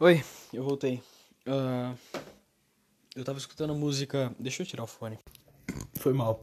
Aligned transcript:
Oi, 0.00 0.22
eu 0.52 0.62
voltei. 0.62 1.02
Uh, 1.44 1.98
eu 3.16 3.24
tava 3.24 3.36
escutando 3.36 3.74
música. 3.74 4.32
Deixa 4.38 4.62
eu 4.62 4.66
tirar 4.66 4.84
o 4.84 4.86
fone. 4.86 5.18
Foi 5.94 6.12
mal. 6.12 6.40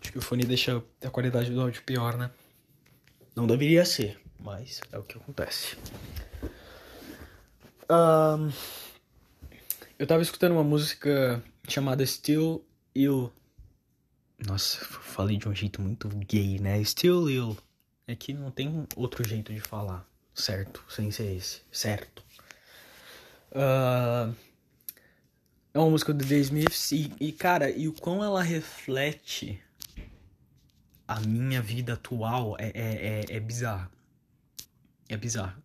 Acho 0.00 0.10
que 0.10 0.16
o 0.16 0.22
fone 0.22 0.44
deixa 0.44 0.82
a 1.04 1.10
qualidade 1.10 1.50
do 1.50 1.60
áudio 1.60 1.82
pior, 1.82 2.16
né? 2.16 2.30
Não 3.36 3.46
deveria 3.46 3.84
ser, 3.84 4.18
mas 4.38 4.80
é 4.90 4.96
o 4.96 5.02
que 5.02 5.18
acontece. 5.18 5.76
Uh, 7.90 8.50
eu 9.98 10.06
tava 10.06 10.22
escutando 10.22 10.52
uma 10.52 10.64
música 10.64 11.44
chamada 11.68 12.06
Still 12.06 12.64
Ill. 12.94 13.30
Nossa, 14.46 14.82
falei 14.82 15.36
de 15.36 15.46
um 15.46 15.54
jeito 15.54 15.82
muito 15.82 16.08
gay, 16.08 16.58
né? 16.58 16.82
Still 16.84 17.28
Ill. 17.28 17.58
É 18.06 18.16
que 18.16 18.32
não 18.32 18.50
tem 18.50 18.86
outro 18.96 19.28
jeito 19.28 19.52
de 19.52 19.60
falar, 19.60 20.08
certo? 20.34 20.82
Sem 20.88 21.10
ser 21.10 21.36
esse, 21.36 21.60
certo? 21.70 22.29
Uh, 23.52 24.34
é 25.72 25.78
uma 25.78 25.90
música 25.90 26.12
do 26.12 26.24
The 26.24 26.36
Smiths 26.36 26.92
e, 26.92 27.12
e, 27.20 27.32
cara, 27.32 27.70
e 27.70 27.88
o 27.88 27.92
quão 27.92 28.22
ela 28.22 28.42
reflete 28.42 29.60
a 31.06 31.20
minha 31.20 31.60
vida 31.60 31.94
atual 31.94 32.56
é, 32.58 32.70
é, 32.74 33.24
é, 33.30 33.36
é 33.36 33.40
bizarro. 33.40 33.90
É 35.08 35.16
bizarro. 35.16 35.60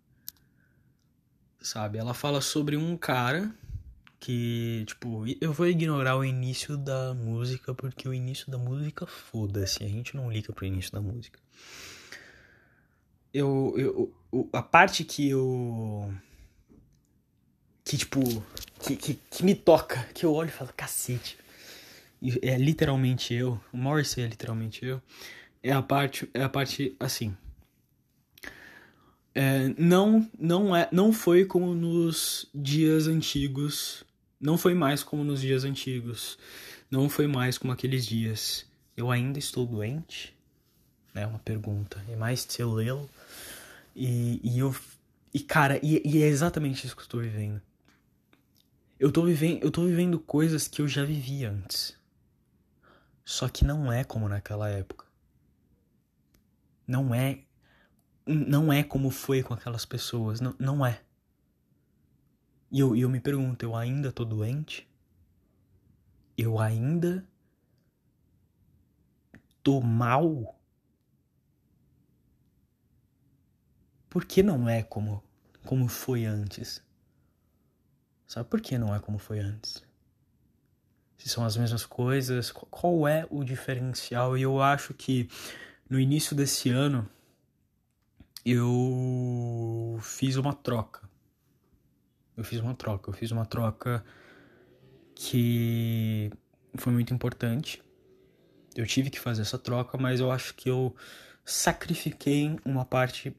Sabe? 1.61 1.97
Ela 1.97 2.13
fala 2.13 2.41
sobre 2.41 2.77
um 2.77 2.95
cara 2.97 3.53
que, 4.19 4.83
tipo, 4.87 5.23
eu 5.39 5.53
vou 5.53 5.67
ignorar 5.67 6.17
o 6.17 6.25
início 6.25 6.77
da 6.77 7.13
música 7.13 7.75
porque 7.75 8.09
o 8.09 8.13
início 8.13 8.49
da 8.49 8.57
música 8.57 9.05
foda-se, 9.05 9.83
a 9.83 9.87
gente 9.87 10.15
não 10.15 10.31
liga 10.31 10.51
pro 10.51 10.65
início 10.65 10.91
da 10.91 11.01
música. 11.01 11.39
Eu, 13.31 13.73
eu, 13.77 14.49
a 14.51 14.63
parte 14.63 15.03
que 15.03 15.29
eu 15.29 16.11
que, 17.85 17.97
tipo, 17.97 18.19
que, 18.79 18.95
que, 18.95 19.13
que, 19.29 19.45
me 19.45 19.53
toca, 19.53 20.03
que 20.13 20.25
eu 20.25 20.33
olho 20.33 20.49
e 20.49 20.51
falo, 20.51 20.71
cacete. 20.75 21.37
É 22.41 22.57
literalmente 22.57 23.33
eu, 23.33 23.61
o 23.71 23.77
Morrissey 23.77 24.23
é 24.23 24.27
literalmente 24.27 24.83
eu. 24.83 24.99
É 25.61 25.71
a 25.71 25.81
parte, 25.81 26.27
é 26.33 26.43
a 26.43 26.49
parte 26.49 26.95
assim. 26.99 27.37
É, 29.35 29.67
não, 29.77 30.27
não 30.39 30.75
é, 30.75 30.89
não 30.91 31.13
foi 31.13 31.45
como 31.45 31.75
nos 31.75 32.49
dias 32.53 33.05
antigos. 33.05 34.03
Não 34.41 34.57
foi 34.57 34.73
mais 34.73 35.03
como 35.03 35.23
nos 35.23 35.41
dias 35.41 35.63
antigos. 35.63 36.39
Não 36.89 37.07
foi 37.07 37.27
mais 37.27 37.57
como 37.57 37.71
aqueles 37.71 38.05
dias. 38.05 38.65
Eu 38.97 39.11
ainda 39.11 39.37
estou 39.37 39.65
doente? 39.65 40.35
É 41.13 41.25
uma 41.27 41.39
pergunta. 41.39 42.03
É 42.09 42.15
mais 42.15 42.41
still 42.41 42.81
ill? 42.81 43.09
E, 43.95 44.39
e 44.43 44.57
eu. 44.57 44.75
E 45.33 45.39
cara, 45.39 45.79
e, 45.83 46.01
e 46.05 46.23
é 46.23 46.27
exatamente 46.27 46.85
isso 46.85 46.95
que 46.95 47.01
eu 47.01 47.05
estou 47.05 47.21
vivendo. 47.21 47.61
Eu 48.97 49.11
tô 49.11 49.23
vivendo, 49.25 49.61
eu 49.61 49.71
tô 49.71 49.85
vivendo 49.85 50.19
coisas 50.19 50.67
que 50.67 50.81
eu 50.81 50.87
já 50.87 51.03
vivi 51.03 51.43
antes. 51.43 51.97
Só 53.25 53.49
que 53.49 53.65
não 53.65 53.91
é 53.91 54.03
como 54.03 54.29
naquela 54.29 54.69
época. 54.69 55.05
Não 56.87 57.13
é 57.13 57.43
não 58.25 58.71
é 58.73 58.83
como 58.83 59.11
foi 59.11 59.43
com 59.43 59.53
aquelas 59.53 59.85
pessoas, 59.85 60.41
não, 60.41 60.55
não 60.57 60.85
é. 60.85 61.01
E 62.71 62.79
eu, 62.79 62.95
eu 62.95 63.09
me 63.09 63.19
pergunto, 63.19 63.63
eu 63.63 63.75
ainda 63.75 64.11
tô 64.11 64.25
doente? 64.25 64.89
Eu 66.37 66.59
ainda 66.59 67.27
tô 69.61 69.81
mal? 69.81 70.59
Por 74.09 74.25
que 74.25 74.41
não 74.41 74.69
é 74.69 74.81
como 74.83 75.23
como 75.65 75.87
foi 75.87 76.25
antes? 76.25 76.84
Sabe 78.27 78.49
por 78.49 78.61
que 78.61 78.77
não 78.77 78.93
é 78.93 78.99
como 78.99 79.17
foi 79.17 79.39
antes? 79.39 79.83
Se 81.17 81.29
são 81.29 81.45
as 81.45 81.55
mesmas 81.57 81.85
coisas, 81.85 82.51
qual 82.51 83.07
é 83.07 83.25
o 83.29 83.43
diferencial? 83.43 84.37
E 84.37 84.41
eu 84.41 84.61
acho 84.61 84.93
que 84.93 85.29
no 85.89 85.99
início 85.99 86.35
desse 86.35 86.69
ano 86.69 87.07
eu 88.45 89.97
fiz 90.01 90.35
uma 90.35 90.53
troca. 90.53 91.09
Eu 92.35 92.43
fiz 92.43 92.59
uma 92.59 92.75
troca. 92.75 93.09
Eu 93.09 93.13
fiz 93.13 93.31
uma 93.31 93.45
troca 93.45 94.03
que 95.15 96.31
foi 96.75 96.91
muito 96.91 97.13
importante. 97.13 97.81
Eu 98.75 98.85
tive 98.85 99.09
que 99.09 99.19
fazer 99.19 99.43
essa 99.43 99.57
troca, 99.57 99.97
mas 99.97 100.19
eu 100.19 100.31
acho 100.31 100.53
que 100.53 100.69
eu 100.69 100.95
sacrifiquei 101.45 102.59
uma 102.65 102.83
parte 102.83 103.35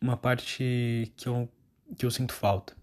uma 0.00 0.16
parte 0.16 1.12
que 1.16 1.28
eu 1.28 1.48
que 1.96 2.06
eu 2.06 2.10
sinto 2.10 2.32
falta. 2.32 2.77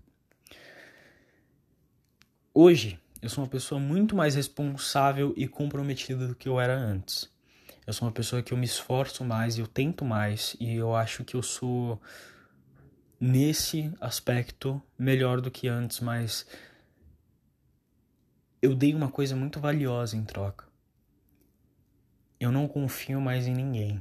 Hoje, 2.57 2.97
eu 3.21 3.27
sou 3.27 3.43
uma 3.43 3.49
pessoa 3.49 3.81
muito 3.81 4.15
mais 4.15 4.35
responsável 4.35 5.33
e 5.35 5.45
comprometida 5.45 6.25
do 6.25 6.33
que 6.33 6.47
eu 6.47 6.57
era 6.57 6.73
antes. 6.73 7.29
Eu 7.85 7.91
sou 7.91 8.07
uma 8.07 8.13
pessoa 8.13 8.41
que 8.41 8.53
eu 8.53 8.57
me 8.57 8.65
esforço 8.65 9.25
mais, 9.25 9.59
eu 9.59 9.67
tento 9.67 10.05
mais 10.05 10.55
e 10.57 10.73
eu 10.73 10.95
acho 10.95 11.25
que 11.25 11.35
eu 11.35 11.43
sou 11.43 12.01
nesse 13.19 13.93
aspecto 13.99 14.81
melhor 14.97 15.41
do 15.41 15.51
que 15.51 15.67
antes, 15.67 15.99
mas 15.99 16.47
eu 18.61 18.73
dei 18.73 18.95
uma 18.95 19.11
coisa 19.11 19.35
muito 19.35 19.59
valiosa 19.59 20.15
em 20.15 20.23
troca. 20.23 20.65
Eu 22.39 22.53
não 22.53 22.69
confio 22.69 23.19
mais 23.19 23.47
em 23.47 23.53
ninguém. 23.53 23.99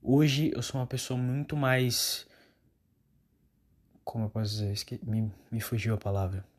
Hoje 0.00 0.52
eu 0.54 0.62
sou 0.62 0.80
uma 0.80 0.86
pessoa 0.86 1.18
muito 1.18 1.56
mais. 1.56 2.28
Como 4.04 4.26
eu 4.26 4.30
posso 4.30 4.52
dizer? 4.52 5.00
Me, 5.02 5.32
me 5.50 5.60
fugiu 5.60 5.94
a 5.94 5.98
palavra 5.98 6.53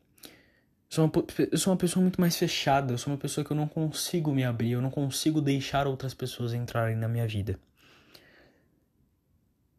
sou 0.95 1.05
uma, 1.05 1.11
eu 1.51 1.57
sou 1.57 1.73
uma 1.73 1.77
pessoa 1.77 2.01
muito 2.01 2.21
mais 2.21 2.37
fechada, 2.37 2.93
eu 2.93 2.97
sou 2.97 3.11
uma 3.11 3.19
pessoa 3.19 3.43
que 3.43 3.51
eu 3.51 3.57
não 3.57 3.67
consigo 3.67 4.33
me 4.33 4.45
abrir, 4.45 4.71
eu 4.71 4.81
não 4.81 4.89
consigo 4.89 5.41
deixar 5.41 5.87
outras 5.87 6.13
pessoas 6.13 6.53
entrarem 6.53 6.95
na 6.95 7.07
minha 7.07 7.27
vida. 7.27 7.59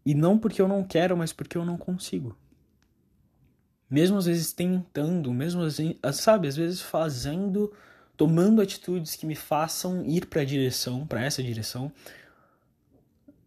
E 0.04 0.14
não 0.14 0.38
porque 0.38 0.60
eu 0.60 0.68
não 0.68 0.84
quero, 0.84 1.16
mas 1.16 1.32
porque 1.32 1.56
eu 1.56 1.64
não 1.64 1.78
consigo. 1.78 2.36
Mesmo 3.88 4.18
às 4.18 4.26
vezes 4.26 4.52
tentando, 4.52 5.32
mesmo 5.32 5.62
assim, 5.62 5.98
sabe, 6.12 6.48
às 6.48 6.56
vezes 6.56 6.82
fazendo, 6.82 7.72
tomando 8.16 8.60
atitudes 8.60 9.16
que 9.16 9.26
me 9.26 9.34
façam 9.34 10.04
ir 10.04 10.26
para 10.26 10.42
a 10.42 10.44
direção, 10.44 11.06
para 11.06 11.24
essa 11.24 11.42
direção, 11.42 11.90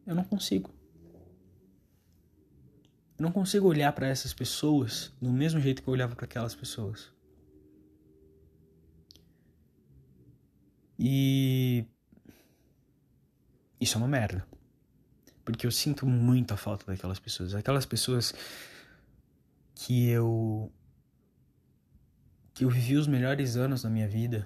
eu 0.08 0.16
não 0.16 0.24
consigo. 0.24 0.72
Eu 3.18 3.24
não 3.24 3.32
consigo 3.32 3.68
olhar 3.68 3.92
para 3.92 4.08
essas 4.08 4.34
pessoas 4.34 5.14
do 5.22 5.32
mesmo 5.32 5.60
jeito 5.60 5.84
que 5.84 5.88
eu 5.88 5.94
olhava 5.94 6.16
para 6.16 6.26
aquelas 6.26 6.56
pessoas. 6.56 7.19
E. 11.00 11.86
Isso 13.80 13.96
é 13.96 13.98
uma 13.98 14.08
merda. 14.08 14.46
Porque 15.46 15.66
eu 15.66 15.72
sinto 15.72 16.06
muito 16.06 16.54
a 16.54 16.58
falta 16.58 16.86
daquelas 16.86 17.18
pessoas. 17.18 17.56
Aquelas 17.56 17.86
pessoas 17.86 18.34
que 19.74 20.10
eu. 20.10 20.70
que 22.54 22.66
eu 22.66 22.70
vivi 22.70 22.98
os 22.98 23.08
melhores 23.08 23.56
anos 23.56 23.84
da 23.84 23.90
minha 23.90 24.10
vida. 24.10 24.46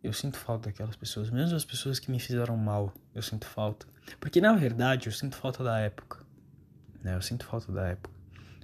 Eu 0.00 0.12
sinto 0.12 0.38
falta 0.38 0.68
daquelas 0.68 0.94
pessoas. 0.94 1.30
Mesmo 1.30 1.56
as 1.56 1.64
pessoas 1.64 1.98
que 1.98 2.10
me 2.10 2.20
fizeram 2.20 2.56
mal, 2.56 2.94
eu 3.14 3.22
sinto 3.22 3.46
falta. 3.46 3.86
Porque 4.20 4.40
na 4.40 4.52
verdade 4.52 5.08
eu 5.08 5.12
sinto 5.12 5.36
falta 5.36 5.64
da 5.64 5.78
época. 5.78 6.24
Né? 7.02 7.16
Eu 7.16 7.22
sinto 7.22 7.44
falta 7.44 7.72
da 7.72 7.88
época. 7.88 8.14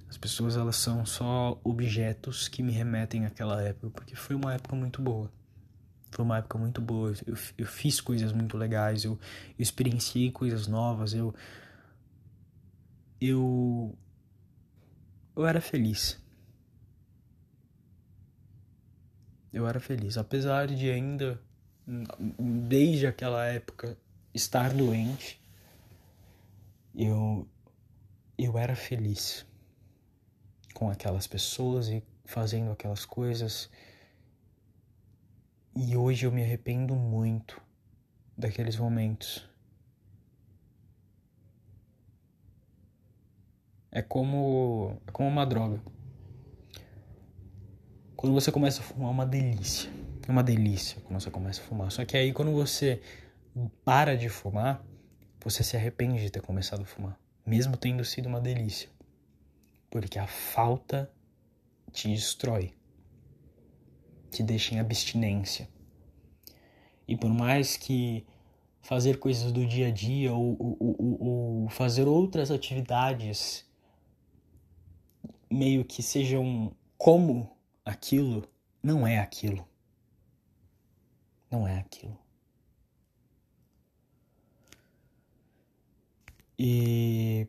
As 0.09 0.17
pessoas 0.17 0.57
elas 0.57 0.77
são 0.77 1.05
só 1.05 1.59
objetos 1.63 2.47
que 2.47 2.63
me 2.63 2.71
remetem 2.71 3.25
àquela 3.25 3.61
época. 3.61 3.89
Porque 3.89 4.15
foi 4.15 4.35
uma 4.35 4.53
época 4.53 4.75
muito 4.75 5.01
boa. 5.01 5.31
Foi 6.11 6.25
uma 6.25 6.37
época 6.37 6.57
muito 6.57 6.81
boa. 6.81 7.13
Eu, 7.25 7.35
eu 7.57 7.65
fiz 7.65 8.01
coisas 8.01 8.31
muito 8.31 8.57
legais, 8.57 9.03
eu, 9.03 9.13
eu 9.13 9.63
experienciei 9.63 10.31
coisas 10.31 10.67
novas, 10.67 11.13
eu. 11.13 11.33
Eu. 13.21 13.97
Eu 15.35 15.45
era 15.45 15.61
feliz. 15.61 16.21
Eu 19.51 19.67
era 19.67 19.79
feliz. 19.79 20.17
Apesar 20.17 20.67
de 20.67 20.89
ainda, 20.89 21.41
desde 22.67 23.07
aquela 23.07 23.45
época, 23.45 23.97
estar 24.33 24.73
doente, 24.73 25.41
eu. 26.95 27.47
Eu 28.37 28.57
era 28.57 28.75
feliz 28.75 29.45
com 30.73 30.89
aquelas 30.89 31.27
pessoas 31.27 31.89
e 31.89 32.01
fazendo 32.23 32.71
aquelas 32.71 33.03
coisas 33.03 33.69
e 35.81 35.95
hoje 35.95 36.25
eu 36.25 36.31
me 36.31 36.43
arrependo 36.43 36.93
muito 36.93 37.61
daqueles 38.37 38.75
momentos. 38.75 39.47
É 43.89 44.01
como, 44.01 45.01
é 45.07 45.11
como 45.11 45.29
uma 45.29 45.45
droga. 45.45 45.81
Quando 48.13 48.33
você 48.33 48.51
começa 48.51 48.81
a 48.81 48.83
fumar, 48.83 49.07
é 49.07 49.11
uma 49.11 49.25
delícia. 49.25 49.89
É 50.27 50.31
uma 50.31 50.43
delícia 50.43 50.99
quando 51.05 51.21
você 51.21 51.31
começa 51.31 51.61
a 51.61 51.63
fumar. 51.63 51.89
Só 51.89 52.03
que 52.03 52.17
aí, 52.17 52.33
quando 52.33 52.51
você 52.51 53.01
para 53.85 54.17
de 54.17 54.27
fumar, 54.27 54.83
você 55.41 55.63
se 55.63 55.77
arrepende 55.77 56.21
de 56.21 56.29
ter 56.29 56.41
começado 56.41 56.81
a 56.81 56.85
fumar, 56.85 57.17
mesmo 57.45 57.77
tendo 57.77 58.03
sido 58.03 58.27
uma 58.27 58.41
delícia. 58.41 58.89
Porque 59.89 60.19
a 60.19 60.27
falta 60.27 61.09
te 61.93 62.09
destrói, 62.09 62.73
te 64.29 64.43
deixa 64.43 64.75
em 64.75 64.79
abstinência. 64.79 65.67
E 67.07 67.17
por 67.17 67.29
mais 67.29 67.75
que 67.75 68.25
fazer 68.81 69.19
coisas 69.19 69.51
do 69.51 69.65
dia 69.65 69.87
a 69.87 69.91
dia 69.91 70.33
ou, 70.33 70.55
ou, 70.59 70.77
ou, 70.79 71.23
ou 71.63 71.69
fazer 71.69 72.07
outras 72.07 72.51
atividades 72.51 73.65
meio 75.49 75.83
que 75.83 76.03
sejam 76.03 76.75
como 76.97 77.57
aquilo, 77.83 78.47
não 78.83 79.05
é 79.05 79.19
aquilo. 79.19 79.67
Não 81.49 81.67
é 81.67 81.79
aquilo. 81.79 82.17
E 86.57 87.47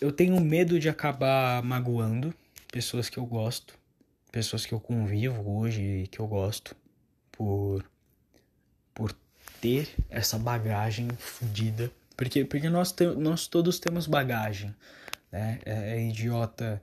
eu 0.00 0.10
tenho 0.10 0.40
medo 0.40 0.80
de 0.80 0.88
acabar 0.88 1.62
magoando 1.62 2.34
pessoas 2.70 3.08
que 3.08 3.18
eu 3.18 3.26
gosto, 3.26 3.78
pessoas 4.30 4.66
que 4.66 4.72
eu 4.72 4.80
convivo 4.80 5.58
hoje 5.58 5.82
e 5.82 6.06
que 6.06 6.20
eu 6.20 6.26
gosto, 6.26 6.76
por, 7.32 7.84
por 8.94 9.12
ter 9.60 9.88
essa 10.08 10.38
bagagem 10.38 11.08
fodida. 11.18 11.90
Porque, 12.16 12.44
porque 12.44 12.68
nós, 12.68 12.92
te, 12.92 13.06
nós 13.06 13.46
todos 13.46 13.78
temos 13.78 14.06
bagagem, 14.06 14.74
né? 15.30 15.60
É, 15.64 15.96
é 15.96 16.08
idiota 16.08 16.82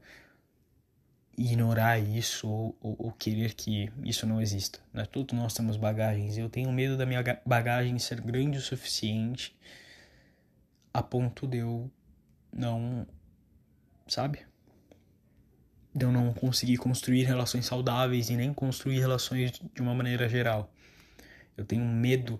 ignorar 1.37 1.99
isso 1.99 2.47
ou, 2.47 2.77
ou, 2.79 2.95
ou, 2.97 3.11
querer 3.11 3.53
que 3.53 3.91
isso 4.03 4.25
não 4.25 4.41
exista. 4.41 4.79
Né? 4.93 5.05
Todos 5.05 5.37
nós 5.37 5.53
temos 5.53 5.75
bagagens. 5.75 6.37
Eu 6.37 6.49
tenho 6.49 6.71
medo 6.71 6.95
da 6.95 7.05
minha 7.05 7.21
bagagem 7.45 7.99
ser 7.99 8.21
grande 8.21 8.57
o 8.57 8.61
suficiente 8.61 9.53
a 10.93 11.03
ponto 11.03 11.45
de 11.45 11.57
eu 11.57 11.91
não. 12.53 13.05
Sabe? 14.07 14.45
De 15.95 16.05
eu 16.05 16.11
não 16.11 16.33
conseguir 16.33 16.77
construir 16.77 17.23
relações 17.23 17.65
saudáveis 17.65 18.29
e 18.29 18.35
nem 18.35 18.53
construir 18.53 18.99
relações 18.99 19.51
de 19.51 19.81
uma 19.81 19.95
maneira 19.95 20.27
geral. 20.27 20.69
Eu 21.55 21.63
tenho 21.63 21.85
medo 21.85 22.39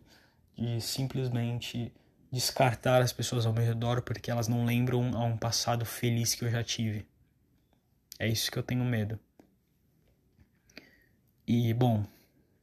de 0.58 0.82
simplesmente 0.82 1.92
descartar 2.32 3.02
as 3.02 3.14
pessoas 3.14 3.46
ao 3.46 3.54
meu 3.54 3.64
redor 3.64 4.02
porque 4.02 4.30
elas 4.30 4.50
não 4.50 4.66
lembram 4.66 5.16
a 5.16 5.24
um 5.24 5.38
passado 5.38 5.86
feliz 5.86 6.36
que 6.36 6.44
eu 6.44 6.52
já 6.52 6.64
tive. 6.64 7.08
É 8.20 8.28
isso 8.28 8.52
que 8.52 8.60
eu 8.60 8.64
tenho 8.64 8.84
medo. 8.84 9.20
E, 11.48 11.74
bom, 11.74 12.06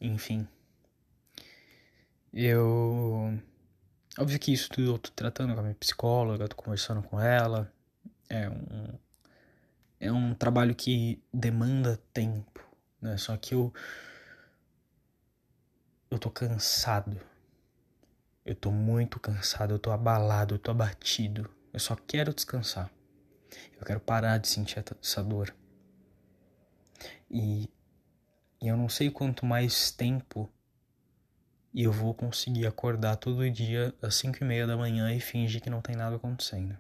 enfim. 0.01 0.47
Eu. 2.33 3.39
Óbvio 4.19 4.39
que 4.39 4.53
isso 4.53 4.69
tudo 4.71 4.93
eu 4.93 4.99
tô 4.99 5.11
tratando 5.11 5.55
com 5.55 5.61
a 5.61 5.63
minha 5.63 5.75
psicóloga, 5.75 6.49
tô 6.49 6.57
conversando 6.57 7.03
com 7.03 7.21
ela. 7.21 7.73
É 8.29 8.49
um. 8.49 8.99
É 10.03 10.11
um 10.11 10.35
trabalho 10.35 10.75
que 10.75 11.23
demanda 11.33 11.97
tempo, 12.13 12.61
né? 13.01 13.17
Só 13.17 13.37
que 13.37 13.55
eu. 13.55 13.73
Eu 16.11 16.19
tô 16.19 16.29
cansado. 16.29 17.21
Eu 18.45 18.57
tô 18.57 18.73
muito 18.73 19.21
cansado, 19.21 19.75
eu 19.75 19.79
tô 19.79 19.93
abalado, 19.93 20.57
eu 20.57 20.59
tô 20.59 20.73
abatido. 20.73 21.49
Eu 21.73 21.79
só 21.79 21.95
quero 21.95 22.35
descansar. 22.35 22.91
Eu 23.79 23.87
quero 23.87 24.01
parar 24.01 24.39
de 24.39 24.49
sentir 24.49 24.83
essa 25.01 25.23
dor. 25.23 25.55
E, 27.31 27.71
e 28.61 28.67
eu 28.67 28.77
não 28.77 28.89
sei 28.89 29.09
quanto 29.09 29.47
mais 29.47 29.93
tempo 29.93 30.51
eu 31.73 31.93
vou 31.93 32.13
conseguir 32.13 32.67
acordar 32.67 33.15
todo 33.19 33.49
dia 33.49 33.95
às 34.03 34.17
5 34.17 34.39
e 34.43 34.45
meia 34.45 34.67
da 34.67 34.77
manhã 34.77 35.15
e 35.15 35.21
fingir 35.21 35.63
que 35.63 35.71
não 35.71 35.81
tem 35.81 35.95
nada 35.95 36.17
acontecendo. 36.17 36.77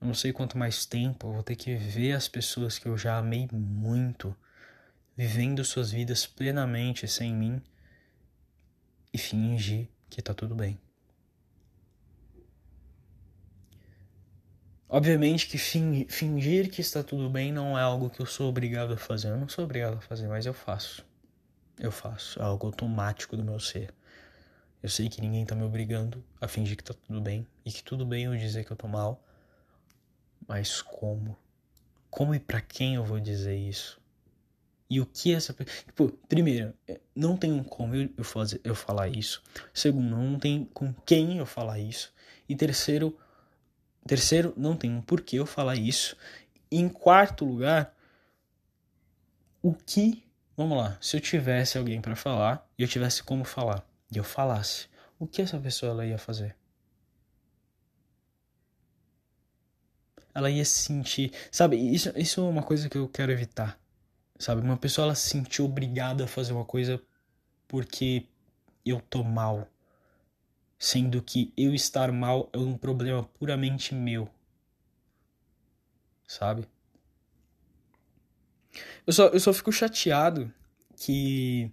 Eu 0.00 0.06
não 0.06 0.14
sei 0.14 0.32
quanto 0.32 0.58
mais 0.58 0.86
tempo 0.86 1.28
eu 1.28 1.32
vou 1.34 1.42
ter 1.42 1.56
que 1.56 1.74
ver 1.74 2.12
as 2.12 2.28
pessoas 2.28 2.78
que 2.78 2.88
eu 2.88 2.96
já 2.96 3.18
amei 3.18 3.48
muito 3.52 4.34
vivendo 5.16 5.64
suas 5.64 5.90
vidas 5.90 6.26
plenamente 6.26 7.06
sem 7.06 7.34
mim 7.34 7.62
e 9.12 9.18
fingir 9.18 9.88
que 10.08 10.22
tá 10.22 10.32
tudo 10.32 10.54
bem. 10.54 10.78
Obviamente 14.88 15.46
que 15.46 15.56
fingir 15.56 16.68
que 16.68 16.80
está 16.80 17.02
tudo 17.02 17.30
bem 17.30 17.52
não 17.52 17.78
é 17.78 17.82
algo 17.82 18.10
que 18.10 18.20
eu 18.20 18.26
sou 18.26 18.48
obrigado 18.48 18.94
a 18.94 18.96
fazer. 18.96 19.28
Eu 19.28 19.38
não 19.38 19.48
sou 19.48 19.64
obrigado 19.64 19.98
a 19.98 20.00
fazer, 20.00 20.26
mas 20.26 20.46
eu 20.46 20.52
faço. 20.52 21.06
Eu 21.78 21.92
faço. 21.92 22.40
É 22.40 22.42
algo 22.42 22.66
automático 22.66 23.36
do 23.36 23.44
meu 23.44 23.60
ser. 23.60 23.94
Eu 24.82 24.88
sei 24.88 25.08
que 25.08 25.20
ninguém 25.20 25.46
tá 25.46 25.54
me 25.54 25.62
obrigando 25.62 26.24
a 26.40 26.48
fingir 26.48 26.76
que 26.76 26.82
tá 26.82 26.92
tudo 26.92 27.20
bem. 27.20 27.46
E 27.64 27.70
que 27.70 27.84
tudo 27.84 28.04
bem 28.04 28.24
eu 28.24 28.36
dizer 28.36 28.64
que 28.64 28.72
eu 28.72 28.76
tô 28.76 28.88
mal. 28.88 29.22
Mas 30.50 30.82
como? 30.82 31.38
Como 32.10 32.34
e 32.34 32.40
para 32.40 32.60
quem 32.60 32.96
eu 32.96 33.04
vou 33.04 33.20
dizer 33.20 33.56
isso? 33.56 34.00
E 34.90 35.00
o 35.00 35.06
que 35.06 35.32
essa. 35.32 35.54
Tipo, 35.86 36.08
primeiro, 36.28 36.74
é, 36.88 37.00
não 37.14 37.36
tem 37.36 37.62
como 37.62 37.94
eu, 37.94 38.10
eu, 38.18 38.24
fazer, 38.24 38.60
eu 38.64 38.74
falar 38.74 39.06
isso. 39.06 39.40
Segundo, 39.72 40.10
não 40.10 40.40
tem 40.40 40.64
com 40.74 40.92
quem 41.06 41.38
eu 41.38 41.46
falar 41.46 41.78
isso. 41.78 42.12
E 42.48 42.56
terceiro, 42.56 43.16
Terceiro, 44.04 44.52
não 44.56 44.76
tem 44.76 44.90
um 44.90 45.00
porquê 45.00 45.38
eu 45.38 45.46
falar 45.46 45.76
isso. 45.76 46.16
E 46.68 46.80
em 46.80 46.88
quarto 46.88 47.44
lugar, 47.44 47.94
o 49.62 49.72
que, 49.72 50.24
vamos 50.56 50.76
lá, 50.76 50.98
se 51.00 51.16
eu 51.16 51.20
tivesse 51.20 51.78
alguém 51.78 52.00
para 52.00 52.16
falar 52.16 52.68
e 52.76 52.82
eu 52.82 52.88
tivesse 52.88 53.22
como 53.22 53.44
falar 53.44 53.86
e 54.10 54.18
eu 54.18 54.24
falasse, 54.24 54.88
o 55.16 55.28
que 55.28 55.42
essa 55.42 55.60
pessoa 55.60 55.92
ela 55.92 56.04
ia 56.04 56.18
fazer? 56.18 56.56
Ela 60.34 60.50
ia 60.50 60.64
se 60.64 60.82
sentir, 60.84 61.32
sabe? 61.50 61.76
Isso, 61.76 62.12
isso 62.16 62.40
é 62.40 62.44
uma 62.44 62.62
coisa 62.62 62.88
que 62.88 62.96
eu 62.96 63.08
quero 63.08 63.32
evitar, 63.32 63.78
sabe? 64.38 64.60
Uma 64.60 64.76
pessoa 64.76 65.06
ela 65.06 65.14
se 65.14 65.28
sentir 65.30 65.62
obrigada 65.62 66.24
a 66.24 66.28
fazer 66.28 66.52
uma 66.52 66.64
coisa 66.64 67.02
porque 67.66 68.26
eu 68.84 69.00
tô 69.00 69.22
mal 69.22 69.68
sendo 70.80 71.22
que 71.22 71.52
eu 71.58 71.74
estar 71.74 72.10
mal 72.10 72.48
é 72.54 72.58
um 72.58 72.76
problema 72.76 73.22
puramente 73.22 73.94
meu. 73.94 74.30
Sabe? 76.26 76.66
Eu 79.06 79.12
só, 79.12 79.26
eu 79.28 79.40
só 79.40 79.52
fico 79.52 79.70
chateado 79.70 80.52
que 80.96 81.70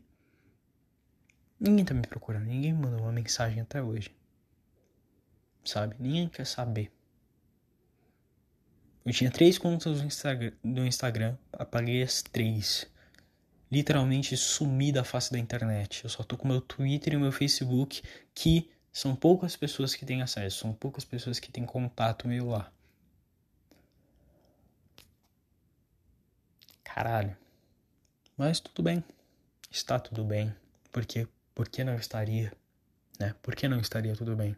ninguém 1.58 1.86
tá 1.86 1.94
me 1.94 2.02
procurando, 2.06 2.46
ninguém 2.46 2.74
mandou 2.74 3.02
uma 3.02 3.12
mensagem 3.14 3.62
até 3.62 3.82
hoje. 3.82 4.14
Sabe? 5.64 5.96
Ninguém 6.00 6.28
quer 6.28 6.46
saber. 6.46 6.92
Eu 9.08 9.14
tinha 9.14 9.32
três 9.32 9.58
contas 9.58 10.02
no 10.02 10.06
Instagram, 10.06 10.52
Instagram 10.66 11.38
apaguei 11.54 12.04
as 12.04 12.22
três. 12.22 12.86
Literalmente 13.72 14.36
sumi 14.36 14.92
da 14.92 15.02
face 15.02 15.32
da 15.32 15.40
internet. 15.40 16.04
Eu 16.04 16.10
só 16.10 16.24
tô 16.24 16.36
com 16.36 16.46
meu 16.46 16.60
Twitter 16.60 17.14
e 17.14 17.18
meu 17.18 17.32
Facebook 17.32 18.02
que 18.36 18.70
são 18.92 19.16
poucas 19.16 19.56
pessoas 19.56 19.96
que 19.96 20.06
têm 20.06 20.22
acesso, 20.22 20.60
são 20.60 20.74
poucas 20.74 21.06
pessoas 21.06 21.40
que 21.40 21.50
têm 21.50 21.66
contato 21.66 22.28
meu 22.28 22.48
lá. 22.50 22.70
Caralho. 26.84 27.38
Mas 28.36 28.60
tudo 28.60 28.84
bem. 28.84 29.02
Está 29.72 29.98
tudo 29.98 30.26
bem. 30.26 30.54
Porque 30.92 31.26
por 31.56 31.70
que 31.70 31.82
não 31.82 31.96
estaria? 31.96 32.52
Né? 33.18 33.34
Por 33.42 33.56
que 33.56 33.70
não 33.70 33.80
estaria 33.80 34.18
tudo 34.18 34.36
bem? 34.36 34.54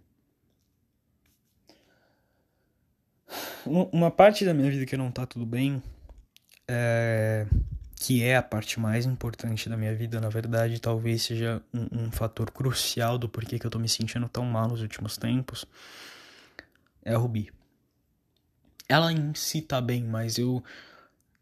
Uma 3.65 4.09
parte 4.09 4.43
da 4.43 4.53
minha 4.53 4.69
vida 4.71 4.86
que 4.86 4.98
não 4.98 5.12
tá 5.12 5.25
tudo 5.25 5.45
bem 5.45 5.81
é 6.67 7.45
que 8.00 8.24
é 8.24 8.38
a 8.38 8.41
parte 8.41 8.79
mais 8.79 9.05
importante 9.05 9.67
da 9.67 9.75
minha 9.75 9.93
vida, 9.93 10.21
na 10.21 10.29
verdade, 10.29 10.79
talvez 10.79 11.24
seja 11.24 11.62
um, 11.74 12.05
um 12.05 12.12
fator 12.12 12.50
crucial 12.50 13.17
do 13.17 13.27
porquê 13.27 13.59
que 13.59 13.67
eu 13.67 13.69
tô 13.69 13.77
me 13.77 13.89
sentindo 13.89 14.29
tão 14.29 14.45
mal 14.45 14.69
nos 14.69 14.81
últimos 14.81 15.17
tempos, 15.17 15.65
é 17.03 17.13
a 17.13 17.17
Ruby. 17.17 17.51
Ela 18.88 19.12
em 19.12 19.36
si 19.36 19.62
tá 19.62 19.81
bem, 19.81 20.01
mas 20.05 20.38
eu 20.38 20.63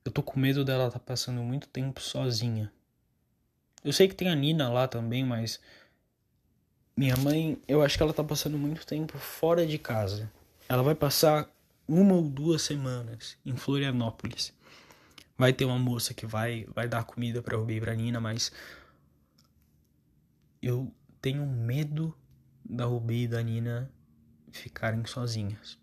eu 0.03 0.12
tô 0.12 0.24
com 0.24 0.39
medo 0.39 0.65
dela 0.65 0.89
tá 0.89 0.98
passando 0.98 1.44
muito 1.44 1.67
tempo 1.67 2.01
sozinha. 2.01 2.72
Eu 3.84 3.94
sei 3.94 4.08
que 4.08 4.15
tem 4.15 4.27
a 4.27 4.36
Nina 4.36 4.67
lá 4.67 4.88
também, 4.88 5.24
mas 5.24 5.60
minha 6.96 7.15
mãe, 7.17 7.62
eu 7.67 7.84
acho 7.84 7.96
que 7.96 8.01
ela 8.01 8.13
tá 8.13 8.24
passando 8.24 8.58
muito 8.58 8.86
tempo 8.86 9.15
fora 9.20 9.67
de 9.67 9.77
casa. 9.77 10.32
Ela 10.67 10.82
vai 10.82 10.96
passar 10.96 11.48
uma 11.88 12.15
ou 12.15 12.29
duas 12.29 12.62
semanas 12.62 13.38
em 13.46 13.56
Florianópolis. 13.56 14.53
Vai 15.38 15.53
ter 15.53 15.65
uma 15.65 15.79
moça 15.79 16.13
que 16.13 16.25
vai 16.25 16.65
vai 16.74 16.88
dar 16.88 17.03
comida 17.03 17.41
para 17.41 17.58
Rubi 17.58 17.75
e 17.75 17.82
pra 17.82 17.96
Nina, 17.96 18.20
mas 18.20 18.51
eu 20.62 20.91
tenho 21.22 21.46
medo 21.46 22.15
da 22.65 22.86
Rubi 22.86 23.24
e 23.24 23.27
da 23.27 23.41
Nina 23.41 23.91
ficarem 24.51 25.06
sozinhas. 25.06 25.77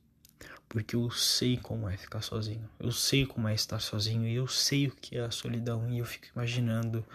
Porque 0.69 0.97
eu 0.97 1.09
sei 1.11 1.57
como 1.57 1.89
é 1.89 1.97
ficar 1.97 2.21
sozinho. 2.21 2.69
Eu 2.81 2.91
sei 2.91 3.25
como 3.25 3.47
é 3.47 3.55
estar 3.55 3.79
sozinho 3.79 4.27
e 4.27 4.35
eu 4.35 4.49
sei 4.49 4.89
o 4.89 4.97
que 4.97 5.17
é 5.17 5.21
a 5.21 5.31
solidão 5.31 5.89
e 5.89 5.99
eu 5.99 6.05
fico 6.05 6.27
imaginando 6.35 7.07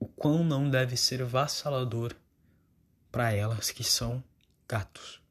o 0.00 0.06
quão 0.06 0.42
não 0.42 0.68
deve 0.68 0.96
ser 0.96 1.22
vassalador 1.24 2.14
para 3.12 3.32
elas 3.32 3.70
que 3.70 3.84
são 3.84 4.22
gatos. 4.68 5.22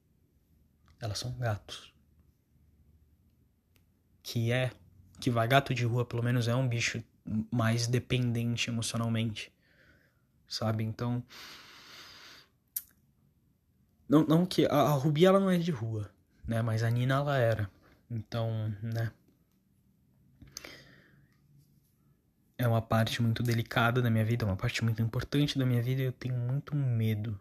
Elas 1.01 1.20
são 1.20 1.32
gatos. 1.34 1.94
Que 4.29 4.51
é. 4.51 4.71
Que 5.19 5.31
vai 5.31 5.48
gato 5.48 5.74
de 5.74 5.83
rua, 5.86 6.05
pelo 6.05 6.21
menos 6.21 6.48
é 6.48 6.53
um 6.53 6.67
bicho 6.67 7.03
mais 7.51 7.88
dependente 7.88 8.69
emocionalmente. 8.69 9.51
Sabe? 10.48 10.83
Então. 10.83 11.24
Não, 14.07 14.24
não 14.27 14.45
que. 14.45 14.67
A, 14.67 14.81
a 14.81 14.91
Rubi 14.91 15.25
ela 15.25 15.39
não 15.39 15.50
é 15.50 15.57
de 15.57 15.71
rua, 15.71 16.12
né? 16.48 16.62
Mas 16.62 16.83
a 16.83 16.91
Nina 16.91 17.15
ela 17.15 17.39
era. 17.39 17.71
Então, 18.07 18.71
né? 18.83 19.12
É 22.55 22.67
uma 22.67 22.83
parte 22.83 23.24
muito 23.24 23.41
delicada 23.41 24.00
da 24.00 24.12
minha 24.12 24.25
vida, 24.25 24.45
uma 24.45 24.55
parte 24.55 24.83
muito 24.83 25.01
importante 25.01 25.57
da 25.57 25.65
minha 25.65 25.81
vida 25.81 26.03
e 26.03 26.05
eu 26.05 26.12
tenho 26.12 26.36
muito 26.36 26.75
medo. 26.75 27.39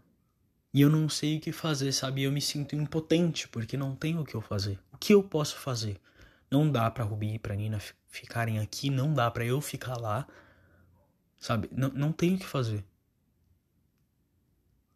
E 0.73 0.81
eu 0.81 0.89
não 0.89 1.07
sei 1.07 1.37
o 1.37 1.41
que 1.41 1.53
fazer, 1.53 1.93
sabe? 1.93 2.23
Eu 2.23 2.33
me 2.33 2.41
sinto 2.41 2.75
impotente 2.75 3.47
porque 3.47 3.77
não 3.77 3.95
tenho 3.95 4.23
o 4.23 4.25
que 4.25 4.35
eu 4.35 4.41
fazer. 4.41 4.79
O 4.91 4.97
que 4.97 5.13
eu 5.13 5.23
posso 5.23 5.59
fazer? 5.59 6.01
Não 6.51 6.71
dá 6.71 6.91
pra 6.91 7.05
Rubi 7.05 7.35
e 7.35 7.39
pra 7.39 7.55
Nina 7.55 7.79
ficarem 8.07 8.59
aqui, 8.59 8.89
não 8.91 9.13
dá 9.13 9.31
pra 9.31 9.45
eu 9.45 9.61
ficar 9.61 9.97
lá. 9.97 10.27
Sabe? 11.39 11.69
Não, 11.73 11.89
não 11.91 12.13
tenho 12.13 12.37
o 12.37 12.39
que 12.39 12.47
fazer. 12.47 12.85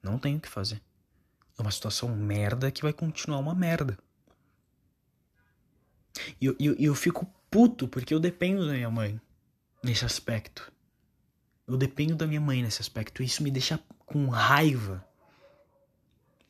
Não 0.03 0.19
tenho 0.19 0.39
o 0.39 0.41
que 0.41 0.49
fazer. 0.49 0.83
É 1.59 1.63
uma 1.63 1.71
situação 1.71 2.09
merda 2.17 2.71
que 2.71 2.83
vai 2.83 2.93
continuar 2.93 3.39
uma 3.39 3.55
merda. 3.55 3.97
E 6.41 6.47
eu, 6.47 6.57
eu, 6.59 6.75
eu 6.79 6.95
fico 6.95 7.27
puto 7.51 7.87
porque 7.87 8.13
eu 8.13 8.21
dependo 8.21 8.67
da 8.67 8.73
minha 8.73 8.91
mãe 8.91 9.21
nesse 9.83 10.05
aspecto. 10.05 10.73
Eu 11.67 11.77
dependo 11.77 12.17
da 12.17 12.27
minha 12.27 12.41
mãe 12.41 12.63
nesse 12.63 12.81
aspecto. 12.81 13.23
E 13.23 13.27
isso 13.27 13.43
me 13.43 13.51
deixa 13.51 13.79
com 14.07 14.29
raiva. 14.29 15.07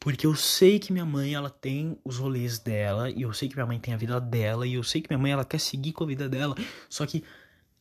Porque 0.02 0.26
eu 0.26 0.34
sei 0.34 0.80
que 0.80 0.92
minha 0.92 1.06
mãe, 1.06 1.32
ela 1.32 1.48
tem 1.48 1.96
os 2.04 2.16
rolês 2.18 2.58
dela, 2.58 3.08
e 3.08 3.22
eu 3.22 3.32
sei 3.32 3.48
que 3.48 3.54
minha 3.54 3.64
mãe 3.64 3.78
tem 3.78 3.94
a 3.94 3.96
vida 3.96 4.20
dela, 4.20 4.66
e 4.66 4.74
eu 4.74 4.82
sei 4.82 5.00
que 5.00 5.08
minha 5.08 5.18
mãe, 5.18 5.30
ela 5.30 5.44
quer 5.44 5.60
seguir 5.60 5.92
com 5.92 6.02
a 6.02 6.06
vida 6.08 6.28
dela. 6.28 6.56
Só 6.88 7.06
que 7.06 7.22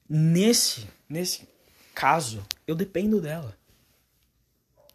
nesse, 0.07 0.87
nesse 1.09 1.49
caso, 1.95 2.45
eu 2.67 2.75
dependo 2.75 3.19
dela. 3.19 3.57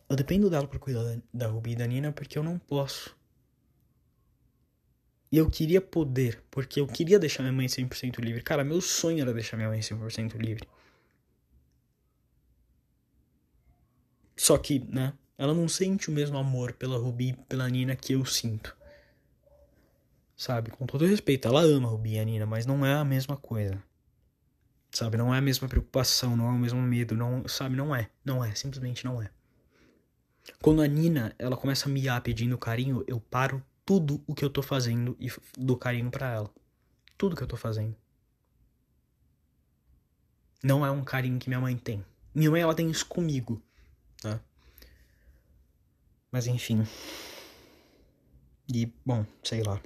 Eu 0.09 0.14
dependo 0.14 0.49
dela 0.49 0.68
pra 0.68 0.78
cuidar 0.78 1.02
da, 1.02 1.16
da 1.35 1.47
Ruby 1.49 1.73
e 1.73 1.75
da 1.75 1.85
Nina, 1.88 2.12
porque 2.12 2.38
eu 2.38 2.45
não 2.45 2.61
posso. 2.61 3.12
E 5.33 5.37
eu 5.37 5.50
queria 5.50 5.80
poder, 5.80 6.45
porque 6.49 6.78
eu 6.78 6.87
queria 6.87 7.18
deixar 7.18 7.42
minha 7.42 7.52
mãe 7.52 7.66
100% 7.66 8.21
livre. 8.21 8.40
Cara, 8.40 8.62
meu 8.62 8.80
sonho 8.80 9.21
era 9.21 9.35
deixar 9.35 9.56
minha 9.56 9.68
mãe 9.68 9.80
100% 9.80 10.37
livre. 10.37 10.68
Só 14.37 14.56
que, 14.56 14.78
né, 14.78 15.12
ela 15.38 15.55
não 15.55 15.69
sente 15.69 16.09
o 16.09 16.12
mesmo 16.12 16.38
amor 16.38 16.73
pela 16.73 16.99
Ruby 16.99 17.37
pela 17.49 17.69
Nina 17.69 17.95
que 17.95 18.12
eu 18.12 18.25
sinto. 18.25 18.76
Sabe, 20.37 20.71
com 20.71 20.87
todo 20.87 21.07
respeito, 21.07 21.49
ela 21.49 21.62
ama 21.62 21.88
a 21.88 21.90
Ruby 21.90 22.14
e 22.14 22.19
a 22.19 22.25
Nina, 22.25 22.47
mas 22.47 22.66
não 22.66 22.85
é 22.85 22.95
a 22.95 23.05
mesma 23.05 23.37
coisa. 23.37 23.83
Sabe, 24.90 25.16
não 25.16 25.35
é 25.35 25.38
a 25.38 25.43
mesma 25.43 25.69
preocupação, 25.69 26.37
não 26.37 26.47
é 26.47 26.50
o 26.50 26.59
mesmo 26.59 26.81
medo, 26.81 27.14
não, 27.14 27.47
sabe, 27.49 27.76
não 27.76 27.95
é, 27.95 28.09
não 28.25 28.45
é, 28.45 28.55
simplesmente 28.55 29.05
não 29.05 29.21
é. 29.21 29.31
Quando 30.61 30.83
a 30.83 30.87
Nina, 30.87 31.35
ela 31.38 31.57
começa 31.57 31.88
a 31.88 31.93
miar 31.93 32.21
pedindo 32.21 32.57
carinho, 32.57 33.05
eu 33.07 33.21
paro 33.21 33.62
tudo 33.85 34.23
o 34.26 34.35
que 34.35 34.45
eu 34.45 34.50
tô 34.50 34.62
fazendo 34.62 35.16
e 35.21 35.31
dou 35.57 35.76
carinho 35.76 36.11
para 36.11 36.33
ela. 36.33 36.50
Tudo 37.16 37.37
que 37.37 37.43
eu 37.43 37.47
tô 37.47 37.57
fazendo. 37.57 37.97
Não 40.62 40.85
é 40.85 40.90
um 40.90 41.05
carinho 41.05 41.38
que 41.38 41.49
minha 41.49 41.61
mãe 41.61 41.76
tem. 41.76 42.05
Minha 42.35 42.50
mãe, 42.50 42.61
ela 42.61 42.75
tem 42.75 42.90
isso 42.90 43.07
comigo, 43.07 43.62
tá? 44.21 44.40
Mas 46.37 46.47
enfim. 46.47 46.87
E, 48.69 48.85
bom, 49.07 49.25
sei 49.43 49.62
lá. 49.62 49.81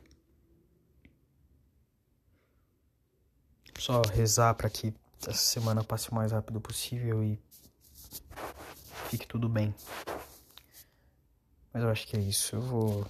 Só 3.79 4.03
rezar 4.03 4.55
para 4.55 4.69
que 4.69 4.93
essa 5.21 5.33
semana 5.33 5.85
passe 5.85 6.11
o 6.11 6.15
mais 6.17 6.33
rápido 6.33 6.61
possível 6.61 7.23
e 7.23 7.39
fique 9.11 9.29
tudo 9.29 9.49
bem. 9.49 9.73
Mas 11.73 11.85
eu 11.85 11.89
acho 11.89 12.09
que 12.09 12.17
é 12.17 12.21
isso. 12.21 12.57
Eu 12.57 12.63
vou 12.63 13.07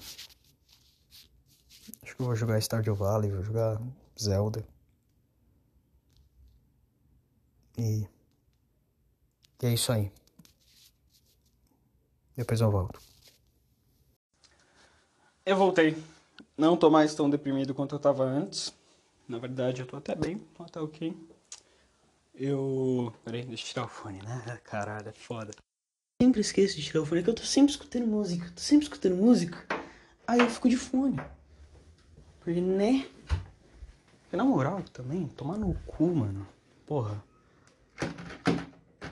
Acho 2.02 2.14
que 2.14 2.20
eu 2.20 2.26
vou 2.26 2.36
jogar 2.36 2.60
Stardew 2.60 2.94
Valley, 2.94 3.30
vou 3.30 3.42
jogar 3.42 3.80
Zelda. 4.20 4.68
E. 7.78 8.06
E 9.62 9.66
é 9.66 9.72
isso 9.72 9.90
aí. 9.90 10.12
Depois 12.36 12.60
eu 12.60 12.70
volto. 12.70 13.09
Eu 15.50 15.56
voltei. 15.56 15.96
Não 16.56 16.76
tô 16.76 16.88
mais 16.88 17.12
tão 17.12 17.28
deprimido 17.28 17.74
quanto 17.74 17.96
eu 17.96 17.98
tava 17.98 18.22
antes. 18.22 18.72
Na 19.28 19.36
verdade, 19.36 19.80
eu 19.80 19.86
tô 19.86 19.96
até 19.96 20.14
bem, 20.14 20.38
tô 20.56 20.62
até 20.62 20.80
ok. 20.80 21.12
Eu. 22.32 23.12
Peraí, 23.24 23.44
deixa 23.44 23.64
eu 23.64 23.68
tirar 23.68 23.84
o 23.86 23.88
fone, 23.88 24.22
né? 24.22 24.58
Caralho, 24.62 25.08
é 25.08 25.12
foda. 25.12 25.50
Sempre 26.22 26.40
esqueço 26.40 26.76
de 26.76 26.84
tirar 26.84 27.02
o 27.02 27.04
fone, 27.04 27.20
é 27.20 27.24
que 27.24 27.30
eu 27.30 27.34
tô 27.34 27.42
sempre 27.42 27.72
escutando 27.72 28.06
música. 28.06 28.48
Tô 28.54 28.60
sempre 28.60 28.84
escutando 28.84 29.16
música. 29.16 29.66
Aí 30.24 30.38
eu 30.38 30.48
fico 30.48 30.68
de 30.68 30.76
fone. 30.76 31.20
Porque, 32.44 32.60
né? 32.60 33.08
Porque, 34.22 34.36
na 34.36 34.44
moral, 34.44 34.80
também, 34.92 35.26
tomar 35.26 35.58
no 35.58 35.74
cu, 35.84 36.14
mano. 36.14 36.46
Porra. 36.86 37.20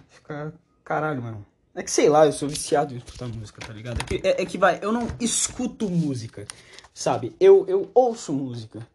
Fica. 0.09 0.55
Caralho, 0.85 1.21
mano. 1.21 1.45
É 1.79 1.83
que 1.83 1.91
sei 1.91 2.09
lá, 2.09 2.27
eu 2.27 2.33
sou 2.33 2.49
viciado 2.49 2.93
em 2.93 2.99
escutar 2.99 3.29
música, 3.29 3.61
tá 3.65 3.73
ligado? 3.73 4.01
É 4.01 4.05
que, 4.05 4.27
é, 4.27 4.43
é 4.43 4.47
que 4.47 4.59
vai, 4.59 4.79
eu 4.83 4.93
não 4.93 5.07
escuto 5.21 5.89
música, 5.89 6.47
sabe? 6.93 7.35
Eu, 7.39 7.65
eu 7.69 7.91
ouço 7.95 8.33
música. 8.33 8.87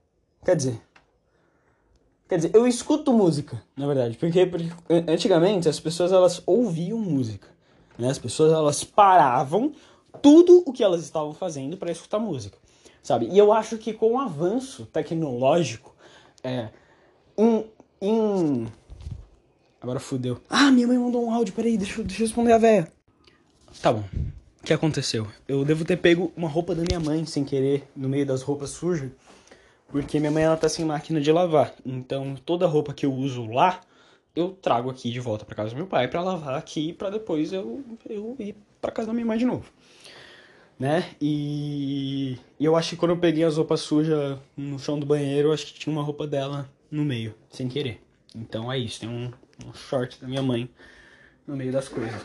Quer 0.43 0.55
dizer. 0.55 0.81
Quer 2.27 2.37
dizer, 2.37 2.51
eu 2.53 2.67
escuto 2.67 3.13
música, 3.13 3.61
na 3.77 3.87
verdade. 3.87 4.17
Porque, 4.17 4.45
porque 4.45 4.69
antigamente 5.07 5.69
as 5.69 5.79
pessoas 5.79 6.11
elas 6.11 6.41
ouviam 6.45 6.99
música. 6.99 7.47
Né? 7.97 8.09
As 8.09 8.19
pessoas 8.19 8.51
elas 8.51 8.83
paravam 8.83 9.73
tudo 10.21 10.63
o 10.65 10.73
que 10.73 10.83
elas 10.83 11.03
estavam 11.03 11.33
fazendo 11.33 11.77
para 11.77 11.91
escutar 11.91 12.19
música 12.19 12.57
sabe? 13.03 13.27
E 13.29 13.37
eu 13.37 13.51
acho 13.51 13.77
que 13.77 13.93
com 13.93 14.13
o 14.13 14.19
avanço 14.19 14.85
tecnológico, 14.85 15.93
é, 16.41 16.69
em, 17.37 17.65
em... 18.01 18.67
Agora 19.83 19.99
fudeu. 19.99 20.39
Ah, 20.49 20.71
minha 20.71 20.87
mãe 20.87 20.97
mandou 20.97 21.25
um 21.25 21.31
áudio, 21.31 21.53
peraí, 21.53 21.77
deixa, 21.77 22.01
deixa 22.01 22.23
eu 22.23 22.25
responder 22.25 22.53
a 22.53 22.57
véia. 22.57 22.91
Tá 23.81 23.91
bom. 23.91 24.03
O 24.61 24.65
que 24.65 24.73
aconteceu? 24.73 25.27
Eu 25.45 25.65
devo 25.65 25.83
ter 25.83 25.97
pego 25.97 26.31
uma 26.37 26.47
roupa 26.47 26.73
da 26.73 26.81
minha 26.81 26.99
mãe 26.99 27.25
sem 27.25 27.43
querer, 27.43 27.83
no 27.95 28.07
meio 28.07 28.25
das 28.25 28.41
roupas 28.41 28.69
sujas, 28.69 29.11
porque 29.89 30.19
minha 30.19 30.31
mãe 30.31 30.43
ela 30.43 30.55
tá 30.55 30.69
sem 30.69 30.85
máquina 30.85 31.19
de 31.19 31.31
lavar. 31.31 31.75
Então 31.85 32.35
toda 32.45 32.65
roupa 32.65 32.93
que 32.93 33.05
eu 33.05 33.13
uso 33.13 33.45
lá, 33.45 33.81
eu 34.33 34.51
trago 34.51 34.89
aqui 34.89 35.11
de 35.11 35.19
volta 35.19 35.43
para 35.43 35.53
casa 35.53 35.71
do 35.71 35.75
meu 35.75 35.85
pai 35.85 36.07
para 36.07 36.21
lavar 36.21 36.55
aqui 36.55 36.93
para 36.93 37.09
depois 37.09 37.51
eu, 37.51 37.83
eu 38.09 38.35
ir 38.39 38.55
para 38.81 38.89
casa 38.91 39.07
da 39.07 39.13
minha 39.13 39.25
mãe 39.25 39.37
de 39.37 39.45
novo 39.45 39.65
né? 40.79 41.11
E, 41.21 42.37
e 42.59 42.65
eu 42.65 42.75
acho 42.75 42.91
que 42.91 42.95
quando 42.95 43.11
eu 43.11 43.17
peguei 43.17 43.43
as 43.43 43.57
roupas 43.57 43.81
sujas 43.81 44.37
no 44.57 44.79
chão 44.79 44.99
do 44.99 45.05
banheiro, 45.05 45.49
eu 45.49 45.53
acho 45.53 45.67
que 45.67 45.79
tinha 45.79 45.93
uma 45.93 46.03
roupa 46.03 46.27
dela 46.27 46.69
no 46.89 47.05
meio, 47.05 47.33
sem 47.49 47.67
querer. 47.67 48.01
Então 48.35 48.71
é 48.71 48.77
isso, 48.77 48.99
tem 48.99 49.09
um, 49.09 49.31
um 49.65 49.73
short 49.73 50.19
da 50.19 50.27
minha 50.27 50.41
mãe 50.41 50.69
no 51.45 51.55
meio 51.55 51.71
das 51.71 51.87
coisas. 51.87 52.21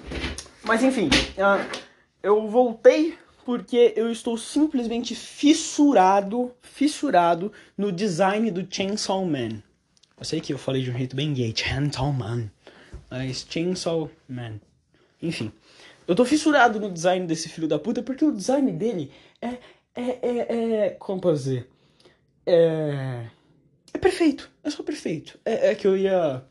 Mas 0.64 0.82
enfim, 0.82 1.08
uh, 1.08 1.82
eu 2.22 2.48
voltei 2.48 3.16
porque 3.44 3.94
eu 3.96 4.10
estou 4.10 4.36
simplesmente 4.36 5.14
fissurado, 5.14 6.54
fissurado 6.60 7.52
no 7.76 7.90
design 7.90 8.50
do 8.50 8.66
Chainsaw 8.68 9.24
Man. 9.24 9.62
Eu 10.18 10.24
sei 10.24 10.40
que 10.40 10.52
eu 10.52 10.58
falei 10.58 10.82
de 10.82 10.90
um 10.90 10.98
jeito 10.98 11.16
bem 11.16 11.32
gay, 11.32 11.54
Chainsaw 11.56 12.12
Man, 12.12 12.50
mas 13.10 13.46
Chainsaw 13.48 14.10
Man. 14.28 14.60
Enfim, 15.22 15.52
eu 16.06 16.14
tô 16.14 16.24
fissurado 16.24 16.78
no 16.78 16.90
design 16.90 17.26
desse 17.26 17.48
filho 17.48 17.68
da 17.68 17.78
puta 17.78 18.02
porque 18.02 18.24
o 18.24 18.32
design 18.32 18.70
dele 18.72 19.10
é. 19.40 19.58
É. 19.94 20.18
É. 20.22 20.86
é 20.86 20.90
como 20.98 21.20
posso 21.20 21.44
dizer? 21.44 21.68
É. 22.46 23.26
É 23.92 23.98
perfeito. 23.98 24.50
É 24.62 24.70
só 24.70 24.82
perfeito. 24.82 25.38
É, 25.44 25.70
é 25.70 25.74
que 25.74 25.86
eu 25.86 25.96
ia. 25.96 26.42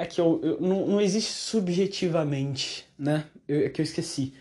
É 0.00 0.06
que 0.06 0.18
eu. 0.18 0.40
eu 0.42 0.58
não, 0.62 0.86
não 0.86 1.00
existe 1.00 1.30
subjetivamente, 1.30 2.86
né? 2.98 3.26
Eu, 3.46 3.66
é 3.66 3.68
que 3.68 3.82
eu 3.82 3.84
esqueci. 3.84 4.32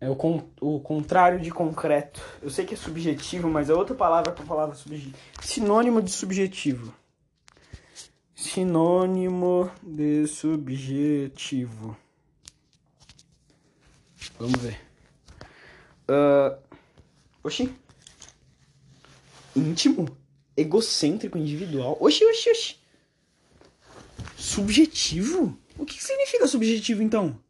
É 0.00 0.10
o, 0.10 0.16
con, 0.16 0.42
o 0.60 0.80
contrário 0.80 1.38
de 1.38 1.48
concreto. 1.48 2.20
Eu 2.42 2.50
sei 2.50 2.66
que 2.66 2.74
é 2.74 2.76
subjetivo, 2.76 3.48
mas 3.48 3.70
é 3.70 3.72
outra 3.72 3.94
palavra 3.94 4.32
para 4.32 4.42
a 4.42 4.46
palavra 4.46 4.74
subjetivo. 4.74 5.16
Sinônimo 5.40 6.02
de 6.02 6.10
subjetivo. 6.10 6.92
Sinônimo 8.34 9.70
de 9.80 10.26
subjetivo. 10.26 11.96
Vamos 14.40 14.60
ver. 14.60 14.80
Uh, 16.10 16.58
oxi. 17.44 17.72
Íntimo? 19.54 20.08
Egocêntrico, 20.56 21.38
individual? 21.38 21.96
Oxi, 22.00 22.24
oxi, 22.24 22.50
oxi. 22.50 22.85
Subjetivo? 24.36 25.58
O 25.78 25.84
que 25.84 26.02
significa 26.02 26.46
subjetivo, 26.46 27.02
então? 27.02 27.40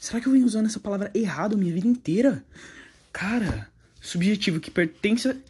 Será 0.00 0.20
que 0.20 0.26
eu 0.26 0.32
venho 0.32 0.44
usando 0.44 0.66
essa 0.66 0.80
palavra 0.80 1.10
errado 1.14 1.56
minha 1.56 1.72
vida 1.72 1.86
inteira? 1.86 2.44
Cara, 3.12 3.70
subjetivo 4.00 4.60
que 4.60 4.70
pertence 4.70 5.40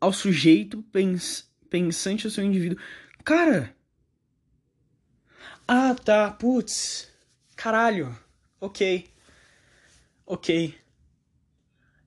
ao 0.00 0.12
sujeito 0.12 0.82
pens, 0.92 1.48
pensante 1.70 2.26
ao 2.26 2.30
seu 2.30 2.44
indivíduo. 2.44 2.78
Cara. 3.24 3.74
Ah, 5.66 5.94
tá. 5.94 6.30
Putz. 6.30 7.08
Caralho. 7.56 8.16
Ok. 8.60 9.08
Ok. 10.26 10.74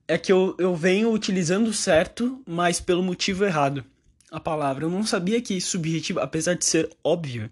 É 0.07 0.17
que 0.17 0.31
eu, 0.31 0.55
eu 0.59 0.75
venho 0.75 1.11
utilizando 1.11 1.73
certo, 1.73 2.41
mas 2.47 2.79
pelo 2.79 3.03
motivo 3.03 3.43
errado. 3.43 3.83
A 4.31 4.39
palavra. 4.39 4.85
Eu 4.85 4.89
não 4.89 5.05
sabia 5.05 5.41
que 5.41 5.59
subjetivo, 5.59 6.19
apesar 6.19 6.53
de 6.53 6.65
ser 6.65 6.89
óbvio, 7.03 7.49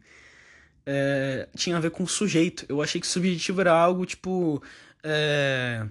é, 0.85 1.47
tinha 1.55 1.77
a 1.77 1.79
ver 1.79 1.91
com 1.91 2.05
sujeito. 2.05 2.65
Eu 2.69 2.81
achei 2.81 3.01
que 3.01 3.07
subjetivo 3.07 3.61
era 3.61 3.73
algo 3.73 4.05
tipo. 4.05 4.61
É, 5.03 5.85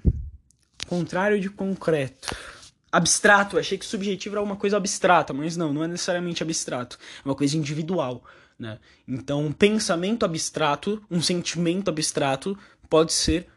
contrário 0.87 1.41
de 1.41 1.51
concreto. 1.51 2.35
Abstrato. 2.93 3.59
Achei 3.59 3.77
que 3.77 3.85
subjetivo 3.85 4.37
era 4.37 4.43
uma 4.43 4.57
coisa 4.57 4.77
abstrata, 4.77 5.33
mas 5.33 5.57
não, 5.57 5.73
não 5.73 5.85
é 5.85 5.89
necessariamente 5.89 6.43
abstrato. 6.43 6.99
É 7.25 7.29
uma 7.29 7.35
coisa 7.35 7.57
individual. 7.57 8.25
Né? 8.59 8.79
Então, 9.07 9.45
um 9.45 9.53
pensamento 9.53 10.25
abstrato, 10.25 11.03
um 11.11 11.21
sentimento 11.21 11.91
abstrato, 11.91 12.57
pode 12.89 13.13
ser. 13.13 13.49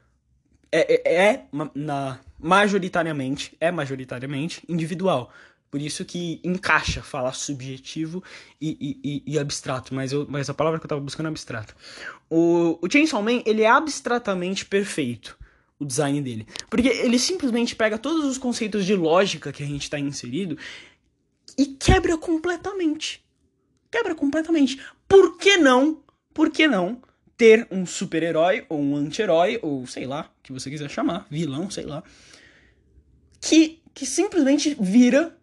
É, 0.72 0.94
é, 0.94 1.26
é 1.32 1.46
na, 1.76 2.20
majoritariamente, 2.40 3.56
é 3.60 3.72
majoritariamente 3.72 4.64
individual. 4.68 5.32
Por 5.70 5.82
isso 5.82 6.06
que 6.06 6.40
encaixa 6.44 7.02
falar 7.02 7.34
subjetivo 7.34 8.24
e, 8.60 9.00
e, 9.04 9.24
e, 9.34 9.40
abstrato, 9.40 9.94
mas, 9.94 10.14
eu, 10.14 10.26
mas 10.30 10.50
a 10.50 10.54
palavra 10.54 10.80
que 10.80 10.86
eu 10.86 10.90
tava 10.90 11.02
buscando 11.02 11.26
é 11.26 11.30
abstrato. 11.30 11.76
O, 12.30 12.80
o 12.82 12.90
Chainsaw 12.90 13.22
Man, 13.22 13.42
ele 13.46 13.64
é 13.64 13.70
abstratamente 13.70 14.66
perfeito, 14.66 15.38
o 15.78 15.86
design 15.86 16.22
dele. 16.22 16.48
Porque 16.70 16.88
ele 16.88 17.20
simplesmente 17.20 17.76
pega 17.76 17.98
todos 17.98 18.26
os 18.26 18.38
conceitos 18.38 18.86
de 18.86 18.96
lógica 18.96 19.52
que 19.52 19.62
a 19.62 19.68
gente 19.68 19.84
está 19.84 20.00
inserido 20.00 20.58
e 21.58 21.66
quebra 21.66 22.18
completamente. 22.18 23.24
Quebra 23.92 24.16
completamente. 24.16 24.82
Por 25.08 25.38
que 25.38 25.58
não? 25.58 26.02
Por 26.34 26.50
que 26.50 26.68
não 26.68 27.02
ter 27.38 27.68
um 27.70 27.86
super-herói 27.86 28.66
ou 28.68 28.82
um 28.82 28.96
anti-herói, 28.96 29.60
ou 29.62 29.86
sei 29.86 30.06
lá, 30.06 30.32
que 30.42 30.52
você 30.52 30.70
quiser 30.70 30.90
chamar, 30.90 31.28
vilão, 31.30 31.70
sei 31.70 31.86
lá, 31.86 32.04
que, 33.40 33.80
que 33.94 34.06
simplesmente 34.06 34.76
vira 34.80 35.37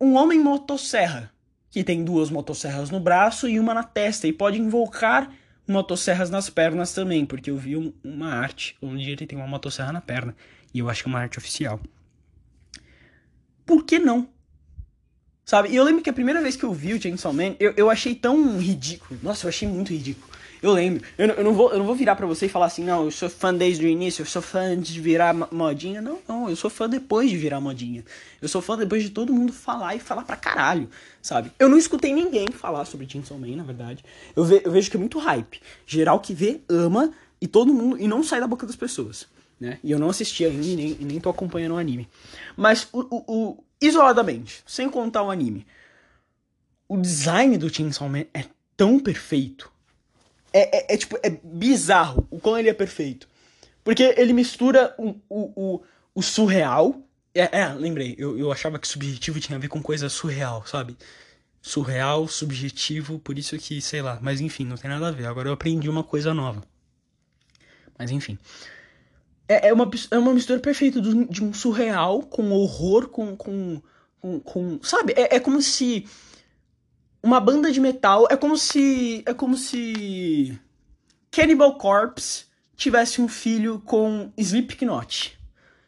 um 0.00 0.14
homem 0.14 0.38
motosserra, 0.38 1.32
que 1.70 1.84
tem 1.84 2.04
duas 2.04 2.30
motosserras 2.30 2.90
no 2.90 3.00
braço 3.00 3.48
e 3.48 3.58
uma 3.58 3.74
na 3.74 3.82
testa, 3.82 4.26
e 4.26 4.32
pode 4.32 4.58
invocar 4.58 5.30
motosserras 5.66 6.30
nas 6.30 6.48
pernas 6.48 6.92
também, 6.92 7.26
porque 7.26 7.50
eu 7.50 7.56
vi 7.56 7.76
um, 7.76 7.92
uma 8.04 8.32
arte 8.32 8.76
onde 8.80 9.10
ele 9.10 9.26
tem 9.26 9.38
uma 9.38 9.46
motosserra 9.46 9.92
na 9.92 10.00
perna, 10.00 10.36
e 10.72 10.78
eu 10.78 10.88
acho 10.88 11.02
que 11.02 11.08
é 11.08 11.12
uma 11.12 11.20
arte 11.20 11.38
oficial. 11.38 11.80
Por 13.64 13.84
que 13.84 13.98
não? 13.98 14.28
Sabe? 15.44 15.70
E 15.70 15.76
eu 15.76 15.84
lembro 15.84 16.02
que 16.02 16.10
a 16.10 16.12
primeira 16.12 16.42
vez 16.42 16.56
que 16.56 16.64
eu 16.64 16.72
vi 16.72 16.92
o 16.92 17.00
Chainsaw 17.00 17.32
Man, 17.32 17.54
eu, 17.60 17.72
eu 17.76 17.88
achei 17.88 18.14
tão 18.14 18.58
ridículo. 18.58 19.18
Nossa, 19.22 19.46
eu 19.46 19.48
achei 19.48 19.68
muito 19.68 19.92
ridículo. 19.92 20.35
Eu 20.62 20.72
lembro. 20.72 21.04
Eu, 21.18 21.26
eu, 21.28 21.44
não 21.44 21.52
vou, 21.52 21.72
eu 21.72 21.78
não 21.78 21.86
vou 21.86 21.94
virar 21.94 22.16
para 22.16 22.26
você 22.26 22.46
e 22.46 22.48
falar 22.48 22.66
assim, 22.66 22.84
não, 22.84 23.04
eu 23.04 23.10
sou 23.10 23.28
fã 23.28 23.54
desde 23.54 23.84
o 23.84 23.88
início, 23.88 24.22
eu 24.22 24.26
sou 24.26 24.42
fã 24.42 24.78
de 24.78 25.00
virar 25.00 25.34
modinha. 25.52 26.00
Não, 26.00 26.18
não, 26.26 26.48
eu 26.48 26.56
sou 26.56 26.70
fã 26.70 26.88
depois 26.88 27.30
de 27.30 27.36
virar 27.36 27.60
modinha. 27.60 28.04
Eu 28.40 28.48
sou 28.48 28.60
fã 28.62 28.76
depois 28.76 29.02
de 29.02 29.10
todo 29.10 29.32
mundo 29.32 29.52
falar 29.52 29.94
e 29.94 29.98
falar 29.98 30.24
pra 30.24 30.36
caralho, 30.36 30.88
sabe? 31.20 31.52
Eu 31.58 31.68
não 31.68 31.78
escutei 31.78 32.12
ninguém 32.12 32.46
falar 32.52 32.84
sobre 32.84 33.08
Chainsaw 33.08 33.38
Man, 33.38 33.56
na 33.56 33.64
verdade. 33.64 34.04
Eu, 34.34 34.44
ve, 34.44 34.62
eu 34.64 34.70
vejo 34.70 34.90
que 34.90 34.96
é 34.96 35.00
muito 35.00 35.18
hype. 35.18 35.60
Geral 35.86 36.20
que 36.20 36.32
vê, 36.32 36.60
ama, 36.68 37.12
e 37.40 37.46
todo 37.46 37.72
mundo, 37.72 38.00
e 38.00 38.08
não 38.08 38.22
sai 38.22 38.40
da 38.40 38.46
boca 38.46 38.66
das 38.66 38.76
pessoas. 38.76 39.26
Né? 39.58 39.78
E 39.82 39.90
eu 39.90 39.98
não 39.98 40.10
assisti 40.10 40.44
ainda 40.44 40.64
e 40.64 40.76
nem, 40.76 40.94
nem 41.00 41.20
tô 41.20 41.30
acompanhando 41.30 41.72
o 41.72 41.78
anime. 41.78 42.08
Mas 42.56 42.88
o, 42.92 43.00
o, 43.00 43.24
o, 43.26 43.64
isoladamente, 43.80 44.62
sem 44.66 44.88
contar 44.88 45.22
o 45.22 45.30
anime, 45.30 45.66
o 46.88 46.96
design 46.96 47.56
do 47.56 47.72
Chainsaw 47.72 48.08
Man 48.08 48.26
é 48.32 48.44
tão 48.76 49.00
perfeito 49.00 49.70
é, 50.56 50.70
é, 50.72 50.94
é, 50.94 50.96
tipo, 50.96 51.18
é 51.22 51.28
bizarro 51.28 52.26
o 52.30 52.40
quão 52.40 52.58
ele 52.58 52.70
é 52.70 52.72
perfeito. 52.72 53.28
Porque 53.84 54.14
ele 54.16 54.32
mistura 54.32 54.94
o, 54.96 55.10
o, 55.28 55.52
o, 55.54 55.82
o 56.14 56.22
surreal. 56.22 57.02
É, 57.34 57.60
é, 57.60 57.68
lembrei, 57.74 58.14
eu, 58.18 58.38
eu 58.38 58.50
achava 58.50 58.78
que 58.78 58.88
subjetivo 58.88 59.38
tinha 59.38 59.56
a 59.56 59.60
ver 59.60 59.68
com 59.68 59.82
coisa 59.82 60.08
surreal, 60.08 60.66
sabe? 60.66 60.96
Surreal, 61.60 62.26
subjetivo, 62.26 63.18
por 63.18 63.38
isso 63.38 63.58
que, 63.58 63.82
sei 63.82 64.00
lá, 64.00 64.18
mas 64.22 64.40
enfim, 64.40 64.64
não 64.64 64.76
tem 64.76 64.88
nada 64.88 65.08
a 65.08 65.10
ver. 65.10 65.26
Agora 65.26 65.48
eu 65.48 65.52
aprendi 65.52 65.90
uma 65.90 66.02
coisa 66.02 66.32
nova. 66.32 66.62
Mas 67.98 68.10
enfim. 68.10 68.38
É, 69.46 69.68
é, 69.68 69.72
uma, 69.74 69.90
é 70.10 70.18
uma 70.18 70.32
mistura 70.32 70.58
perfeita 70.58 71.00
de 71.02 71.44
um 71.44 71.52
surreal 71.52 72.22
com 72.22 72.50
horror, 72.50 73.08
com. 73.08 73.36
com, 73.36 73.82
com, 74.20 74.40
com 74.40 74.78
sabe? 74.82 75.12
É, 75.16 75.36
é 75.36 75.40
como 75.40 75.60
se 75.60 76.06
uma 77.26 77.40
banda 77.40 77.72
de 77.72 77.80
metal 77.80 78.28
é 78.30 78.36
como 78.36 78.56
se 78.56 79.24
é 79.26 79.34
como 79.34 79.56
se 79.56 80.56
Cannibal 81.28 81.76
Corpse 81.76 82.44
tivesse 82.76 83.20
um 83.20 83.26
filho 83.26 83.80
com 83.80 84.32
Slipknot. 84.36 85.36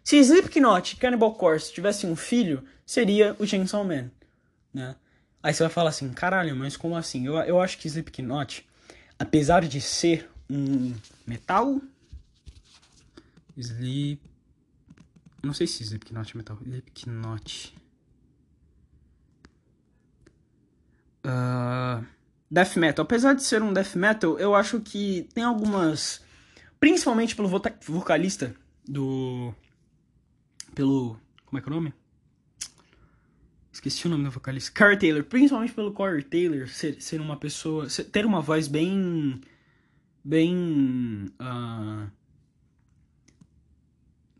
Se 0.02 0.16
Slipknot 0.16 0.94
e 0.94 0.96
Cannibal 0.96 1.32
Corpse 1.34 1.72
tivessem 1.72 2.10
um 2.10 2.16
filho, 2.16 2.64
seria 2.84 3.36
o 3.38 3.46
Chainsaw 3.46 3.84
Man, 3.84 4.10
né? 4.74 4.96
Aí 5.40 5.54
você 5.54 5.62
vai 5.62 5.70
falar 5.70 5.90
assim, 5.90 6.12
caralho, 6.12 6.56
mas 6.56 6.76
como 6.76 6.96
assim? 6.96 7.26
Eu, 7.26 7.34
eu 7.34 7.60
acho 7.60 7.78
que 7.78 7.86
Slipknot, 7.86 8.68
apesar 9.16 9.62
de 9.62 9.80
ser 9.80 10.28
um 10.50 10.92
metal, 11.24 11.80
Slip, 13.56 14.20
não 15.40 15.54
sei 15.54 15.68
se 15.68 15.84
Slipknot 15.84 16.32
é 16.34 16.36
metal, 16.36 16.58
Slipknot 16.62 17.74
uh, 21.24 22.04
death 22.50 22.76
metal. 22.76 23.04
Apesar 23.04 23.34
de 23.34 23.42
ser 23.42 23.62
um 23.62 23.72
death 23.72 23.94
metal, 23.94 24.38
eu 24.38 24.54
acho 24.54 24.80
que 24.80 25.28
tem 25.34 25.44
algumas. 25.44 26.22
Principalmente 26.80 27.34
pelo 27.34 27.48
vocalista 27.48 28.54
do. 28.86 29.52
Pelo. 30.74 31.18
Como 31.46 31.58
é 31.58 31.62
que 31.62 31.68
é 31.68 31.72
o 31.72 31.74
nome? 31.74 31.94
Esqueci 33.72 34.06
o 34.06 34.10
nome 34.10 34.24
do 34.24 34.30
vocalista. 34.30 34.72
Corey 34.76 34.98
Taylor. 34.98 35.24
Principalmente 35.24 35.72
pelo 35.72 35.92
Corey 35.92 36.22
Taylor 36.22 36.68
ser, 36.68 37.00
ser 37.00 37.20
uma 37.20 37.36
pessoa. 37.36 37.88
Ser, 37.88 38.04
ter 38.04 38.26
uma 38.26 38.40
voz 38.40 38.68
bem. 38.68 39.40
Bem. 40.24 41.26
Uh, 41.40 42.10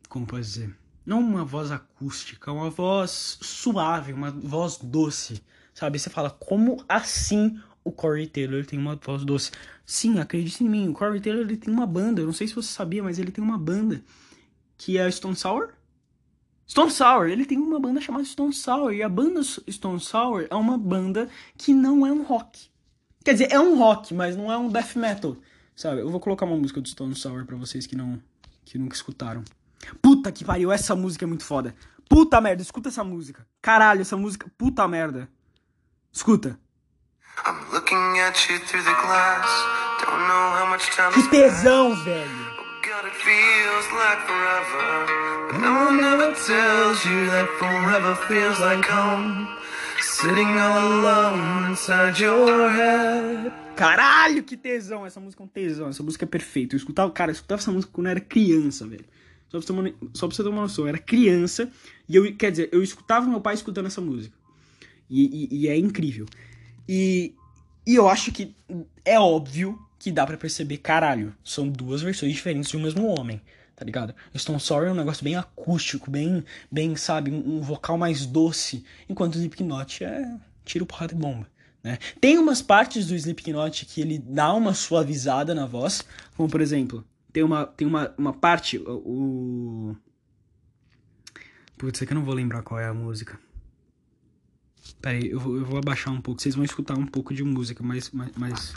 como 0.08 0.26
pode 0.26 0.44
dizer? 0.44 0.76
Não 1.04 1.20
uma 1.20 1.44
voz 1.44 1.70
acústica, 1.70 2.52
uma 2.52 2.68
voz 2.68 3.38
suave, 3.40 4.12
uma 4.12 4.30
voz 4.30 4.76
doce 4.76 5.42
Sabe? 5.78 5.96
Você 5.96 6.10
fala, 6.10 6.28
como 6.28 6.84
assim 6.88 7.56
o 7.84 7.92
Corey 7.92 8.26
Taylor 8.26 8.66
tem 8.66 8.76
uma 8.76 8.96
voz 8.96 9.24
doce? 9.24 9.52
Sim, 9.86 10.18
acredite 10.18 10.64
em 10.64 10.68
mim, 10.68 10.88
o 10.88 10.92
Corey 10.92 11.20
Taylor 11.20 11.42
ele 11.42 11.56
tem 11.56 11.72
uma 11.72 11.86
banda. 11.86 12.20
Eu 12.20 12.26
não 12.26 12.32
sei 12.32 12.48
se 12.48 12.54
você 12.56 12.66
sabia, 12.66 13.00
mas 13.00 13.16
ele 13.16 13.30
tem 13.30 13.44
uma 13.44 13.56
banda 13.56 14.02
que 14.76 14.98
é 14.98 15.08
Stone 15.08 15.36
Sour. 15.36 15.68
Stone 16.68 16.90
Sour, 16.90 17.28
ele 17.28 17.44
tem 17.44 17.58
uma 17.58 17.78
banda 17.78 18.00
chamada 18.00 18.24
Stone 18.24 18.52
Sour. 18.52 18.92
E 18.92 19.04
a 19.04 19.08
banda 19.08 19.40
Stone 19.44 20.00
Sour 20.00 20.48
é 20.50 20.54
uma 20.56 20.76
banda 20.76 21.28
que 21.56 21.72
não 21.72 22.04
é 22.04 22.10
um 22.10 22.24
rock. 22.24 22.68
Quer 23.24 23.34
dizer, 23.34 23.52
é 23.52 23.60
um 23.60 23.78
rock, 23.78 24.12
mas 24.12 24.36
não 24.36 24.50
é 24.50 24.58
um 24.58 24.68
death 24.68 24.96
metal. 24.96 25.36
Sabe? 25.76 26.00
Eu 26.00 26.10
vou 26.10 26.18
colocar 26.18 26.44
uma 26.44 26.56
música 26.56 26.80
do 26.80 26.88
Stone 26.88 27.14
Sour 27.14 27.46
pra 27.46 27.56
vocês 27.56 27.86
que 27.86 27.94
não 27.94 28.20
que 28.64 28.76
nunca 28.78 28.96
escutaram. 28.96 29.44
Puta 30.02 30.32
que 30.32 30.44
pariu, 30.44 30.72
essa 30.72 30.96
música 30.96 31.24
é 31.24 31.28
muito 31.28 31.44
foda. 31.44 31.72
Puta 32.08 32.40
merda, 32.40 32.62
escuta 32.62 32.88
essa 32.88 33.04
música. 33.04 33.46
Caralho, 33.62 34.00
essa 34.00 34.16
música, 34.16 34.50
puta 34.58 34.88
merda. 34.88 35.28
Escuta. 36.12 36.58
Que 41.12 41.28
tesão, 41.28 41.94
velho. 41.96 42.48
Caralho, 53.76 54.42
que 54.42 54.56
tesão! 54.56 55.06
Essa 55.06 55.20
música 55.20 55.42
é 55.42 55.44
um 55.44 55.48
tesão, 55.48 55.88
essa 55.88 56.02
música 56.02 56.24
é 56.24 56.28
perfeita. 56.28 56.74
Eu 56.74 56.78
escutava, 56.78 57.10
cara, 57.12 57.30
eu 57.30 57.34
escutava 57.34 57.60
essa 57.60 57.70
música 57.70 57.92
quando 57.92 58.06
eu 58.08 58.10
era 58.12 58.20
criança, 58.20 58.86
velho. 58.86 59.04
Só 59.48 59.58
pra, 59.58 59.60
você 59.60 59.66
ter 59.66 59.72
uma, 59.72 59.94
só 60.14 60.26
pra 60.26 60.36
você 60.36 60.42
ter 60.42 60.48
uma 60.48 60.62
noção, 60.62 60.84
eu 60.84 60.88
era 60.88 60.98
criança 60.98 61.70
e 62.08 62.16
eu, 62.16 62.36
quer 62.36 62.50
dizer, 62.50 62.68
eu 62.72 62.82
escutava 62.82 63.26
meu 63.26 63.40
pai 63.40 63.54
escutando 63.54 63.86
essa 63.86 64.00
música. 64.00 64.36
E, 65.08 65.48
e, 65.50 65.60
e 65.60 65.68
é 65.68 65.76
incrível. 65.76 66.26
E, 66.88 67.34
e 67.86 67.94
eu 67.94 68.08
acho 68.08 68.32
que 68.32 68.54
é 69.04 69.18
óbvio 69.18 69.78
que 69.98 70.12
dá 70.12 70.26
para 70.26 70.36
perceber, 70.36 70.78
caralho, 70.78 71.34
são 71.42 71.68
duas 71.68 72.02
versões 72.02 72.32
diferentes 72.32 72.70
de 72.70 72.76
um 72.76 72.82
mesmo 72.82 73.06
homem, 73.06 73.40
tá 73.74 73.84
ligado? 73.84 74.14
Stone 74.36 74.60
Sour 74.60 74.84
é 74.84 74.92
um 74.92 74.94
negócio 74.94 75.24
bem 75.24 75.36
acústico, 75.36 76.10
bem, 76.10 76.44
bem 76.70 76.94
sabe, 76.96 77.30
um, 77.30 77.56
um 77.56 77.60
vocal 77.60 77.98
mais 77.98 78.24
doce, 78.24 78.84
enquanto 79.08 79.34
o 79.34 79.38
Slipknot 79.38 80.04
é 80.04 80.36
tiro, 80.64 80.86
porrada 80.86 81.14
e 81.14 81.16
bomba. 81.16 81.48
Né? 81.82 81.98
Tem 82.20 82.38
umas 82.38 82.62
partes 82.62 83.06
do 83.06 83.14
Slipknot 83.14 83.86
que 83.86 84.00
ele 84.00 84.18
dá 84.18 84.52
uma 84.52 84.74
suavizada 84.74 85.54
na 85.54 85.66
voz, 85.66 86.04
como 86.36 86.48
por 86.48 86.60
exemplo, 86.60 87.04
tem 87.32 87.42
uma, 87.42 87.66
tem 87.66 87.86
uma, 87.86 88.14
uma 88.16 88.32
parte, 88.32 88.78
o... 88.78 89.96
Putz, 91.76 92.02
é 92.02 92.06
que 92.06 92.12
eu 92.12 92.16
não 92.16 92.24
vou 92.24 92.34
lembrar 92.34 92.62
qual 92.62 92.80
é 92.80 92.86
a 92.86 92.94
música. 92.94 93.38
Pera 94.94 95.16
aí, 95.16 95.30
eu 95.30 95.38
vou, 95.38 95.56
eu 95.56 95.64
vou 95.64 95.78
abaixar 95.78 96.12
um 96.12 96.20
pouco. 96.20 96.40
Vocês 96.40 96.54
vão 96.54 96.64
escutar 96.64 96.94
um 96.94 97.06
pouco 97.06 97.34
de 97.34 97.44
música, 97.44 97.82
mas. 97.82 98.10
mas, 98.10 98.30
mas... 98.36 98.74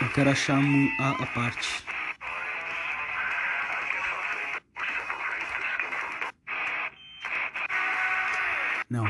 Eu 0.00 0.08
quero 0.12 0.30
achar 0.30 0.58
a, 1.00 1.10
a 1.10 1.26
parte. 1.26 1.84
Não. 8.90 9.04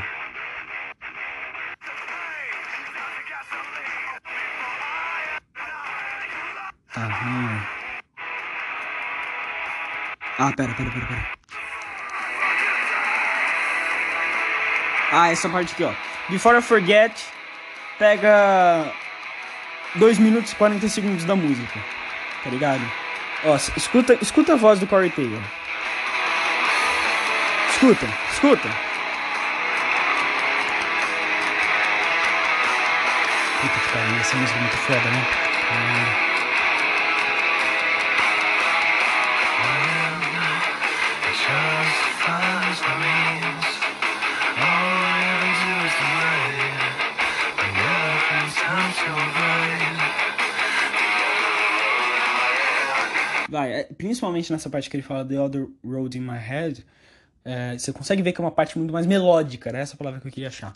Tá, 6.93 7.09
não 7.25 7.51
é. 7.51 7.69
Ah, 10.39 10.53
pera, 10.57 10.75
pera, 10.75 10.91
pera, 10.91 11.07
pera. 11.07 11.38
Ah, 15.11 15.31
essa 15.31 15.49
parte 15.49 15.73
aqui, 15.73 15.85
ó. 15.85 15.93
Before 16.29 16.59
I 16.59 16.63
Forget, 16.63 17.13
pega 17.99 18.93
2 19.95 20.19
minutos 20.19 20.53
e 20.53 20.57
40 20.57 20.89
segundos 20.89 21.25
da 21.25 21.35
música. 21.35 21.81
Tá 22.45 22.51
ligado? 22.51 22.83
Ó, 23.45 23.57
escuta, 23.77 24.19
escuta 24.21 24.53
a 24.53 24.57
voz 24.57 24.79
do 24.81 24.87
Corey 24.87 25.11
Taylor. 25.11 25.41
Escuta, 27.71 28.07
escuta. 28.33 28.69
Puta 33.61 33.81
que 33.81 33.93
pariu, 33.93 34.21
essa 34.21 34.37
música 34.37 34.59
é 34.59 34.63
muito 34.63 34.77
foda, 34.77 35.11
né? 35.11 35.27
Ah. 35.71 36.28
Vai, 53.59 53.73
é, 53.73 53.83
principalmente 53.83 54.53
nessa 54.53 54.71
parte 54.71 54.89
que 54.89 54.97
ele 54.97 55.03
fala 55.03 55.25
The 55.25 55.41
Other 55.41 55.67
Road 55.85 56.17
in 56.17 56.21
My 56.21 56.39
Head, 56.39 56.87
é, 57.45 57.77
você 57.77 57.93
consegue 57.93 58.23
ver 58.23 58.33
que 58.33 58.41
é 58.41 58.45
uma 58.45 58.53
parte 58.53 58.79
muito 58.79 58.93
mais 58.93 59.05
melódica, 59.05 59.73
né? 59.73 59.81
Essa 59.81 59.97
palavra 59.97 60.21
que 60.21 60.29
eu 60.29 60.31
queria 60.31 60.47
achar. 60.47 60.73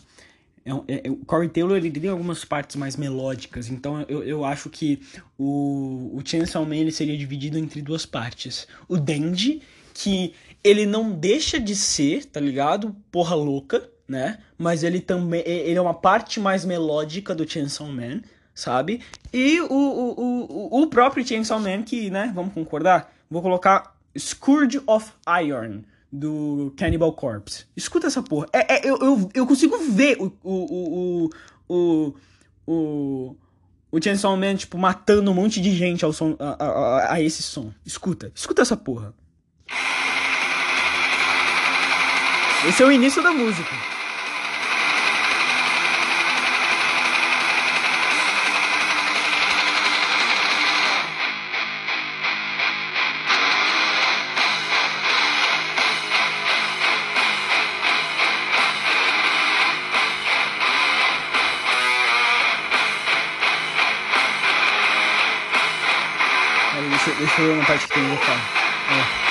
É, 0.65 1.07
é, 1.07 1.09
o 1.09 1.15
Corey 1.25 1.47
Taylor 1.47 1.77
ele 1.77 1.89
tem 1.89 2.09
algumas 2.09 2.43
partes 2.43 2.75
mais 2.75 2.97
melódicas, 2.97 3.69
então 3.69 4.01
eu, 4.09 4.21
eu 4.23 4.43
acho 4.43 4.69
que 4.69 5.01
o, 5.37 6.11
o 6.13 6.21
Chainsaw 6.25 6.65
Man 6.65 6.75
ele 6.75 6.91
seria 6.91 7.17
dividido 7.17 7.57
entre 7.57 7.81
duas 7.81 8.05
partes. 8.05 8.67
O 8.89 8.97
Dandy, 8.97 9.61
que 9.93 10.33
ele 10.61 10.85
não 10.85 11.13
deixa 11.13 11.61
de 11.61 11.77
ser, 11.77 12.25
tá 12.25 12.41
ligado? 12.41 12.93
Porra 13.09 13.33
louca, 13.33 13.89
né? 14.05 14.39
Mas 14.57 14.83
ele 14.83 14.99
também 14.99 15.41
ele 15.45 15.77
é 15.77 15.81
uma 15.81 15.93
parte 15.93 16.37
mais 16.37 16.65
melódica 16.65 17.33
do 17.33 17.49
Chainsaw 17.49 17.87
Man, 17.87 18.21
sabe? 18.53 19.01
E 19.31 19.59
o, 19.61 19.67
o, 19.67 20.77
o, 20.77 20.83
o 20.83 20.87
próprio 20.87 21.25
Chainsaw 21.25 21.59
Man, 21.59 21.83
que, 21.83 22.09
né, 22.09 22.31
vamos 22.33 22.53
concordar? 22.53 23.13
Vou 23.29 23.41
colocar 23.41 23.95
Scourge 24.17 24.81
of 24.85 25.11
Iron, 25.43 25.81
do 26.11 26.71
Cannibal 26.77 27.11
Corpse. 27.13 27.65
Escuta 27.75 28.05
essa 28.05 28.21
porra. 28.21 28.47
É, 28.53 28.75
é, 28.75 28.81
eu, 28.89 28.97
eu, 28.97 29.31
eu 29.33 29.47
consigo 29.47 29.75
ver 29.79 30.17
o, 30.19 30.31
o, 30.43 30.53
o, 30.53 31.29
o, 31.67 32.15
o, 32.67 33.35
o 33.91 34.03
Chainsaw 34.03 34.37
Man, 34.37 34.55
tipo, 34.55 34.77
matando 34.77 35.31
um 35.31 35.33
monte 35.33 35.59
de 35.59 35.75
gente 35.75 36.05
ao 36.05 36.13
som, 36.13 36.35
a, 36.39 36.63
a, 36.63 37.13
a 37.13 37.21
esse 37.21 37.41
som. 37.41 37.73
Escuta, 37.83 38.31
escuta 38.35 38.61
essa 38.61 38.77
porra. 38.77 39.13
Esse 42.67 42.83
é 42.83 42.85
o 42.85 42.91
início 42.91 43.21
da 43.23 43.31
música. 43.31 43.92
Eu 67.43 67.65
parte 67.65 67.87
que 67.87 67.93
tem 67.93 68.07
vocal. 68.07 68.37
É. 68.89 69.23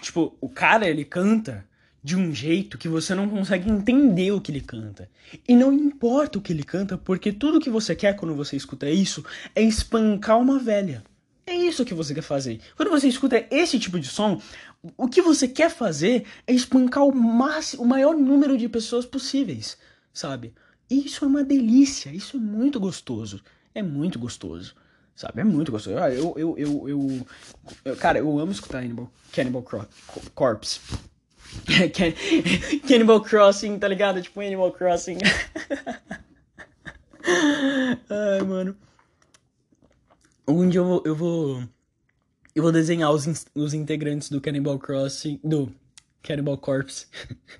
Tipo, 0.00 0.36
o 0.40 0.48
cara, 0.48 0.88
ele 0.88 1.04
canta 1.04 1.64
de 2.02 2.16
um 2.16 2.34
jeito 2.34 2.76
que 2.76 2.88
você 2.88 3.14
não 3.14 3.28
consegue 3.28 3.70
entender 3.70 4.32
o 4.32 4.40
que 4.40 4.50
ele 4.50 4.60
canta. 4.60 5.08
E 5.48 5.54
não 5.54 5.72
importa 5.72 6.38
o 6.38 6.42
que 6.42 6.52
ele 6.52 6.64
canta, 6.64 6.98
porque 6.98 7.32
tudo 7.32 7.60
que 7.60 7.70
você 7.70 7.94
quer 7.94 8.16
quando 8.16 8.34
você 8.34 8.56
escuta 8.56 8.90
isso 8.90 9.24
é 9.54 9.62
espancar 9.62 10.38
uma 10.38 10.58
velha. 10.58 11.04
É 11.46 11.54
isso 11.54 11.84
que 11.84 11.94
você 11.94 12.14
quer 12.14 12.22
fazer. 12.22 12.60
Quando 12.76 12.90
você 12.90 13.06
escuta 13.06 13.46
esse 13.50 13.78
tipo 13.78 13.98
de 13.98 14.08
som, 14.08 14.40
o 14.96 15.08
que 15.08 15.22
você 15.22 15.46
quer 15.46 15.70
fazer 15.70 16.24
é 16.46 16.52
espancar 16.52 17.04
o, 17.04 17.14
máximo, 17.14 17.84
o 17.84 17.86
maior 17.86 18.16
número 18.16 18.58
de 18.58 18.68
pessoas 18.68 19.06
possíveis, 19.06 19.78
sabe? 20.12 20.52
Isso 20.92 21.24
é 21.24 21.28
uma 21.28 21.42
delícia, 21.42 22.10
isso 22.10 22.36
é 22.36 22.40
muito 22.40 22.78
gostoso. 22.78 23.42
É 23.74 23.82
muito 23.82 24.18
gostoso. 24.18 24.74
Sabe? 25.16 25.40
É 25.40 25.44
muito 25.44 25.72
gostoso. 25.72 25.96
Eu, 25.96 26.34
eu, 26.36 26.58
eu, 26.58 26.88
eu, 26.88 27.26
eu 27.84 27.96
cara, 27.96 28.18
eu 28.18 28.38
amo 28.38 28.52
escutar 28.52 28.78
Animal, 28.78 29.10
Cannibal 29.32 29.64
Corpse. 30.34 30.80
Cannibal 32.86 33.22
Crossing, 33.22 33.78
tá 33.78 33.88
ligado? 33.88 34.20
Tipo 34.20 34.40
Animal 34.40 34.72
Crossing. 34.72 35.18
Ai, 37.24 38.42
mano. 38.46 38.76
Um 40.46 40.68
dia 40.68 40.80
eu 40.80 40.84
vou, 40.84 41.02
eu 41.06 41.16
vou. 41.16 41.62
Eu 42.54 42.62
vou 42.62 42.72
desenhar 42.72 43.10
os, 43.12 43.46
os 43.54 43.72
integrantes 43.72 44.28
do 44.28 44.40
Cannibal 44.40 44.78
Crossing. 44.78 45.40
Do 45.42 45.72
Cannibal 46.22 46.58
Corpse. 46.58 47.06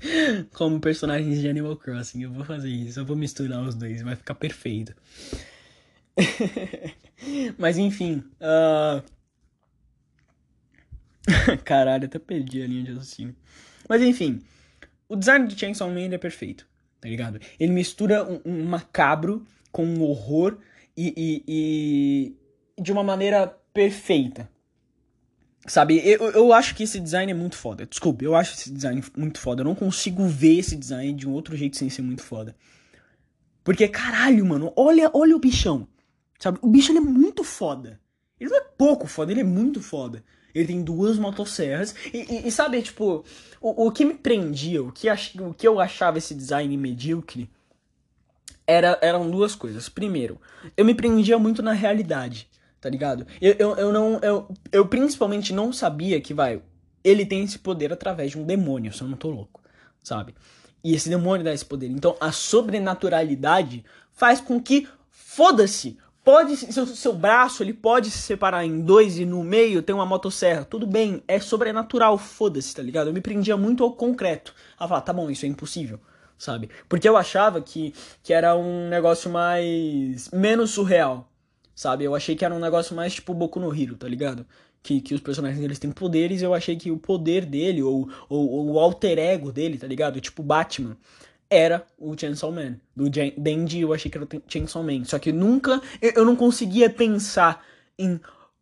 como 0.54 0.80
personagens 0.80 1.40
de 1.40 1.48
Animal 1.48 1.76
Crossing. 1.76 2.22
Eu 2.22 2.32
vou 2.32 2.44
fazer 2.44 2.70
isso. 2.70 3.00
Eu 3.00 3.04
vou 3.04 3.16
misturar 3.16 3.62
os 3.62 3.74
dois. 3.74 4.02
Vai 4.02 4.16
ficar 4.16 4.34
perfeito. 4.34 4.94
Mas 7.58 7.78
enfim. 7.78 8.22
Uh... 8.40 9.02
Caralho, 11.64 12.06
até 12.06 12.18
perdi 12.18 12.62
a 12.62 12.66
linha 12.66 12.84
de 12.84 12.92
raciocínio. 12.92 13.36
Mas 13.88 14.02
enfim. 14.02 14.40
O 15.08 15.16
design 15.16 15.46
do 15.46 15.58
Chainsaw 15.58 15.90
Man 15.90 16.14
é 16.14 16.18
perfeito, 16.18 16.66
tá 16.98 17.06
ligado? 17.06 17.38
Ele 17.60 17.72
mistura 17.72 18.24
um, 18.24 18.40
um 18.46 18.64
macabro 18.64 19.46
com 19.70 19.84
um 19.84 20.02
horror 20.02 20.56
e, 20.96 21.12
e, 21.14 22.34
e, 22.78 22.82
de 22.82 22.92
uma 22.92 23.04
maneira 23.04 23.46
perfeita. 23.74 24.48
Sabe, 25.66 26.02
eu, 26.04 26.30
eu 26.32 26.52
acho 26.52 26.74
que 26.74 26.82
esse 26.82 26.98
design 26.98 27.30
é 27.30 27.34
muito 27.34 27.56
foda. 27.56 27.86
Desculpa, 27.86 28.24
eu 28.24 28.34
acho 28.34 28.54
esse 28.54 28.70
design 28.70 29.02
muito 29.16 29.38
foda. 29.38 29.60
Eu 29.60 29.64
não 29.64 29.74
consigo 29.74 30.26
ver 30.26 30.58
esse 30.58 30.74
design 30.74 31.12
de 31.12 31.28
um 31.28 31.32
outro 31.32 31.56
jeito 31.56 31.76
sem 31.76 31.88
ser 31.88 32.02
muito 32.02 32.22
foda. 32.22 32.56
Porque, 33.62 33.86
caralho, 33.86 34.44
mano, 34.44 34.72
olha, 34.76 35.10
olha 35.14 35.36
o 35.36 35.38
bichão. 35.38 35.86
Sabe? 36.38 36.58
O 36.60 36.68
bicho 36.68 36.90
ele 36.90 36.98
é 36.98 37.02
muito 37.02 37.44
foda. 37.44 38.00
Ele 38.40 38.50
não 38.50 38.58
é 38.58 38.64
pouco 38.76 39.06
foda, 39.06 39.30
ele 39.30 39.42
é 39.42 39.44
muito 39.44 39.80
foda. 39.80 40.24
Ele 40.52 40.66
tem 40.66 40.82
duas 40.82 41.16
motosserras. 41.16 41.94
E, 42.12 42.18
e, 42.18 42.48
e 42.48 42.50
sabe, 42.50 42.82
tipo, 42.82 43.24
o, 43.60 43.86
o 43.86 43.92
que 43.92 44.04
me 44.04 44.14
prendia, 44.14 44.82
o 44.82 44.90
que, 44.90 45.08
ach, 45.08 45.36
o 45.40 45.54
que 45.54 45.66
eu 45.66 45.78
achava 45.78 46.18
esse 46.18 46.34
design 46.34 46.76
medíocre, 46.76 47.48
era, 48.66 48.98
eram 49.00 49.30
duas 49.30 49.54
coisas. 49.54 49.88
Primeiro, 49.88 50.40
eu 50.76 50.84
me 50.84 50.94
prendia 50.94 51.38
muito 51.38 51.62
na 51.62 51.72
realidade, 51.72 52.48
tá 52.82 52.90
ligado? 52.90 53.24
Eu, 53.40 53.54
eu, 53.58 53.76
eu 53.76 53.92
não. 53.92 54.18
Eu, 54.18 54.48
eu 54.72 54.86
principalmente 54.86 55.54
não 55.54 55.72
sabia 55.72 56.20
que, 56.20 56.34
vai, 56.34 56.60
ele 57.02 57.24
tem 57.24 57.44
esse 57.44 57.58
poder 57.58 57.92
através 57.92 58.32
de 58.32 58.38
um 58.38 58.44
demônio, 58.44 58.92
se 58.92 59.00
eu 59.00 59.08
não 59.08 59.16
tô 59.16 59.30
louco, 59.30 59.62
sabe? 60.02 60.34
E 60.82 60.92
esse 60.92 61.08
demônio 61.08 61.44
dá 61.44 61.54
esse 61.54 61.64
poder. 61.64 61.86
Então 61.86 62.16
a 62.20 62.32
sobrenaturalidade 62.32 63.84
faz 64.10 64.40
com 64.40 64.60
que, 64.60 64.88
foda-se, 65.08 65.96
Pode, 66.24 66.56
seu, 66.56 66.86
seu 66.86 67.12
braço 67.12 67.64
ele 67.64 67.72
pode 67.72 68.08
se 68.08 68.18
separar 68.18 68.64
em 68.64 68.80
dois 68.80 69.18
e 69.18 69.24
no 69.24 69.42
meio 69.42 69.82
tem 69.82 69.92
uma 69.92 70.06
motosserra. 70.06 70.64
Tudo 70.64 70.86
bem, 70.86 71.20
é 71.26 71.40
sobrenatural, 71.40 72.16
foda-se, 72.16 72.72
tá 72.72 72.80
ligado? 72.80 73.08
Eu 73.08 73.12
me 73.12 73.20
prendia 73.20 73.56
muito 73.56 73.82
ao 73.82 73.92
concreto. 73.92 74.54
A 74.78 74.86
falar, 74.86 75.00
tá 75.00 75.12
bom, 75.12 75.28
isso 75.28 75.44
é 75.44 75.48
impossível, 75.48 75.98
sabe? 76.38 76.70
Porque 76.88 77.08
eu 77.08 77.16
achava 77.16 77.60
que, 77.60 77.92
que 78.22 78.32
era 78.32 78.54
um 78.54 78.88
negócio 78.88 79.28
mais. 79.28 80.30
menos 80.30 80.70
surreal, 80.70 81.28
sabe? 81.74 82.04
Eu 82.04 82.14
achei 82.14 82.34
que 82.34 82.44
era 82.44 82.54
um 82.54 82.58
negócio 82.58 82.94
mais 82.94 83.14
tipo 83.14 83.34
Boku 83.34 83.60
no 83.60 83.74
Hero, 83.74 83.96
tá 83.96 84.08
ligado? 84.08 84.46
Que, 84.82 85.00
que 85.00 85.14
os 85.14 85.20
personagens 85.20 85.60
deles 85.60 85.78
têm 85.78 85.92
poderes 85.92 86.42
eu 86.42 86.52
achei 86.52 86.76
que 86.76 86.90
o 86.90 86.96
poder 86.96 87.44
dele, 87.44 87.82
ou, 87.82 88.08
ou, 88.28 88.50
ou 88.50 88.70
o 88.72 88.80
alter 88.80 89.18
ego 89.18 89.52
dele, 89.52 89.78
tá 89.78 89.86
ligado? 89.86 90.20
Tipo 90.20 90.42
Batman 90.42 90.96
era 91.48 91.86
o 91.98 92.18
Chainsaw 92.18 92.50
Man. 92.50 92.76
Do 92.96 93.10
Denji 93.10 93.82
eu 93.82 93.92
achei 93.92 94.10
que 94.10 94.16
era 94.16 94.24
o 94.24 94.42
Chainsaw 94.48 94.82
Man. 94.82 95.04
Só 95.04 95.18
que 95.18 95.30
nunca 95.30 95.80
eu, 96.00 96.12
eu 96.16 96.24
não 96.24 96.34
conseguia 96.34 96.88
pensar 96.88 97.62
em 97.98 98.18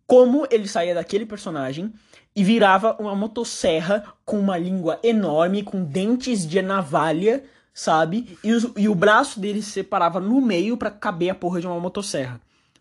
como 0.06 0.44
ele 0.50 0.66
saía 0.66 0.92
daquele 0.92 1.24
personagem 1.24 1.92
e 2.34 2.42
virava 2.42 2.96
uma 2.98 3.14
motosserra 3.14 4.04
com 4.24 4.40
uma 4.40 4.58
língua 4.58 4.98
enorme, 5.04 5.62
com 5.62 5.84
dentes 5.84 6.44
de 6.44 6.60
navalha, 6.60 7.44
sabe? 7.72 8.36
E, 8.42 8.52
os, 8.52 8.66
e 8.76 8.88
o 8.88 8.94
braço 8.94 9.38
dele 9.38 9.62
se 9.62 9.70
separava 9.70 10.18
no 10.18 10.40
meio 10.40 10.76
para 10.76 10.90
caber 10.90 11.30
a 11.30 11.34
porra 11.34 11.60
de 11.60 11.68
uma 11.68 11.78
motosserra. 11.78 12.40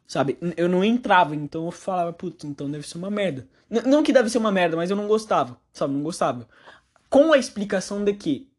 Sabe? 0.10 0.40
Eu 0.58 0.68
não 0.68 0.84
entrava, 0.84 1.36
então 1.36 1.66
eu 1.66 1.72
falava, 1.72 2.12
putz, 2.12 2.44
então 2.44 2.70
deve 2.70 2.88
ser 2.88 2.98
uma 2.98 3.12
merda. 3.12 3.48
N 3.70 3.84
não 3.84 4.02
que 4.02 4.12
deve 4.12 4.28
ser 4.28 4.40
uma 4.40 4.52
merda, 4.52 4.76
mas 4.76 4.90
eu 4.90 4.98
não 4.98 5.08
gostava, 5.08 5.56
sabe? 5.72 5.94
Não 5.94 6.02
gostava. 6.02 6.50
Com 7.08 7.32
a 7.32 7.38
explicação 7.38 8.04
de 8.04 8.14
que. 8.14 8.50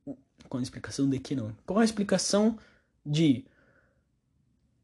Com 0.49 0.59
a 0.59 0.63
explicação 0.63 1.11
de 1.11 1.19
que 1.19 1.35
não. 1.35 1.53
Com 1.67 1.81
a 1.81 1.85
explicação 1.85 2.57
de 3.05 3.45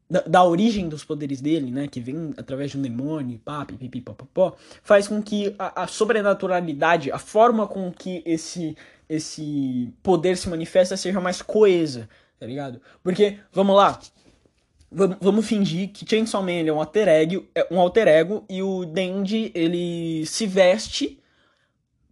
da, 0.09 0.19
da, 0.21 0.43
origem 0.43 0.89
dos 0.89 1.05
poderes 1.05 1.39
dele, 1.39 1.71
né, 1.71 1.87
que 1.87 2.01
vem 2.01 2.33
através 2.35 2.71
de 2.71 2.77
um 2.77 2.81
demônio, 2.81 3.39
pá, 3.39 3.65
pipipi, 3.65 4.01
papapó, 4.01 4.57
faz 4.83 5.07
com 5.07 5.21
que 5.21 5.55
a, 5.57 5.83
a, 5.83 5.87
sobrenaturalidade, 5.87 7.09
a 7.11 7.17
forma 7.17 7.65
com 7.65 7.91
que 7.93 8.21
esse, 8.25 8.75
esse 9.07 9.93
poder 10.03 10.35
se 10.35 10.49
manifesta 10.49 10.97
seja 10.97 11.21
mais 11.21 11.41
coesa, 11.41 12.09
tá 12.37 12.45
ligado? 12.45 12.81
Porque, 13.01 13.39
vamos 13.53 13.75
lá, 13.75 13.99
vamos, 14.91 15.45
fingir 15.45 15.89
que 15.89 16.07
Chainsaw 16.07 16.41
Man 16.41 16.65
é 16.65 16.71
um 16.71 16.79
alter, 16.79 17.07
ego, 17.07 17.47
é 17.53 17.67
um 17.71 17.79
alter 17.79 18.07
ego 18.07 18.45
e 18.49 18.61
o 18.61 18.85
Denji, 18.85 19.51
ele 19.53 20.25
se 20.25 20.45
veste 20.47 21.21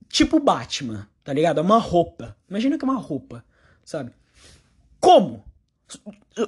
tipo 0.10 0.40
Batman, 0.40 1.08
tá 1.24 1.34
ligado? 1.34 1.60
É 1.60 1.62
uma 1.62 1.80
roupa. 1.80 2.36
Imagina 2.50 2.78
que 2.78 2.86
é 2.86 2.88
uma 2.88 3.00
roupa, 3.00 3.44
sabe? 3.84 4.12
Como? 5.00 5.44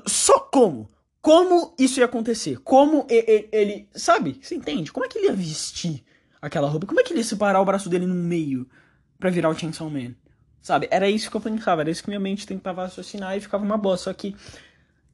Só 0.06 0.40
como? 0.40 0.90
como 1.28 1.74
isso 1.78 2.00
ia 2.00 2.06
acontecer? 2.06 2.58
Como 2.60 3.06
ele, 3.10 3.50
ele, 3.52 3.90
Sabe? 3.94 4.40
Você 4.42 4.56
entende? 4.56 4.94
Como 4.94 5.06
é 5.06 5.10
que 5.10 5.18
ele 5.18 5.28
ia 5.28 5.34
vestir 5.34 6.02
aquela 6.42 6.70
roupa? 6.70 6.88
Como 6.88 7.02
é 7.02 7.04
que 7.04 7.12
ele 7.12 7.20
ia 7.20 7.26
separar 7.26 7.60
o 7.60 7.66
braço 7.66 7.90
dele 7.90 8.06
no 8.06 8.16
meio 8.16 8.66
para 9.20 9.30
virar 9.30 9.50
o 9.50 9.54
Chainsaw 9.54 9.90
Man? 9.90 10.16
Sabe? 10.62 10.88
Era 10.90 11.10
isso 11.10 11.30
que 11.30 11.36
eu 11.36 11.42
pensava, 11.42 11.82
era 11.82 11.92
isso 11.92 12.02
que 12.02 12.10
minha 12.10 12.20
mente 12.20 12.48
tentava 12.48 12.84
raciocinar 12.84 13.36
e 13.36 13.42
ficava 13.42 13.62
uma 13.66 13.78
boa. 13.78 13.98
Só 13.98 14.14
que 14.14 14.38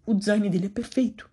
o 0.05 0.13
design 0.13 0.49
dele 0.49 0.67
é 0.67 0.69
perfeito. 0.69 1.29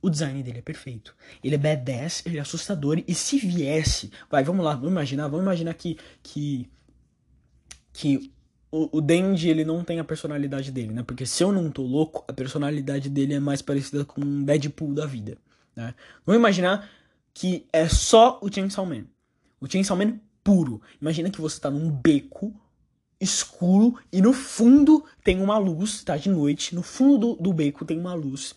O 0.00 0.08
design 0.08 0.42
dele 0.42 0.58
é 0.58 0.62
perfeito. 0.62 1.14
Ele 1.42 1.56
é 1.56 1.58
badass, 1.58 2.22
ele 2.24 2.38
é 2.38 2.40
assustador. 2.40 3.02
E 3.06 3.14
se 3.14 3.38
viesse. 3.38 4.12
Vai, 4.30 4.44
vamos 4.44 4.64
lá, 4.64 4.74
vamos 4.74 4.90
imaginar. 4.90 5.28
Vamos 5.28 5.44
imaginar 5.44 5.74
que. 5.74 5.98
Que. 6.22 6.70
Que 7.92 8.32
o, 8.70 8.98
o 8.98 9.00
Denji, 9.00 9.48
ele 9.48 9.64
não 9.64 9.82
tem 9.82 9.98
a 9.98 10.04
personalidade 10.04 10.70
dele, 10.70 10.92
né? 10.92 11.02
Porque 11.02 11.26
se 11.26 11.42
eu 11.42 11.50
não 11.50 11.70
tô 11.70 11.82
louco, 11.82 12.24
a 12.28 12.32
personalidade 12.32 13.08
dele 13.08 13.34
é 13.34 13.40
mais 13.40 13.62
parecida 13.62 14.04
com 14.04 14.20
um 14.20 14.44
Deadpool 14.44 14.94
da 14.94 15.06
vida, 15.06 15.36
né? 15.74 15.94
Vamos 16.24 16.38
imaginar 16.38 16.88
que 17.32 17.66
é 17.72 17.88
só 17.88 18.38
o 18.42 18.52
Chainsaw 18.52 18.84
Man. 18.84 19.04
O 19.60 19.66
Chainsaw 19.68 19.96
Man 19.96 20.20
puro. 20.44 20.80
Imagina 21.00 21.30
que 21.30 21.40
você 21.40 21.58
tá 21.60 21.70
num 21.70 21.90
beco 21.90 22.54
escuro 23.20 23.98
e 24.12 24.20
no 24.22 24.32
fundo 24.32 25.04
tem 25.24 25.40
uma 25.40 25.58
luz, 25.58 26.02
tá 26.02 26.16
de 26.16 26.28
noite, 26.28 26.74
no 26.74 26.82
fundo 26.82 27.34
do, 27.34 27.42
do 27.42 27.52
beco 27.52 27.84
tem 27.84 27.98
uma 27.98 28.14
luz 28.14 28.54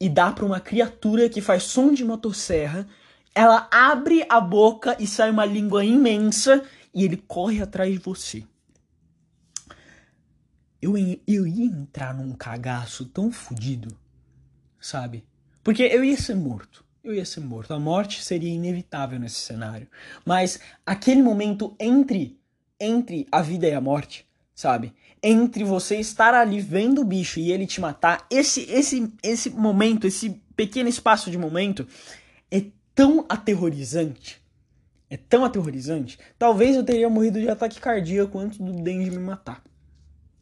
e 0.00 0.08
dá 0.08 0.32
para 0.32 0.44
uma 0.44 0.60
criatura 0.60 1.28
que 1.28 1.40
faz 1.40 1.64
som 1.64 1.92
de 1.92 2.04
motosserra, 2.04 2.88
ela 3.34 3.68
abre 3.70 4.24
a 4.28 4.40
boca 4.40 4.96
e 4.98 5.06
sai 5.06 5.30
uma 5.30 5.44
língua 5.44 5.84
imensa 5.84 6.64
e 6.94 7.04
ele 7.04 7.16
corre 7.16 7.62
atrás 7.62 7.92
de 7.92 7.98
você 7.98 8.44
eu, 10.80 10.94
eu 11.26 11.46
ia 11.46 11.66
entrar 11.66 12.14
num 12.14 12.32
cagaço 12.32 13.04
tão 13.06 13.30
fodido, 13.30 13.96
sabe? 14.80 15.24
Porque 15.62 15.82
eu 15.82 16.02
ia 16.02 16.16
ser 16.16 16.34
morto. 16.34 16.84
Eu 17.04 17.14
ia 17.14 17.24
ser 17.24 17.40
morto. 17.40 17.72
A 17.72 17.78
morte 17.78 18.22
seria 18.22 18.52
inevitável 18.52 19.18
nesse 19.18 19.40
cenário. 19.40 19.88
Mas 20.24 20.60
aquele 20.84 21.22
momento 21.22 21.74
entre 21.78 22.39
entre 22.80 23.26
a 23.30 23.42
vida 23.42 23.68
e 23.68 23.74
a 23.74 23.80
morte, 23.80 24.26
sabe? 24.54 24.92
Entre 25.22 25.62
você 25.64 25.96
estar 25.96 26.34
ali 26.34 26.60
vendo 26.60 27.02
o 27.02 27.04
bicho 27.04 27.38
e 27.38 27.52
ele 27.52 27.66
te 27.66 27.80
matar, 27.80 28.26
esse 28.30 28.62
esse 28.70 29.12
esse 29.22 29.50
momento, 29.50 30.06
esse 30.06 30.30
pequeno 30.56 30.88
espaço 30.88 31.30
de 31.30 31.36
momento 31.36 31.86
é 32.50 32.64
tão 32.94 33.26
aterrorizante. 33.28 34.40
É 35.10 35.16
tão 35.16 35.44
aterrorizante. 35.44 36.18
Talvez 36.38 36.76
eu 36.76 36.84
teria 36.84 37.10
morrido 37.10 37.40
de 37.40 37.48
ataque 37.48 37.80
cardíaco 37.80 38.38
antes 38.38 38.58
do 38.58 38.72
Denji 38.72 39.10
me 39.10 39.18
matar 39.18 39.62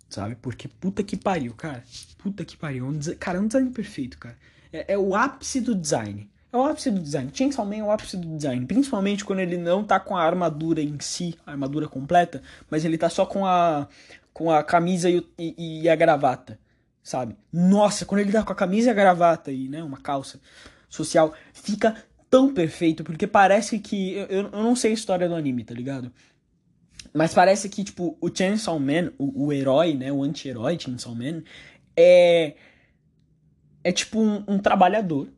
sabe? 0.09 0.37
Porque 0.37 0.68
puta 0.68 1.03
que 1.03 1.16
pariu, 1.16 1.55
cara. 1.55 1.85
Puta 2.18 2.44
que 2.44 2.57
pariu. 2.57 2.87
É 2.87 2.88
um 2.88 2.98
cara, 3.18 3.38
é 3.38 3.40
um 3.40 3.46
design 3.46 3.70
perfeito, 3.70 4.18
cara. 4.18 4.37
É, 4.72 4.94
é, 4.94 4.98
o 4.98 5.14
ápice 5.14 5.61
do 5.61 5.74
design. 5.74 6.31
É 6.53 6.57
o 6.57 6.65
ápice 6.65 6.91
do 6.91 7.01
design. 7.01 7.31
Chainsaw 7.33 7.67
Man 7.67 7.77
é 7.77 7.83
o 7.83 7.91
ápice 7.91 8.17
do 8.17 8.37
design. 8.37 8.65
Principalmente 8.67 9.25
quando 9.25 9.41
ele 9.41 9.57
não 9.57 9.85
tá 9.85 10.01
com 10.01 10.17
a 10.17 10.23
armadura 10.23 10.81
em 10.81 10.99
si, 11.01 11.37
a 11.47 11.53
armadura 11.53 11.89
completa, 11.89 12.43
mas 12.71 12.85
ele 12.85 12.97
tá 12.97 13.11
só 13.11 13.27
com 13.27 13.45
a, 13.45 13.87
com 14.33 14.51
a 14.51 14.63
camisa 14.63 15.11
e, 15.11 15.27
e, 15.39 15.83
e 15.83 15.89
a 15.89 15.97
gravata, 15.97 16.59
sabe? 17.03 17.37
Nossa, 17.53 18.07
quando 18.07 18.23
ele 18.23 18.33
tá 18.33 18.43
com 18.43 18.53
a 18.53 18.57
camisa 18.57 18.89
e 18.89 18.91
a 18.91 18.95
gravata 18.95 19.53
e, 19.53 19.69
né, 19.69 19.83
uma 19.83 19.99
calça 19.99 20.41
social, 20.89 21.35
fica 21.53 21.95
tão 22.31 22.53
perfeito, 22.53 23.05
porque 23.05 23.27
parece 23.27 23.79
que. 23.79 24.13
Eu, 24.15 24.27
eu 24.27 24.51
não 24.51 24.77
sei 24.77 24.93
a 24.93 24.95
história 24.95 25.29
do 25.29 25.35
anime, 25.35 25.65
tá 25.65 25.75
ligado? 25.75 26.13
Mas 27.13 27.35
parece 27.35 27.69
que, 27.69 27.83
tipo, 27.83 28.17
o 28.21 28.35
Chainsaw 28.35 28.79
Man, 28.79 29.13
o, 29.19 29.47
o 29.47 29.53
herói, 29.53 29.95
né? 29.95 30.13
O 30.13 30.23
anti-herói 30.23 30.79
Chainsaw 30.79 31.15
Man, 31.15 31.43
é. 31.97 32.55
É 33.83 33.93
tipo 33.93 34.21
um, 34.21 34.45
um, 34.47 34.59
trabalhador, 34.59 35.29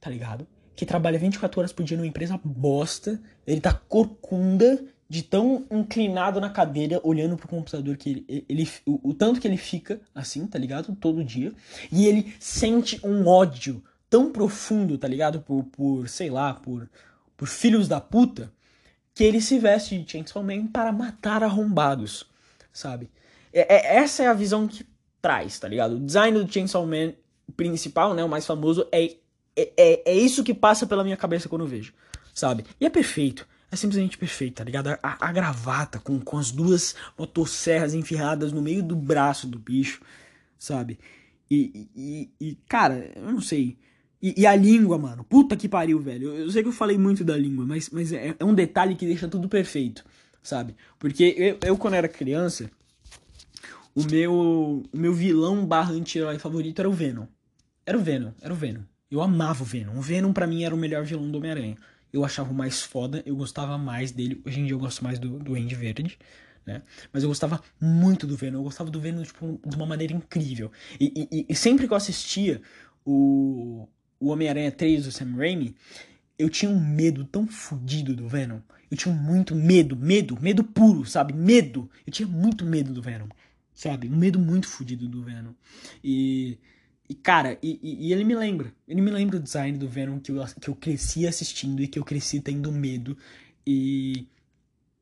tá 0.00 0.08
ligado? 0.10 0.46
Que 0.74 0.86
trabalha 0.86 1.18
24 1.18 1.60
horas 1.60 1.72
por 1.72 1.84
dia 1.84 1.96
numa 1.96 2.06
empresa 2.06 2.40
bosta. 2.42 3.20
Ele 3.46 3.60
tá 3.60 3.72
corcunda 3.72 4.82
de 5.08 5.22
tão 5.22 5.66
inclinado 5.70 6.40
na 6.40 6.48
cadeira, 6.48 7.00
olhando 7.02 7.36
pro 7.36 7.48
computador 7.48 7.96
que 7.96 8.10
ele. 8.10 8.44
ele 8.48 8.68
o, 8.86 9.10
o 9.10 9.14
tanto 9.14 9.40
que 9.40 9.48
ele 9.48 9.56
fica 9.56 10.00
assim, 10.14 10.46
tá 10.46 10.58
ligado? 10.58 10.94
Todo 10.96 11.24
dia. 11.24 11.52
E 11.90 12.06
ele 12.06 12.34
sente 12.38 12.98
um 13.04 13.26
ódio 13.26 13.82
tão 14.08 14.30
profundo, 14.30 14.96
tá 14.96 15.06
ligado? 15.06 15.40
Por, 15.40 15.64
por 15.64 16.08
sei 16.08 16.30
lá, 16.30 16.54
por, 16.54 16.88
por 17.36 17.48
filhos 17.48 17.86
da 17.88 18.00
puta 18.00 18.52
que 19.14 19.24
ele 19.24 19.40
se 19.40 19.58
veste 19.58 19.98
de 19.98 20.10
Chainsaw 20.10 20.42
Man 20.42 20.66
para 20.66 20.92
matar 20.92 21.42
arrombados, 21.42 22.24
sabe? 22.72 23.10
É, 23.52 23.74
é, 23.74 23.96
essa 23.96 24.22
é 24.22 24.26
a 24.26 24.32
visão 24.32 24.66
que 24.66 24.86
traz, 25.20 25.58
tá 25.58 25.68
ligado? 25.68 25.96
O 25.96 26.00
design 26.00 26.42
do 26.42 26.50
Chainsaw 26.50 26.86
Man 26.86 27.12
principal, 27.56 28.14
né, 28.14 28.24
o 28.24 28.28
mais 28.28 28.46
famoso, 28.46 28.86
é, 28.92 29.16
é, 29.56 29.72
é, 29.76 30.12
é 30.12 30.14
isso 30.14 30.44
que 30.44 30.54
passa 30.54 30.86
pela 30.86 31.04
minha 31.04 31.16
cabeça 31.16 31.48
quando 31.48 31.62
eu 31.62 31.68
vejo, 31.68 31.92
sabe? 32.34 32.64
E 32.80 32.86
é 32.86 32.90
perfeito. 32.90 33.46
É 33.72 33.76
simplesmente 33.76 34.18
perfeito, 34.18 34.56
tá 34.56 34.64
ligado? 34.64 34.88
A, 34.88 35.28
a 35.28 35.32
gravata 35.32 36.00
com, 36.00 36.18
com 36.18 36.38
as 36.38 36.50
duas 36.50 36.96
motosserras 37.16 37.94
enfiadas 37.94 38.52
no 38.52 38.60
meio 38.60 38.82
do 38.82 38.96
braço 38.96 39.46
do 39.46 39.60
bicho, 39.60 40.02
sabe? 40.58 40.98
E, 41.48 41.88
e, 41.94 42.30
e 42.40 42.58
cara, 42.68 43.12
eu 43.14 43.30
não 43.30 43.40
sei. 43.40 43.78
E, 44.20 44.42
e, 44.42 44.46
a 44.46 44.56
língua, 44.56 44.98
mano. 44.98 45.24
Puta 45.24 45.56
que 45.56 45.68
pariu, 45.68 46.00
velho. 46.00 46.28
Eu, 46.28 46.38
eu 46.40 46.50
sei 46.50 46.62
que 46.62 46.68
eu 46.68 46.72
falei 46.72 46.98
muito 46.98 47.24
da 47.24 47.36
língua, 47.36 47.64
mas, 47.64 47.90
mas 47.90 48.12
é, 48.12 48.34
é, 48.38 48.44
um 48.44 48.54
detalhe 48.54 48.96
que 48.96 49.06
deixa 49.06 49.28
tudo 49.28 49.48
perfeito, 49.48 50.04
sabe? 50.42 50.74
Porque 50.98 51.34
eu, 51.36 51.58
eu 51.68 51.78
quando 51.78 51.94
era 51.94 52.08
criança, 52.08 52.70
o 53.94 54.02
meu, 54.04 54.84
o 54.92 54.96
meu 54.96 55.14
vilão 55.14 55.64
barra 55.64 55.92
anti-herói 55.92 56.38
favorito 56.38 56.80
era 56.80 56.88
o 56.88 56.92
Venom. 56.92 57.26
Era 57.86 57.96
o 57.96 58.02
Venom, 58.02 58.32
era 58.40 58.52
o 58.52 58.56
Venom. 58.56 58.82
Eu 59.10 59.20
amava 59.20 59.62
o 59.62 59.66
Venom. 59.66 59.98
O 59.98 60.00
Venom 60.00 60.32
para 60.32 60.46
mim 60.46 60.62
era 60.62 60.74
o 60.74 60.78
melhor 60.78 61.04
vilão 61.04 61.30
do 61.30 61.38
Homem-Aranha. 61.38 61.76
Eu 62.12 62.24
achava 62.24 62.50
o 62.50 62.54
mais 62.54 62.82
foda, 62.82 63.22
eu 63.26 63.34
gostava 63.36 63.76
mais 63.76 64.12
dele. 64.12 64.40
Hoje 64.46 64.60
em 64.60 64.64
dia 64.64 64.74
eu 64.74 64.78
gosto 64.78 65.02
mais 65.02 65.18
do, 65.18 65.54
Andy 65.54 65.74
Verde, 65.74 66.18
né? 66.64 66.82
Mas 67.12 67.22
eu 67.22 67.28
gostava 67.28 67.60
muito 67.80 68.26
do 68.26 68.36
Venom. 68.36 68.58
Eu 68.58 68.64
gostava 68.64 68.90
do 68.90 69.00
Venom, 69.00 69.22
tipo, 69.22 69.60
de 69.66 69.76
uma 69.76 69.86
maneira 69.86 70.12
incrível. 70.12 70.70
E, 70.98 71.28
e, 71.30 71.46
e 71.48 71.54
sempre 71.54 71.86
que 71.86 71.92
eu 71.92 71.96
assistia 71.96 72.62
o, 73.04 73.88
o 74.18 74.28
Homem-Aranha 74.28 74.70
3 74.70 75.04
do 75.04 75.12
Sam 75.12 75.34
Raimi, 75.36 75.74
eu 76.38 76.48
tinha 76.48 76.70
um 76.70 76.80
medo 76.80 77.24
tão 77.24 77.46
fodido 77.46 78.14
do 78.14 78.28
Venom. 78.28 78.60
Eu 78.90 78.96
tinha 78.96 79.14
muito 79.14 79.54
medo, 79.54 79.96
medo, 79.96 80.38
medo 80.40 80.64
puro, 80.64 81.04
sabe? 81.04 81.32
Medo. 81.32 81.90
Eu 82.06 82.12
tinha 82.12 82.28
muito 82.28 82.64
medo 82.64 82.92
do 82.92 83.02
Venom, 83.02 83.28
sabe? 83.74 84.08
Um 84.08 84.16
medo 84.16 84.38
muito 84.38 84.68
fodido 84.68 85.08
do 85.08 85.22
Venom. 85.22 85.52
E, 86.02 86.58
e 87.10 87.14
cara, 87.16 87.58
e, 87.60 87.80
e, 87.82 88.12
ele 88.12 88.22
me 88.22 88.36
lembra. 88.36 88.72
Ele 88.86 89.00
me 89.00 89.10
lembra 89.10 89.36
o 89.36 89.40
design 89.40 89.76
do 89.76 89.88
Venom 89.88 90.20
que 90.20 90.30
eu, 90.30 90.44
que 90.60 90.70
eu 90.70 90.76
cresci 90.76 91.26
assistindo 91.26 91.82
e 91.82 91.88
que 91.88 91.98
eu 91.98 92.04
cresci 92.04 92.40
tendo 92.40 92.70
medo. 92.70 93.18
E, 93.66 94.28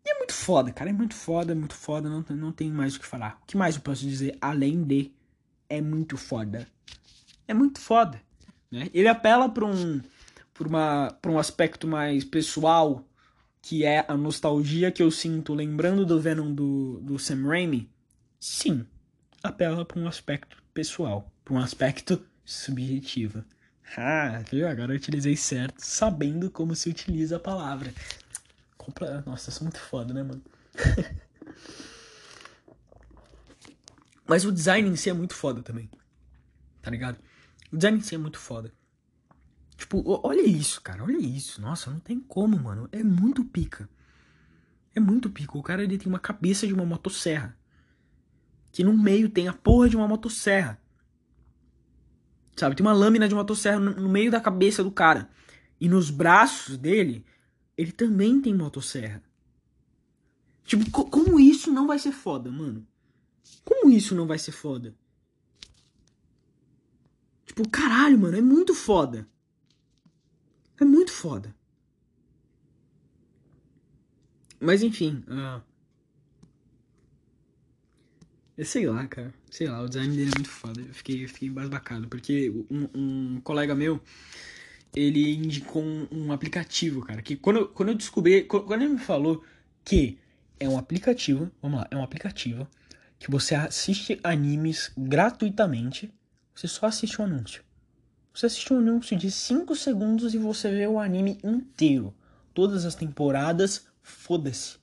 e 0.03 0.11
é 0.11 0.15
muito 0.17 0.33
foda, 0.33 0.73
cara. 0.73 0.89
É 0.89 0.93
muito 0.95 1.15
foda, 1.15 1.53
é 1.53 1.55
muito 1.55 1.75
foda. 1.75 2.09
Não, 2.09 2.25
não 2.31 2.51
tem 2.51 2.71
mais 2.71 2.97
o 2.97 3.01
que 3.01 3.05
falar. 3.05 3.39
O 3.43 3.47
que 3.47 3.59
mais 3.59 3.77
eu 3.77 3.83
posso 3.83 4.09
dizer 4.09 4.39
além 4.41 4.83
de 4.83 5.13
é 5.69 5.83
muito 5.83 6.17
foda? 6.17 6.67
É 7.47 7.53
muito 7.53 7.79
foda. 7.79 8.19
Né? 8.71 8.89
Ele 8.95 9.09
apela 9.09 9.47
para 9.47 9.67
um, 9.67 10.01
uma, 10.61 11.15
um 11.27 11.39
aspecto 11.39 11.87
mais 11.87 12.25
pessoal, 12.25 13.05
que 13.61 13.85
é 13.85 14.07
a 14.09 14.17
nostalgia 14.17 14.91
que 14.91 15.03
eu 15.03 15.11
sinto 15.11 15.53
lembrando 15.53 16.07
do 16.07 16.19
Venom 16.19 16.55
do, 16.55 17.01
do 17.03 17.19
Sam 17.19 17.47
Raimi. 17.49 17.87
Sim, 18.41 18.87
apela 19.43 19.85
para 19.85 20.01
um 20.01 20.09
aspecto 20.09 20.57
pessoal, 20.79 21.29
para 21.45 21.55
um 21.55 21.59
aspecto 21.59 22.25
subjetivo. 22.45 23.45
Ah, 23.97 24.45
viu? 24.49 24.69
Agora 24.69 24.93
eu 24.93 24.97
utilizei 24.97 25.35
certo, 25.37 25.81
sabendo 25.81 26.53
como 26.53 26.77
se 26.77 26.89
utiliza 26.89 27.35
a 27.35 27.41
palavra. 27.41 27.93
Nossa, 29.27 29.51
isso 29.51 29.59
é 29.59 29.63
muito 29.65 29.81
foda, 29.81 30.15
né, 30.15 30.23
mano? 30.23 30.41
Mas 34.25 34.45
o 34.45 34.53
design 34.53 34.89
em 34.89 34.95
si 34.95 35.11
é 35.11 35.13
muito 35.13 35.35
foda 35.35 35.65
também. 35.65 35.91
Tá 36.81 36.93
ligado? 36.93 37.19
O 37.73 37.77
design 37.77 37.99
em 37.99 38.03
si 38.03 38.15
é 38.15 38.19
muito 38.19 38.39
foda. 38.39 38.73
Tipo, 39.77 40.01
olha 40.25 40.47
isso, 40.47 40.81
cara. 40.81 41.03
Olha 41.03 41.19
isso. 41.19 41.61
Nossa, 41.61 41.91
não 41.91 41.99
tem 41.99 42.21
como, 42.21 42.57
mano. 42.57 42.89
É 42.93 43.03
muito 43.03 43.45
pica. 43.45 43.89
É 44.95 45.01
muito 45.01 45.29
pica. 45.29 45.59
O 45.59 45.63
cara 45.63 45.83
ele 45.83 45.99
tem 45.99 46.07
uma 46.07 46.21
cabeça 46.21 46.69
de 46.69 46.73
uma 46.73 46.87
motosserra. 46.87 47.59
Que 48.79 48.85
no 48.85 48.97
meio 48.97 49.29
tem 49.29 49.49
a 49.49 49.53
porra 49.53 49.89
de 49.89 49.97
uma 49.97 50.07
motosserra. 50.07 50.81
Sabe? 52.55 52.77
Tem 52.77 52.87
uma 52.87 52.93
lâmina 52.93 53.29
de 53.29 53.35
motosserra 53.35 53.81
no, 53.81 54.09
meio 54.09 54.31
da 54.31 54.41
cabeça 54.41 54.85
do 54.85 54.91
cara. 54.93 55.29
E 55.81 55.89
nos 55.89 56.11
braços 56.11 56.77
dele, 56.79 57.27
ele 57.77 57.91
também 57.91 58.41
tem 58.41 58.55
motosserra. 58.55 59.21
Tipo, 60.63 60.89
co 60.93 61.11
como 61.11 61.41
isso 61.41 61.73
não 61.73 61.89
vai 61.89 61.99
ser 61.99 62.13
foda, 62.13 62.53
mano? 62.53 62.87
Como 63.65 63.91
isso 63.91 64.15
não 64.15 64.29
vai 64.29 64.39
ser 64.39 64.53
foda? 64.53 64.95
Tipo, 67.47 67.69
caralho, 67.69 68.17
mano, 68.17 68.37
é 68.37 68.41
muito 68.41 68.77
foda. 68.77 69.29
É 70.81 70.85
muito 70.85 71.11
foda. 71.11 71.53
Mas 74.61 74.85
enfim, 74.85 75.25
uh... 75.27 75.68
eu 78.59 78.65
sei 78.65 78.87
lá, 78.89 79.07
cara. 79.07 79.33
Sei 79.49 79.69
lá, 79.69 79.81
o 79.81 79.89
design 79.89 80.17
dele 80.17 80.33
é 80.33 80.35
muito 80.35 80.51
foda. 80.51 80.81
Eu 80.81 80.93
fiquei, 80.93 81.25
eu 81.25 81.29
fiquei 81.29 81.49
embasbacado, 81.49 82.09
porque 82.09 82.53
um, 82.69 82.89
um 82.93 83.41
colega 83.41 83.73
meu, 83.73 84.01
ele 84.95 85.37
indicou 85.37 85.81
um, 85.81 86.09
um, 86.11 86.33
aplicativo, 86.33 87.01
cara. 87.03 87.23
Que 87.23 87.37
quando, 87.37 87.69
quando 87.69 87.91
eu 87.91 87.95
descobri, 87.95 88.43
quando 88.43 88.83
ele 88.83 88.95
me 88.95 88.99
falou 88.99 89.45
que 89.85 90.19
é 90.59 90.69
um 90.69 90.77
aplicativo, 90.77 91.49
vamos 91.63 91.79
lá, 91.79 91.89
é 91.89 91.97
um 91.97 92.03
aplicativo 92.03 92.69
que 93.17 93.31
você 93.31 93.55
assiste 93.55 94.19
animes 94.25 94.91
gratuitamente. 94.99 96.13
Você 96.53 96.67
só 96.67 96.87
assiste 96.87 97.23
um 97.23 97.27
anúncio. 97.27 97.63
Você 98.35 98.47
assiste 98.47 98.73
um 98.73 98.79
anúncio 98.79 99.17
de 99.17 99.31
5 99.31 99.75
segundos 99.77 100.35
e 100.35 100.39
você 100.39 100.69
vê 100.69 100.87
o 100.89 100.99
anime 100.99 101.39
inteiro. 101.45 102.13
Todas 102.53 102.85
as 102.85 102.97
temporadas, 102.97 103.87
foda-se. 104.03 104.79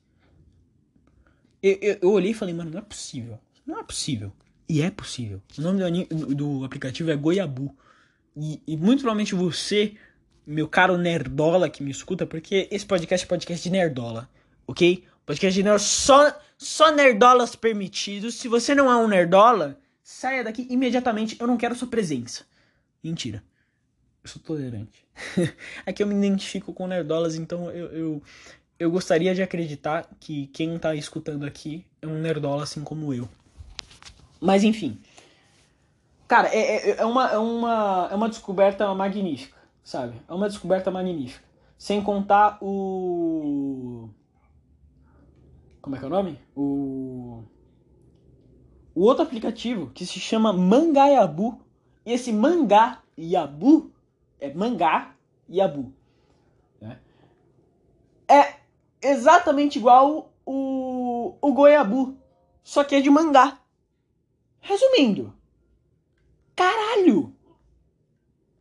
Eu, 1.61 1.77
eu, 1.81 1.97
eu, 2.01 2.11
olhei 2.11 2.31
e 2.31 2.33
falei, 2.33 2.53
mano, 2.53 2.71
não 2.71 2.79
é 2.79 2.81
possível. 2.81 3.37
Não 3.65 3.79
é 3.79 3.83
possível. 3.83 4.31
E 4.67 4.81
é 4.81 4.91
possível. 4.91 5.41
O 5.57 5.61
nome 5.61 6.05
do, 6.05 6.35
do, 6.35 6.65
aplicativo 6.65 7.11
é 7.11 7.15
Goiabu. 7.15 7.75
E, 8.35 8.61
e, 8.67 8.77
muito 8.77 8.99
provavelmente 8.99 9.33
você, 9.33 9.95
meu 10.45 10.67
caro 10.67 10.97
nerdola 10.97 11.69
que 11.69 11.83
me 11.83 11.91
escuta, 11.91 12.25
porque 12.25 12.67
esse 12.71 12.85
podcast 12.85 13.25
é 13.25 13.29
podcast 13.29 13.63
de 13.63 13.69
nerdola, 13.69 14.29
ok? 14.67 15.03
Podcast 15.25 15.55
de 15.55 15.63
nerdola, 15.63 15.79
só, 15.79 16.39
só 16.57 16.91
nerdolas 16.91 17.55
permitidos. 17.55 18.35
Se 18.35 18.47
você 18.47 18.75
não 18.75 18.91
é 18.91 18.97
um 18.97 19.07
nerdola, 19.07 19.79
saia 20.03 20.43
daqui 20.43 20.67
imediatamente. 20.69 21.37
Eu 21.39 21.47
não 21.47 21.57
quero 21.57 21.75
sua 21.75 21.87
presença. 21.87 22.43
Mentira. 23.03 23.43
Eu 24.23 24.29
sou 24.29 24.41
tolerante. 24.41 25.05
é 25.85 25.93
que 25.93 26.03
eu 26.03 26.07
me 26.07 26.15
identifico 26.15 26.73
com 26.73 26.87
nerdolas, 26.87 27.35
então 27.35 27.69
eu, 27.69 27.85
eu, 27.91 28.23
eu 28.79 28.91
gostaria 28.91 29.33
de 29.33 29.43
acreditar 29.43 30.09
que 30.19 30.47
quem 30.47 30.77
tá 30.79 30.95
escutando 30.95 31.45
aqui 31.45 31.85
é 32.01 32.07
um 32.07 32.19
nerdola 32.19 32.63
assim 32.63 32.83
como 32.83 33.13
eu. 33.13 33.29
Mas 34.39 34.63
enfim. 34.63 34.99
Cara, 36.27 36.49
é, 36.49 36.89
é, 36.89 36.97
é, 36.97 37.05
uma, 37.05 37.31
é, 37.31 37.37
uma, 37.37 38.07
é 38.11 38.15
uma 38.15 38.29
descoberta 38.29 38.93
magnífica, 38.95 39.57
sabe? 39.83 40.19
É 40.27 40.33
uma 40.33 40.47
descoberta 40.47 40.89
magnífica. 40.89 41.45
Sem 41.77 42.01
contar 42.01 42.57
o. 42.61 44.09
Como 45.81 45.95
é 45.95 45.99
que 45.99 46.05
é 46.05 46.07
o 46.07 46.11
nome? 46.11 46.39
O. 46.55 47.43
O 48.95 49.01
outro 49.01 49.23
aplicativo 49.23 49.91
que 49.93 50.05
se 50.05 50.19
chama 50.19 50.53
Mangaiabu. 50.53 51.59
E 52.05 52.13
esse 52.13 52.31
mangá 52.31 53.01
Yabu 53.17 53.91
é 54.39 54.53
mangá 54.53 55.15
Yabu. 55.49 55.91
Né? 56.79 56.99
É 58.27 58.55
exatamente 59.01 59.79
igual 59.79 60.31
o, 60.45 61.35
o 61.41 61.53
Goiabu. 61.53 62.15
Só 62.63 62.83
que 62.83 62.95
é 62.95 63.01
de 63.01 63.09
mangá. 63.09 63.59
Resumindo, 64.65 65.31
caralho! 66.55 67.35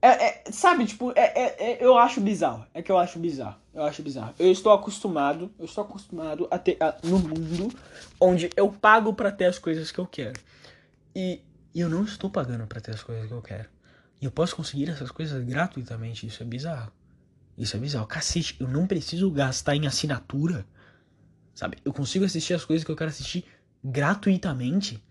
É, 0.03 0.09
é, 0.09 0.45
sabe, 0.53 0.85
tipo, 0.85 1.13
é, 1.13 1.33
é, 1.35 1.57
é, 1.59 1.83
eu 1.85 1.97
acho 1.97 2.21
bizarro. 2.21 2.67
É 2.75 2.83
que 2.83 2.93
eu 2.93 2.99
acho 2.99 3.19
bizarro. 3.19 3.59
Eu 3.73 3.85
acho 3.85 4.03
bizarro. 4.03 4.35
Eu 4.39 4.53
estou 4.53 4.71
acostumado, 4.71 5.51
eu 5.59 5.65
estou 5.65 5.83
acostumado 5.83 6.47
a 6.51 6.59
ter 6.59 6.77
a, 6.79 6.95
no 7.03 7.19
mundo 7.19 7.75
onde 8.21 8.51
eu 8.55 8.71
pago 8.71 9.15
para 9.15 9.33
ter 9.33 9.47
as 9.47 9.59
coisas 9.59 9.91
que 9.91 9.99
eu 9.99 10.07
quero. 10.07 10.39
E, 11.17 11.41
e 11.75 11.81
eu 11.81 11.89
não 11.89 12.05
estou 12.05 12.29
pagando 12.29 12.67
para 12.67 12.83
ter 12.83 12.91
as 12.91 13.03
coisas 13.03 13.27
que 13.27 13.33
eu 13.33 13.41
quero. 13.41 13.71
E 14.21 14.27
eu 14.27 14.31
posso 14.31 14.55
conseguir 14.55 14.91
essas 14.91 15.11
coisas 15.11 15.43
gratuitamente. 15.43 16.27
Isso 16.27 16.43
é 16.43 16.47
bizarro. 16.47 16.93
Isso 17.57 17.75
é 17.79 17.81
bizarro. 17.81 18.07
Cacete, 18.07 18.59
eu 18.61 18.69
não 18.69 18.87
preciso 18.87 19.31
gastar 19.31 19.75
em 19.75 19.87
assinatura. 19.87 20.67
Sabe? 21.55 21.79
Eu 21.83 21.95
consigo 21.95 22.27
assistir 22.27 22.53
as 22.53 22.65
coisas 22.65 22.85
que 22.85 22.91
eu 22.91 22.97
quero 22.97 23.09
assistir 23.09 23.47
gratuitamente. 23.83 25.03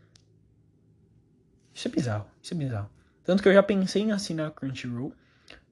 Isso 1.73 1.88
é 1.88 1.91
bizarro, 1.91 2.25
isso 2.41 2.53
é 2.53 2.57
bizarro. 2.57 2.89
Tanto 3.23 3.41
que 3.41 3.49
eu 3.49 3.53
já 3.53 3.63
pensei 3.63 4.01
em 4.01 4.12
assinar 4.12 4.51
Crunchyroll, 4.51 5.13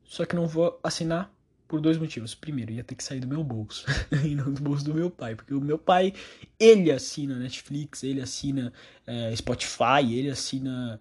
só 0.04 0.26
que 0.26 0.36
não 0.36 0.48
vou 0.48 0.80
assinar 0.84 1.32
por 1.68 1.80
dois 1.80 1.98
motivos. 1.98 2.36
Primeiro, 2.36 2.74
ia 2.74 2.84
ter 2.84 2.96
que 2.96 3.04
sair 3.04 3.20
do 3.20 3.28
meu 3.28 3.44
bolso, 3.44 3.86
e 4.26 4.36
não 4.36 4.52
do 4.52 4.62
bolso 4.62 4.84
do 4.84 4.94
meu 4.94 5.10
pai, 5.10 5.36
porque 5.36 5.54
o 5.54 5.62
meu 5.62 5.78
pai, 5.78 6.14
ele 6.60 6.92
assina 6.92 7.38
Netflix, 7.38 8.04
ele 8.04 8.22
assina 8.22 8.74
é, 9.08 9.34
Spotify, 9.36 10.14
ele 10.14 10.30
assina 10.30 11.00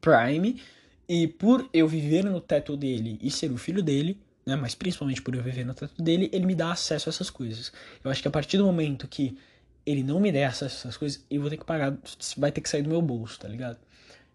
Prime, 0.00 0.60
e 1.08 1.26
por 1.26 1.68
eu 1.72 1.88
viver 1.88 2.24
no 2.24 2.40
teto 2.40 2.76
dele 2.76 3.18
e 3.22 3.30
ser 3.30 3.50
o 3.50 3.56
filho 3.56 3.82
dele, 3.82 4.20
né, 4.44 4.56
mas 4.56 4.74
principalmente 4.74 5.22
por 5.22 5.34
eu 5.34 5.42
viver 5.42 5.64
no 5.64 5.74
teto 5.74 6.02
dele, 6.02 6.28
ele 6.32 6.44
me 6.44 6.54
dá 6.54 6.72
acesso 6.72 7.08
a 7.08 7.10
essas 7.10 7.30
coisas. 7.30 7.72
Eu 8.02 8.10
acho 8.10 8.20
que 8.20 8.28
a 8.28 8.30
partir 8.30 8.58
do 8.58 8.64
momento 8.64 9.06
que 9.08 9.38
ele 9.84 10.02
não 10.02 10.20
me 10.20 10.30
der 10.30 10.44
a 10.44 10.48
essas 10.48 10.96
coisas, 10.96 11.24
eu 11.30 11.40
vou 11.40 11.50
ter 11.50 11.56
que 11.56 11.64
pagar, 11.64 11.96
vai 12.36 12.52
ter 12.52 12.60
que 12.60 12.68
sair 12.68 12.82
do 12.82 12.88
meu 12.88 13.02
bolso, 13.02 13.38
tá 13.38 13.48
ligado? 13.48 13.78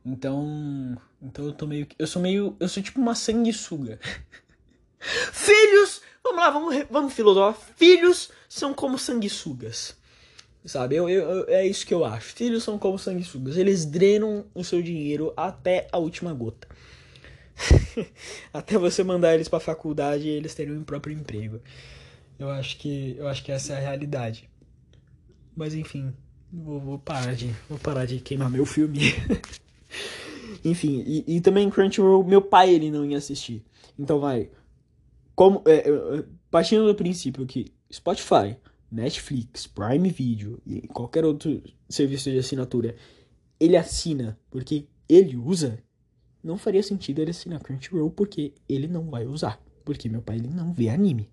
Então, 0.06 0.98
então 1.22 1.46
eu 1.46 1.52
tô 1.52 1.68
meio 1.68 1.88
eu 2.00 2.08
sou 2.08 2.22
meio, 2.22 2.56
eu 2.60 2.70
sou 2.70 2.82
tipo 2.82 3.00
uma 3.00 3.16
sanguessuga. 3.16 4.00
Filhos, 5.00 6.02
vamos 6.24 6.40
lá, 6.40 6.50
vamos 6.50 6.86
vamos 6.90 7.14
filosofar. 7.14 7.54
Filhos 7.76 8.32
são 8.48 8.74
como 8.74 8.98
sanguessugas. 8.98 9.96
Sabe? 10.66 10.96
Eu, 10.96 11.10
eu, 11.10 11.30
eu, 11.30 11.50
é 11.50 11.66
isso 11.66 11.86
que 11.86 11.94
eu 11.94 12.04
acho. 12.04 12.34
Filhos 12.34 12.64
são 12.64 12.78
como 12.78 13.00
sanguessugas. 13.00 13.56
Eles 13.56 13.86
drenam 13.86 14.46
o 14.54 14.64
seu 14.64 14.82
dinheiro 14.82 15.34
até 15.38 15.88
a 15.92 15.98
última 15.98 16.34
gota. 16.34 16.68
até 18.54 18.78
você 18.78 19.04
mandar 19.04 19.34
eles 19.34 19.48
para 19.48 19.60
faculdade 19.60 20.28
e 20.28 20.30
eles 20.30 20.54
terem 20.54 20.74
um 20.74 20.84
próprio 20.84 21.16
emprego. 21.16 21.62
Eu 22.38 22.50
acho 22.50 22.78
que 22.78 23.16
eu 23.18 23.28
acho 23.28 23.44
que 23.44 23.52
essa 23.52 23.74
é 23.74 23.78
a 23.78 23.80
realidade. 23.80 24.50
Mas 25.58 25.74
enfim, 25.74 26.14
vou, 26.54 26.80
vou 26.80 27.00
parar 27.00 27.34
de 27.34 27.48
vou 27.68 27.80
parar 27.80 28.06
de 28.06 28.20
queimar 28.20 28.48
meu 28.50 28.66
filme. 28.66 29.00
Enfim, 30.64 31.04
e, 31.06 31.38
e, 31.38 31.42
também 31.42 31.70
Crunchyroll, 31.70 32.24
meu 32.24 32.42
pai 32.42 32.74
ele 32.74 32.92
não 32.92 33.04
ia 33.04 33.18
assistir. 33.18 33.64
Então 33.98 34.20
vai. 34.20 34.50
Como, 35.36 35.62
é, 35.66 35.90
é, 35.90 36.24
partindo 36.50 36.86
do 36.86 36.96
princípio 36.96 37.46
que 37.46 37.72
Spotify, 37.92 38.56
Netflix, 38.92 39.68
Prime 39.68 40.10
Video 40.10 40.62
e 40.66 40.88
qualquer 40.88 41.26
outro 41.26 41.62
serviço 41.90 42.32
de 42.32 42.38
assinatura 42.38 42.96
ele 43.60 43.76
assina 43.76 44.38
porque 44.50 44.88
ele 45.10 45.36
usa, 45.36 45.80
não 46.44 46.58
faria 46.58 46.84
sentido 46.84 47.20
ele 47.20 47.32
assinar 47.32 47.62
Crunchyroll 47.62 48.12
porque 48.12 48.54
ele 48.70 48.88
não 48.88 49.10
vai 49.10 49.26
usar. 49.26 49.60
Porque 49.84 50.08
meu 50.08 50.22
pai 50.22 50.38
ele 50.38 50.50
não 50.50 50.72
vê 50.72 50.90
anime. 50.90 51.30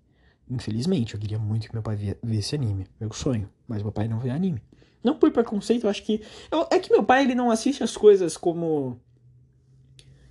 Infelizmente, 0.49 1.15
eu 1.15 1.19
queria 1.19 1.39
muito 1.39 1.67
que 1.67 1.73
meu 1.73 1.81
pai 1.81 1.97
visse 2.21 2.55
anime. 2.55 2.87
Meu 2.99 3.11
sonho. 3.11 3.49
Mas 3.67 3.81
meu 3.81 3.91
pai 3.91 4.07
não 4.07 4.19
vê 4.19 4.29
anime. 4.29 4.61
Não 5.03 5.15
por 5.15 5.31
preconceito, 5.31 5.83
eu 5.83 5.89
acho 5.89 6.03
que. 6.03 6.21
Eu, 6.51 6.67
é 6.71 6.79
que 6.79 6.91
meu 6.91 7.03
pai 7.03 7.23
ele 7.23 7.35
não 7.35 7.51
assiste 7.51 7.83
as 7.83 7.95
coisas 7.95 8.35
como. 8.37 8.99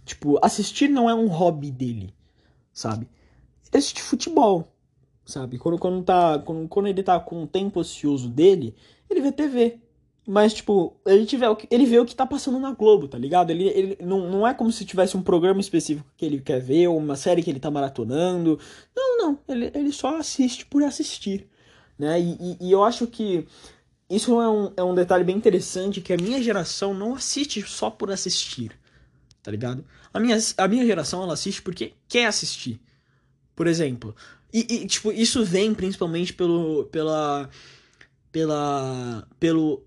Tipo, 0.05 0.39
assistir 0.45 0.89
não 0.89 1.09
é 1.09 1.15
um 1.15 1.29
hobby 1.29 1.71
dele, 1.71 2.15
sabe? 2.73 3.09
Ele 3.73 3.79
assiste 3.79 4.03
futebol, 4.03 4.77
sabe? 5.25 5.59
Quando, 5.59 5.79
quando, 5.79 6.05
tá, 6.05 6.39
quando, 6.41 6.69
quando 6.69 6.89
ele 6.89 7.03
tá 7.03 7.19
com 7.19 7.45
o 7.45 7.47
tempo 7.47 7.81
ocioso 7.81 8.29
dele, 8.29 8.75
ele 9.09 9.21
vê 9.21 9.33
TV. 9.33 9.81
Mas, 10.27 10.55
tipo, 10.55 10.97
ele, 11.05 11.27
tiver, 11.27 11.49
ele 11.71 11.85
vê 11.85 11.99
o 11.99 12.05
que 12.07 12.15
tá 12.15 12.25
passando 12.25 12.59
na 12.59 12.73
Globo, 12.73 13.07
tá 13.09 13.19
ligado? 13.19 13.51
Ele, 13.51 13.69
ele 13.69 13.99
não, 14.01 14.31
não 14.31 14.47
é 14.49 14.55
como 14.55 14.73
se 14.73 14.85
tivesse 14.85 15.17
um 15.17 15.23
programa 15.23 15.61
específico 15.61 16.11
que 16.17 16.25
ele 16.25 16.41
quer 16.41 16.61
ver, 16.61 16.89
ou 16.89 16.97
uma 16.97 17.17
série 17.17 17.43
que 17.43 17.51
ele 17.51 17.61
tá 17.61 17.71
maratonando. 17.71 18.59
Não, 18.97 19.19
não. 19.19 19.39
Ele, 19.47 19.71
ele 19.75 19.93
só 19.93 20.17
assiste 20.17 20.65
por 20.65 20.83
assistir. 20.83 21.47
Né? 21.99 22.21
E, 22.21 22.33
e, 22.41 22.69
e 22.69 22.73
eu 22.73 22.83
acho 22.83 23.07
que 23.07 23.47
isso 24.09 24.41
é 24.41 24.49
um, 24.49 24.73
é 24.77 24.83
um 24.83 24.95
detalhe 24.95 25.25
bem 25.25 25.37
interessante 25.37 26.01
que 26.01 26.13
a 26.13 26.17
minha 26.17 26.43
geração 26.43 26.95
não 26.95 27.15
assiste 27.15 27.63
só 27.63 27.91
por 27.91 28.11
assistir, 28.11 28.73
tá 29.43 29.51
ligado? 29.51 29.85
A 30.13 30.21
minha, 30.21 30.39
a 30.59 30.69
minha 30.69 30.87
geração 30.87 31.23
ela 31.23 31.35
assiste 31.35 31.61
porque 31.63 31.93
quer 32.09 32.27
assistir. 32.27 32.81
Por 33.57 33.67
exemplo, 33.67 34.15
E, 34.53 34.61
e, 34.69 34.87
tipo, 34.87 35.11
isso 35.13 35.45
vem 35.45 35.75
principalmente 35.75 36.33
pelo. 36.33 36.85
pela. 36.87 37.49
pela. 38.31 39.27
pelo. 39.41 39.83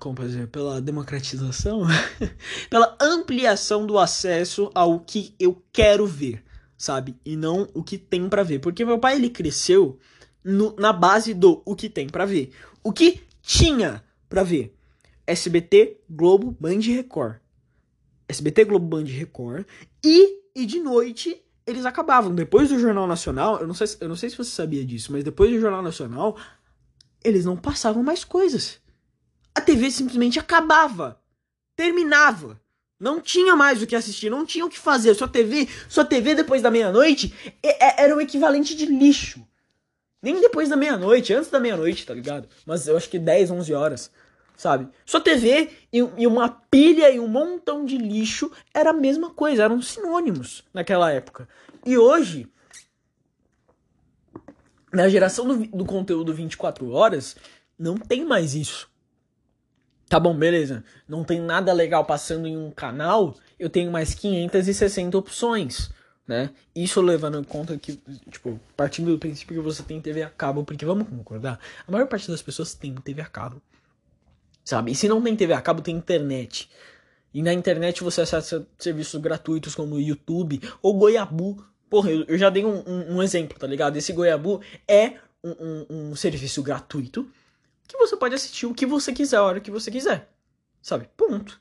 Como 0.00 0.14
pode 0.14 0.30
dizer? 0.30 0.48
Pela 0.48 0.80
democratização? 0.80 1.82
pela 2.70 2.96
ampliação 3.00 3.86
do 3.86 3.98
acesso 3.98 4.70
ao 4.74 4.98
que 4.98 5.34
eu 5.38 5.62
quero 5.72 6.06
ver, 6.06 6.42
sabe? 6.76 7.14
E 7.24 7.36
não 7.36 7.68
o 7.74 7.84
que 7.84 7.98
tem 7.98 8.28
para 8.28 8.42
ver. 8.42 8.58
Porque 8.58 8.84
meu 8.84 8.98
pai, 8.98 9.16
ele 9.16 9.28
cresceu 9.28 9.98
no, 10.42 10.74
na 10.76 10.92
base 10.92 11.34
do 11.34 11.62
o 11.64 11.76
que 11.76 11.88
tem 11.88 12.08
para 12.08 12.24
ver. 12.24 12.50
O 12.82 12.92
que 12.92 13.20
tinha 13.42 14.02
para 14.28 14.42
ver. 14.42 14.74
SBT, 15.26 16.00
Globo, 16.08 16.56
Band 16.58 16.80
Record. 16.80 17.36
SBT, 18.26 18.64
Globo, 18.64 18.86
Band 18.86 19.04
Record. 19.04 19.66
E, 20.02 20.40
e 20.56 20.64
de 20.64 20.80
noite 20.80 21.40
eles 21.66 21.84
acabavam. 21.84 22.34
Depois 22.34 22.70
do 22.70 22.78
Jornal 22.78 23.06
Nacional, 23.06 23.60
eu 23.60 23.66
não, 23.66 23.74
sei, 23.74 23.86
eu 24.00 24.08
não 24.08 24.16
sei 24.16 24.30
se 24.30 24.36
você 24.36 24.50
sabia 24.50 24.84
disso, 24.84 25.12
mas 25.12 25.22
depois 25.22 25.50
do 25.50 25.60
Jornal 25.60 25.82
Nacional, 25.82 26.36
eles 27.22 27.44
não 27.44 27.56
passavam 27.56 28.02
mais 28.02 28.24
coisas. 28.24 28.80
A 29.54 29.60
TV 29.60 29.90
simplesmente 29.90 30.38
acabava. 30.38 31.20
Terminava. 31.76 32.60
Não 33.00 33.18
tinha 33.18 33.56
mais 33.56 33.82
o 33.82 33.86
que 33.86 33.96
assistir, 33.96 34.28
não 34.28 34.44
tinha 34.44 34.66
o 34.66 34.68
que 34.68 34.78
fazer. 34.78 35.14
Sua 35.14 35.26
TV, 35.26 35.66
sua 35.88 36.04
TV 36.04 36.34
depois 36.34 36.60
da 36.60 36.70
meia-noite 36.70 37.34
era 37.62 38.14
o 38.14 38.20
equivalente 38.20 38.74
de 38.74 38.84
lixo. 38.84 39.42
Nem 40.22 40.38
depois 40.38 40.68
da 40.68 40.76
meia-noite, 40.76 41.32
antes 41.32 41.50
da 41.50 41.58
meia-noite, 41.58 42.04
tá 42.04 42.12
ligado? 42.12 42.46
Mas 42.66 42.86
eu 42.86 42.94
acho 42.94 43.08
que 43.08 43.18
10, 43.18 43.52
11 43.52 43.72
horas, 43.72 44.10
sabe? 44.54 44.86
Sua 45.06 45.18
TV 45.18 45.70
e, 45.90 45.98
e, 46.18 46.26
uma 46.26 46.50
pilha 46.70 47.10
e 47.10 47.18
um 47.18 47.26
montão 47.26 47.86
de 47.86 47.96
lixo 47.96 48.52
era 48.74 48.90
a 48.90 48.92
mesma 48.92 49.30
coisa, 49.30 49.64
eram 49.64 49.80
sinônimos 49.80 50.62
naquela 50.74 51.10
época. 51.10 51.48
E 51.86 51.96
hoje, 51.96 52.46
na 54.92 55.08
geração 55.08 55.46
do, 55.48 55.66
do 55.68 55.86
conteúdo 55.86 56.34
24 56.34 56.90
horas, 56.90 57.34
não 57.78 57.96
tem 57.96 58.26
mais 58.26 58.54
isso. 58.54 58.89
Tá 60.10 60.20
bom, 60.20 60.36
beleza. 60.36 60.84
Não 61.08 61.24
tem 61.24 61.40
nada 61.40 61.72
legal 61.72 62.04
passando 62.04 62.46
em 62.46 62.58
um 62.58 62.70
canal, 62.70 63.34
eu 63.58 63.70
tenho 63.70 63.90
mais 63.90 64.12
560 64.12 65.16
opções 65.16 65.90
né? 66.30 66.50
Isso 66.72 67.00
levando 67.00 67.40
em 67.40 67.42
conta 67.42 67.76
que, 67.76 68.00
tipo, 68.30 68.60
partindo 68.76 69.10
do 69.10 69.18
princípio 69.18 69.56
que 69.56 69.60
você 69.60 69.82
tem 69.82 70.00
TV 70.00 70.22
a 70.22 70.30
cabo, 70.30 70.62
porque 70.62 70.86
vamos 70.86 71.08
concordar, 71.08 71.58
a 71.86 71.90
maior 71.90 72.06
parte 72.06 72.30
das 72.30 72.40
pessoas 72.40 72.72
tem 72.72 72.94
TV 72.94 73.20
a 73.20 73.26
cabo, 73.26 73.60
sabe? 74.64 74.92
E 74.92 74.94
se 74.94 75.08
não 75.08 75.20
tem 75.20 75.34
TV 75.34 75.52
a 75.52 75.60
cabo, 75.60 75.82
tem 75.82 75.96
internet. 75.96 76.70
E 77.34 77.42
na 77.42 77.52
internet 77.52 78.04
você 78.04 78.20
acessa 78.20 78.64
serviços 78.78 79.20
gratuitos 79.20 79.74
como 79.74 79.98
YouTube 79.98 80.60
ou 80.80 80.96
Goiabu. 80.96 81.64
Porra, 81.88 82.12
eu, 82.12 82.24
eu 82.28 82.38
já 82.38 82.48
dei 82.48 82.64
um, 82.64 82.78
um, 82.86 83.16
um, 83.16 83.22
exemplo, 83.24 83.58
tá 83.58 83.66
ligado? 83.66 83.96
Esse 83.96 84.12
Goiabu 84.12 84.60
é 84.86 85.14
um, 85.42 85.86
um 85.90 86.16
serviço 86.16 86.62
gratuito 86.62 87.28
que 87.90 87.98
você 87.98 88.16
pode 88.16 88.34
assistir 88.34 88.66
o 88.66 88.74
que 88.74 88.86
você 88.86 89.12
quiser, 89.12 89.36
a 89.36 89.42
hora 89.42 89.60
que 89.60 89.70
você 89.70 89.90
quiser. 89.90 90.30
Sabe? 90.80 91.08
Ponto. 91.16 91.60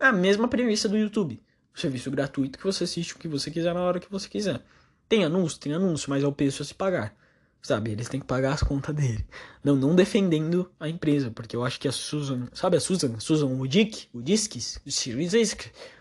É 0.00 0.06
a 0.06 0.12
mesma 0.12 0.48
premissa 0.48 0.88
do 0.88 0.96
YouTube 0.96 1.42
serviço 1.74 2.10
gratuito 2.10 2.58
que 2.58 2.64
você 2.64 2.84
assiste 2.84 3.14
o 3.14 3.18
que 3.18 3.28
você 3.28 3.50
quiser 3.50 3.74
na 3.74 3.82
hora 3.82 3.98
que 3.98 4.10
você 4.10 4.28
quiser. 4.28 4.62
Tem 5.08 5.24
anúncio? 5.24 5.58
Tem 5.58 5.74
anúncio, 5.74 6.08
mas 6.08 6.22
é 6.22 6.26
o 6.26 6.32
preço 6.32 6.62
a 6.62 6.64
se 6.64 6.74
pagar. 6.74 7.14
Sabe, 7.60 7.90
eles 7.90 8.08
têm 8.08 8.20
que 8.20 8.26
pagar 8.26 8.52
as 8.52 8.62
contas 8.62 8.94
dele. 8.94 9.26
Não, 9.62 9.74
não 9.74 9.94
defendendo 9.94 10.70
a 10.78 10.88
empresa, 10.88 11.30
porque 11.30 11.56
eu 11.56 11.64
acho 11.64 11.80
que 11.80 11.88
a 11.88 11.92
Susan, 11.92 12.46
sabe 12.52 12.76
a 12.76 12.80
Susan? 12.80 13.18
Susan 13.18 13.46
o 13.46 13.66
Dick, 13.66 14.06
o 14.12 14.20
Disques, 14.22 14.80
o 14.86 14.90
Sirius 14.90 15.32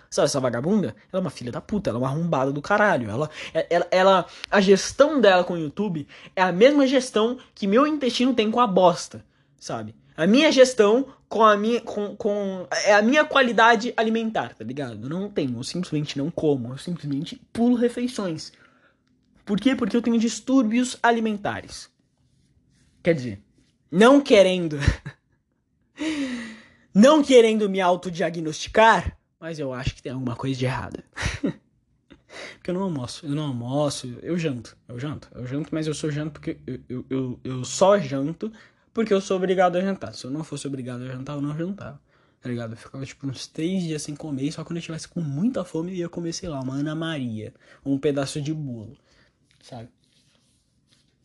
Sabe 0.10 0.26
essa 0.26 0.40
vagabunda? 0.40 0.96
Ela 1.12 1.20
é 1.20 1.22
uma 1.22 1.30
filha 1.32 1.52
da 1.52 1.62
puta, 1.62 1.90
ela 1.90 1.98
é 1.98 2.02
uma 2.02 2.10
arrombada 2.10 2.52
do 2.52 2.62
caralho. 2.62 3.10
Ela, 3.10 3.30
ela, 3.70 3.88
ela, 3.90 4.26
a 4.52 4.62
gestão 4.62 5.20
dela 5.20 5.44
com 5.44 5.54
o 5.54 5.58
YouTube 5.58 6.08
é 6.36 6.42
a 6.42 6.52
mesma 6.52 6.86
gestão 6.86 7.40
que 7.56 7.66
meu 7.66 7.88
intestino 7.88 8.34
tem 8.34 8.52
com 8.52 8.60
a 8.60 8.68
bosta, 8.68 9.26
sabe? 9.64 9.96
A 10.18 10.28
minha 10.28 10.52
gestão 10.52 11.08
com 11.30 11.42
a 11.42 11.56
minha 11.56 11.80
com, 11.80 12.18
com 12.18 12.68
é 12.86 12.94
a 12.94 13.02
minha 13.02 13.24
qualidade 13.24 13.94
alimentar, 13.96 14.54
tá 14.54 14.64
ligado? 14.64 15.06
Eu 15.06 15.10
não 15.10 15.30
tenho, 15.30 15.58
eu 15.58 15.64
simplesmente 15.64 16.18
não 16.18 16.30
como, 16.30 16.74
eu 16.74 16.78
simplesmente 16.78 17.42
pulo 17.54 17.78
refeições. 17.78 18.52
Por 19.46 19.60
quê? 19.60 19.74
Porque 19.74 19.96
eu 19.96 20.02
tenho 20.02 20.20
distúrbios 20.20 20.98
alimentares. 21.02 21.90
Quer 23.02 23.16
dizer, 23.16 23.42
não 23.90 24.20
querendo 24.20 24.78
não 26.94 27.24
querendo 27.24 27.70
me 27.70 27.80
autodiagnosticar, 27.80 29.18
mas 29.40 29.60
eu 29.60 29.74
acho 29.74 29.96
que 29.96 30.04
tem 30.04 30.12
alguma 30.12 30.36
coisa 30.36 30.60
de 30.60 30.66
errada. 30.66 31.06
porque 32.56 32.70
eu 32.70 32.74
não 32.74 32.84
almoço, 32.84 33.26
eu 33.26 33.34
não 33.34 33.48
almoço, 33.48 34.14
eu 34.22 34.38
janto, 34.38 34.76
eu 34.90 35.00
janto, 35.00 35.30
eu 35.34 35.48
janto, 35.48 35.70
mas 35.72 35.88
eu 35.88 35.94
sou 35.94 36.12
janto 36.12 36.34
porque 36.34 36.58
eu, 36.68 36.80
eu, 36.90 37.06
eu, 37.10 37.40
eu 37.46 37.66
só 37.66 37.98
janto 37.98 38.52
porque 38.94 39.14
eu 39.14 39.20
sou 39.20 39.38
obrigado 39.38 39.76
a 39.76 39.82
jantar. 39.82 40.14
Se 40.14 40.26
eu 40.26 40.32
não 40.32 40.44
fosse 40.44 40.68
obrigado 40.68 41.02
a 41.02 41.08
jantar, 41.08 41.36
eu 41.36 41.42
não 41.42 41.58
jantava. 41.58 42.00
Tá 42.44 42.50
ligado? 42.50 42.74
Eu 42.74 42.78
ficava 42.78 43.06
tipo 43.06 43.26
uns 43.26 43.48
três 43.48 43.84
dias 43.84 44.02
sem 44.02 44.16
comer, 44.16 44.52
só 44.52 44.66
quando 44.66 44.76
eu 44.76 44.84
tivesse 44.84 45.08
com 45.08 45.22
muita 45.22 45.64
fome 45.64 45.92
eu 45.94 45.96
ia 45.96 46.10
comer, 46.10 46.34
sei 46.34 46.50
lá, 46.50 46.60
uma 46.60 46.76
Ana 46.76 46.94
Maria, 46.94 47.54
ou 47.86 47.94
um 47.94 47.98
pedaço 47.98 48.42
de 48.42 48.54
bolo, 48.54 48.98
sabe? 49.62 49.88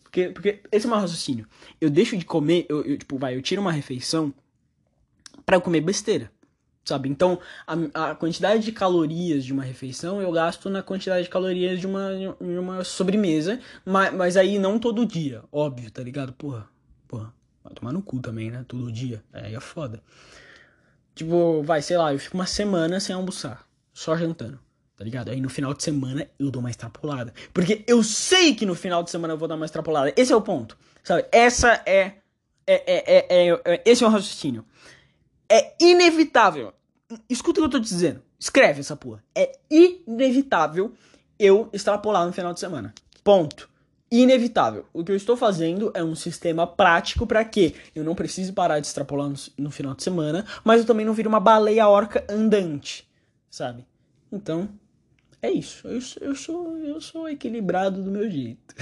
Porque, 0.04 0.28
porque 0.28 0.62
esse 0.70 0.86
é 0.86 0.88
o 0.88 0.92
meu 0.92 1.00
raciocínio. 1.00 1.44
Eu 1.80 1.90
deixo 1.90 2.16
de 2.16 2.24
comer, 2.24 2.66
eu, 2.68 2.84
eu 2.84 2.96
tipo, 2.96 3.18
vai, 3.18 3.34
eu 3.34 3.42
tiro 3.42 3.60
uma 3.60 3.72
refeição 3.72 4.32
para 5.44 5.60
comer 5.60 5.80
besteira, 5.80 6.30
sabe? 6.84 7.08
Então, 7.08 7.40
a, 7.66 8.10
a, 8.10 8.14
quantidade 8.14 8.64
de 8.64 8.70
calorias 8.70 9.44
de 9.44 9.52
uma 9.52 9.64
refeição 9.64 10.22
eu 10.22 10.30
gasto 10.30 10.70
na 10.70 10.84
quantidade 10.84 11.24
de 11.24 11.30
calorias 11.30 11.80
de 11.80 11.86
uma, 11.88 12.10
de 12.14 12.58
uma 12.58 12.84
sobremesa, 12.84 13.60
mas, 13.84 14.14
mas 14.14 14.36
aí 14.36 14.56
não 14.56 14.78
todo 14.78 15.04
dia, 15.04 15.42
óbvio, 15.50 15.90
tá 15.90 16.00
ligado? 16.00 16.32
Porra, 16.32 16.68
porra. 17.08 17.38
Vai 17.68 17.74
tomar 17.74 17.92
no 17.92 18.02
cu 18.02 18.18
também, 18.20 18.50
né? 18.50 18.64
Todo 18.66 18.90
dia. 18.90 19.22
Aí 19.32 19.54
é 19.54 19.60
foda. 19.60 20.02
Tipo, 21.14 21.62
vai, 21.62 21.82
sei 21.82 21.98
lá, 21.98 22.12
eu 22.12 22.18
fico 22.18 22.36
uma 22.36 22.46
semana 22.46 22.98
sem 22.98 23.14
almoçar. 23.14 23.66
Só 23.92 24.16
jantando. 24.16 24.58
Tá 24.96 25.04
ligado? 25.04 25.30
Aí 25.30 25.40
no 25.40 25.48
final 25.48 25.74
de 25.74 25.82
semana 25.82 26.28
eu 26.38 26.50
dou 26.50 26.60
uma 26.60 26.70
extrapolada. 26.70 27.32
Porque 27.52 27.84
eu 27.86 28.02
sei 28.02 28.54
que 28.54 28.66
no 28.66 28.74
final 28.74 29.02
de 29.02 29.10
semana 29.10 29.34
eu 29.34 29.38
vou 29.38 29.46
dar 29.46 29.54
uma 29.56 29.66
extrapolada. 29.66 30.12
Esse 30.16 30.32
é 30.32 30.36
o 30.36 30.40
ponto. 30.40 30.76
Sabe? 31.04 31.26
Essa 31.30 31.82
é. 31.86 32.14
É, 32.66 32.74
é, 32.86 33.26
é, 33.28 33.60
é, 33.64 33.82
esse 33.84 34.02
é 34.02 34.06
o 34.06 34.10
raciocínio. 34.10 34.64
É 35.48 35.74
inevitável. 35.80 36.72
Escuta 37.28 37.60
o 37.60 37.62
que 37.62 37.66
eu 37.66 37.70
tô 37.70 37.80
te 37.80 37.88
dizendo. 37.88 38.22
Escreve 38.38 38.80
essa 38.80 38.96
porra. 38.96 39.22
É 39.34 39.58
inevitável 39.70 40.92
eu 41.38 41.68
extrapolar 41.72 42.26
no 42.26 42.32
final 42.32 42.52
de 42.52 42.60
semana. 42.60 42.94
Ponto 43.24 43.68
inevitável. 44.11 44.86
O 44.92 45.04
que 45.04 45.12
eu 45.12 45.16
estou 45.16 45.36
fazendo 45.36 45.90
é 45.94 46.02
um 46.02 46.14
sistema 46.14 46.66
prático 46.66 47.26
para 47.26 47.44
que 47.44 47.74
eu 47.94 48.02
não 48.02 48.14
precise 48.14 48.52
parar 48.52 48.80
de 48.80 48.86
extrapolar 48.86 49.28
no, 49.28 49.36
no, 49.59 49.70
final 49.70 49.94
de 49.94 50.02
semana, 50.02 50.46
mas 50.64 50.80
eu 50.80 50.86
também 50.86 51.04
não 51.04 51.12
vire 51.12 51.28
uma 51.28 51.40
baleia 51.40 51.86
orca 51.86 52.24
andante, 52.28 53.09
sabe? 53.50 53.84
Então, 54.32 54.68
é 55.42 55.50
isso. 55.50 55.86
Eu, 55.86 56.00
eu 56.20 56.34
sou 56.34 56.78
eu 56.78 57.00
sou 57.00 57.28
equilibrado 57.28 58.02
do 58.02 58.11
meu 58.11 58.30
jeito. 58.30 58.74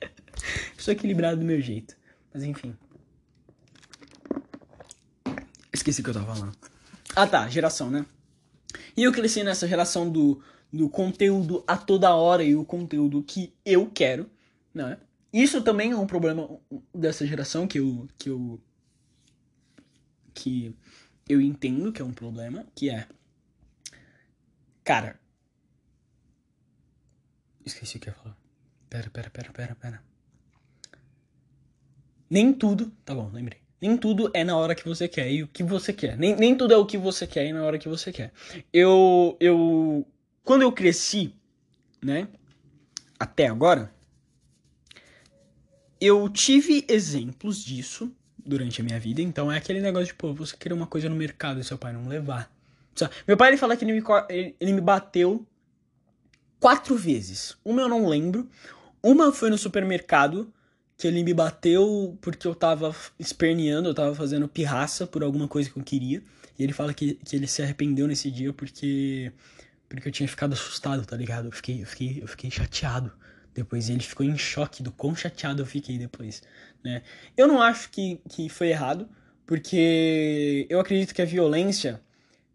sou 0.76 0.92
equilibrado 0.92 1.38
do 1.38 1.46
meu 1.46 1.60
jeito. 1.60 1.96
Mas 2.32 2.42
enfim. 2.42 2.76
Esqueci 5.72 6.00
o 6.00 6.04
que 6.04 6.10
eu 6.10 6.14
tava 6.14 6.34
falando. 6.34 6.56
Ah 7.14 7.26
tá, 7.26 7.48
geração, 7.48 7.90
né? 7.90 8.04
E 8.96 9.02
eu 9.02 9.12
cresci 9.12 9.42
nessa 9.42 9.66
geração 9.66 10.10
do, 10.10 10.42
do 10.72 10.88
conteúdo 10.88 11.64
a 11.66 11.76
toda 11.76 12.14
hora 12.14 12.42
e 12.42 12.54
o 12.54 12.64
conteúdo 12.64 13.22
que 13.22 13.52
eu 13.64 13.90
quero 13.92 14.30
né? 14.74 14.98
Isso 15.32 15.62
também 15.62 15.92
é 15.92 15.96
um 15.96 16.06
problema 16.06 16.48
dessa 16.94 17.26
geração 17.26 17.66
que 17.66 17.78
eu 17.78 18.08
que 18.18 18.28
eu 18.28 18.60
que 20.34 20.74
eu 21.28 21.40
entendo 21.40 21.92
que 21.92 22.02
é 22.02 22.04
um 22.04 22.12
problema, 22.12 22.66
que 22.74 22.90
é 22.90 23.06
cara, 24.82 25.20
esqueci 27.64 27.96
o 27.96 28.00
que 28.00 28.08
eu 28.08 28.12
ia 28.12 28.18
falar. 28.18 28.36
Pera, 28.88 29.10
pera, 29.10 29.30
pera, 29.30 29.52
pera, 29.52 29.74
pera. 29.76 30.02
Nem 32.28 32.52
tudo, 32.52 32.90
tá 33.04 33.14
bom, 33.14 33.30
lembrei. 33.32 33.60
Nem 33.80 33.96
tudo 33.96 34.30
é 34.34 34.44
na 34.44 34.56
hora 34.56 34.74
que 34.74 34.84
você 34.84 35.08
quer 35.08 35.30
e 35.30 35.42
o 35.42 35.48
que 35.48 35.62
você 35.62 35.92
quer. 35.92 36.16
Nem, 36.18 36.36
nem 36.36 36.56
tudo 36.56 36.74
é 36.74 36.76
o 36.76 36.84
que 36.84 36.98
você 36.98 37.26
quer 37.26 37.46
e 37.46 37.52
na 37.52 37.64
hora 37.64 37.78
que 37.78 37.88
você 37.88 38.12
quer. 38.12 38.32
Eu, 38.72 39.36
eu, 39.40 40.06
quando 40.44 40.62
eu 40.62 40.72
cresci, 40.72 41.34
né, 42.02 42.28
até 43.18 43.46
agora, 43.46 43.92
eu 46.00 46.28
tive 46.28 46.84
exemplos 46.88 47.62
disso 47.62 48.10
durante 48.44 48.80
a 48.80 48.84
minha 48.84 48.98
vida, 48.98 49.20
então 49.20 49.52
é 49.52 49.58
aquele 49.58 49.80
negócio 49.80 50.08
de, 50.08 50.14
pô, 50.14 50.32
você 50.32 50.56
querer 50.56 50.74
uma 50.74 50.86
coisa 50.86 51.08
no 51.08 51.14
mercado 51.14 51.60
e 51.60 51.64
seu 51.64 51.76
pai 51.76 51.92
não 51.92 52.08
levar. 52.08 52.50
Meu 53.26 53.36
pai 53.36 53.50
ele 53.50 53.56
fala 53.56 53.76
que 53.76 53.84
ele 53.84 53.92
me, 53.92 54.02
ele 54.58 54.72
me 54.72 54.80
bateu 54.80 55.46
quatro 56.58 56.96
vezes. 56.96 57.56
Uma 57.64 57.82
eu 57.82 57.88
não 57.88 58.08
lembro. 58.08 58.48
Uma 59.02 59.32
foi 59.32 59.48
no 59.48 59.56
supermercado, 59.56 60.52
que 60.98 61.06
ele 61.06 61.22
me 61.22 61.32
bateu 61.32 62.18
porque 62.20 62.46
eu 62.46 62.54
tava 62.54 62.94
esperneando, 63.18 63.88
eu 63.88 63.94
tava 63.94 64.14
fazendo 64.14 64.48
pirraça 64.48 65.06
por 65.06 65.22
alguma 65.22 65.48
coisa 65.48 65.70
que 65.70 65.78
eu 65.78 65.82
queria. 65.82 66.22
E 66.58 66.62
ele 66.62 66.72
fala 66.72 66.92
que, 66.92 67.14
que 67.14 67.36
ele 67.36 67.46
se 67.46 67.62
arrependeu 67.62 68.06
nesse 68.06 68.30
dia 68.30 68.52
porque 68.52 69.32
porque 69.88 70.06
eu 70.06 70.12
tinha 70.12 70.28
ficado 70.28 70.52
assustado, 70.52 71.04
tá 71.04 71.16
ligado? 71.16 71.46
Eu 71.48 71.52
fiquei, 71.52 71.82
eu 71.82 71.86
fiquei, 71.86 72.22
eu 72.22 72.28
fiquei 72.28 72.50
chateado 72.50 73.12
depois. 73.62 73.88
E 73.88 73.92
ele 73.92 74.02
ficou 74.02 74.24
em 74.24 74.36
choque 74.36 74.82
do 74.82 74.92
quão 74.92 75.14
chateado 75.14 75.62
eu 75.62 75.66
fiquei 75.66 75.98
depois, 75.98 76.42
né? 76.84 77.02
Eu 77.36 77.46
não 77.46 77.60
acho 77.60 77.90
que, 77.90 78.20
que 78.28 78.48
foi 78.48 78.68
errado, 78.68 79.08
porque 79.46 80.66
eu 80.68 80.80
acredito 80.80 81.14
que 81.14 81.22
a 81.22 81.24
violência, 81.24 82.00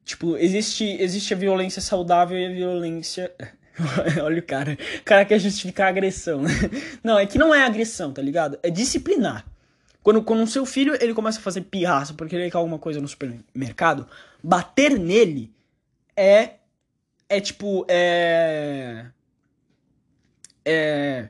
tipo, 0.04 0.38
existe, 0.38 0.84
existe 1.00 1.34
a 1.34 1.38
violência 1.38 1.82
saudável 1.82 2.38
e 2.38 2.46
a 2.46 2.50
violência... 2.50 3.34
Olha 4.24 4.40
o 4.40 4.44
cara, 4.44 4.78
o 5.00 5.04
cara 5.04 5.26
quer 5.26 5.38
justificar 5.38 5.88
a 5.88 5.90
agressão. 5.90 6.44
Não, 7.04 7.20
é 7.20 7.26
que 7.26 7.38
não 7.38 7.54
é 7.54 7.66
agressão, 7.66 8.14
tá 8.14 8.22
ligado? 8.22 8.58
É 8.64 8.70
disciplinar. 8.70 9.46
Quando, 10.02 10.22
quando 10.22 10.44
o 10.44 10.48
seu 10.48 10.66
filho 10.66 10.96
ele 11.02 11.14
começa 11.14 11.40
a 11.40 11.42
fazer 11.42 11.62
pirraça 11.62 12.14
porque 12.14 12.36
ele 12.36 12.50
quer 12.50 12.58
alguma 12.58 12.80
coisa 12.80 13.02
no 13.02 13.08
supermercado, 13.08 14.08
bater 14.42 14.98
nele 14.98 15.52
é. 16.16 16.52
É 17.28 17.42
tipo. 17.42 17.86
É. 17.90 19.08
É. 20.66 21.30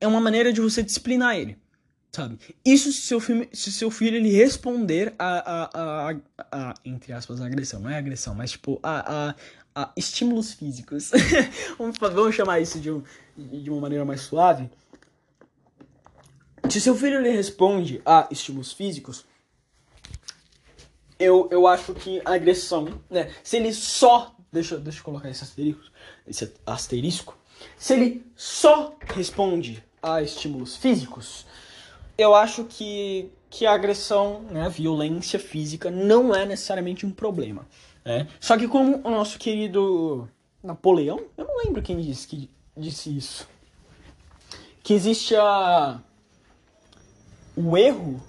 É 0.00 0.06
uma 0.06 0.20
maneira 0.20 0.52
de 0.52 0.60
você 0.60 0.82
disciplinar 0.82 1.36
ele. 1.36 1.56
Sabe? 2.10 2.38
Isso 2.64 2.92
se 2.92 3.02
seu, 3.02 3.18
filme, 3.20 3.48
se 3.52 3.72
seu 3.72 3.90
filho 3.90 4.16
ele 4.16 4.30
responder 4.30 5.14
a, 5.18 5.38
a, 5.38 5.70
a, 5.72 6.16
a, 6.50 6.74
entre 6.84 7.12
aspas, 7.12 7.40
agressão. 7.40 7.80
Não 7.80 7.88
é 7.88 7.96
agressão, 7.96 8.34
mas 8.34 8.50
tipo, 8.50 8.78
a, 8.82 9.30
a, 9.30 9.34
a 9.74 9.92
estímulos 9.96 10.52
físicos. 10.52 11.10
vamos, 11.78 11.96
vamos 11.98 12.34
chamar 12.34 12.60
isso 12.60 12.78
de, 12.78 12.90
um, 12.90 13.02
de 13.36 13.70
uma 13.70 13.80
maneira 13.80 14.04
mais 14.04 14.20
suave. 14.20 14.68
Se 16.68 16.80
seu 16.80 16.94
filho 16.94 17.16
ele 17.16 17.30
responde 17.30 18.02
a 18.04 18.28
estímulos 18.30 18.72
físicos, 18.72 19.24
eu, 21.18 21.48
eu 21.50 21.66
acho 21.66 21.94
que 21.94 22.20
a 22.24 22.34
agressão, 22.34 23.00
né? 23.08 23.32
Se 23.42 23.56
ele 23.56 23.72
só. 23.72 24.34
Deixa, 24.52 24.76
deixa 24.76 24.98
eu 24.98 25.04
colocar 25.04 25.30
esse 25.30 25.42
asterisco, 25.44 25.84
esse 26.26 26.52
asterisco. 26.66 27.38
Se 27.76 27.94
ele 27.94 28.26
só 28.36 28.94
responde 29.14 29.82
a 30.02 30.22
estímulos 30.22 30.76
físicos, 30.76 31.46
eu 32.18 32.34
acho 32.34 32.64
que, 32.64 33.30
que 33.48 33.66
a 33.66 33.72
agressão, 33.72 34.42
né, 34.50 34.64
a 34.64 34.68
violência 34.68 35.38
física, 35.38 35.90
não 35.90 36.34
é 36.34 36.44
necessariamente 36.44 37.06
um 37.06 37.10
problema. 37.10 37.66
Né? 38.04 38.26
Só 38.40 38.56
que 38.56 38.68
como 38.68 39.00
o 39.04 39.10
nosso 39.10 39.38
querido 39.38 40.28
Napoleão, 40.62 41.20
eu 41.36 41.44
não 41.44 41.58
lembro 41.64 41.82
quem 41.82 42.00
disse, 42.00 42.26
que 42.26 42.50
disse 42.76 43.16
isso. 43.16 43.48
Que 44.82 44.94
existe 44.94 45.34
a 45.36 46.00
o 47.56 47.76
erro. 47.76 48.20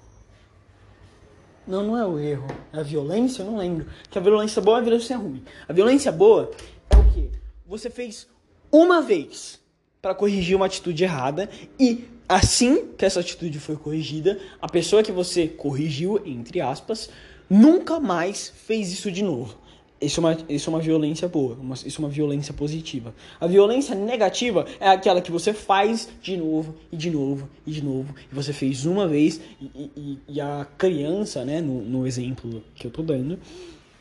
Não, 1.66 1.84
não 1.84 1.98
é 1.98 2.06
o 2.06 2.20
erro. 2.20 2.48
É 2.72 2.80
a 2.80 2.84
violência? 2.84 3.42
Eu 3.42 3.48
não 3.48 3.58
lembro. 3.58 3.88
Que 4.10 4.18
a 4.18 4.22
violência 4.22 4.62
boa 4.62 4.78
é 4.78 4.82
a 4.82 4.84
violência 4.84 5.18
ruim. 5.18 5.44
A 5.68 5.74
violência 5.74 6.12
boa 6.12 6.52
é 6.90 6.96
o 6.98 7.14
quê? 7.14 7.30
Você 7.66 7.90
fez 7.90 8.28
uma 8.74 9.04
vez 9.04 9.60
para 10.02 10.16
corrigir 10.16 10.56
uma 10.56 10.66
atitude 10.66 11.04
errada 11.04 11.48
e 11.80 12.06
assim 12.28 12.88
que 12.98 13.06
essa 13.06 13.20
atitude 13.20 13.60
foi 13.60 13.76
corrigida, 13.76 14.40
a 14.60 14.68
pessoa 14.68 15.04
que 15.04 15.12
você 15.12 15.48
corrigiu, 15.48 16.20
entre 16.26 16.60
aspas, 16.60 17.10
nunca 17.48 18.00
mais 18.00 18.52
fez 18.66 18.92
isso 18.92 19.12
de 19.12 19.24
novo. 19.24 19.62
Isso 20.02 20.20
é 20.20 20.24
uma, 20.24 20.38
isso 20.50 20.70
é 20.70 20.74
uma 20.74 20.82
violência 20.82 21.28
boa, 21.30 21.56
uma, 21.56 21.76
isso 21.76 22.02
é 22.02 22.06
uma 22.06 22.10
violência 22.10 22.54
positiva. 22.54 23.14
A 23.40 23.48
violência 23.48 23.96
negativa 23.96 24.66
é 24.80 24.90
aquela 24.90 25.22
que 25.22 25.32
você 25.32 25.54
faz 25.54 26.10
de 26.22 26.36
novo, 26.36 26.76
e 26.92 26.98
de 26.98 27.10
novo, 27.10 27.48
e 27.66 27.72
de 27.72 27.82
novo. 27.82 28.14
E 28.30 28.36
você 28.36 28.52
fez 28.52 28.86
uma 28.86 29.08
vez, 29.08 29.40
e, 29.62 29.90
e, 29.96 30.20
e 30.28 30.42
a 30.42 30.68
criança, 30.78 31.46
né, 31.46 31.62
no, 31.62 31.82
no 31.82 32.06
exemplo 32.06 32.62
que 32.76 32.88
eu 32.88 32.92
tô 32.92 33.02
dando, 33.02 33.40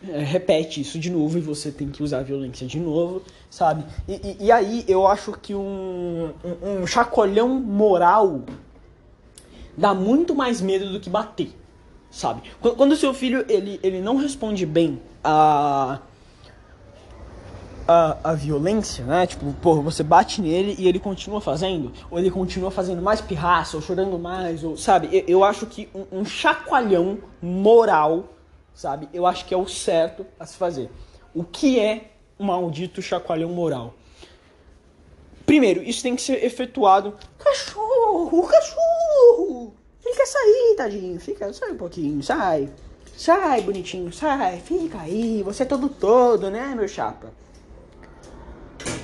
repete 0.03 0.81
isso 0.81 0.99
de 0.99 1.11
novo 1.11 1.39
e 1.39 1.41
você 1.41 1.71
tem 1.71 1.89
que 1.89 2.03
usar 2.03 2.19
a 2.19 2.23
violência 2.23 2.67
de 2.67 2.79
novo, 2.79 3.23
sabe? 3.51 3.85
E, 4.09 4.15
e, 4.15 4.47
e 4.47 4.53
aí 4.53 4.85
eu 4.89 5.07
acho 5.07 5.33
que 5.33 5.55
um, 5.55 6.31
um, 6.45 6.83
um 6.83 6.87
chacoalhão 6.87 7.49
moral 7.49 8.43
dá 9.77 9.95
muito 9.95 10.35
mais 10.35 10.61
medo 10.61 10.91
do 10.93 11.01
que 11.01 11.09
bater 11.09 11.55
sabe? 12.13 12.43
Quando 12.61 12.93
o 12.93 12.97
seu 12.97 13.15
filho 13.15 13.45
ele, 13.49 13.81
ele 13.83 14.01
não 14.01 14.17
responde 14.17 14.67
bem 14.67 15.01
a, 15.25 15.99
a, 17.89 18.17
a 18.23 18.35
violência, 18.35 19.05
né? 19.05 19.27
Tipo, 19.27 19.53
pô, 19.55 19.81
você 19.81 20.03
bate 20.03 20.43
nele 20.43 20.77
e 20.79 20.87
ele 20.87 21.01
continua 21.01 21.41
fazendo, 21.41 21.91
ou 22.11 22.19
ele 22.19 22.31
continua 22.31 22.71
fazendo 22.71 23.01
mais 23.01 23.23
pirraça, 23.23 23.77
ou 23.77 23.83
chorando 23.83 24.19
mais, 24.19 24.63
ou 24.63 24.77
sabe? 24.77 25.09
Eu, 25.11 25.25
eu 25.27 25.45
acho 25.45 25.65
que 25.67 25.89
um, 25.95 26.21
um 26.21 26.25
chacoalhão 26.25 27.19
moral, 27.41 28.29
sabe? 28.75 29.09
Eu 29.13 29.27
acho 29.27 29.45
que 29.45 29.55
é 29.55 29.57
o 29.57 29.67
certo 29.67 30.27
a 30.39 30.47
se 30.47 30.57
fazer. 30.57 30.91
O 31.35 31.45
que 31.45 31.79
é 31.79 32.13
um 32.39 32.47
maldito 32.47 33.01
chacoalhão 33.01 33.51
moral? 33.51 33.95
Primeiro, 35.47 35.83
isso 35.83 36.03
tem 36.03 36.17
que 36.17 36.23
ser 36.23 36.45
efetuado. 36.45 37.17
Cachorro, 37.39 38.47
cachorro! 38.47 39.75
Ele 40.05 40.15
quer 40.15 40.27
sair, 40.27 40.75
tadinho. 40.77 41.21
Fica, 41.21 41.53
sai 41.53 41.73
um 41.73 41.77
pouquinho, 41.77 42.23
sai. 42.23 42.71
Sai, 43.17 43.61
bonitinho, 43.61 44.13
sai. 44.13 44.61
Fica 44.61 45.01
aí. 45.01 45.43
Você 45.43 45.63
é 45.63 45.67
todo 45.67 45.89
todo, 45.89 46.51
né, 46.51 46.75
meu 46.75 46.89
chapa? 46.89 47.33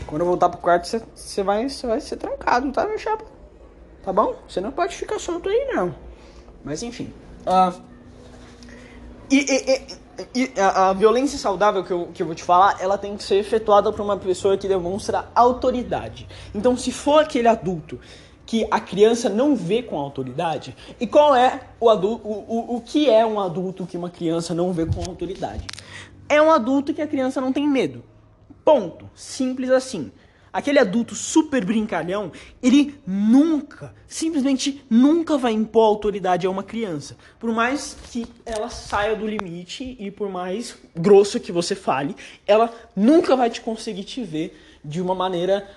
Quando 0.06 0.22
eu 0.22 0.26
voltar 0.26 0.48
pro 0.48 0.58
quarto, 0.58 0.86
você 0.86 1.42
vai, 1.42 1.68
vai 1.68 2.00
ser 2.00 2.16
trancado, 2.16 2.72
tá, 2.72 2.86
meu 2.86 2.98
chapa? 2.98 3.24
Tá 4.02 4.12
bom? 4.12 4.36
Você 4.48 4.60
não 4.60 4.72
pode 4.72 4.96
ficar 4.96 5.18
solto 5.18 5.48
aí, 5.48 5.68
não. 5.72 5.94
Mas 6.64 6.82
enfim. 6.82 7.12
Uh, 7.42 7.78
e, 9.30 9.90
e, 10.34 10.50
e 10.54 10.60
a, 10.60 10.90
a, 10.90 10.92
violência 10.92 11.38
saudável 11.38 11.84
que 11.84 11.90
eu, 11.90 12.08
que 12.12 12.22
eu 12.22 12.26
vou 12.26 12.34
te 12.34 12.42
falar, 12.42 12.76
ela 12.80 12.96
tem 12.98 13.16
que 13.16 13.22
ser 13.22 13.36
efetuada 13.36 13.92
por 13.92 14.02
uma 14.02 14.16
pessoa 14.16 14.56
que 14.56 14.66
demonstra 14.66 15.28
autoridade. 15.34 16.26
Então, 16.54 16.76
se 16.76 16.90
for 16.92 17.22
aquele 17.22 17.48
adulto 17.48 17.98
que 18.48 18.66
a 18.70 18.80
criança 18.80 19.28
não 19.28 19.54
vê 19.54 19.82
com 19.82 19.98
autoridade? 19.98 20.74
E 20.98 21.06
qual 21.06 21.36
é 21.36 21.60
o 21.78 21.90
adulto, 21.90 22.26
o, 22.26 22.32
o, 22.32 22.76
o 22.76 22.80
que 22.80 23.10
é 23.10 23.24
um 23.24 23.38
adulto 23.38 23.86
que 23.86 23.94
uma 23.94 24.08
criança 24.08 24.54
não 24.54 24.72
vê 24.72 24.86
com 24.86 25.02
autoridade? 25.06 25.66
É 26.30 26.40
um 26.40 26.50
adulto 26.50 26.94
que 26.94 27.02
a 27.02 27.06
criança 27.06 27.42
não 27.42 27.52
tem 27.52 27.68
medo. 27.68 28.02
Ponto. 28.64 29.08
Simples 29.14 29.70
assim. 29.70 30.10
Aquele 30.53 30.78
adulto 30.78 31.14
super 31.14 31.64
brincalhão, 31.64 32.32
ele 32.62 32.99
nunca, 33.07 33.94
simplesmente 34.07 34.84
nunca 34.88 35.36
vai 35.36 35.53
impor 35.53 35.84
autoridade 35.84 36.46
a 36.46 36.51
uma 36.51 36.62
criança. 36.62 37.16
Por 37.38 37.53
mais 37.53 37.96
que 38.11 38.26
ela 38.46 38.70
saia 38.70 39.14
do 39.14 39.26
limite 39.26 39.96
e 39.99 40.11
por 40.11 40.30
mais 40.30 40.76
grosso 40.96 41.38
que 41.38 41.53
você 41.53 41.74
fale, 41.74 42.16
ela 42.46 42.72
nunca 42.96 43.36
vai 43.36 43.51
te 43.51 43.61
conseguir 43.61 44.05
te 44.05 44.24
ver 44.24 44.59
de 44.84 45.01
uma 45.01 45.14
maneira 45.14 45.68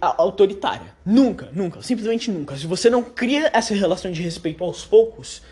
autoritária. 0.00 0.94
Nunca, 1.04 1.50
nunca, 1.52 1.82
simplesmente 1.82 2.30
nunca. 2.30 2.56
Se 2.56 2.66
você 2.66 2.88
não 2.88 3.02
cria 3.02 3.50
essa 3.52 3.74
relação 3.74 4.10
de 4.10 4.22
respeito 4.22 4.62
aos 4.62 4.84
poucos 4.84 5.42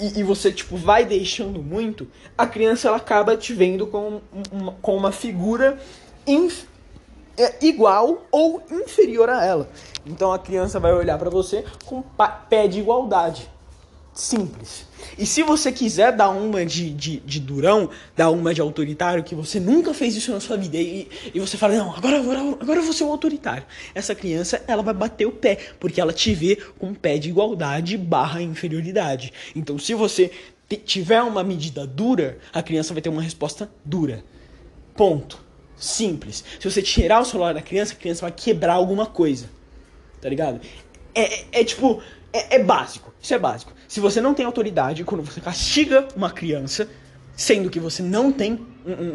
e, 0.00 0.20
e 0.20 0.22
você 0.22 0.50
tipo 0.50 0.76
vai 0.76 1.04
deixando 1.04 1.62
muito, 1.62 2.08
a 2.36 2.46
criança 2.46 2.88
ela 2.88 2.96
acaba 2.96 3.36
te 3.36 3.52
vendo 3.52 3.86
com 3.86 4.20
uma, 4.50 4.74
uma 4.82 5.12
figura 5.12 5.78
igual 7.60 8.26
ou 8.30 8.62
inferior 8.70 9.28
a 9.28 9.44
ela. 9.44 9.68
Então 10.04 10.32
a 10.32 10.38
criança 10.38 10.78
vai 10.80 10.92
olhar 10.92 11.18
para 11.18 11.30
você 11.30 11.64
com 11.84 12.02
pé 12.48 12.68
de 12.68 12.80
igualdade. 12.80 13.50
Simples. 14.16 14.86
E 15.18 15.26
se 15.26 15.42
você 15.42 15.70
quiser 15.70 16.10
dar 16.10 16.30
uma 16.30 16.64
de, 16.64 16.90
de, 16.90 17.18
de, 17.18 17.38
durão, 17.38 17.90
dar 18.16 18.30
uma 18.30 18.54
de 18.54 18.62
autoritário, 18.62 19.22
que 19.22 19.34
você 19.34 19.60
nunca 19.60 19.92
fez 19.92 20.16
isso 20.16 20.32
na 20.32 20.40
sua 20.40 20.56
vida, 20.56 20.78
e, 20.78 21.06
e 21.34 21.38
você 21.38 21.58
fala, 21.58 21.74
não, 21.74 21.94
agora, 21.94 22.18
agora, 22.18 22.40
agora 22.40 22.80
eu 22.80 22.82
vou 22.82 22.94
ser 22.94 23.04
um 23.04 23.10
autoritário. 23.10 23.64
Essa 23.94 24.14
criança, 24.14 24.64
ela 24.66 24.82
vai 24.82 24.94
bater 24.94 25.26
o 25.26 25.32
pé, 25.32 25.58
porque 25.78 26.00
ela 26.00 26.14
te 26.14 26.32
vê 26.34 26.56
com 26.78 26.94
pé 26.94 27.18
de 27.18 27.28
igualdade 27.28 27.98
barra 27.98 28.40
inferioridade. 28.40 29.34
Então, 29.54 29.78
se 29.78 29.92
você 29.92 30.30
tiver 30.84 31.20
uma 31.22 31.44
medida 31.44 31.86
dura, 31.86 32.38
a 32.54 32.62
criança 32.62 32.94
vai 32.94 33.02
ter 33.02 33.10
uma 33.10 33.22
resposta 33.22 33.70
dura. 33.84 34.24
Ponto. 34.94 35.45
Simples. 35.76 36.42
Se 36.58 36.70
você 36.70 36.80
tirar 36.80 37.20
o 37.20 37.24
celular 37.24 37.54
da 37.54 37.62
criança, 37.62 37.92
a 37.92 37.96
criança 37.96 38.22
vai 38.22 38.32
quebrar 38.32 38.74
alguma 38.74 39.06
coisa. 39.06 39.50
Tá 40.20 40.28
ligado? 40.28 40.60
É, 41.14 41.34
é, 41.34 41.46
é 41.52 41.64
tipo, 41.64 42.02
é, 42.32 42.56
é 42.56 42.58
básico. 42.62 43.12
Isso 43.20 43.34
é 43.34 43.38
básico. 43.38 43.72
Se 43.86 44.00
você 44.00 44.20
não 44.20 44.34
tem 44.34 44.44
autoridade, 44.44 45.04
quando 45.04 45.22
você 45.22 45.40
castiga 45.40 46.06
uma 46.16 46.30
criança, 46.30 46.88
sendo 47.36 47.70
que 47.70 47.78
você 47.78 48.02
não 48.02 48.32
tem 48.32 48.64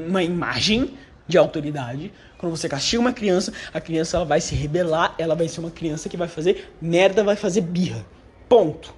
uma 0.07 0.24
imagem 0.24 0.97
de 1.28 1.38
autoridade, 1.38 2.12
quando 2.38 2.55
você 2.55 2.68
castiga 2.68 3.01
uma 3.01 3.14
criança, 3.14 3.53
a 3.74 3.80
criança 3.80 4.18
ela 4.18 4.26
vai 4.26 4.41
se 4.41 4.55
rebelar, 4.55 5.16
ela 5.18 5.36
vai 5.36 5.47
ser 5.47 5.59
uma 5.59 5.72
criança 5.72 6.09
que 6.09 6.18
vai 6.18 6.28
fazer 6.28 6.72
merda, 6.82 7.24
vai 7.24 7.36
fazer 7.36 7.62
birra. 7.62 8.05
Ponto. 8.49 8.93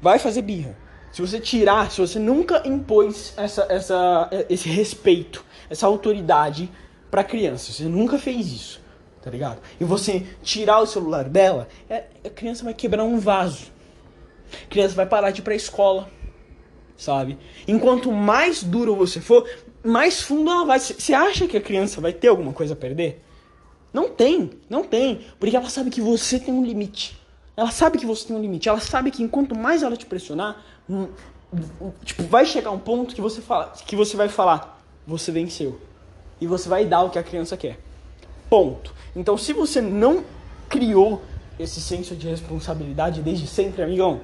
Vai 0.00 0.18
fazer 0.18 0.42
birra. 0.42 0.76
Se 1.12 1.20
você 1.20 1.38
tirar, 1.38 1.90
se 1.90 2.00
você 2.00 2.18
nunca 2.18 2.66
impôs 2.66 3.32
essa, 3.36 3.66
essa, 3.68 4.28
esse 4.48 4.68
respeito, 4.68 5.44
essa 5.74 5.86
autoridade 5.86 6.70
pra 7.10 7.24
criança, 7.24 7.72
você 7.72 7.84
nunca 7.84 8.16
fez 8.18 8.52
isso, 8.52 8.80
tá 9.20 9.30
ligado? 9.30 9.60
E 9.80 9.84
você 9.84 10.24
tirar 10.42 10.80
o 10.80 10.86
celular 10.86 11.24
dela, 11.24 11.68
é, 11.90 12.04
a 12.24 12.30
criança 12.30 12.64
vai 12.64 12.72
quebrar 12.72 13.04
um 13.04 13.18
vaso. 13.18 13.72
A 14.64 14.66
criança 14.68 14.94
vai 14.94 15.04
parar 15.04 15.32
de 15.32 15.40
ir 15.40 15.42
pra 15.42 15.54
escola, 15.54 16.08
sabe? 16.96 17.36
Enquanto 17.66 18.12
mais 18.12 18.62
duro 18.62 18.94
você 18.94 19.20
for, 19.20 19.48
mais 19.82 20.22
fundo 20.22 20.50
ela 20.50 20.64
vai. 20.64 20.78
Você 20.78 21.12
acha 21.12 21.48
que 21.48 21.56
a 21.56 21.60
criança 21.60 22.00
vai 22.00 22.12
ter 22.12 22.28
alguma 22.28 22.52
coisa 22.52 22.74
a 22.74 22.76
perder? 22.76 23.22
Não 23.92 24.08
tem, 24.08 24.50
não 24.70 24.84
tem. 24.84 25.24
Porque 25.38 25.56
ela 25.56 25.68
sabe 25.68 25.90
que 25.90 26.00
você 26.00 26.38
tem 26.38 26.54
um 26.54 26.64
limite. 26.64 27.18
Ela 27.56 27.70
sabe 27.70 27.98
que 27.98 28.06
você 28.06 28.28
tem 28.28 28.36
um 28.36 28.40
limite. 28.40 28.68
Ela 28.68 28.80
sabe 28.80 29.10
que 29.10 29.22
enquanto 29.22 29.56
mais 29.56 29.82
ela 29.82 29.96
te 29.96 30.06
pressionar, 30.06 30.60
hum, 30.88 31.08
tipo, 32.04 32.22
vai 32.24 32.44
chegar 32.44 32.70
um 32.70 32.78
ponto 32.78 33.14
que 33.14 33.20
você 33.20 33.40
fala, 33.40 33.72
que 33.86 33.96
você 33.96 34.16
vai 34.16 34.28
falar, 34.28 34.73
você 35.06 35.30
venceu. 35.30 35.80
E 36.40 36.46
você 36.46 36.68
vai 36.68 36.84
dar 36.84 37.02
o 37.02 37.10
que 37.10 37.18
a 37.18 37.22
criança 37.22 37.56
quer. 37.56 37.78
Ponto. 38.48 38.94
Então, 39.14 39.38
se 39.38 39.52
você 39.52 39.80
não 39.80 40.24
criou 40.68 41.22
esse 41.58 41.80
senso 41.80 42.14
de 42.14 42.28
responsabilidade 42.28 43.22
desde 43.22 43.46
sempre, 43.46 43.82
amigão, 43.82 44.20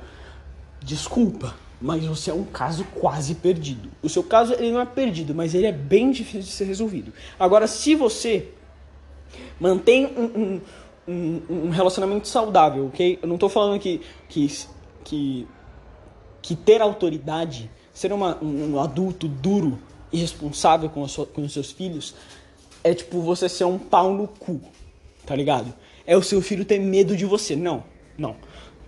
desculpa, 0.82 1.54
mas 1.80 2.04
você 2.04 2.30
é 2.30 2.34
um 2.34 2.44
caso 2.44 2.84
quase 2.94 3.34
perdido. 3.34 3.88
O 4.02 4.08
seu 4.08 4.22
caso 4.22 4.52
ele 4.54 4.72
não 4.72 4.80
é 4.80 4.86
perdido, 4.86 5.34
mas 5.34 5.54
ele 5.54 5.66
é 5.66 5.72
bem 5.72 6.10
difícil 6.10 6.42
de 6.42 6.48
ser 6.48 6.64
resolvido. 6.64 7.12
Agora, 7.38 7.66
se 7.66 7.94
você 7.94 8.48
mantém 9.58 10.06
um, 10.06 10.24
um, 10.24 10.60
um, 11.08 11.42
um 11.66 11.70
relacionamento 11.70 12.28
saudável, 12.28 12.86
ok? 12.86 13.18
Eu 13.22 13.28
não 13.28 13.36
estou 13.36 13.48
falando 13.48 13.80
que, 13.80 14.00
que, 14.28 14.48
que, 15.04 15.48
que 16.42 16.56
ter 16.56 16.82
autoridade, 16.82 17.70
ser 17.92 18.12
uma, 18.12 18.36
um, 18.42 18.78
adulto 18.80 19.26
duro 19.26 19.78
e 20.12 20.18
responsável 20.18 20.88
com, 20.88 21.06
sua, 21.06 21.26
com 21.26 21.42
os 21.42 21.52
seus 21.52 21.72
filhos, 21.72 22.14
é 22.82 22.94
tipo 22.94 23.20
você 23.20 23.48
ser 23.48 23.64
um 23.64 23.78
pau 23.78 24.14
no 24.14 24.26
cu, 24.26 24.60
tá 25.26 25.34
ligado? 25.34 25.72
É 26.06 26.16
o 26.16 26.22
seu 26.22 26.40
filho 26.40 26.64
ter 26.64 26.78
medo 26.78 27.16
de 27.16 27.24
você. 27.24 27.54
Não, 27.54 27.84
não. 28.18 28.36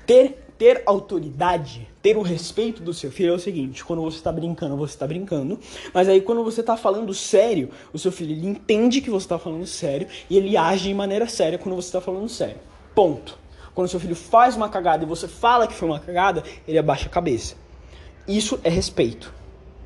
Ter 0.06 0.42
ter 0.62 0.80
autoridade, 0.86 1.88
ter 2.00 2.16
o 2.16 2.22
respeito 2.22 2.84
do 2.84 2.94
seu 2.94 3.10
filho 3.10 3.32
é 3.32 3.34
o 3.34 3.38
seguinte: 3.38 3.84
quando 3.84 4.00
você 4.00 4.18
está 4.18 4.30
brincando, 4.30 4.76
você 4.76 4.94
está 4.94 5.08
brincando, 5.08 5.58
mas 5.92 6.08
aí 6.08 6.20
quando 6.20 6.44
você 6.44 6.60
está 6.60 6.76
falando 6.76 7.12
sério, 7.12 7.70
o 7.92 7.98
seu 7.98 8.12
filho 8.12 8.30
ele 8.30 8.46
entende 8.46 9.00
que 9.00 9.10
você 9.10 9.24
está 9.24 9.40
falando 9.40 9.66
sério 9.66 10.06
e 10.30 10.36
ele 10.36 10.56
age 10.56 10.84
de 10.84 10.94
maneira 10.94 11.26
séria 11.26 11.58
quando 11.58 11.74
você 11.74 11.88
está 11.88 12.00
falando 12.00 12.28
sério. 12.28 12.58
Ponto. 12.94 13.36
Quando 13.74 13.88
seu 13.88 13.98
filho 13.98 14.14
faz 14.14 14.54
uma 14.54 14.68
cagada 14.68 15.02
e 15.02 15.06
você 15.06 15.26
fala 15.26 15.66
que 15.66 15.74
foi 15.74 15.88
uma 15.88 15.98
cagada, 15.98 16.44
ele 16.68 16.78
abaixa 16.78 17.06
a 17.06 17.10
cabeça. 17.10 17.56
Isso 18.28 18.60
é 18.62 18.68
respeito, 18.68 19.34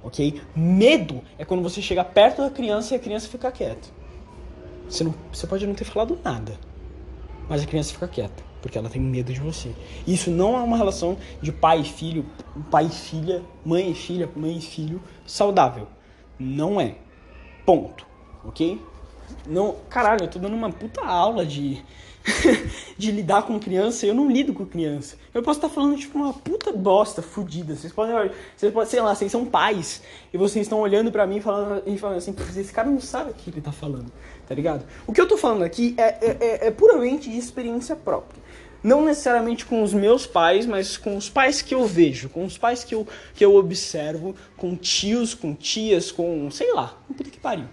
ok? 0.07 0.41
Medo 0.55 1.21
é 1.37 1.45
quando 1.45 1.63
você 1.63 1.83
chega 1.83 2.05
perto 2.05 2.43
da 2.43 2.51
criança 2.51 2.95
e 2.95 2.97
a 2.97 3.01
criança 3.01 3.29
fica 3.29 3.51
quieta. 3.51 3.89
Você, 4.89 5.03
não, 5.03 5.15
você 5.33 5.47
pode 5.47 5.67
não 5.67 5.75
ter 5.75 5.85
falado 5.85 6.19
nada, 6.25 6.59
mas 7.49 7.63
a 7.63 7.67
criança 7.67 7.93
fica 7.93 8.07
quieta 8.07 8.47
porque 8.63 8.79
ela 8.79 8.89
tem 8.89 9.01
medo 9.01 9.33
de 9.33 9.41
você. 9.41 9.73
Isso 10.07 10.29
não 10.29 10.57
é 10.57 10.61
uma 10.61 10.77
relação 10.77 11.17
de 11.41 11.53
pai 11.53 11.81
e 11.81 11.85
filho, 11.85 12.27
pai 12.69 12.87
e 12.87 12.91
filha, 12.91 13.43
mãe 13.65 13.91
e 13.91 13.95
filha, 13.95 14.29
mãe 14.35 14.57
e 14.57 14.61
filho 14.61 15.01
saudável. 15.25 15.87
Não 16.39 16.81
é. 16.81 16.97
Ponto. 17.65 18.05
Ok? 18.45 18.81
Não, 19.47 19.77
caralho, 19.89 20.25
eu 20.25 20.29
tô 20.29 20.39
dando 20.39 20.55
uma 20.55 20.71
puta 20.71 21.05
aula 21.05 21.47
de 21.47 21.81
de 22.99 23.11
lidar 23.13 23.43
com 23.43 23.59
criança, 23.59 24.07
eu 24.07 24.15
não 24.15 24.31
lido 24.31 24.53
com 24.53 24.67
criança. 24.67 25.17
Eu 25.33 25.43
posso 25.43 25.59
estar 25.59 25.69
falando 25.69 25.97
tipo 25.97 26.19
uma 26.19 26.33
puta 26.33 26.73
bosta 26.73 27.23
fudida. 27.23 27.75
Vocês 27.75 27.93
podem, 27.93 28.15
vocês 28.57 28.73
podem, 28.73 28.91
sei 28.91 29.01
lá, 29.01 29.15
vocês 29.15 29.31
são 29.31 29.45
pais 29.45 30.03
e 30.33 30.39
vocês 30.39 30.67
estão 30.67 30.81
olhando 30.81 31.13
para 31.13 31.27
mim 31.27 31.41
falando, 31.41 31.83
e 31.87 31.97
falando 31.97 32.19
assim, 32.19 32.35
esse 32.57 32.73
cara 32.73 32.91
não 32.91 33.01
sabe 33.01 33.31
o 33.31 33.35
que 33.35 33.51
ele 33.51 33.61
tá 33.61 33.73
falando, 33.73 34.11
tá 34.47 34.55
ligado? 34.55 34.85
O 35.07 35.13
que 35.13 35.21
eu 35.21 35.29
tô 35.29 35.37
falando 35.37 35.63
aqui 35.63 35.95
é, 35.97 36.03
é, 36.03 36.37
é, 36.41 36.67
é 36.67 36.71
puramente 36.71 37.31
de 37.31 37.39
experiência 37.39 37.95
própria. 37.95 38.43
Não 38.83 39.05
necessariamente 39.05 39.65
com 39.65 39.83
os 39.83 39.93
meus 39.93 40.27
pais, 40.27 40.67
mas 40.67 40.97
com 40.97 41.17
os 41.17 41.29
pais 41.29 41.61
que 41.61 41.75
eu 41.75 41.87
vejo, 41.87 42.29
com 42.29 42.45
os 42.45 42.57
pais 42.57 42.85
que 42.85 42.95
eu, 42.95 43.07
que 43.35 43.45
eu 43.45 43.55
observo, 43.57 44.35
com 44.57 44.77
tios, 44.77 45.35
com 45.35 45.55
tias, 45.55 46.13
com, 46.13 46.51
sei 46.51 46.73
lá, 46.73 46.97
um 47.11 47.15
puta 47.15 47.31
que 47.31 47.41
pariu, 47.41 47.67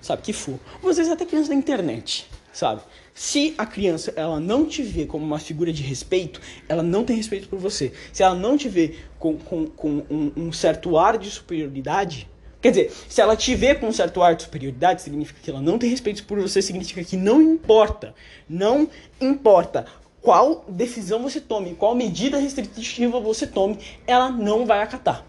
sabe, 0.00 0.22
que 0.22 0.32
for. 0.32 0.58
Vezes 0.82 1.08
até 1.08 1.24
criança 1.24 1.50
da 1.50 1.54
internet, 1.54 2.28
sabe? 2.56 2.80
Se 3.14 3.54
a 3.58 3.66
criança 3.66 4.12
ela 4.16 4.40
não 4.40 4.64
te 4.64 4.82
vê 4.82 5.04
como 5.04 5.24
uma 5.24 5.38
figura 5.38 5.72
de 5.72 5.82
respeito, 5.82 6.40
ela 6.68 6.82
não 6.82 7.04
tem 7.04 7.16
respeito 7.16 7.48
por 7.48 7.58
você. 7.58 7.92
Se 8.12 8.22
ela 8.22 8.34
não 8.34 8.56
te 8.56 8.68
vê 8.68 8.96
com, 9.18 9.36
com, 9.36 9.66
com 9.66 10.02
um, 10.10 10.32
um 10.36 10.52
certo 10.52 10.96
ar 10.96 11.18
de 11.18 11.30
superioridade, 11.30 12.28
Quer 12.58 12.70
dizer, 12.70 12.92
se 13.08 13.20
ela 13.20 13.36
te 13.36 13.54
vê 13.54 13.76
com 13.76 13.86
um 13.86 13.92
certo 13.92 14.20
ar 14.22 14.34
de 14.34 14.42
superioridade, 14.42 15.02
significa 15.02 15.38
que 15.40 15.48
ela 15.48 15.60
não 15.60 15.78
tem 15.78 15.88
respeito 15.88 16.24
por 16.24 16.40
você, 16.40 16.60
significa 16.60 17.04
que 17.04 17.16
não 17.16 17.40
importa. 17.40 18.12
Não 18.48 18.88
importa 19.20 19.86
qual 20.20 20.64
decisão 20.66 21.22
você 21.22 21.40
tome, 21.40 21.76
qual 21.76 21.94
medida 21.94 22.38
restritiva 22.38 23.20
você 23.20 23.46
tome, 23.46 23.78
ela 24.04 24.30
não 24.30 24.66
vai 24.66 24.82
acatar. 24.82 25.24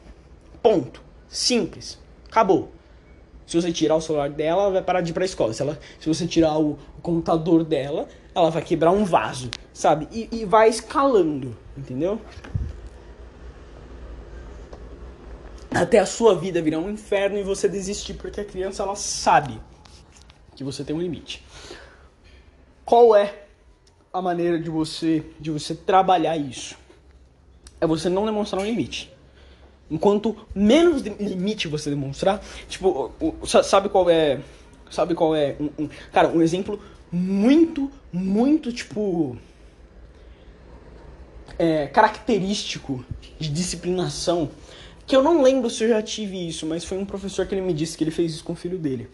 Ponto. 0.63 1.03
Simples. 1.29 1.99
Acabou. 2.27 2.71
Se 3.47 3.59
você 3.59 3.71
tirar 3.71 3.95
o 3.95 4.01
celular 4.01 4.29
dela, 4.29 4.63
ela 4.63 4.71
vai 4.71 4.81
parar 4.81 4.99
de 4.99 5.11
ir 5.11 5.13
pra 5.13 5.23
escola. 5.23 5.53
Se, 5.53 5.61
ela, 5.61 5.79
se 5.99 6.07
você 6.07 6.27
tirar 6.27 6.59
o, 6.59 6.77
computador 7.01 7.63
dela, 7.63 8.09
ela 8.35 8.51
vai 8.51 8.61
quebrar 8.61 8.91
um 8.91 9.05
vaso, 9.05 9.49
sabe? 9.73 10.09
E, 10.11 10.27
e 10.29 10.45
vai 10.45 10.67
escalando, 10.67 11.55
entendeu? 11.77 12.19
Até 15.71 15.99
a 15.99 16.05
sua 16.05 16.35
vida 16.35 16.61
virar 16.61 16.79
um 16.79 16.91
inferno 16.91 17.37
e 17.37 17.43
você 17.43 17.69
desistir, 17.69 18.15
porque 18.15 18.41
a 18.41 18.45
criança 18.45 18.83
ela 18.83 18.95
sabe 18.95 19.57
que 20.53 20.63
você 20.63 20.83
tem 20.83 20.93
um 20.93 21.01
limite. 21.01 21.41
Qual 22.83 23.15
é 23.15 23.45
a 24.11 24.21
maneira 24.21 24.59
de 24.59 24.69
você 24.69 25.23
de 25.39 25.51
você 25.51 25.73
trabalhar 25.73 26.35
isso 26.35 26.75
é 27.79 27.87
você 27.87 28.09
não 28.09 28.25
demonstrar 28.25 28.61
um 28.61 28.65
limite. 28.65 29.15
Enquanto 29.89 30.35
menos 30.53 31.01
limite 31.01 31.67
você 31.67 31.89
demonstrar, 31.89 32.43
tipo, 32.67 33.11
sabe 33.63 33.87
qual 33.87 34.09
é, 34.09 34.41
sabe 34.91 35.15
qual 35.15 35.35
é, 35.35 35.55
um, 35.59 35.83
um, 35.83 35.89
cara, 36.11 36.27
um 36.27 36.41
exemplo 36.41 36.79
muito, 37.11 37.89
muito 38.11 38.73
tipo 38.73 39.37
é, 41.57 41.87
característico 41.87 43.03
de 43.39 43.49
disciplinação 43.49 44.49
que 45.07 45.15
eu 45.15 45.23
não 45.23 45.41
lembro 45.41 45.69
se 45.69 45.85
eu 45.85 45.89
já 45.89 46.01
tive 46.01 46.49
isso, 46.49 46.65
mas 46.65 46.83
foi 46.83 46.97
um 46.97 47.05
professor 47.05 47.45
que 47.47 47.55
ele 47.55 47.61
me 47.61 47.73
disse 47.73 47.97
que 47.97 48.03
ele 48.03 48.11
fez 48.11 48.33
isso 48.33 48.43
com 48.43 48.51
o 48.51 48.55
filho 48.55 48.77
dele. 48.77 49.09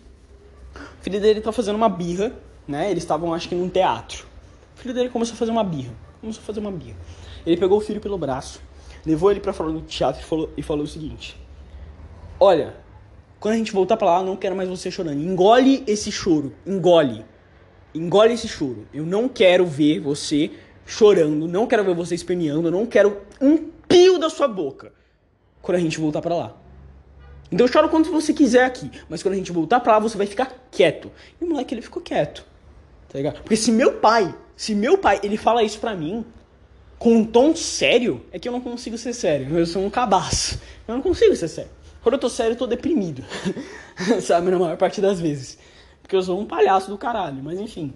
O 0.76 1.04
filho 1.04 1.22
dele 1.22 1.40
tá 1.40 1.52
fazendo 1.52 1.76
uma 1.76 1.88
birra, 1.88 2.34
né? 2.68 2.90
Eles 2.90 3.04
estavam 3.04 3.32
acho 3.32 3.48
que 3.48 3.54
num 3.54 3.70
teatro. 3.70 4.26
O 4.76 4.80
filho 4.80 4.94
dele 4.94 5.10
começou 5.10 5.36
a 5.36 5.38
fazer 5.38 5.52
uma 5.52 5.64
birra. 5.64 5.94
Começou 6.20 6.42
a 6.42 6.46
fazer 6.46 6.60
uma 6.62 6.72
birra. 6.72 6.98
Ele 7.46 7.58
pegou 7.58 7.78
o 7.78 7.82
filho 7.82 8.02
pelo 8.02 8.18
braço, 8.18 8.60
levou 9.06 9.32
ele 9.32 9.40
para 9.40 9.54
fora 9.54 9.72
do 9.72 9.82
teatro 9.82 10.22
e 10.22 10.26
falou, 10.26 10.50
e 10.58 10.62
falou 10.62 10.84
o 10.84 10.88
seguinte: 10.88 11.40
Olha, 12.40 12.76
quando 13.40 13.56
a 13.56 13.58
gente 13.58 13.72
voltar 13.72 13.98
para 13.98 14.08
lá, 14.08 14.20
eu 14.20 14.26
não 14.26 14.36
quero 14.36 14.56
mais 14.56 14.70
você 14.70 14.90
chorando. 14.90 15.22
Engole 15.22 15.84
esse 15.88 16.12
choro. 16.12 16.54
Engole. 16.66 17.26
Engole 17.94 18.34
esse 18.34 18.48
choro. 18.48 18.88
Eu 18.94 19.06
não 19.06 19.28
quero 19.28 19.66
ver 19.66 20.00
você 20.00 20.52
chorando. 20.86 21.48
Não 21.48 21.68
quero 21.68 21.84
ver 21.84 21.96
você 21.96 22.16
esperneando. 22.16 22.68
Eu 22.68 22.72
não 22.72 22.86
quero 22.86 23.22
um 23.42 23.58
pio 23.88 24.18
da 24.18 24.30
sua 24.30 24.48
boca 24.48 24.92
quando 25.62 25.78
a 25.78 25.82
gente 25.82 26.00
voltar 26.00 26.22
para 26.22 26.36
lá. 26.36 26.58
Então 27.52 27.68
chora 27.72 27.88
quanto 27.88 28.12
você 28.12 28.34
quiser 28.34 28.66
aqui, 28.66 28.90
mas 29.08 29.22
quando 29.22 29.36
a 29.36 29.38
gente 29.38 29.52
voltar 29.52 29.80
para 29.80 29.94
lá, 29.94 30.00
você 30.00 30.18
vai 30.18 30.26
ficar 30.26 30.68
quieto. 30.72 31.12
E 31.40 31.46
o 31.46 31.50
moleque 31.50 31.74
ele 31.76 31.84
ficou 31.84 32.02
quieto. 32.02 32.44
Tá 33.08 33.20
ligado? 33.20 33.42
Porque 33.42 33.56
se 33.56 33.72
meu 33.72 33.94
pai 33.94 34.34
se 34.56 34.76
meu 34.76 34.98
pai, 34.98 35.20
ele 35.24 35.38
fala 35.38 35.64
isso 35.64 35.80
pra 35.80 35.96
mim 35.96 36.26
com 37.04 37.18
um 37.18 37.26
tom 37.26 37.54
sério, 37.54 38.26
é 38.32 38.40
que 38.40 38.48
eu 38.48 38.52
não 38.54 38.62
consigo 38.62 38.98
ser 38.98 39.12
sério. 39.12 39.58
Eu 39.58 39.66
sou 39.66 39.84
um 39.84 39.90
cabaço. 39.90 40.58
Eu 40.88 40.96
não 40.96 41.02
consigo 41.02 41.36
ser 41.36 41.50
sério. 41.50 41.70
Quando 42.02 42.14
eu 42.14 42.20
tô 42.20 42.30
sério, 42.30 42.54
eu 42.54 42.58
tô 42.58 42.66
deprimido. 42.66 43.26
Sabe, 44.24 44.50
na 44.50 44.58
maior 44.58 44.78
parte 44.78 45.02
das 45.02 45.20
vezes. 45.20 45.58
Porque 46.02 46.16
eu 46.16 46.24
sou 46.24 46.40
um 46.40 46.46
palhaço 46.46 46.90
do 46.90 46.98
caralho, 46.98 47.44
mas 47.44 47.60
enfim. 47.60 47.94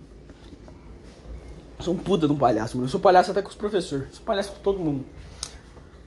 Eu 1.79 1.85
sou 1.85 1.93
um 1.93 1.97
puta 1.97 2.27
de 2.27 2.33
um 2.33 2.37
palhaço, 2.37 2.75
mano. 2.75 2.87
Eu 2.87 2.91
sou 2.91 2.99
palhaço 2.99 3.31
até 3.31 3.41
com 3.41 3.47
os 3.47 3.55
professores. 3.55 4.09
Sou 4.11 4.25
palhaço 4.25 4.51
com 4.51 4.59
todo 4.59 4.77
mundo. 4.77 5.05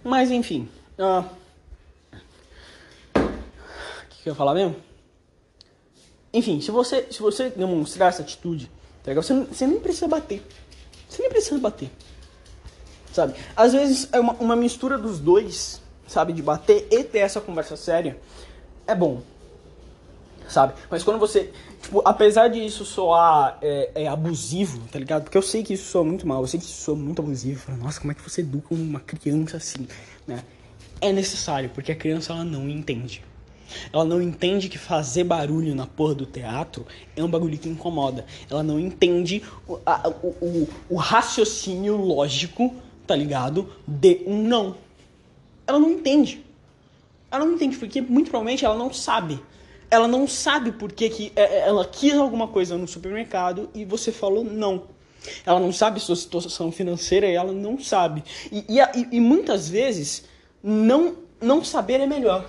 Mas 0.05 0.31
enfim. 0.31 0.69
O 0.99 1.25
que, 4.11 4.25
que 4.25 4.29
eu 4.29 4.33
ia 4.33 4.35
falar 4.35 4.53
mesmo? 4.53 4.77
Enfim, 6.35 6.61
se 6.61 6.71
você, 6.71 7.07
se 7.11 7.21
você 7.21 7.49
demonstrar 7.49 8.11
essa 8.11 8.21
atitude 8.21 8.71
Tá 9.03 9.15
você, 9.15 9.33
você 9.33 9.67
nem 9.67 9.81
precisa 9.81 10.07
bater. 10.07 10.43
Você 11.09 11.23
nem 11.23 11.31
precisa 11.31 11.59
bater. 11.59 11.91
Sabe? 13.13 13.35
Às 13.57 13.73
vezes 13.73 14.09
é 14.13 14.21
uma, 14.21 14.35
uma 14.35 14.57
mistura 14.57 14.97
dos 14.97 15.19
dois, 15.19 15.81
sabe? 16.07 16.33
De 16.33 16.43
bater 16.43 16.87
e 16.91 17.03
ter 17.03 17.19
essa 17.19 17.41
conversa 17.41 17.77
séria. 17.77 18.19
É 18.87 18.95
bom. 18.95 19.23
Sabe? 20.49 20.75
Mas 20.91 21.03
quando 21.05 21.19
você. 21.19 21.53
Tipo, 21.81 22.03
apesar 22.05 22.49
de 22.49 22.59
isso 22.59 22.85
soar 22.85 23.59
é, 23.63 23.91
é, 23.95 24.09
abusivo, 24.09 24.81
tá 24.91 24.99
ligado? 24.99 25.23
Porque 25.23 25.39
eu 25.39 25.43
sei 25.43 25.63
que 25.63 25.75
isso 25.75 25.91
soa 25.91 26.05
muito 26.05 26.27
mal, 26.27 26.43
eu 26.43 26.47
sei 26.47 26.59
que 26.59 26.67
isso 26.67 26.83
soa 26.83 26.97
muito 26.97 27.23
abusivo. 27.23 27.73
Nossa, 27.77 28.01
como 28.01 28.13
é 28.13 28.15
que 28.15 28.23
você 28.23 28.41
educa 28.41 28.75
uma 28.75 29.01
criança 29.01 29.57
assim, 29.57 29.87
né? 30.27 30.43
É 31.01 31.13
necessário, 31.13 31.71
porque 31.71 31.93
a 31.93 31.97
criança 31.97 32.33
ela 32.33 32.45
não 32.45 32.69
entende. 32.69 33.23
Ela 33.93 34.05
não 34.05 34.21
entende 34.21 34.69
que 34.69 34.79
fazer 34.79 35.25
barulho 35.25 35.75
na 35.75 35.87
porra 35.87 36.15
do 36.15 36.27
teatro 36.27 36.87
é 37.17 37.23
um 37.23 37.29
bagulho 37.29 37.57
que 37.57 37.69
incomoda. 37.69 38.27
Ela 38.51 38.63
não 38.63 38.79
entende 38.79 39.43
o, 39.67 39.79
a, 39.87 40.09
o, 40.09 40.27
o, 40.41 40.69
o 40.91 40.97
raciocínio 40.97 41.97
lógico, 41.97 42.75
tá 43.11 43.17
ligado? 43.17 43.69
De 43.89 44.23
um 44.25 44.41
não. 44.41 44.77
Ela 45.67 45.81
não 45.81 45.91
entende. 45.91 46.45
Ela 47.29 47.45
não 47.45 47.55
entende 47.55 47.77
porque 47.77 48.01
muito 48.01 48.31
provavelmente 48.31 48.65
ela 48.65 48.77
não 48.77 48.93
sabe. 48.93 49.43
ela 49.91 50.07
não 50.07 50.29
sabe 50.29 50.71
por 50.71 50.93
que, 50.93 51.11
que 51.11 51.33
é, 51.35 51.43
é, 51.43 51.59
ela 51.67 51.85
quis 51.85 52.15
alguma 52.15 52.47
coisa 52.47 52.79
no 52.79 52.87
supermercado 52.87 53.69
e 53.75 53.85
você 53.85 54.13
falou 54.13 54.45
não. 54.45 54.85
Ela 55.45 55.59
não 55.59 55.73
sabe 55.73 55.99
sua 55.99 56.15
situação 56.15 56.71
financeira 56.71 57.27
e 57.27 57.35
ela 57.35 57.53
não 57.53 57.81
sabe. 57.81 58.23
E, 58.53 58.65
e, 58.69 59.17
e 59.17 59.21
muitas 59.21 59.69
vezes, 59.69 60.23
não, 60.63 61.17
não 61.41 61.65
saber 61.65 62.01
é 62.01 62.07
melhor. 62.07 62.49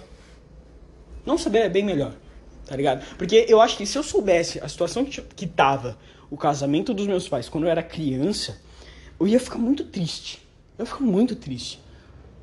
Não 1.26 1.40
saber 1.40 1.62
é 1.64 1.70
bem 1.70 1.84
melhor, 1.84 2.14
tá 2.68 2.76
ligado? 2.76 3.04
Porque 3.18 3.48
eu 3.50 3.60
acho 3.60 3.78
que 3.78 3.88
se 3.88 3.98
eu 3.98 4.04
soubesse 4.04 4.60
a 4.60 4.70
situação 4.70 5.04
que, 5.04 5.20
que 5.22 5.48
tava 5.48 5.98
o 6.30 6.38
casamento 6.38 6.94
dos 6.94 7.08
meus 7.08 7.28
pais 7.28 7.50
quando 7.50 7.64
eu 7.64 7.72
era 7.72 7.82
criança, 7.82 8.62
eu 9.20 9.28
ia 9.28 9.40
ficar 9.40 9.58
muito 9.58 9.84
triste. 9.86 10.51
Eu 10.82 10.86
ficar 10.88 11.02
muito 11.02 11.36
triste, 11.36 11.80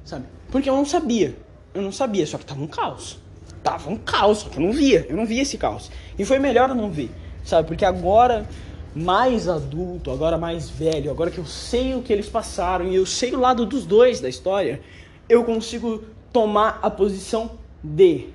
sabe? 0.05 0.25
Porque 0.53 0.71
eu 0.71 0.77
não 0.77 0.85
sabia. 0.85 1.37
Eu 1.75 1.83
não 1.83 1.91
sabia, 1.91 2.25
só 2.25 2.39
que 2.39 2.47
tava 2.47 2.63
um 2.63 2.69
caos. 2.69 3.19
Tava 3.65 3.91
um 3.91 3.97
caos, 3.97 4.39
só 4.39 4.49
que 4.49 4.59
eu 4.59 4.63
não 4.63 4.73
via. 4.73 5.05
Eu 5.09 5.17
não 5.17 5.27
via 5.27 5.43
esse 5.43 5.59
caos. 5.59 5.91
E 6.17 6.25
foi 6.25 6.39
melhor 6.39 6.69
eu 6.69 6.77
não 6.77 6.89
ver, 6.89 7.11
sabe? 7.45 7.67
Porque 7.67 7.85
agora 7.85 8.49
mais 8.95 9.49
adulto, 9.49 10.13
agora 10.13 10.39
mais 10.39 10.71
velho, 10.71 11.11
agora 11.11 11.33
que 11.33 11.39
eu 11.39 11.45
sei 11.45 11.97
o 11.97 12.03
que 12.03 12.13
eles 12.13 12.29
passaram 12.29 12.87
e 12.87 12.95
eu 12.95 13.05
sei 13.05 13.35
o 13.35 13.41
lado 13.41 13.67
dos 13.67 13.85
dois 13.85 14.21
da 14.21 14.29
história, 14.29 14.81
eu 15.29 15.43
consigo 15.43 16.05
tomar 16.33 16.79
a 16.81 16.89
posição 16.89 17.59
de 17.83 18.29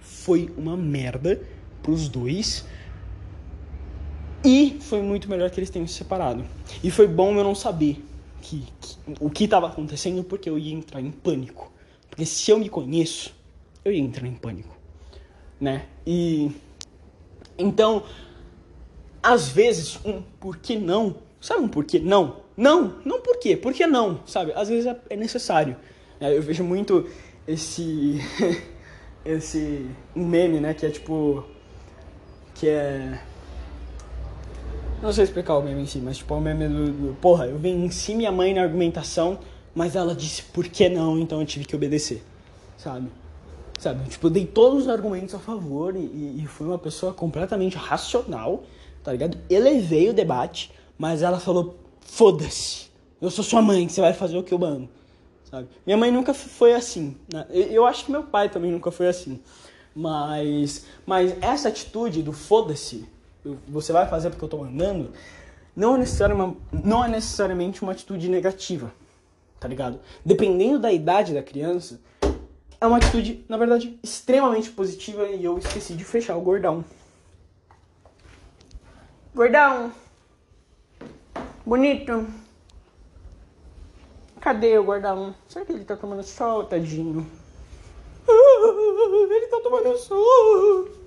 foi 0.00 0.52
uma 0.56 0.76
merda 0.76 1.40
pros 1.80 2.08
dois 2.08 2.64
e 4.44 4.78
foi 4.80 5.00
muito 5.00 5.30
melhor 5.30 5.48
que 5.48 5.60
eles 5.60 5.70
tenham 5.70 5.86
se 5.86 5.94
separado. 5.94 6.44
E 6.82 6.90
foi 6.90 7.06
bom 7.06 7.36
eu 7.36 7.44
não 7.44 7.54
saber 7.54 8.04
que, 8.44 8.64
que 8.80 8.96
o 9.20 9.30
que 9.30 9.44
estava 9.44 9.66
acontecendo 9.66 10.22
porque 10.22 10.48
eu 10.48 10.58
ia 10.58 10.72
entrar 10.72 11.00
em 11.00 11.10
pânico. 11.10 11.72
Porque 12.08 12.26
se 12.26 12.50
eu 12.50 12.58
me 12.58 12.68
conheço, 12.68 13.34
eu 13.84 13.92
ia 13.92 14.00
entrar 14.00 14.26
em 14.26 14.34
pânico, 14.34 14.76
né? 15.60 15.86
E 16.06 16.50
então 17.58 18.04
às 19.24 19.48
vezes, 19.48 19.98
um 20.04 20.20
por 20.38 20.58
que 20.58 20.76
não? 20.76 21.16
Sabe 21.40 21.62
um 21.62 21.68
por 21.68 21.86
que 21.86 21.98
não? 21.98 22.44
Não, 22.54 22.98
não 23.04 23.22
por 23.22 23.38
quê? 23.38 23.56
Por 23.56 23.72
que 23.72 23.86
não? 23.86 24.20
Sabe? 24.26 24.52
Às 24.54 24.68
vezes 24.68 24.86
é, 24.86 25.00
é 25.08 25.16
necessário. 25.16 25.76
É, 26.20 26.36
eu 26.36 26.42
vejo 26.42 26.62
muito 26.62 27.08
esse. 27.48 28.20
esse. 29.24 29.88
meme, 30.14 30.60
né? 30.60 30.74
Que 30.74 30.86
é 30.86 30.90
tipo. 30.90 31.42
Que 32.54 32.68
é. 32.68 33.18
Não 35.04 35.12
sei 35.12 35.24
explicar 35.24 35.56
o 35.56 35.62
meme 35.62 35.82
em 35.82 35.86
si, 35.86 35.98
mas 35.98 36.16
tipo, 36.16 36.34
é 36.34 36.36
o 36.36 36.40
meme 36.40 36.66
do, 36.66 36.90
do. 36.90 37.14
Porra, 37.20 37.46
eu 37.46 37.58
venci 37.58 38.14
minha 38.14 38.32
mãe 38.32 38.52
na 38.52 38.62
argumentação, 38.62 39.38
mas 39.74 39.94
ela 39.94 40.14
disse 40.14 40.42
por 40.42 40.66
que 40.66 40.88
não, 40.88 41.18
então 41.18 41.40
eu 41.40 41.46
tive 41.46 41.64
que 41.64 41.76
obedecer. 41.76 42.24
Sabe? 42.76 43.08
Sabe? 43.78 44.08
Tipo, 44.08 44.26
eu 44.26 44.30
dei 44.30 44.46
todos 44.46 44.84
os 44.84 44.88
argumentos 44.88 45.34
a 45.34 45.38
favor 45.38 45.94
e, 45.94 46.42
e 46.42 46.46
fui 46.46 46.66
uma 46.66 46.78
pessoa 46.78 47.12
completamente 47.12 47.76
racional 47.76 48.64
tá 49.04 49.12
ligado? 49.12 49.38
Elevei 49.48 50.08
o 50.08 50.14
debate, 50.14 50.72
mas 50.98 51.22
ela 51.22 51.38
falou: 51.38 51.78
foda-se, 52.00 52.86
eu 53.20 53.30
sou 53.30 53.44
sua 53.44 53.62
mãe, 53.62 53.86
você 53.88 54.00
vai 54.00 54.14
fazer 54.14 54.36
o 54.38 54.42
que 54.42 54.52
eu 54.52 54.58
mando, 54.58 54.88
sabe? 55.44 55.68
Minha 55.86 55.98
mãe 55.98 56.10
nunca 56.10 56.32
foi 56.32 56.72
assim, 56.72 57.16
né? 57.32 57.46
eu 57.52 57.86
acho 57.86 58.06
que 58.06 58.10
meu 58.10 58.24
pai 58.24 58.48
também 58.48 58.72
nunca 58.72 58.90
foi 58.90 59.06
assim, 59.06 59.38
mas, 59.94 60.86
mas 61.06 61.36
essa 61.40 61.68
atitude 61.68 62.22
do 62.22 62.32
foda-se, 62.32 63.06
você 63.68 63.92
vai 63.92 64.08
fazer 64.08 64.30
porque 64.30 64.44
eu 64.44 64.48
tô 64.48 64.58
mandando, 64.58 65.12
não 65.76 65.96
é, 65.96 65.98
necessariamente, 65.98 66.58
não 66.72 67.04
é 67.04 67.08
necessariamente 67.08 67.82
uma 67.82 67.92
atitude 67.92 68.28
negativa, 68.28 68.92
tá 69.60 69.68
ligado? 69.68 70.00
Dependendo 70.24 70.78
da 70.78 70.92
idade 70.92 71.34
da 71.34 71.42
criança, 71.42 72.00
é 72.80 72.86
uma 72.86 72.98
atitude, 72.98 73.44
na 73.48 73.56
verdade, 73.56 73.98
extremamente 74.02 74.70
positiva 74.70 75.26
e 75.26 75.44
eu 75.44 75.58
esqueci 75.58 75.94
de 75.94 76.04
fechar 76.04 76.36
o 76.36 76.40
gordão. 76.40 76.84
Gordão. 79.34 79.92
Bonito. 81.66 82.26
Cadê 84.40 84.78
o 84.78 84.84
gordão? 84.84 85.34
Será 85.48 85.64
que 85.64 85.72
ele 85.72 85.84
tá 85.84 85.96
tomando 85.96 86.22
sol, 86.22 86.64
tadinho? 86.64 87.26
ele 88.28 89.46
tá 89.46 89.60
tomando 89.62 89.96
sol. 89.96 91.03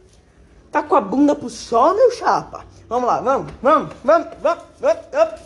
Tá 0.77 0.83
com 0.83 0.95
a 0.95 1.01
bunda 1.01 1.35
pro 1.35 1.49
sol, 1.49 1.95
meu 1.95 2.11
chapa? 2.11 2.63
Vamos 2.87 3.07
lá, 3.07 3.19
vamos, 3.19 3.51
vamos, 3.63 3.95
vamos, 4.03 4.27
vamos, 4.43 4.63
vamos, 4.79 5.05
vamos. 5.11 5.41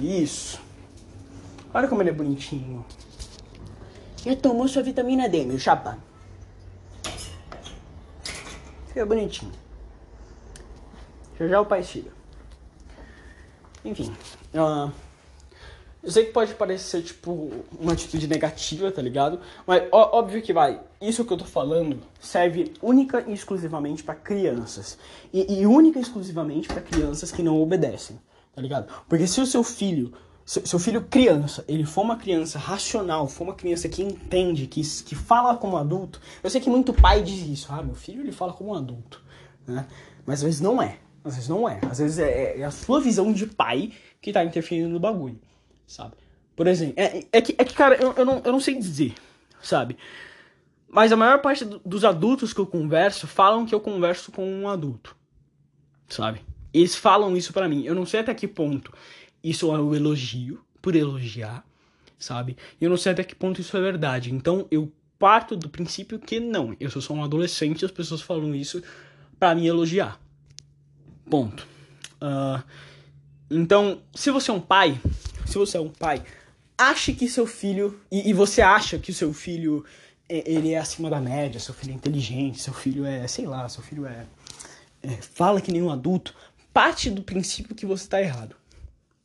Isso. 0.00 0.60
Olha 1.72 1.86
como 1.86 2.02
ele 2.02 2.10
é 2.10 2.12
bonitinho. 2.12 2.84
Já 4.24 4.34
tomou 4.34 4.66
sua 4.66 4.82
vitamina 4.82 5.28
D, 5.28 5.44
meu 5.44 5.56
chapa? 5.56 5.98
Fica 8.88 9.06
bonitinho. 9.06 9.52
Já 11.38 11.46
já 11.46 11.60
o 11.60 11.64
pai 11.64 11.84
chega. 11.84 12.10
Enfim. 13.84 14.12
Uh, 14.52 14.90
eu 16.02 16.12
sei 16.12 16.26
que 16.26 16.32
pode 16.32 16.54
parecer, 16.54 17.02
tipo, 17.02 17.50
uma 17.78 17.92
atitude 17.92 18.28
negativa, 18.28 18.90
tá 18.90 19.02
ligado? 19.02 19.40
Mas 19.66 19.82
ó, 19.90 20.18
óbvio 20.18 20.40
que 20.40 20.52
vai. 20.52 20.80
Isso 21.00 21.24
que 21.24 21.32
eu 21.32 21.36
tô 21.36 21.44
falando 21.44 21.98
serve 22.20 22.72
única 22.80 23.24
e 23.26 23.32
exclusivamente 23.32 24.04
para 24.04 24.14
crianças. 24.14 24.96
E, 25.32 25.60
e, 25.60 25.66
única 25.66 25.98
e 25.98 26.02
exclusivamente 26.02 26.68
para 26.68 26.80
crianças 26.80 27.32
que 27.32 27.42
não 27.42 27.60
obedecem, 27.60 28.18
tá 28.54 28.62
ligado? 28.62 28.86
Porque 29.08 29.26
se 29.26 29.40
o 29.40 29.46
seu 29.46 29.64
filho, 29.64 30.12
seu, 30.46 30.64
seu, 30.64 30.78
filho 30.78 31.02
criança, 31.02 31.64
ele 31.66 31.84
for 31.84 32.02
uma 32.02 32.16
criança 32.16 32.60
racional, 32.60 33.26
for 33.26 33.44
uma 33.44 33.54
criança 33.54 33.88
que 33.88 34.02
entende, 34.02 34.68
que, 34.68 34.82
que 35.02 35.16
fala 35.16 35.56
como 35.56 35.76
adulto. 35.76 36.20
Eu 36.44 36.48
sei 36.48 36.60
que 36.60 36.70
muito 36.70 36.92
pai 36.92 37.22
diz 37.22 37.44
isso. 37.44 37.68
Ah, 37.70 37.82
meu 37.82 37.96
filho 37.96 38.20
ele 38.20 38.32
fala 38.32 38.52
como 38.52 38.70
um 38.70 38.74
adulto, 38.74 39.20
né? 39.66 39.84
Mas 40.24 40.38
às 40.38 40.44
vezes 40.44 40.60
não 40.60 40.80
é. 40.80 40.98
Às 41.24 41.34
vezes 41.34 41.48
não 41.48 41.68
é. 41.68 41.80
Às 41.90 41.98
vezes 41.98 42.20
é, 42.20 42.60
é 42.60 42.64
a 42.64 42.70
sua 42.70 43.00
visão 43.00 43.32
de 43.32 43.46
pai 43.46 43.92
que 44.20 44.32
tá 44.32 44.44
interferindo 44.44 44.88
no 44.88 45.00
bagulho, 45.00 45.38
sabe? 45.88 46.14
Por 46.54 46.66
exemplo, 46.66 46.94
é, 46.96 47.24
é, 47.32 47.40
que, 47.40 47.54
é 47.58 47.64
que, 47.64 47.74
cara, 47.74 47.96
eu, 47.96 48.12
eu, 48.12 48.24
não, 48.24 48.42
eu 48.44 48.52
não 48.52 48.60
sei 48.60 48.74
dizer, 48.76 49.14
sabe? 49.62 49.96
Mas 50.88 51.10
a 51.10 51.16
maior 51.16 51.40
parte 51.40 51.64
do, 51.64 51.80
dos 51.84 52.04
adultos 52.04 52.52
que 52.52 52.60
eu 52.60 52.66
converso 52.66 53.26
falam 53.26 53.66
que 53.66 53.74
eu 53.74 53.80
converso 53.80 54.30
com 54.30 54.46
um 54.46 54.68
adulto, 54.68 55.16
sabe? 56.08 56.40
Eles 56.72 56.94
falam 56.94 57.36
isso 57.36 57.52
para 57.52 57.68
mim. 57.68 57.84
Eu 57.84 57.94
não 57.94 58.06
sei 58.06 58.20
até 58.20 58.34
que 58.34 58.46
ponto 58.46 58.92
isso 59.42 59.74
é 59.74 59.80
um 59.80 59.94
elogio, 59.94 60.60
por 60.82 60.94
elogiar, 60.94 61.64
sabe? 62.18 62.56
E 62.80 62.84
eu 62.84 62.90
não 62.90 62.96
sei 62.96 63.12
até 63.12 63.24
que 63.24 63.34
ponto 63.34 63.60
isso 63.60 63.76
é 63.76 63.80
verdade. 63.80 64.32
Então 64.32 64.66
eu 64.70 64.92
parto 65.18 65.56
do 65.56 65.68
princípio 65.68 66.18
que 66.18 66.38
não. 66.38 66.76
Eu 66.78 66.90
sou 66.90 67.00
só 67.00 67.14
um 67.14 67.24
adolescente 67.24 67.82
e 67.82 67.84
as 67.84 67.90
pessoas 67.90 68.20
falam 68.20 68.54
isso 68.54 68.82
para 69.38 69.54
me 69.54 69.66
elogiar. 69.66 70.20
Ponto. 71.30 71.66
Uh, 72.20 72.62
então, 73.50 74.00
se 74.14 74.30
você 74.30 74.50
é 74.50 74.54
um 74.54 74.60
pai, 74.60 75.00
se 75.48 75.58
você 75.58 75.76
é 75.76 75.80
um 75.80 75.90
pai, 75.90 76.22
ache 76.76 77.12
que 77.12 77.28
seu 77.28 77.46
filho 77.46 78.00
e, 78.10 78.30
e, 78.30 78.32
você 78.32 78.62
acha 78.62 78.98
que 78.98 79.10
o 79.10 79.14
seu 79.14 79.32
filho 79.32 79.84
é, 80.28 80.50
ele 80.50 80.72
é 80.72 80.78
acima 80.78 81.10
da 81.10 81.20
média, 81.20 81.58
seu 81.58 81.74
filho 81.74 81.92
é 81.92 81.94
inteligente, 81.94 82.60
seu 82.60 82.72
filho 82.72 83.04
é, 83.04 83.26
sei 83.26 83.46
lá, 83.46 83.68
seu 83.68 83.82
filho 83.82 84.06
é, 84.06 84.26
é 85.02 85.10
fala 85.20 85.60
que 85.60 85.72
nem 85.72 85.82
um 85.82 85.90
adulto, 85.90 86.34
parte 86.72 87.10
do 87.10 87.22
princípio 87.22 87.74
que 87.74 87.86
você 87.86 88.04
está 88.04 88.20
errado. 88.20 88.56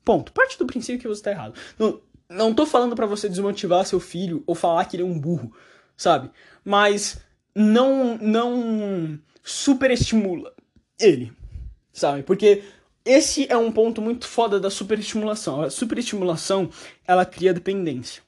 Ponto. 0.03 0.33
Parte 0.33 0.57
do 0.57 0.65
princípio 0.65 0.99
que 0.99 1.07
você 1.07 1.19
está 1.19 1.31
errado. 1.31 1.53
Não, 1.79 2.01
não 2.29 2.53
tô 2.53 2.65
falando 2.65 2.95
para 2.95 3.05
você 3.05 3.29
desmotivar 3.29 3.85
seu 3.85 3.99
filho 3.99 4.43
ou 4.45 4.53
falar 4.53 4.83
que 4.85 4.97
ele 4.97 5.03
é 5.03 5.05
um 5.05 5.17
burro, 5.17 5.53
sabe? 5.95 6.29
Mas 6.65 7.21
não 7.55 8.17
não 8.17 9.19
superestimula 9.43 10.53
ele 10.99 11.31
sabe? 11.93 12.23
Porque 12.23 12.63
esse 13.05 13.45
é 13.51 13.57
um 13.57 13.71
ponto 13.71 14.01
muito 14.01 14.27
foda 14.27 14.59
da 14.59 14.69
superestimulação. 14.69 15.61
A 15.61 15.69
superestimulação, 15.69 16.69
ela 17.05 17.25
cria 17.25 17.53
dependência. 17.53 18.21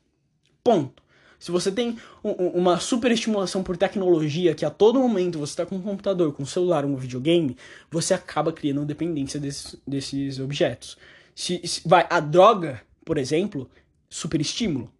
Ponto. 0.63 1.03
Se 1.39 1.51
você 1.51 1.71
tem 1.71 1.97
uma 2.23 2.79
superestimulação 2.79 3.61
por 3.61 3.77
tecnologia, 3.77 4.55
que 4.55 4.65
a 4.65 4.69
todo 4.69 4.99
momento 4.99 5.37
você 5.37 5.51
está 5.51 5.65
com 5.65 5.75
um 5.75 5.81
computador, 5.81 6.33
com 6.33 6.43
um 6.43 6.45
celular, 6.45 6.85
um 6.85 6.95
videogame, 6.95 7.55
você 7.91 8.13
acaba 8.13 8.51
criando 8.51 8.85
dependência 8.85 9.39
desses, 9.39 9.75
desses 9.85 10.39
objetos. 10.39 10.97
Se, 11.35 11.61
se, 11.65 11.81
vai, 11.85 12.07
a 12.09 12.19
droga, 12.19 12.81
por 13.03 13.17
exemplo, 13.17 13.69
superestímulo, 14.09 14.91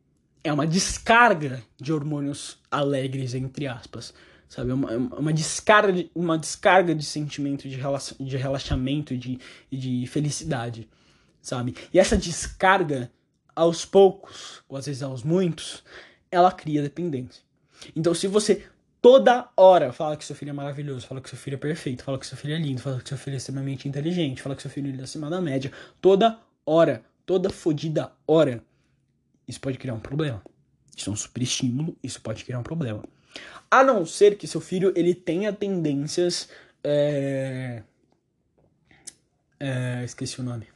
é 0.44 0.54
uma 0.54 0.68
descarga 0.68 1.64
de 1.82 1.92
hormônios 1.92 2.60
alegres, 2.70 3.34
entre 3.34 3.66
aspas 3.66 4.14
sabe? 4.56 4.72
É 4.72 4.74
uma, 4.74 4.94
é 4.94 4.98
uma, 4.98 5.34
descarga, 5.34 5.92
de, 5.92 6.10
uma 6.16 6.38
descarga 6.38 6.96
de 6.96 7.04
sentimento 7.04 7.68
de, 7.68 7.76
relaxa, 7.76 8.16
de 8.18 8.38
relaxamento 8.38 9.18
de, 9.18 9.38
de 9.70 10.08
felicidade, 10.08 10.88
sabe? 11.42 11.76
E 11.94 12.00
essa 12.00 12.16
descarga, 12.16 13.12
aos 13.54 13.86
poucos, 13.86 14.64
ou 14.70 14.78
às 14.78 14.86
vezes 14.86 15.04
aos 15.04 15.24
muitos, 15.24 15.84
ela 16.32 16.52
cria 16.52 16.82
dependência. 16.82 17.44
Então, 17.96 18.14
se 18.14 18.28
você 18.28 18.66
toda 19.02 19.50
hora 19.58 19.92
fala 19.92 20.16
que 20.16 20.26
seu 20.26 20.36
filho 20.36 20.50
é 20.50 20.54
maravilhoso, 20.54 21.06
fala 21.06 21.22
que 21.22 21.30
seu 21.30 21.38
filho 21.38 21.56
é 21.56 21.58
perfeito, 21.58 22.04
fala 22.04 22.18
que 22.18 22.26
seu 22.26 22.38
filho 22.38 22.56
é 22.56 22.58
lindo, 22.58 22.82
fala 22.82 23.02
que 23.02 23.10
seu 23.10 23.18
filho 23.18 23.34
é 23.34 23.38
extremamente 23.38 23.88
inteligente, 23.88 24.42
fala 24.42 24.56
que 24.56 24.62
seu 24.62 24.72
filho 24.72 24.98
é 25.00 25.04
acima 25.04 25.30
da 25.30 25.42
média, 25.42 25.72
toda 26.02 26.40
hora, 26.66 27.04
toda 27.26 27.50
fodida 27.50 28.12
hora, 28.26 28.64
isso 29.48 29.60
pode 29.60 29.78
criar 29.78 29.94
um 29.94 30.00
problema. 30.00 30.42
Isso 30.96 31.10
é 31.10 31.14
um 31.14 31.16
superestímulo, 31.16 31.98
isso 32.02 32.22
pode 32.22 32.46
criar 32.46 32.58
um 32.58 32.64
problema. 32.64 33.04
A 33.70 33.84
não 33.84 34.06
ser 34.06 34.38
que 34.38 34.48
seu 34.48 34.62
filho 34.62 34.94
ele 34.96 35.14
tenha 35.14 35.52
tendências. 35.52 36.50
É... 36.84 37.84
É... 39.60 40.04
esqueci 40.04 40.40
o 40.40 40.44
nome. 40.44 40.68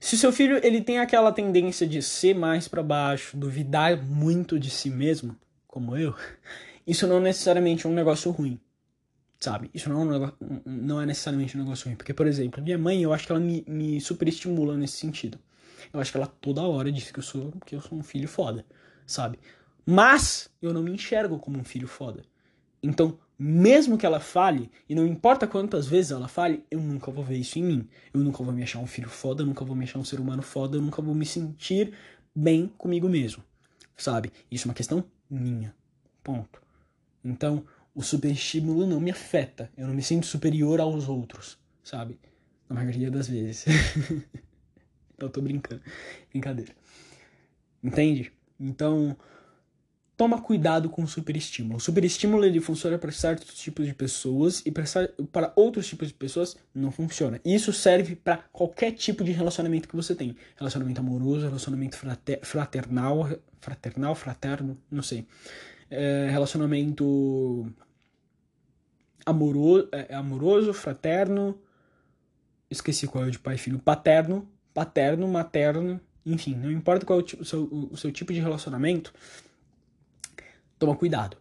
Se 0.00 0.16
seu 0.16 0.32
filho 0.32 0.60
ele 0.64 0.80
tem 0.80 1.00
aquela 1.00 1.32
tendência 1.32 1.86
de 1.86 2.00
ser 2.00 2.34
mais 2.34 2.68
para 2.68 2.82
baixo, 2.82 3.36
duvidar 3.36 4.00
muito 4.00 4.58
de 4.58 4.70
si 4.70 4.88
mesmo, 4.88 5.36
como 5.66 5.96
eu, 5.96 6.14
isso 6.86 7.06
não 7.06 7.18
é 7.18 7.20
necessariamente 7.20 7.86
um 7.86 7.92
negócio 7.92 8.30
ruim, 8.30 8.60
sabe? 9.40 9.70
Isso 9.74 9.88
não 9.88 10.00
é, 10.00 10.04
um 10.04 10.10
negócio, 10.10 10.36
não 10.64 11.02
é 11.02 11.06
necessariamente 11.06 11.56
um 11.56 11.60
negócio 11.60 11.86
ruim. 11.86 11.96
Porque, 11.96 12.14
por 12.14 12.26
exemplo, 12.26 12.62
minha 12.62 12.78
mãe, 12.78 13.02
eu 13.02 13.12
acho 13.12 13.26
que 13.26 13.32
ela 13.32 13.40
me, 13.40 13.64
me 13.66 14.00
superestimula 14.00 14.76
nesse 14.76 14.96
sentido. 14.98 15.38
Eu 15.92 16.00
acho 16.00 16.12
que 16.12 16.16
ela 16.16 16.26
toda 16.26 16.62
hora 16.62 16.92
diz 16.92 17.10
que 17.10 17.18
eu 17.18 17.22
sou, 17.22 17.52
que 17.66 17.74
eu 17.74 17.80
sou 17.80 17.98
um 17.98 18.02
filho 18.02 18.28
foda, 18.28 18.64
sabe? 19.06 19.38
Mas 19.90 20.50
eu 20.60 20.74
não 20.74 20.82
me 20.82 20.90
enxergo 20.90 21.38
como 21.38 21.58
um 21.58 21.64
filho 21.64 21.88
foda. 21.88 22.22
Então, 22.82 23.18
mesmo 23.38 23.96
que 23.96 24.04
ela 24.04 24.20
fale, 24.20 24.70
e 24.86 24.94
não 24.94 25.06
importa 25.06 25.46
quantas 25.46 25.86
vezes 25.86 26.10
ela 26.10 26.28
fale, 26.28 26.62
eu 26.70 26.78
nunca 26.78 27.10
vou 27.10 27.24
ver 27.24 27.38
isso 27.38 27.58
em 27.58 27.62
mim. 27.62 27.88
Eu 28.12 28.20
nunca 28.20 28.44
vou 28.44 28.52
me 28.52 28.62
achar 28.62 28.80
um 28.80 28.86
filho 28.86 29.08
foda, 29.08 29.40
eu 29.42 29.46
nunca 29.46 29.64
vou 29.64 29.74
me 29.74 29.84
achar 29.84 29.98
um 29.98 30.04
ser 30.04 30.20
humano 30.20 30.42
foda, 30.42 30.76
eu 30.76 30.82
nunca 30.82 31.00
vou 31.00 31.14
me 31.14 31.24
sentir 31.24 31.94
bem 32.36 32.70
comigo 32.76 33.08
mesmo. 33.08 33.42
Sabe? 33.96 34.30
Isso 34.50 34.66
é 34.66 34.68
uma 34.68 34.74
questão 34.74 35.02
minha. 35.30 35.74
Ponto. 36.22 36.60
Então, 37.24 37.64
o 37.94 38.02
superestímulo 38.02 38.86
não 38.86 39.00
me 39.00 39.10
afeta. 39.10 39.72
Eu 39.74 39.86
não 39.86 39.94
me 39.94 40.02
sinto 40.02 40.26
superior 40.26 40.82
aos 40.82 41.08
outros, 41.08 41.58
sabe? 41.82 42.20
Na 42.68 42.76
maioria 42.76 43.10
das 43.10 43.26
vezes. 43.26 43.64
eu 45.18 45.30
tô 45.30 45.40
brincando. 45.40 45.80
Brincadeira. 46.30 46.74
Entende? 47.82 48.30
Então, 48.60 49.16
toma 50.18 50.42
cuidado 50.42 50.90
com 50.90 51.04
o 51.04 51.06
superestímulo. 51.06 51.76
O 51.76 51.80
superestímulo 51.80 52.44
ele 52.44 52.60
funciona 52.60 52.98
para 52.98 53.12
certos 53.12 53.54
tipos 53.54 53.86
de 53.86 53.94
pessoas 53.94 54.60
e 54.66 54.72
para 54.72 55.52
outros 55.54 55.86
tipos 55.86 56.08
de 56.08 56.14
pessoas 56.14 56.56
não 56.74 56.90
funciona. 56.90 57.40
Isso 57.44 57.72
serve 57.72 58.16
para 58.16 58.38
qualquer 58.52 58.90
tipo 58.90 59.22
de 59.22 59.30
relacionamento 59.30 59.88
que 59.88 59.94
você 59.94 60.16
tem. 60.16 60.34
Relacionamento 60.56 61.00
amoroso, 61.00 61.46
relacionamento 61.46 61.96
fraternal, 62.42 63.30
fraternal, 63.60 64.14
fraterno, 64.16 64.76
não 64.90 65.04
sei. 65.04 65.24
É, 65.88 66.28
relacionamento 66.28 67.72
amoroso, 69.24 69.88
é, 69.92 70.12
amoroso, 70.16 70.74
fraterno, 70.74 71.56
esqueci 72.68 73.06
qual 73.06 73.22
é 73.22 73.28
o 73.28 73.30
de 73.30 73.38
pai 73.38 73.54
e 73.54 73.58
filho, 73.58 73.78
paterno, 73.78 74.50
paterno, 74.74 75.28
materno, 75.28 76.00
enfim, 76.26 76.56
não 76.56 76.72
importa 76.72 77.06
qual 77.06 77.20
é 77.20 77.22
o, 77.22 77.44
seu, 77.44 77.68
o 77.92 77.96
seu 77.96 78.10
tipo 78.10 78.32
de 78.32 78.40
relacionamento, 78.40 79.12
toma 80.78 80.96
cuidado. 80.96 81.36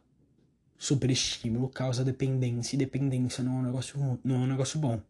Superestímulo 0.78 1.70
causa 1.70 2.04
dependência 2.04 2.76
e 2.76 2.80
dependência 2.80 3.44
não 3.44 3.58
é 3.58 3.60
um 3.60 3.64
negócio, 3.64 4.20
não 4.24 4.36
é 4.36 4.40
um 4.40 4.48
negócio 4.48 4.80
bom. 4.80 5.02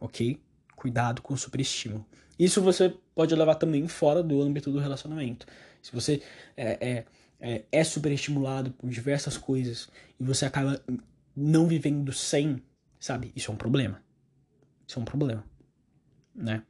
Ok? 0.00 0.40
Cuidado 0.74 1.22
com 1.22 1.34
o 1.34 1.38
superestímulo. 1.38 2.04
Isso 2.38 2.60
você 2.60 2.94
pode 3.14 3.34
levar 3.34 3.54
também 3.54 3.86
fora 3.86 4.22
do 4.22 4.42
âmbito 4.42 4.70
do 4.70 4.78
relacionamento. 4.78 5.46
Se 5.80 5.92
você 5.92 6.22
é, 6.56 6.78
é, 6.80 7.04
é, 7.40 7.64
é 7.70 7.84
superestimulado 7.84 8.72
por 8.72 8.88
diversas 8.90 9.36
coisas 9.36 9.88
e 10.18 10.24
você 10.24 10.44
acaba 10.44 10.82
não 11.36 11.66
vivendo 11.66 12.12
sem, 12.12 12.62
sabe? 12.98 13.32
Isso 13.36 13.50
é 13.50 13.54
um 13.54 13.56
problema. 13.56 14.02
Isso 14.86 14.98
é 14.98 15.02
um 15.02 15.04
problema, 15.04 15.44
né? 16.34 16.62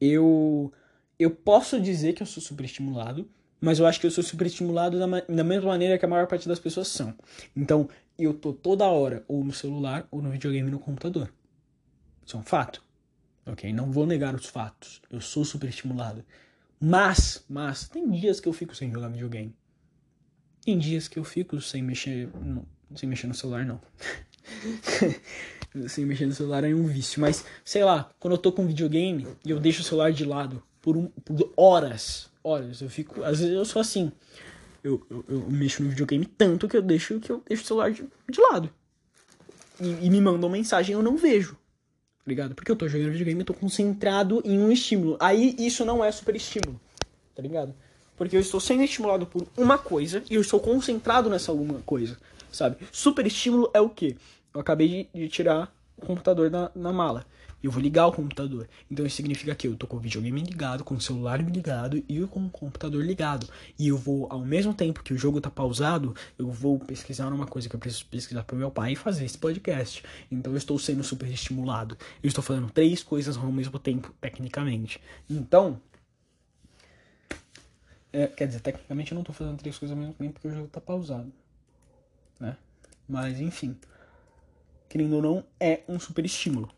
Eu 0.00 0.72
eu 1.18 1.30
posso 1.30 1.80
dizer 1.80 2.14
que 2.14 2.22
eu 2.22 2.26
sou 2.26 2.42
superestimulado, 2.42 3.30
mas 3.62 3.78
eu 3.78 3.86
acho 3.86 4.00
que 4.00 4.06
eu 4.08 4.10
sou 4.10 4.24
superestimulado 4.24 4.98
da, 4.98 5.06
da 5.06 5.44
mesma 5.44 5.68
maneira 5.68 5.96
que 5.96 6.04
a 6.04 6.08
maior 6.08 6.26
parte 6.26 6.48
das 6.48 6.58
pessoas 6.58 6.88
são. 6.88 7.14
Então, 7.54 7.88
eu 8.18 8.34
tô 8.34 8.52
toda 8.52 8.84
hora 8.86 9.24
ou 9.28 9.44
no 9.44 9.52
celular 9.52 10.04
ou 10.10 10.20
no 10.20 10.30
videogame 10.30 10.68
no 10.68 10.80
computador. 10.80 11.32
Isso 12.26 12.36
é 12.36 12.40
um 12.40 12.42
fato. 12.42 12.82
OK? 13.46 13.72
Não 13.72 13.92
vou 13.92 14.04
negar 14.04 14.34
os 14.34 14.46
fatos. 14.46 15.00
Eu 15.08 15.20
sou 15.20 15.44
superestimulado. 15.44 16.24
Mas, 16.80 17.44
mas 17.48 17.88
tem 17.88 18.10
dias 18.10 18.40
que 18.40 18.48
eu 18.48 18.52
fico 18.52 18.74
sem 18.74 18.90
jogar 18.90 19.08
videogame. 19.08 19.54
Tem 20.64 20.76
dias 20.76 21.06
que 21.06 21.20
eu 21.20 21.24
fico 21.24 21.60
sem 21.60 21.82
mexer, 21.82 22.28
sem 22.96 23.08
mexer 23.08 23.28
no 23.28 23.34
celular 23.34 23.64
não. 23.64 23.80
sem 25.88 26.04
mexer 26.04 26.26
no 26.26 26.34
celular 26.34 26.64
é 26.64 26.74
um 26.74 26.86
vício, 26.88 27.20
mas 27.20 27.44
sei 27.64 27.84
lá, 27.84 28.10
quando 28.18 28.34
eu 28.34 28.38
tô 28.38 28.50
com 28.50 28.66
videogame 28.66 29.28
e 29.44 29.50
eu 29.50 29.60
deixo 29.60 29.82
o 29.82 29.84
celular 29.84 30.12
de 30.12 30.24
lado 30.24 30.60
por, 30.82 30.96
um, 30.96 31.06
por 31.06 31.52
horas, 31.56 32.28
horas, 32.44 32.82
eu 32.82 32.90
fico, 32.90 33.22
às 33.22 33.40
vezes 33.40 33.54
eu 33.54 33.64
sou 33.64 33.80
assim. 33.80 34.12
Eu, 34.84 35.06
eu, 35.08 35.24
eu, 35.28 35.40
mexo 35.48 35.82
no 35.82 35.88
videogame 35.88 36.26
tanto 36.26 36.68
que 36.68 36.76
eu 36.76 36.82
deixo 36.82 37.20
que 37.20 37.30
eu 37.30 37.40
deixo 37.48 37.62
o 37.62 37.66
celular 37.66 37.92
de, 37.92 38.04
de 38.28 38.40
lado. 38.40 38.68
E, 39.80 40.06
e, 40.06 40.10
me 40.10 40.20
mandam 40.20 40.50
mensagem 40.50 40.92
eu 40.92 41.02
não 41.02 41.16
vejo. 41.16 41.54
Tá 41.54 42.28
ligado? 42.28 42.54
Porque 42.54 42.70
eu 42.70 42.76
tô 42.76 42.88
jogando 42.88 43.12
videogame 43.12 43.40
e 43.40 43.44
tô 43.44 43.54
concentrado 43.54 44.42
em 44.44 44.58
um 44.58 44.70
estímulo. 44.70 45.16
Aí 45.20 45.54
isso 45.58 45.84
não 45.84 46.04
é 46.04 46.10
super 46.10 46.34
estímulo. 46.34 46.80
Tá 47.34 47.40
ligado? 47.40 47.72
Porque 48.16 48.36
eu 48.36 48.40
estou 48.40 48.60
sendo 48.60 48.82
estimulado 48.82 49.24
por 49.24 49.46
uma 49.56 49.78
coisa 49.78 50.22
e 50.28 50.34
eu 50.34 50.40
estou 50.40 50.60
concentrado 50.60 51.30
nessa 51.30 51.52
uma 51.52 51.80
coisa 51.80 52.18
sabe? 52.52 52.76
Super 52.92 53.26
estímulo 53.26 53.70
é 53.74 53.80
o 53.80 53.88
quê? 53.88 54.16
Eu 54.54 54.60
acabei 54.60 55.08
de, 55.12 55.20
de 55.20 55.28
tirar 55.28 55.74
o 55.96 56.06
computador 56.06 56.50
na, 56.50 56.70
na 56.74 56.92
mala. 56.92 57.24
Eu 57.62 57.70
vou 57.70 57.82
ligar 57.82 58.06
o 58.06 58.12
computador. 58.12 58.68
Então 58.90 59.06
isso 59.06 59.16
significa 59.16 59.54
que 59.54 59.68
eu 59.68 59.76
tô 59.76 59.86
com 59.86 59.96
o 59.96 60.00
videogame 60.00 60.40
ligado, 60.42 60.84
com 60.84 60.94
o 60.94 61.00
celular 61.00 61.40
ligado 61.40 62.02
e 62.08 62.20
com 62.26 62.46
o 62.46 62.50
computador 62.50 63.04
ligado. 63.04 63.48
E 63.78 63.88
eu 63.88 63.96
vou, 63.96 64.26
ao 64.30 64.40
mesmo 64.40 64.74
tempo 64.74 65.02
que 65.02 65.14
o 65.14 65.18
jogo 65.18 65.40
tá 65.40 65.50
pausado, 65.50 66.14
eu 66.38 66.50
vou 66.50 66.78
pesquisar 66.78 67.28
uma 67.32 67.46
coisa 67.46 67.68
que 67.68 67.76
eu 67.76 67.80
preciso 67.80 68.06
pesquisar 68.06 68.42
pro 68.44 68.56
meu 68.56 68.70
pai 68.70 68.92
e 68.92 68.96
fazer 68.96 69.24
esse 69.24 69.38
podcast. 69.38 70.02
Então 70.30 70.52
eu 70.52 70.56
estou 70.56 70.78
sendo 70.78 71.04
super 71.04 71.28
estimulado. 71.28 71.96
Eu 72.22 72.28
estou 72.28 72.42
fazendo 72.42 72.70
três 72.70 73.02
coisas 73.02 73.36
ao 73.36 73.52
mesmo 73.52 73.78
tempo, 73.78 74.14
tecnicamente. 74.20 75.00
Então. 75.28 75.80
É, 78.12 78.26
quer 78.26 78.46
dizer, 78.46 78.60
tecnicamente 78.60 79.12
eu 79.12 79.16
não 79.16 79.24
tô 79.24 79.32
fazendo 79.32 79.56
três 79.56 79.78
coisas 79.78 79.96
ao 79.96 80.00
mesmo 80.00 80.14
tempo 80.14 80.34
porque 80.34 80.48
o 80.48 80.54
jogo 80.54 80.68
tá 80.68 80.80
pausado 80.80 81.32
né? 82.42 82.56
Mas 83.08 83.40
enfim, 83.40 83.76
querendo 84.88 85.16
ou 85.16 85.22
não, 85.22 85.44
é 85.60 85.82
um 85.88 85.98
super 85.98 86.24
estímulo. 86.24 86.68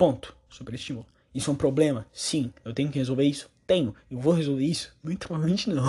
Ponto. 0.00 0.34
Super 0.48 0.72
estímulo. 0.72 1.04
Isso 1.34 1.50
é 1.50 1.52
um 1.52 1.56
problema? 1.56 2.06
Sim. 2.10 2.54
Eu 2.64 2.72
tenho 2.72 2.88
que 2.90 2.98
resolver 2.98 3.24
isso? 3.24 3.50
Tenho. 3.66 3.94
Eu 4.10 4.18
vou 4.18 4.32
resolver 4.32 4.64
isso? 4.64 4.96
Muito 5.04 5.28
provavelmente 5.28 5.68
não. 5.68 5.84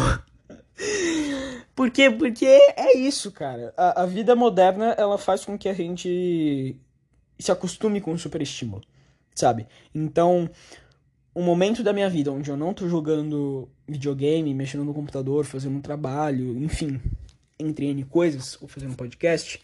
Por 1.74 1.89
quê? 1.89 2.12
Porque 2.12 2.45
é 2.45 2.97
isso, 2.97 3.32
cara. 3.32 3.74
A, 3.78 4.01
a, 4.01 4.05
vida 4.05 4.36
moderna, 4.36 4.93
ela 4.97 5.18
faz 5.18 5.45
com 5.45 5.57
que 5.57 5.70
a 5.70 5.74
gente 5.74 6.76
se 7.39 7.51
acostume 7.53 8.01
com 8.01 8.12
o 8.12 8.20
super 8.20 8.41
estímulo, 8.41 8.84
sabe? 9.34 9.66
Então, 9.95 10.49
um 11.34 11.41
momento 11.41 11.82
da 11.82 11.93
minha 11.93 12.09
vida 12.09 12.34
onde 12.34 12.51
eu 12.51 12.57
não 12.57 12.74
tô 12.74 12.89
jogando 12.89 13.70
videogame, 13.88 14.53
mexendo 14.53 14.84
no 14.84 14.93
computador, 14.93 15.45
fazendo 15.45 15.78
um 15.78 15.82
trabalho, 15.82 16.62
enfim, 16.62 16.99
entre 17.57 17.86
N 17.86 18.03
coisas, 18.03 18.62
ou 18.62 18.68
fazendo 18.68 18.93
podcast, 18.93 19.62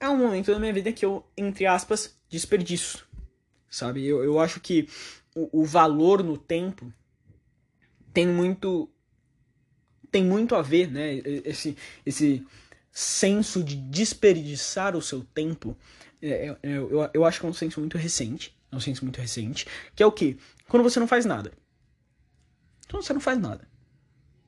é 0.00 0.08
um 0.08 0.16
momento 0.16 0.50
da 0.50 0.58
minha 0.58 0.72
vida 0.72 0.90
que 0.92 1.04
eu, 1.04 1.22
entre 1.36 1.66
aspas, 1.66 2.16
desperdiço. 2.30 3.11
Sabe? 3.72 4.04
Eu, 4.04 4.22
eu 4.22 4.38
acho 4.38 4.60
que 4.60 4.86
o, 5.34 5.62
o 5.62 5.64
valor 5.64 6.22
no 6.22 6.36
tempo 6.36 6.92
tem 8.12 8.26
muito 8.26 8.86
tem 10.10 10.22
muito 10.22 10.54
a 10.54 10.60
ver, 10.60 10.90
né? 10.90 11.14
Esse, 11.42 11.74
esse 12.04 12.46
senso 12.92 13.64
de 13.64 13.74
desperdiçar 13.74 14.94
o 14.94 15.00
seu 15.00 15.24
tempo, 15.24 15.74
é, 16.20 16.28
é, 16.48 16.58
é, 16.62 16.76
eu, 16.76 17.10
eu 17.14 17.24
acho 17.24 17.40
que 17.40 17.46
é 17.46 17.48
um 17.48 17.54
senso 17.54 17.80
muito 17.80 17.96
recente. 17.96 18.54
É 18.70 18.76
um 18.76 18.80
senso 18.80 19.06
muito 19.06 19.18
recente. 19.18 19.66
Que 19.96 20.02
é 20.02 20.06
o 20.06 20.12
que? 20.12 20.36
Quando 20.68 20.82
você 20.82 21.00
não 21.00 21.08
faz 21.08 21.24
nada. 21.24 21.50
Então 22.86 23.00
você 23.00 23.14
não 23.14 23.20
faz 23.22 23.38
nada. 23.40 23.66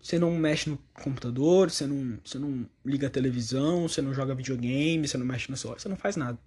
Você 0.02 0.18
não 0.18 0.36
mexe 0.36 0.68
no 0.68 0.78
computador, 0.92 1.70
você 1.70 1.86
não, 1.86 2.20
você 2.22 2.38
não 2.38 2.68
liga 2.84 3.06
a 3.06 3.10
televisão, 3.10 3.88
você 3.88 4.02
não 4.02 4.12
joga 4.12 4.34
videogame, 4.34 5.08
você 5.08 5.16
não 5.16 5.24
mexe 5.24 5.50
no 5.50 5.56
celular, 5.56 5.80
você 5.80 5.88
não 5.88 5.96
faz 5.96 6.14
nada. 6.14 6.38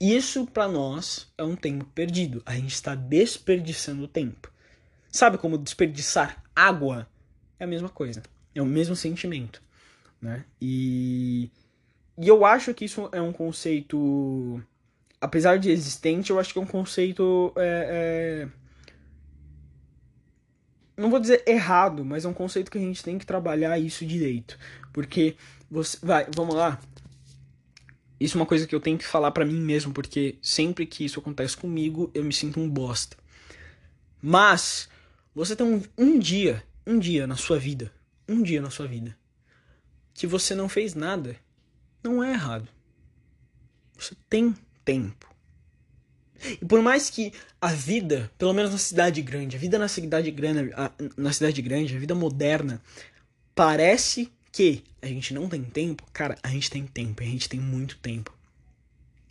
Isso 0.00 0.46
para 0.46 0.68
nós 0.68 1.32
é 1.38 1.42
um 1.42 1.56
tempo 1.56 1.84
perdido. 1.86 2.42
A 2.44 2.54
gente 2.54 2.74
está 2.74 2.94
desperdiçando 2.94 4.06
tempo. 4.06 4.52
Sabe 5.10 5.38
como 5.38 5.56
desperdiçar 5.56 6.42
água? 6.54 7.08
É 7.58 7.64
a 7.64 7.66
mesma 7.66 7.88
coisa. 7.88 8.22
É 8.54 8.60
o 8.60 8.66
mesmo 8.66 8.94
sentimento, 8.94 9.62
né? 10.20 10.44
E, 10.60 11.50
e 12.18 12.28
eu 12.28 12.44
acho 12.44 12.74
que 12.74 12.84
isso 12.84 13.08
é 13.12 13.20
um 13.20 13.32
conceito, 13.32 14.62
apesar 15.20 15.58
de 15.58 15.70
existente, 15.70 16.30
eu 16.30 16.38
acho 16.38 16.52
que 16.52 16.58
é 16.58 16.62
um 16.62 16.66
conceito 16.66 17.52
é, 17.56 18.48
é 18.48 18.48
não 20.96 21.10
vou 21.10 21.20
dizer 21.20 21.42
errado, 21.46 22.04
mas 22.04 22.24
é 22.24 22.28
um 22.28 22.32
conceito 22.32 22.70
que 22.70 22.78
a 22.78 22.80
gente 22.80 23.04
tem 23.04 23.18
que 23.18 23.26
trabalhar 23.26 23.78
isso 23.78 24.06
direito. 24.06 24.58
Porque 24.92 25.36
você. 25.70 25.98
Vai, 26.02 26.26
vamos 26.34 26.54
lá. 26.54 26.80
Isso 28.18 28.36
é 28.36 28.40
uma 28.40 28.46
coisa 28.46 28.66
que 28.66 28.74
eu 28.74 28.80
tenho 28.80 28.98
que 28.98 29.06
falar 29.06 29.30
para 29.30 29.44
mim 29.44 29.60
mesmo, 29.60 29.92
porque 29.92 30.38
sempre 30.40 30.86
que 30.86 31.04
isso 31.04 31.20
acontece 31.20 31.56
comigo, 31.56 32.10
eu 32.14 32.24
me 32.24 32.32
sinto 32.32 32.58
um 32.60 32.68
bosta. 32.68 33.16
Mas 34.22 34.88
você 35.34 35.54
tem 35.54 35.66
um, 35.66 35.82
um 35.98 36.18
dia, 36.18 36.64
um 36.86 36.98
dia 36.98 37.26
na 37.26 37.36
sua 37.36 37.58
vida, 37.58 37.92
um 38.28 38.42
dia 38.42 38.60
na 38.60 38.70
sua 38.70 38.86
vida, 38.86 39.16
que 40.14 40.26
você 40.26 40.54
não 40.54 40.68
fez 40.68 40.94
nada 40.94 41.36
não 42.02 42.22
é 42.22 42.32
errado. 42.32 42.68
Você 43.98 44.14
tem 44.28 44.54
tempo. 44.84 45.26
E 46.60 46.64
por 46.64 46.82
mais 46.82 47.10
que 47.10 47.32
a 47.60 47.72
vida, 47.72 48.30
pelo 48.38 48.52
menos 48.52 48.70
na 48.70 48.78
cidade 48.78 49.22
grande, 49.22 49.56
a 49.56 49.58
vida 49.58 49.78
na 49.78 49.88
cidade 49.88 50.30
grande, 50.30 50.72
a, 50.74 50.92
na 51.16 51.32
cidade 51.32 51.60
grande, 51.62 51.96
a 51.96 51.98
vida 51.98 52.14
moderna, 52.14 52.80
parece 53.54 54.30
que 54.56 54.82
a 55.02 55.06
gente 55.06 55.34
não 55.34 55.50
tem 55.50 55.62
tempo, 55.62 56.02
cara, 56.14 56.38
a 56.42 56.48
gente 56.48 56.70
tem 56.70 56.86
tempo, 56.86 57.22
a 57.22 57.26
gente 57.26 57.46
tem 57.46 57.60
muito 57.60 57.98
tempo. 57.98 58.34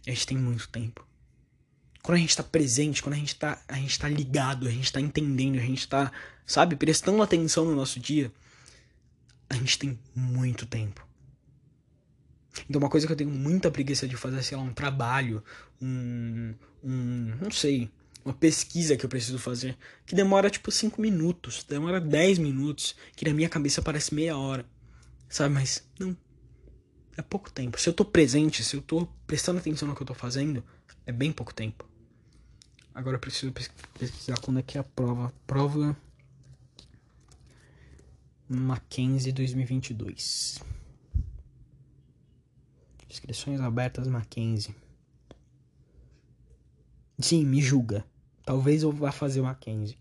A 0.06 0.12
gente 0.12 0.28
tem 0.28 0.38
muito 0.38 0.70
tempo. 0.70 1.04
Quando 2.04 2.18
a 2.18 2.22
gente 2.22 2.38
tá 2.38 2.44
presente, 2.44 3.02
quando 3.02 3.16
a 3.16 3.18
gente 3.18 3.36
tá, 3.36 3.60
a 3.68 3.74
gente 3.74 3.98
tá 3.98 4.08
ligado, 4.08 4.68
a 4.68 4.72
gente 4.72 4.94
tá 4.94 5.02
entendendo, 5.02 5.56
a 5.58 5.62
gente 5.62 5.88
tá, 5.88 6.12
sabe, 6.46 6.76
prestando 6.76 7.24
atenção 7.24 7.66
no 7.66 7.76
nosso 7.76 8.00
dia, 8.00 8.32
a 9.50 9.56
gente 9.56 9.80
tem 9.80 10.00
muito 10.14 10.68
tempo. 10.68 11.04
Então, 12.70 12.80
uma 12.80 12.90
coisa 12.90 13.08
que 13.08 13.12
eu 13.12 13.18
tenho 13.18 13.32
muita 13.32 13.72
preguiça 13.72 14.08
de 14.08 14.16
fazer, 14.16 14.44
sei 14.44 14.56
lá, 14.56 14.62
um 14.62 14.74
trabalho, 14.74 15.44
um. 15.82 16.54
um 16.84 17.36
não 17.42 17.50
sei, 17.50 17.90
uma 18.24 18.34
pesquisa 18.34 18.96
que 18.96 19.04
eu 19.04 19.10
preciso 19.10 19.40
fazer, 19.40 19.76
que 20.06 20.14
demora 20.14 20.52
tipo 20.52 20.72
5 20.72 21.02
minutos, 21.02 21.64
demora 21.68 22.00
10 22.00 22.38
minutos, 22.38 22.96
que 23.16 23.26
na 23.26 23.34
minha 23.34 23.50
cabeça 23.50 23.82
parece 23.82 24.14
meia 24.14 24.38
hora. 24.38 24.64
Sabe, 25.36 25.54
mas 25.54 25.86
não. 26.00 26.16
É 27.18 27.22
pouco 27.22 27.52
tempo. 27.52 27.78
Se 27.78 27.90
eu 27.90 27.94
tô 27.94 28.06
presente, 28.06 28.64
se 28.64 28.74
eu 28.74 28.82
tô 28.82 29.06
prestando 29.28 29.60
atenção 29.60 29.86
no 29.86 29.94
que 29.94 30.02
eu 30.02 30.08
tô 30.08 30.14
fazendo, 30.14 30.64
é 31.06 31.12
bem 31.12 31.30
pouco 31.30 31.54
tempo. 31.54 31.86
Agora 32.94 33.18
eu 33.18 33.20
preciso 33.20 33.52
pesquisar 33.52 34.40
quando 34.40 34.60
é 34.60 34.64
que 34.64 34.78
é 34.78 34.80
a 34.80 34.84
prova. 34.86 35.34
Prova 35.46 35.94
Mackenzie 38.48 39.34
2022. 39.34 40.64
Inscrições 43.10 43.60
abertas 43.60 44.08
Mackenzie. 44.08 44.74
Sim, 47.20 47.44
me 47.44 47.62
julga. 47.62 48.06
Talvez 48.46 48.84
eu 48.84 48.92
vá 48.94 49.12
fazer 49.12 49.42
Mackenzie. 49.42 49.98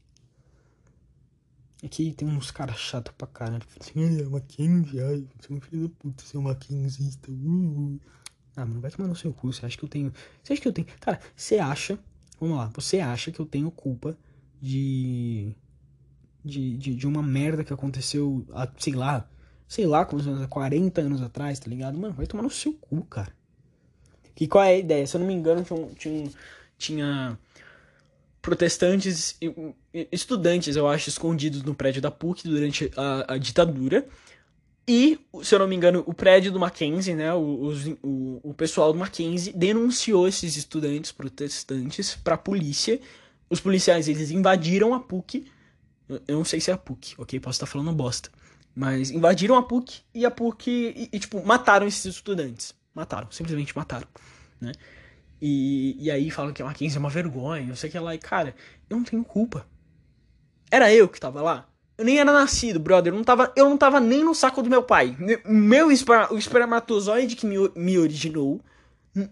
Aqui 1.85 2.15
tem 2.15 2.27
uns 2.27 2.51
caras 2.51 2.79
chatos 2.79 3.13
pra 3.17 3.27
caralho. 3.27 3.63
Assim, 3.79 4.21
é 4.21 4.23
Mackenzie, 4.25 5.01
ai, 5.01 5.27
você 5.39 5.53
é 5.53 5.57
um 5.57 5.61
filho 5.61 5.89
da 5.89 5.95
puta, 5.99 6.25
você 6.25 6.37
é 6.37 6.41
um 6.41 6.45
Mackenzista. 6.45 7.31
Uh, 7.31 7.35
uh. 7.35 8.01
Ah, 8.57 8.65
mano, 8.65 8.81
vai 8.81 8.91
tomar 8.91 9.09
no 9.09 9.15
seu 9.15 9.35
cu. 9.35 9.53
Você 9.53 9.67
acha 9.67 9.77
que 9.77 9.85
eu 9.85 9.89
tenho. 9.89 10.13
Você 10.43 10.55
acha 10.55 10.63
que 10.63 10.69
eu 10.69 10.73
tenho. 10.73 10.87
Cara, 11.01 11.21
você 11.37 11.59
acha. 11.59 11.99
Vamos 12.41 12.57
lá, 12.57 12.71
você 12.75 13.01
acha 13.01 13.31
que 13.31 13.39
eu 13.39 13.45
tenho 13.45 13.71
culpa 13.71 14.17
de. 14.61 15.55
De, 16.43 16.77
de, 16.77 16.95
de 16.95 17.07
uma 17.07 17.23
merda 17.23 17.65
que 17.65 17.73
aconteceu, 17.73 18.47
há, 18.53 18.69
sei 18.77 18.93
lá, 18.93 19.27
sei 19.67 19.87
lá 19.87 20.05
quantos 20.05 20.27
anos, 20.27 20.47
40 20.47 21.01
anos 21.01 21.23
atrás, 21.23 21.59
tá 21.59 21.71
ligado? 21.71 21.99
Mano, 21.99 22.13
vai 22.13 22.27
tomar 22.27 22.43
no 22.43 22.51
seu 22.51 22.75
cu, 22.75 23.03
cara. 23.05 23.35
Que 24.35 24.47
qual 24.47 24.63
é 24.63 24.75
a 24.75 24.79
ideia? 24.79 25.07
Se 25.07 25.17
eu 25.17 25.21
não 25.21 25.27
me 25.27 25.33
engano, 25.33 25.65
tinha, 25.65 25.89
tinha, 25.97 26.31
tinha 26.77 27.39
protestantes, 28.45 29.39
estudantes, 30.13 30.77
eu 30.77 30.87
acho, 30.87 31.09
escondidos 31.09 31.63
no 31.63 31.75
prédio 31.75 32.03
da 32.03 32.11
PUC 32.11 32.47
durante 32.47 32.91
a, 32.95 33.33
a 33.33 33.39
ditadura. 33.39 34.07
E, 34.87 35.19
se 35.43 35.55
eu 35.55 35.59
não 35.59 35.67
me 35.67 35.75
engano, 35.75 36.05
o 36.07 36.13
prédio 36.13 36.53
do 36.53 36.61
Mackenzie, 36.61 37.15
né, 37.15 37.33
o, 37.33 37.73
o, 38.03 38.41
o 38.51 38.53
pessoal 38.53 38.93
do 38.93 38.99
Mackenzie 38.99 39.51
denunciou 39.55 40.29
esses 40.29 40.59
estudantes 40.59 41.11
protestantes 41.11 42.17
pra 42.17 42.37
polícia. 42.37 43.01
Os 43.49 43.61
policiais, 43.61 44.09
eles 44.09 44.31
invadiram 44.31 44.93
a 44.93 45.01
PUC. 45.01 45.51
Eu 46.29 46.37
não 46.37 46.45
sei 46.45 46.61
se 46.61 46.71
é 46.71 46.75
a 46.75 46.79
PUC, 46.79 47.15
ok? 47.17 47.41
Posso 47.41 47.57
estar 47.57 47.67
falando 47.67 47.95
bosta. 47.95 48.29
Mas 48.75 49.11
invadiram 49.11 49.57
a 49.57 49.63
PUC 49.63 50.03
e 50.15 50.27
a 50.27 50.31
PUC, 50.31 50.71
e, 50.71 51.09
e 51.11 51.19
tipo, 51.19 51.43
mataram 51.47 51.87
esses 51.87 52.05
estudantes. 52.05 52.75
Mataram, 52.95 53.31
simplesmente 53.31 53.75
mataram, 53.75 54.07
né? 54.61 54.73
E, 55.47 55.95
e 56.01 56.11
aí 56.11 56.31
falam 56.31 56.55
que 56.55 56.63
a 56.63 56.65
Mackenzie 56.65 56.97
é 56.97 57.01
uma 57.01 57.11
vergonha, 57.11 57.69
eu 57.69 57.77
sei 57.77 57.91
que 57.91 57.99
ela. 57.99 58.15
E, 58.15 58.19
cara, 58.19 58.55
eu 58.89 58.97
não 58.97 59.05
tenho 59.05 59.23
culpa. 59.23 59.67
Era 60.71 60.91
eu 60.91 61.07
que 61.07 61.21
tava 61.21 61.43
lá. 61.43 61.69
Eu 61.99 62.07
nem 62.07 62.19
era 62.19 62.33
nascido, 62.33 62.81
brother. 62.81 63.13
Eu 63.13 63.17
não 63.19 63.25
tava, 63.25 63.53
eu 63.55 63.69
não 63.69 63.77
tava 63.77 64.01
nem 64.01 64.25
no 64.25 64.35
saco 64.35 64.63
do 64.63 64.71
meu 64.71 64.83
pai. 64.83 65.15
Meu 65.45 65.89
o 65.89 66.39
espermatozoide 66.39 67.37
que 67.37 67.47
me, 67.47 67.57
me 67.77 67.99
originou 67.99 68.59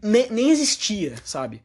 nem, 0.03 0.31
nem 0.31 0.51
existia, 0.51 1.15
sabe? 1.25 1.63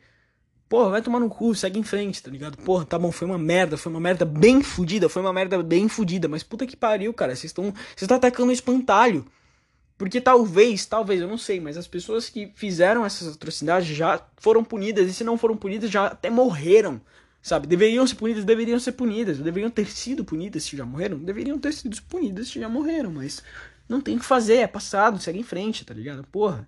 Porra, 0.70 0.92
vai 0.92 1.02
tomar 1.02 1.20
no 1.20 1.30
cu, 1.30 1.54
segue 1.54 1.78
em 1.78 1.84
frente, 1.84 2.24
tá 2.24 2.32
ligado? 2.32 2.58
Porra, 2.58 2.86
tá 2.86 2.98
bom, 2.98 3.12
foi 3.12 3.28
uma 3.28 3.38
merda, 3.38 3.76
foi 3.76 3.92
uma 3.92 4.00
merda 4.00 4.24
bem 4.24 4.64
fodida, 4.64 5.10
foi 5.10 5.22
uma 5.22 5.34
merda 5.34 5.62
bem 5.62 5.90
fodida, 5.90 6.30
mas 6.30 6.42
puta 6.42 6.66
que 6.66 6.78
pariu, 6.78 7.14
cara, 7.14 7.36
vocês 7.36 7.52
estão 7.52 7.66
vocês 7.66 8.04
estão 8.04 8.16
atacando 8.16 8.50
o 8.50 8.54
espantalho. 8.54 9.26
Porque 9.98 10.22
talvez, 10.22 10.86
talvez, 10.86 11.20
eu 11.22 11.28
não 11.28 11.38
sei, 11.38 11.60
mas 11.60 11.76
as 11.76 11.88
pessoas 11.88 12.30
que 12.30 12.52
fizeram 12.56 13.04
essas 13.04 13.36
atrocidades 13.36 13.88
já 13.96 14.22
foram 14.38 14.64
punidas, 14.64 15.10
e 15.10 15.14
se 15.14 15.24
não 15.24 15.38
foram 15.38 15.58
punidas, 15.58 15.90
já 15.90 16.08
até 16.08 16.30
morreram. 16.30 17.02
Sabe? 17.42 17.66
Deveriam 17.66 18.06
ser 18.06 18.16
punidas, 18.16 18.44
deveriam 18.44 18.80
ser 18.80 18.92
punidas. 18.92 19.40
Deveriam 19.40 19.70
ter 19.70 19.88
sido 19.88 20.26
punidas 20.26 20.64
se 20.64 20.76
já 20.76 20.86
morreram. 20.86 21.18
Deveriam 21.18 21.58
ter 21.58 21.74
sido 21.74 22.02
punidas 22.04 22.50
se 22.50 22.60
já 22.60 22.68
morreram, 22.68 23.12
mas 23.12 23.42
não 23.88 24.02
tem 24.02 24.18
o 24.18 24.20
que 24.20 24.26
fazer, 24.26 24.58
é 24.58 24.68
passado, 24.68 25.20
segue 25.20 25.40
em 25.40 25.44
frente, 25.44 25.86
tá 25.86 25.94
ligado? 25.94 26.24
Porra. 26.28 26.68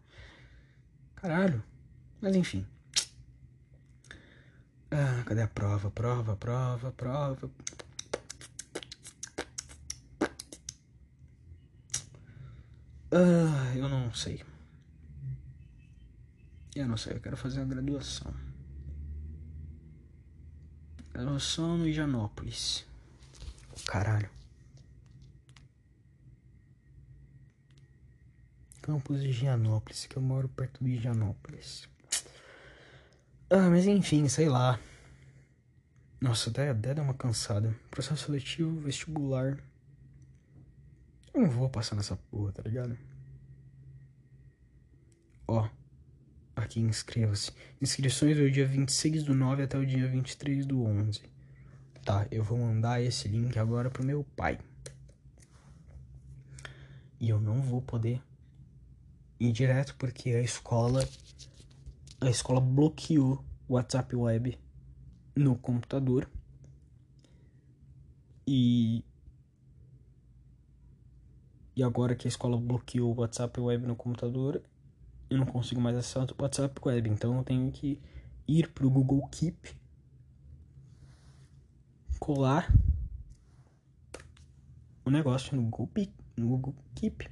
Caralho. 1.15 1.61
Mas 2.21 2.35
enfim. 2.35 2.65
Ah, 4.89 5.21
cadê 5.25 5.41
a 5.41 5.47
prova? 5.47 5.91
Prova, 5.91 6.35
prova, 6.35 6.91
prova. 6.91 7.51
Ah, 13.11 13.73
eu 13.75 13.89
não 13.89 14.13
sei. 14.13 14.43
Eu 16.75 16.87
não 16.87 16.95
sei, 16.95 17.13
eu 17.13 17.19
quero 17.19 17.35
fazer 17.35 17.61
a 17.61 17.65
graduação. 17.65 18.33
Graduação 21.11 21.77
no 21.77 21.87
Higienópolis. 21.87 22.85
Caralho. 23.85 24.29
Campos 28.81 29.21
de 29.21 29.29
que 30.07 30.15
eu 30.17 30.21
moro 30.21 30.47
perto 30.47 30.83
de 30.83 30.91
Higienópolis. 30.91 31.89
Ah, 33.49 33.69
mas 33.69 33.87
enfim, 33.87 34.27
sei 34.29 34.47
lá. 34.47 34.79
Nossa, 36.21 36.49
até, 36.49 36.69
até 36.69 36.93
dá 36.93 37.01
uma 37.01 37.13
cansada. 37.15 37.75
Processo 37.89 38.25
seletivo, 38.25 38.79
vestibular. 38.79 39.57
Eu 41.33 41.41
não 41.41 41.49
vou 41.49 41.69
passar 41.69 41.95
nessa 41.95 42.15
porra, 42.15 42.51
tá 42.51 42.63
ligado? 42.63 42.97
Ó. 45.47 45.67
Aqui, 46.55 46.79
inscreva-se. 46.79 47.51
Inscrições 47.81 48.37
do 48.37 48.51
dia 48.51 48.67
26 48.67 49.23
do 49.23 49.33
9 49.33 49.63
até 49.63 49.77
o 49.77 49.85
dia 49.85 50.07
23 50.07 50.65
do 50.65 50.83
11. 50.83 51.21
Tá, 52.03 52.27
eu 52.31 52.43
vou 52.43 52.57
mandar 52.57 53.01
esse 53.01 53.27
link 53.27 53.57
agora 53.57 53.89
pro 53.89 54.03
meu 54.03 54.23
pai. 54.35 54.59
E 57.19 57.29
eu 57.29 57.39
não 57.39 57.61
vou 57.61 57.81
poder 57.81 58.21
ir 59.39 59.51
direto 59.51 59.95
porque 59.97 60.31
a 60.31 60.41
escola 60.41 61.07
a 62.21 62.29
escola 62.29 62.59
bloqueou 62.59 63.43
o 63.67 63.73
WhatsApp 63.75 64.15
Web 64.15 64.59
no 65.35 65.55
computador. 65.57 66.29
E 68.45 69.05
e 71.79 71.83
agora 71.83 72.13
que 72.13 72.27
a 72.27 72.29
escola 72.29 72.57
bloqueou 72.57 73.15
o 73.15 73.21
WhatsApp 73.21 73.57
Web 73.57 73.87
no 73.87 73.95
computador, 73.95 74.61
eu 75.29 75.37
não 75.37 75.45
consigo 75.45 75.79
mais 75.79 75.95
acessar 75.95 76.27
o 76.29 76.41
WhatsApp 76.43 76.77
Web. 76.85 77.09
Então 77.09 77.37
eu 77.37 77.43
tenho 77.45 77.71
que 77.71 77.97
ir 78.45 78.67
pro 78.73 78.89
Google 78.89 79.25
Keep, 79.31 79.77
colar 82.19 82.69
o 85.05 85.09
negócio 85.09 85.55
no 85.55 85.63
Google, 85.69 86.09
no 86.35 86.49
Google 86.49 86.75
Keep. 86.95 87.29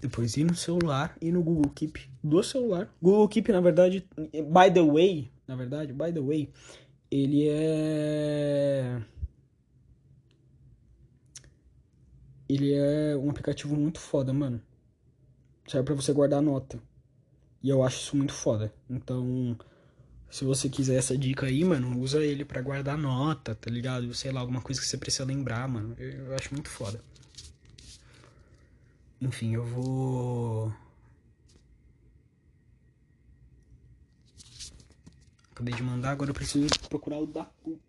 Depois 0.00 0.36
ir 0.36 0.42
no 0.42 0.56
celular 0.56 1.16
e 1.22 1.30
no 1.30 1.44
Google 1.44 1.70
Keep 1.72 2.10
do 2.20 2.42
celular. 2.42 2.92
Google 3.00 3.28
Keep, 3.28 3.52
na 3.52 3.60
verdade, 3.60 4.04
by 4.18 4.72
the 4.74 4.82
way, 4.82 5.30
na 5.46 5.54
verdade, 5.54 5.92
by 5.92 6.12
the 6.12 6.20
way, 6.20 6.50
ele 7.12 7.46
é 7.48 9.00
ele 12.48 12.72
é 12.72 13.16
um 13.16 13.30
aplicativo 13.30 13.76
muito 13.76 13.98
foda, 14.00 14.32
mano. 14.32 14.60
Serve 15.66 15.84
para 15.86 15.94
você 15.94 16.12
guardar 16.12 16.40
nota. 16.42 16.80
E 17.62 17.68
eu 17.68 17.82
acho 17.82 17.98
isso 17.98 18.16
muito 18.16 18.32
foda. 18.32 18.72
Então, 18.88 19.58
se 20.30 20.44
você 20.44 20.68
quiser 20.68 20.96
essa 20.96 21.16
dica 21.16 21.46
aí, 21.46 21.64
mano, 21.64 21.98
usa 22.00 22.24
ele 22.24 22.44
para 22.44 22.62
guardar 22.62 22.96
nota, 22.96 23.54
tá 23.54 23.70
ligado? 23.70 24.12
Sei 24.14 24.30
lá, 24.30 24.40
alguma 24.40 24.60
coisa 24.60 24.80
que 24.80 24.86
você 24.86 24.96
precisa 24.96 25.24
lembrar, 25.24 25.68
mano. 25.68 25.94
Eu, 25.98 26.26
eu 26.26 26.34
acho 26.34 26.52
muito 26.54 26.68
foda. 26.68 27.00
Enfim, 29.20 29.54
eu 29.54 29.64
vou. 29.64 30.72
Acabei 35.52 35.74
de 35.74 35.82
mandar, 35.82 36.10
agora 36.10 36.30
eu 36.30 36.34
preciso 36.34 36.68
procurar 36.88 37.18
o 37.18 37.26
da 37.26 37.44
PUC. 37.44 37.85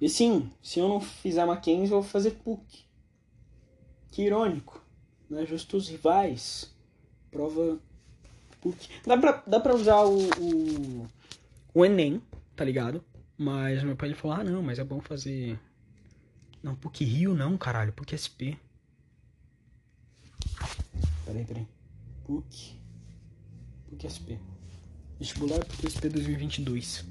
E 0.00 0.08
sim, 0.08 0.50
se 0.62 0.80
eu 0.80 0.88
não 0.88 1.00
fizer 1.00 1.44
Mackenzie, 1.44 1.92
eu 1.92 2.00
vou 2.00 2.02
fazer 2.02 2.30
PUC. 2.30 2.84
Que 4.10 4.22
irônico. 4.22 4.82
Né? 5.28 5.44
Justos 5.44 5.88
rivais. 5.88 6.74
Prova 7.30 7.78
PUC. 8.60 8.88
Dá 9.06 9.18
pra, 9.18 9.42
dá 9.46 9.60
pra 9.60 9.74
usar 9.74 10.02
o, 10.04 10.18
o, 10.38 11.08
o 11.74 11.84
Enem, 11.84 12.22
tá 12.56 12.64
ligado? 12.64 13.04
Mas 13.36 13.82
meu 13.82 13.96
pai 13.96 14.14
falou, 14.14 14.38
ah 14.38 14.44
não, 14.44 14.62
mas 14.62 14.78
é 14.78 14.84
bom 14.84 15.00
fazer. 15.00 15.58
Não, 16.62 16.74
PUC 16.74 17.04
Rio 17.04 17.34
não, 17.34 17.56
caralho, 17.58 17.92
PUC 17.92 18.16
SP. 18.16 18.56
Peraí, 21.24 21.44
peraí. 21.44 21.66
PUC. 22.24 22.74
PUC 23.88 24.08
SP. 24.08 24.40
Vestibular 25.18 25.64
PUC 25.64 25.90
SP 25.92 26.08
2022. 26.08 27.04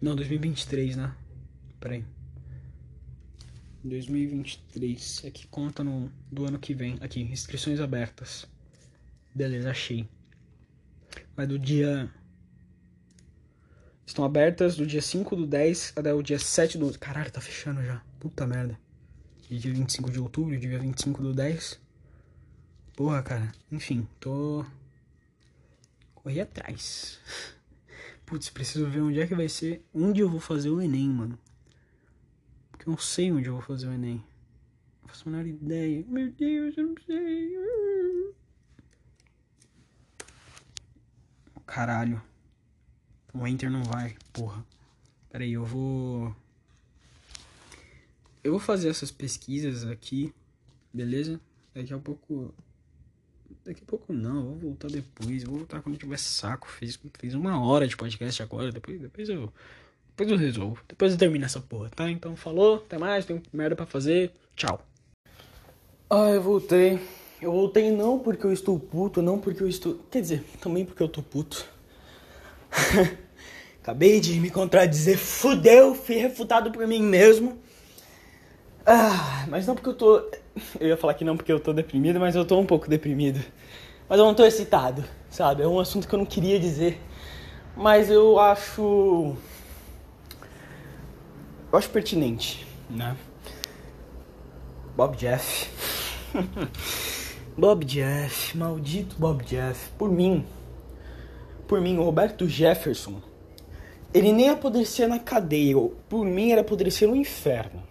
Não, 0.00 0.14
2023, 0.14 0.96
né? 0.96 1.14
Peraí. 1.80 2.04
2023. 3.82 5.24
Aqui 5.26 5.46
conta 5.48 5.82
no, 5.82 6.10
do 6.30 6.44
ano 6.44 6.58
que 6.58 6.72
vem. 6.72 6.98
Aqui, 7.00 7.20
inscrições 7.20 7.80
abertas. 7.80 8.46
Beleza, 9.34 9.70
achei. 9.70 10.08
Vai 11.36 11.46
do 11.46 11.58
dia. 11.58 12.08
Estão 14.06 14.24
abertas 14.24 14.76
do 14.76 14.86
dia 14.86 15.02
5 15.02 15.34
do 15.34 15.46
10 15.46 15.94
até 15.96 16.14
o 16.14 16.22
dia 16.22 16.38
7 16.38 16.78
do. 16.78 16.96
Caralho, 16.98 17.30
tá 17.30 17.40
fechando 17.40 17.82
já. 17.82 18.00
Puta 18.20 18.46
merda. 18.46 18.78
E 19.50 19.58
dia 19.58 19.72
25 19.72 20.10
de 20.10 20.20
outubro, 20.20 20.56
dia 20.58 20.78
25 20.78 21.22
do 21.22 21.34
10. 21.34 21.80
Porra, 22.96 23.22
cara. 23.22 23.52
Enfim, 23.70 24.06
tô. 24.20 24.64
Corri 26.14 26.40
atrás. 26.40 27.18
Putz, 28.28 28.50
preciso 28.50 28.84
ver 28.84 29.00
onde 29.00 29.18
é 29.18 29.26
que 29.26 29.34
vai 29.34 29.48
ser. 29.48 29.82
Onde 29.94 30.20
eu 30.20 30.28
vou 30.28 30.38
fazer 30.38 30.68
o 30.68 30.82
Enem, 30.82 31.08
mano. 31.08 31.38
Porque 32.70 32.86
eu 32.86 32.90
não 32.90 32.98
sei 32.98 33.32
onde 33.32 33.48
eu 33.48 33.54
vou 33.54 33.62
fazer 33.62 33.86
o 33.88 33.92
Enem. 33.92 34.22
Não 35.00 35.08
faço 35.08 35.26
a 35.26 35.32
menor 35.32 35.46
ideia. 35.46 36.04
Meu 36.06 36.30
Deus, 36.32 36.76
eu 36.76 36.88
não 36.88 36.94
sei. 37.06 37.56
Caralho. 41.64 42.20
O 43.32 43.46
Enter 43.46 43.70
não 43.70 43.82
vai, 43.82 44.14
porra. 44.30 44.62
Pera 45.30 45.44
aí, 45.44 45.54
eu 45.54 45.64
vou. 45.64 46.36
Eu 48.44 48.52
vou 48.52 48.60
fazer 48.60 48.90
essas 48.90 49.10
pesquisas 49.10 49.86
aqui, 49.86 50.34
beleza? 50.92 51.40
Daqui 51.74 51.94
a 51.94 51.98
pouco. 51.98 52.54
Daqui 53.68 53.82
a 53.82 53.86
pouco 53.86 54.14
não, 54.14 54.44
vou 54.44 54.56
voltar 54.56 54.88
depois. 54.88 55.44
Vou 55.44 55.58
voltar 55.58 55.82
quando 55.82 55.98
tiver 55.98 56.18
saco. 56.18 56.66
Fiz, 56.70 56.98
fiz 57.20 57.34
uma 57.34 57.62
hora 57.62 57.86
de 57.86 57.98
podcast 57.98 58.42
agora. 58.42 58.72
Depois, 58.72 58.98
depois 58.98 59.28
eu. 59.28 59.52
Depois 60.08 60.30
eu 60.30 60.38
resolvo. 60.38 60.82
Depois 60.88 61.12
eu 61.12 61.18
termino 61.18 61.44
essa 61.44 61.60
porra, 61.60 61.90
tá? 61.90 62.10
Então 62.10 62.34
falou, 62.34 62.76
até 62.76 62.96
mais, 62.96 63.26
tenho 63.26 63.42
merda 63.52 63.76
pra 63.76 63.84
fazer. 63.84 64.32
Tchau. 64.56 64.80
Ah, 66.08 66.30
eu 66.30 66.40
voltei. 66.40 66.98
Eu 67.42 67.52
voltei 67.52 67.92
não 67.92 68.18
porque 68.18 68.46
eu 68.46 68.54
estou 68.54 68.80
puto, 68.80 69.20
não 69.20 69.38
porque 69.38 69.62
eu 69.62 69.68
estou. 69.68 69.96
Quer 70.10 70.22
dizer, 70.22 70.44
também 70.62 70.86
porque 70.86 71.02
eu 71.02 71.08
tô 71.08 71.22
puto. 71.22 71.68
Acabei 73.82 74.18
de 74.18 74.40
me 74.40 74.50
contradizer, 74.50 75.18
fudeu, 75.18 75.94
fui 75.94 76.16
refutado 76.16 76.72
por 76.72 76.86
mim 76.86 77.02
mesmo. 77.02 77.58
Ah, 78.90 79.44
mas 79.48 79.66
não 79.66 79.74
porque 79.74 79.90
eu 79.90 79.94
tô. 79.94 80.16
Eu 80.80 80.88
ia 80.88 80.96
falar 80.96 81.12
que 81.12 81.22
não 81.22 81.36
porque 81.36 81.52
eu 81.52 81.60
tô 81.60 81.74
deprimido, 81.74 82.18
mas 82.18 82.34
eu 82.34 82.42
tô 82.42 82.58
um 82.58 82.64
pouco 82.64 82.88
deprimido. 82.88 83.38
Mas 84.08 84.18
eu 84.18 84.24
não 84.24 84.34
tô 84.34 84.46
excitado, 84.46 85.04
sabe? 85.28 85.62
É 85.62 85.68
um 85.68 85.78
assunto 85.78 86.08
que 86.08 86.14
eu 86.14 86.18
não 86.18 86.24
queria 86.24 86.58
dizer. 86.58 86.98
Mas 87.76 88.08
eu 88.08 88.40
acho. 88.40 89.36
Eu 91.70 91.78
acho 91.78 91.90
pertinente, 91.90 92.66
né? 92.88 93.14
Bob 94.96 95.18
Jeff. 95.18 95.70
Bob 97.58 97.84
Jeff, 97.84 98.56
maldito 98.56 99.16
Bob 99.18 99.44
Jeff. 99.44 99.90
Por 99.98 100.10
mim, 100.10 100.46
por 101.66 101.78
mim, 101.78 101.98
o 101.98 102.04
Roberto 102.04 102.48
Jefferson, 102.48 103.20
ele 104.14 104.32
nem 104.32 104.48
apodrecia 104.48 105.06
na 105.06 105.18
cadeia. 105.18 105.76
Por 106.08 106.24
mim, 106.24 106.52
ele 106.52 106.60
apodrecia 106.60 107.06
no 107.06 107.14
inferno. 107.14 107.82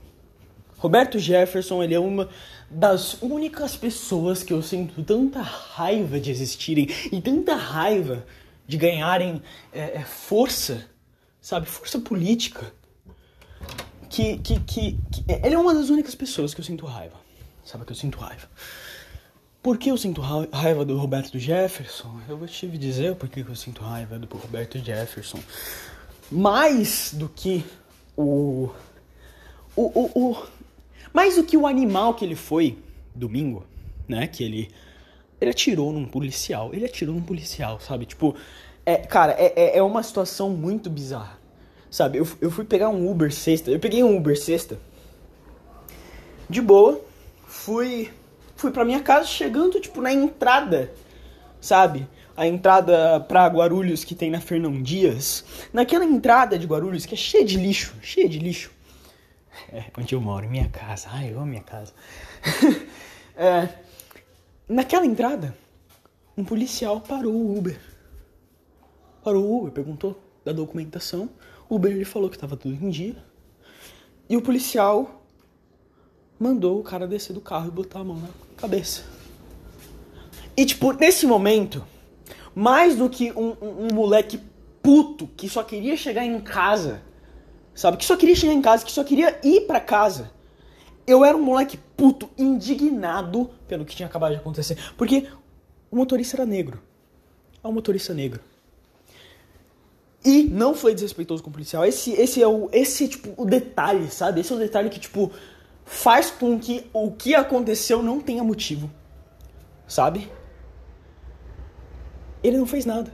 Roberto 0.78 1.18
Jefferson, 1.18 1.82
ele 1.82 1.96
é 1.96 2.00
uma 2.00 2.30
das 2.70 3.22
únicas 3.22 3.76
pessoas 3.76 4.44
que 4.44 4.54
eu 4.54 4.62
sinto 4.62 5.04
tanta 5.04 5.42
raiva 5.42 6.20
de 6.20 6.30
existirem 6.30 6.88
e 7.12 7.22
tanta 7.22 7.56
raiva 7.56 8.26
de 8.68 8.78
ganharem 8.78 9.42
é, 9.72 9.98
é, 9.98 10.04
força, 10.04 10.86
sabe? 11.42 11.66
Força 11.66 12.00
política. 12.00 12.72
Que, 14.10 14.38
que, 14.38 14.60
que, 14.62 14.92
que, 15.12 15.26
Ele 15.28 15.56
é 15.56 15.58
uma 15.58 15.74
das 15.74 15.90
únicas 15.90 16.16
pessoas 16.16 16.54
que 16.54 16.62
eu 16.62 16.66
sinto 16.66 16.86
raiva. 16.86 17.16
Sabe 17.64 17.86
que 17.86 17.92
eu 17.92 17.96
sinto 17.96 18.18
raiva. 18.18 18.48
Por 19.62 19.78
que 19.78 19.92
eu 19.92 19.98
sinto 19.98 20.22
raiva 20.22 20.86
do 20.86 20.98
Roberto 20.98 21.38
Jefferson? 21.38 22.22
Eu 22.30 22.38
vou 22.38 22.48
te 22.48 22.68
dizer 22.68 23.16
por 23.16 23.28
que 23.28 23.42
eu 23.42 23.56
sinto 23.56 23.82
raiva 23.82 24.18
do 24.18 24.38
Roberto 24.38 24.80
Jefferson. 24.80 25.40
Mais 26.32 27.14
do 27.14 27.28
que 27.28 27.66
o. 28.16 28.70
O, 29.76 29.82
o, 29.84 30.32
o. 30.32 30.48
Mais 31.18 31.36
do 31.36 31.44
que 31.44 31.58
o 31.58 31.66
animal 31.66 32.14
que 32.14 32.24
ele 32.24 32.36
foi 32.36 32.78
domingo, 33.16 33.66
né? 34.08 34.28
Que 34.28 34.44
ele. 34.44 34.70
Ele 35.42 35.50
atirou 35.50 35.92
num 35.92 36.06
policial. 36.06 36.70
Ele 36.72 36.86
atirou 36.86 37.16
num 37.16 37.24
policial, 37.24 37.80
sabe? 37.80 38.06
Tipo. 38.06 38.36
É, 38.86 38.98
cara, 38.98 39.32
é, 39.32 39.52
é, 39.56 39.78
é 39.80 39.82
uma 39.82 40.04
situação 40.04 40.52
muito 40.52 40.92
bizarra. 40.92 41.40
Sabe? 41.90 42.20
Eu, 42.20 42.28
eu 42.40 42.52
fui 42.52 42.64
pegar 42.66 42.90
um 42.90 43.10
Uber 43.10 43.34
sexta. 43.34 43.72
Eu 43.72 43.80
peguei 43.80 44.04
um 44.04 44.16
Uber 44.16 44.40
sexta. 44.40 44.78
De 46.48 46.62
boa. 46.62 47.02
Fui 47.48 48.12
fui 48.56 48.70
pra 48.70 48.86
minha 48.86 49.02
casa 49.02 49.28
chegando, 49.28 49.80
tipo, 49.80 50.00
na 50.00 50.14
entrada, 50.14 50.94
sabe? 51.60 52.08
A 52.36 52.46
entrada 52.46 53.20
pra 53.22 53.48
Guarulhos 53.48 54.04
que 54.04 54.14
tem 54.14 54.30
na 54.30 54.40
Fernão 54.40 54.84
Dias. 54.84 55.44
Naquela 55.74 56.06
entrada 56.06 56.60
de 56.60 56.68
Guarulhos 56.68 57.08
que 57.08 57.16
é 57.16 57.18
cheia 57.18 57.44
de 57.44 57.58
lixo, 57.58 57.96
cheia 58.04 58.30
de 58.30 58.38
lixo. 58.38 58.77
É, 59.72 59.86
onde 59.98 60.16
eu 60.16 60.22
moro, 60.22 60.50
minha 60.50 60.70
casa. 60.70 61.08
Ai, 61.12 61.32
eu 61.32 61.38
amo 61.38 61.48
minha 61.48 61.64
casa. 61.64 61.94
é, 63.36 63.70
naquela 64.68 65.06
entrada, 65.06 65.56
um 66.38 66.44
policial 66.44 67.02
parou 67.02 67.34
o 67.34 67.58
Uber. 67.58 67.80
Parou 69.24 69.44
o 69.44 69.58
Uber, 69.60 69.72
perguntou 69.72 70.22
da 70.46 70.52
documentação. 70.52 71.30
O 71.70 71.76
Uber 71.76 71.92
ele 71.92 72.06
falou 72.06 72.30
que 72.30 72.38
tava 72.38 72.56
tudo 72.56 72.74
em 72.76 72.90
dia. 72.90 73.16
E 74.30 74.38
o 74.38 74.42
policial 74.42 75.24
mandou 76.40 76.80
o 76.80 76.84
cara 76.84 77.08
descer 77.08 77.34
do 77.34 77.42
carro 77.42 77.68
e 77.68 77.72
botar 77.72 78.00
a 78.00 78.04
mão 78.04 78.18
na 78.18 78.30
cabeça. 78.56 79.04
E, 80.56 80.66
tipo, 80.66 80.92
nesse 80.94 81.26
momento, 81.26 81.86
mais 82.54 82.96
do 82.96 83.10
que 83.10 83.32
um, 83.32 83.56
um, 83.62 83.86
um, 83.86 83.94
moleque 83.94 84.40
puto 84.82 85.28
que 85.38 85.48
só 85.48 85.64
queria 85.64 85.96
chegar 85.96 86.26
em 86.26 86.40
casa, 86.40 87.02
sabe? 87.78 87.96
Que 87.96 88.06
só 88.06 88.18
queria 88.18 88.36
chegar 88.36 88.54
em 88.54 88.62
casa, 88.62 88.84
que 88.84 88.92
só 88.92 89.04
queria 89.04 89.40
ir 89.44 89.62
para 89.62 89.80
casa. 89.80 90.32
Eu 91.06 91.24
era 91.24 91.38
um 91.38 91.42
moleque 91.42 91.78
puto, 91.96 92.30
indignado 92.38 93.52
pelo 93.68 93.86
que 93.86 93.96
tinha 93.96 94.08
acabado 94.08 94.32
de 94.32 94.40
acontecer. 94.40 94.78
Porque 94.98 95.28
o 95.90 95.96
motorista 95.96 96.36
era 96.36 96.46
negro. 96.46 96.82
É 97.64 97.68
um 97.68 97.72
motorista 97.72 98.14
negro. 98.14 98.42
E 100.26 100.44
não 100.44 100.74
foi 100.74 100.94
desrespeitoso 100.94 101.44
com 101.44 101.50
o 101.50 101.54
policial. 101.54 101.86
Esse, 101.86 102.12
esse 102.12 102.42
é 102.42 102.48
o, 102.48 102.68
esse 102.74 103.08
tipo, 103.08 103.42
o 103.42 103.46
detalhe, 103.46 104.10
sabe? 104.10 104.42
Esse 104.42 104.52
é 104.52 104.56
o 104.56 104.60
detalhe 104.60 104.90
que, 104.90 105.00
tipo, 105.00 105.32
faz 105.86 106.32
com 106.32 106.60
que 106.60 106.86
o 106.92 107.12
que 107.12 107.36
aconteceu 107.36 108.02
não 108.02 108.20
tenha 108.20 108.44
motivo. 108.44 108.92
Sabe? 109.88 110.30
Ele 112.44 112.58
não 112.58 112.66
fez 112.66 112.86
nada. 112.86 113.14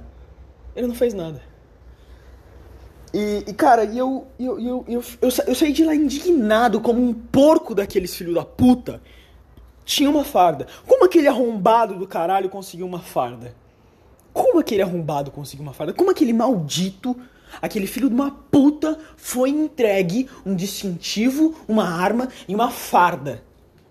Ele 0.76 0.88
não 0.88 0.95
fez 0.95 1.14
nada. 1.14 1.53
E, 3.14 3.44
e 3.48 3.53
cara, 3.53 3.85
eu 3.85 4.27
eu, 4.40 4.60
eu, 4.60 4.85
eu, 4.88 5.03
eu, 5.22 5.30
eu 5.48 5.56
saí 5.56 5.72
de 5.72 5.84
lá 5.84 5.94
indignado 5.94 6.81
como 6.81 7.02
um 7.02 7.14
porco 7.14 7.76
daqueles 7.76 8.15
filhos 8.15 8.34
da 8.34 8.44
puta. 8.44 9.02
Tinha 9.85 10.10
uma 10.10 10.23
farda. 10.23 10.65
Como 10.88 11.06
aquele 11.06 11.27
arrombado 11.27 11.95
do 11.95 12.07
caralho 12.07 12.49
conseguiu 12.49 12.85
uma 12.85 12.99
farda? 12.99 13.53
Como 14.34 14.60
aquele 14.60 14.81
arrombado 14.81 15.30
conseguiu 15.30 15.64
uma 15.64 15.73
farda? 15.73 15.94
Como 15.94 16.10
aquele 16.10 16.34
maldito 16.34 17.15
aquele 17.61 17.85
filho 17.85 18.10
de 18.10 18.15
uma 18.15 18.31
puta 18.31 18.98
foi 19.15 19.49
entregue 19.49 20.30
um 20.45 20.56
distintivo, 20.56 21.56
uma 21.68 21.88
arma 21.88 22.30
e 22.48 22.56
uma 22.56 22.72
farda 22.72 23.44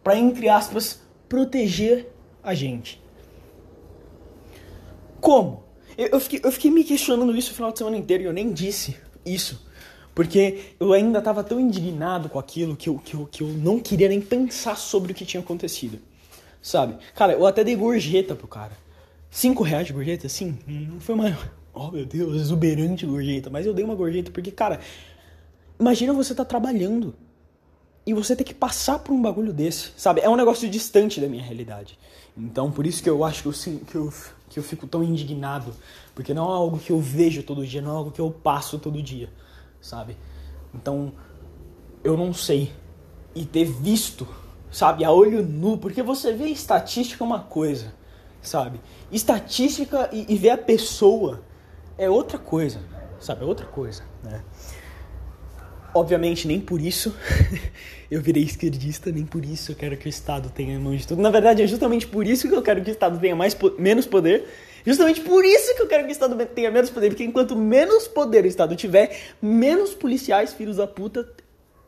para 0.02 0.16
entre 0.16 0.48
aspas 0.48 1.00
proteger 1.28 2.12
a 2.42 2.54
gente. 2.54 3.00
Como? 5.20 5.62
Eu, 5.96 6.08
eu, 6.08 6.20
fiquei, 6.20 6.40
eu 6.42 6.50
fiquei 6.50 6.70
me 6.70 6.82
questionando 6.82 7.36
isso 7.36 7.52
o 7.52 7.54
final 7.54 7.70
de 7.70 7.78
semana 7.78 7.96
inteiro 7.96 8.24
e 8.24 8.26
eu 8.26 8.32
nem 8.32 8.52
disse 8.52 8.96
isso. 9.24 9.60
Porque 10.14 10.74
eu 10.78 10.92
ainda 10.92 11.20
estava 11.20 11.42
tão 11.42 11.58
indignado 11.58 12.28
com 12.28 12.38
aquilo 12.38 12.76
que 12.76 12.88
eu, 12.88 12.98
que, 12.98 13.14
eu, 13.14 13.26
que 13.30 13.42
eu 13.42 13.48
não 13.48 13.80
queria 13.80 14.08
nem 14.08 14.20
pensar 14.20 14.76
sobre 14.76 15.12
o 15.12 15.14
que 15.14 15.24
tinha 15.24 15.42
acontecido. 15.42 15.98
Sabe? 16.60 16.96
Cara, 17.14 17.32
eu 17.32 17.46
até 17.46 17.64
dei 17.64 17.74
gorjeta 17.74 18.34
pro 18.34 18.46
cara. 18.46 18.76
Cinco 19.30 19.62
reais 19.62 19.86
de 19.86 19.92
gorjeta, 19.94 20.28
sim, 20.28 20.58
não 20.66 21.00
foi 21.00 21.14
uma, 21.14 21.38
oh 21.72 21.90
meu 21.90 22.04
Deus, 22.04 22.36
exuberante 22.36 23.06
gorjeta. 23.06 23.48
Mas 23.48 23.64
eu 23.64 23.72
dei 23.72 23.84
uma 23.84 23.94
gorjeta 23.94 24.30
porque, 24.30 24.50
cara, 24.50 24.78
imagina 25.80 26.12
você 26.12 26.34
tá 26.34 26.44
trabalhando. 26.44 27.14
e 28.06 28.12
você 28.12 28.36
ter 28.36 28.44
que 28.44 28.52
passar 28.52 28.98
por 28.98 29.12
um 29.12 29.22
bagulho 29.22 29.52
desse, 29.52 29.92
sabe? 29.96 30.20
É 30.20 30.28
um 30.28 30.36
negócio 30.36 30.68
distante 30.68 31.20
da 31.20 31.28
minha 31.28 31.42
realidade. 31.42 31.98
Então, 32.36 32.70
por 32.70 32.86
isso 32.86 33.02
que 33.02 33.08
eu 33.08 33.24
acho 33.24 33.42
que 33.42 33.48
eu, 33.48 33.80
que 33.86 33.94
eu, 33.94 34.12
que 34.50 34.58
eu 34.58 34.62
fico 34.62 34.86
tão 34.86 35.02
indignado. 35.02 35.74
Porque 36.14 36.34
não 36.34 36.51
é 36.51 36.55
algo 36.55 36.78
que 36.78 36.93
eu 36.93 37.01
vejo 37.01 37.43
todo 37.43 37.66
dia, 37.66 37.80
não 37.80 37.90
é 37.90 37.94
algo 37.94 38.10
que 38.10 38.20
eu 38.20 38.30
passo 38.30 38.78
todo 38.78 39.02
dia, 39.02 39.30
sabe? 39.80 40.16
Então, 40.74 41.12
eu 42.05 42.16
não 42.16 42.32
sei. 42.32 42.72
E 43.34 43.47
ter 43.47 43.64
visto, 43.64 44.26
sabe, 44.70 45.05
a 45.05 45.10
olho 45.10 45.43
nu, 45.43 45.78
porque 45.78 46.02
você 46.02 46.32
vê 46.32 46.48
estatística 46.48 47.24
é 47.24 47.26
uma 47.26 47.40
coisa, 47.40 47.94
sabe? 48.43 48.78
Estatística 49.10 50.10
e, 50.12 50.26
e 50.28 50.36
ver 50.36 50.51
a 50.51 50.59
pessoa 50.59 51.43
é 51.97 52.10
outra 52.10 52.39
coisa, 52.39 52.80
sabe? 53.18 53.43
É 53.43 53.47
outra 53.47 53.66
coisa, 53.66 54.02
né? 54.22 54.43
Obviamente, 55.94 56.47
nem 56.47 56.60
por 56.60 56.80
isso 56.80 57.14
eu 58.10 58.20
virei 58.20 58.43
esquerdista, 58.43 59.10
nem 59.10 59.24
por 59.24 59.44
isso 59.44 59.72
eu 59.72 59.76
quero 59.76 59.97
que 59.97 60.06
o 60.06 60.09
Estado 60.09 60.51
tenha 60.51 60.78
mão 60.78 60.94
de 60.94 61.06
tudo. 61.06 61.22
Na 61.22 61.30
verdade, 61.30 61.62
é 61.62 61.66
justamente 61.66 62.06
por 62.06 62.26
isso 62.26 62.48
que 62.48 62.55
eu 62.55 62.62
quero 62.62 62.82
que 62.82 62.90
o 62.90 62.93
Estado 62.93 63.18
tenha 63.18 63.36
mais, 63.36 63.56
menos 63.78 64.06
poder. 64.06 64.47
Justamente 64.84 65.20
por 65.20 65.44
isso 65.44 65.74
que 65.76 65.82
eu 65.82 65.86
quero 65.86 66.04
que 66.04 66.10
o 66.10 66.12
Estado 66.12 66.36
tenha 66.46 66.70
menos 66.70 66.90
poder. 66.90 67.09
Porque 67.10 67.24
enquanto 67.24 67.56
menos 67.56 68.09
poder 68.09 68.44
o 68.44 68.48
Estado 68.48 68.74
tiver, 68.74 69.16
menos 69.40 69.94
policiais, 69.94 70.52
filhos 70.52 70.76
da 70.76 70.86
puta, 70.86 71.28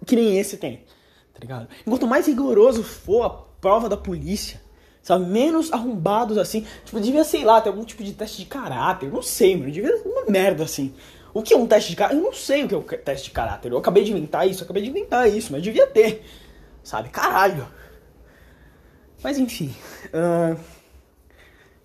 que 0.06 0.16
nem 0.16 0.38
esse 0.38 0.56
tem. 0.56 0.84
Tá 1.32 1.40
ligado? 1.40 1.68
Enquanto 1.86 2.06
mais 2.06 2.26
rigoroso 2.26 2.82
for 2.82 3.22
a 3.22 3.30
prova 3.30 3.88
da 3.88 3.96
polícia, 3.96 4.60
sabe? 5.02 5.26
Menos 5.26 5.72
arrombados 5.72 6.38
assim. 6.38 6.66
Tipo, 6.84 7.00
devia, 7.00 7.24
sei 7.24 7.44
lá, 7.44 7.60
ter 7.60 7.70
algum 7.70 7.84
tipo 7.84 8.04
de 8.04 8.12
teste 8.12 8.38
de 8.38 8.46
caráter. 8.46 9.10
Não 9.10 9.22
sei, 9.22 9.56
mano. 9.56 9.70
Devia 9.70 9.96
uma 10.04 10.26
merda 10.26 10.64
assim. 10.64 10.94
O 11.32 11.42
que 11.42 11.52
é 11.52 11.56
um 11.56 11.66
teste 11.66 11.90
de 11.90 11.96
caráter? 11.96 12.16
Eu 12.16 12.22
não 12.22 12.32
sei 12.32 12.62
o 12.62 12.68
que 12.68 12.74
é 12.74 12.78
um 12.78 12.82
teste 12.82 13.28
de 13.28 13.34
caráter. 13.34 13.72
Eu 13.72 13.78
acabei 13.78 14.04
de 14.04 14.12
inventar 14.12 14.48
isso, 14.48 14.62
acabei 14.62 14.84
de 14.84 14.90
inventar 14.90 15.28
isso, 15.28 15.50
mas 15.50 15.62
devia 15.62 15.86
ter. 15.86 16.24
Sabe? 16.84 17.08
Caralho. 17.08 17.66
Mas 19.20 19.38
enfim. 19.38 19.74
Uh, 20.06 20.56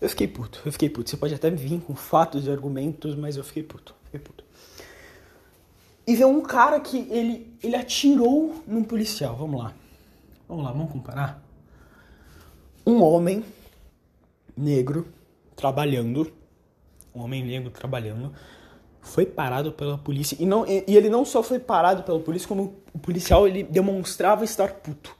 eu 0.01 0.09
fiquei 0.09 0.27
puto, 0.27 0.61
eu 0.65 0.71
fiquei 0.71 0.89
puto. 0.89 1.09
Você 1.09 1.17
pode 1.17 1.33
até 1.33 1.49
vir 1.49 1.81
com 1.81 1.95
fatos 1.95 2.45
e 2.45 2.51
argumentos, 2.51 3.15
mas 3.15 3.35
eu 3.35 3.43
fiquei 3.43 3.63
puto. 3.63 3.93
Fiquei 4.05 4.19
puto. 4.19 4.43
E 6.07 6.15
ver 6.15 6.25
um 6.25 6.41
cara 6.41 6.79
que 6.79 7.07
ele, 7.11 7.55
ele 7.61 7.75
atirou 7.75 8.63
num 8.65 8.83
policial. 8.83 9.35
Vamos 9.35 9.61
lá. 9.61 9.73
Vamos 10.47 10.63
lá, 10.63 10.71
vamos 10.71 10.91
comparar. 10.91 11.43
Um 12.85 13.03
homem 13.03 13.43
negro 14.57 15.07
trabalhando. 15.55 16.31
Um 17.13 17.21
homem 17.21 17.43
negro 17.43 17.69
trabalhando 17.69 18.33
foi 19.01 19.25
parado 19.25 19.71
pela 19.71 19.97
polícia. 19.97 20.37
E, 20.39 20.45
não, 20.45 20.65
e, 20.65 20.83
ele 20.87 21.09
não 21.09 21.25
só 21.25 21.43
foi 21.43 21.59
parado 21.59 22.03
pela 22.03 22.19
polícia, 22.19 22.47
como 22.47 22.75
o 22.93 22.99
policial 22.99 23.47
ele 23.47 23.63
demonstrava 23.63 24.43
estar 24.43 24.73
puto. 24.75 25.15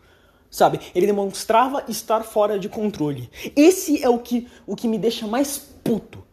Sabe? 0.50 0.80
Ele 0.96 1.06
demonstrava 1.06 1.84
estar 1.88 2.24
fora 2.24 2.58
de 2.58 2.68
controle. 2.68 3.30
Esse 3.56 4.04
é 4.04 4.10
o 4.10 4.18
que, 4.18 4.48
o 4.66 4.76
que 4.76 4.88
me 4.88 4.98
deixa 4.98 5.28
mais 5.28 5.58
puto. 5.84 6.24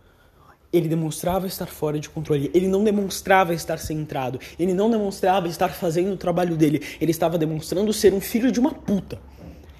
Ele 0.72 0.88
demonstrava 0.88 1.46
estar 1.46 1.66
fora 1.66 1.98
de 1.98 2.08
controle. 2.08 2.50
Ele 2.54 2.66
não 2.66 2.82
demonstrava 2.82 3.54
estar 3.54 3.78
centrado. 3.78 4.40
Ele 4.58 4.74
não 4.74 4.90
demonstrava 4.90 5.48
estar 5.48 5.68
fazendo 5.68 6.12
o 6.12 6.16
trabalho 6.16 6.56
dele. 6.56 6.82
Ele 7.00 7.10
estava 7.10 7.38
demonstrando 7.38 7.92
ser 7.92 8.12
um 8.12 8.20
filho 8.20 8.50
de 8.50 8.58
uma 8.58 8.72
puta. 8.72 9.20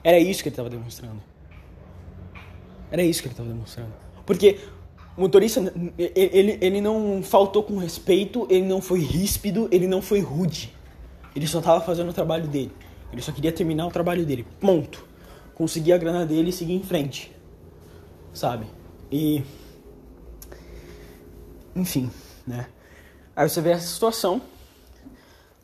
Era 0.05 0.19
isso 0.19 0.43
que 0.43 0.49
ele 0.49 0.55
estava 0.55 0.71
demonstrando. 0.71 1.23
Era 2.91 3.03
isso 3.03 3.21
que 3.21 3.29
ele 3.29 3.33
estava 3.33 3.49
demonstrando. 3.49 3.93
Porque 4.25 4.59
o 5.17 5.21
motorista, 5.23 5.73
ele, 5.99 6.59
ele 6.61 6.81
não 6.81 7.23
faltou 7.23 7.63
com 7.63 7.77
respeito, 7.79 8.47
ele 8.51 8.67
não 8.67 8.81
foi 8.81 9.01
ríspido, 9.01 9.69
ele 9.73 9.87
não 9.87 10.01
foi 10.03 10.21
rude. 10.21 10.73
Ele 11.35 11.47
só 11.47 11.59
estava 11.59 11.81
fazendo 11.81 12.11
o 12.11 12.13
trabalho 12.13 12.47
dele. 12.47 12.73
Ele 13.13 13.23
só 13.23 13.33
queria 13.33 13.53
terminar 13.53 13.87
o 13.87 13.91
trabalho 13.91 14.25
dele. 14.25 14.47
Ponto. 14.61 15.07
Conseguir 15.55 15.93
a 15.93 15.99
grana 15.99 16.27
dele 16.27 16.51
e 16.51 16.53
seguir 16.53 16.75
em 16.75 16.83
frente. 16.83 17.33
Sabe? 18.33 18.67
E. 19.11 19.43
Enfim, 21.75 22.11
né? 22.47 22.69
Aí 23.35 23.49
você 23.49 23.61
vê 23.61 23.71
essa 23.71 23.87
situação. 23.87 24.43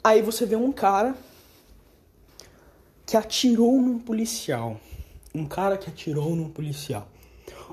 Aí 0.03 0.23
você 0.23 0.45
vê 0.45 0.57
um 0.57 0.73
cara 0.73 1.15
que 3.07 3.17
atirou 3.17 3.81
num 3.81 3.99
policial. 3.99 4.81
Um 5.35 5.47
cara 5.47 5.77
que 5.77 5.89
atirou 5.89 6.35
num 6.35 6.49
policial. 6.49 7.09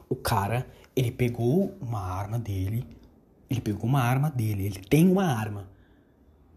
O 0.09 0.15
cara 0.15 0.65
ele 0.95 1.11
pegou 1.11 1.73
uma 1.79 2.01
arma 2.01 2.37
dele, 2.37 2.85
ele 3.49 3.61
pegou 3.61 3.85
uma 3.85 4.01
arma 4.01 4.29
dele, 4.29 4.65
ele 4.65 4.79
tem 4.79 5.09
uma 5.09 5.23
arma. 5.23 5.69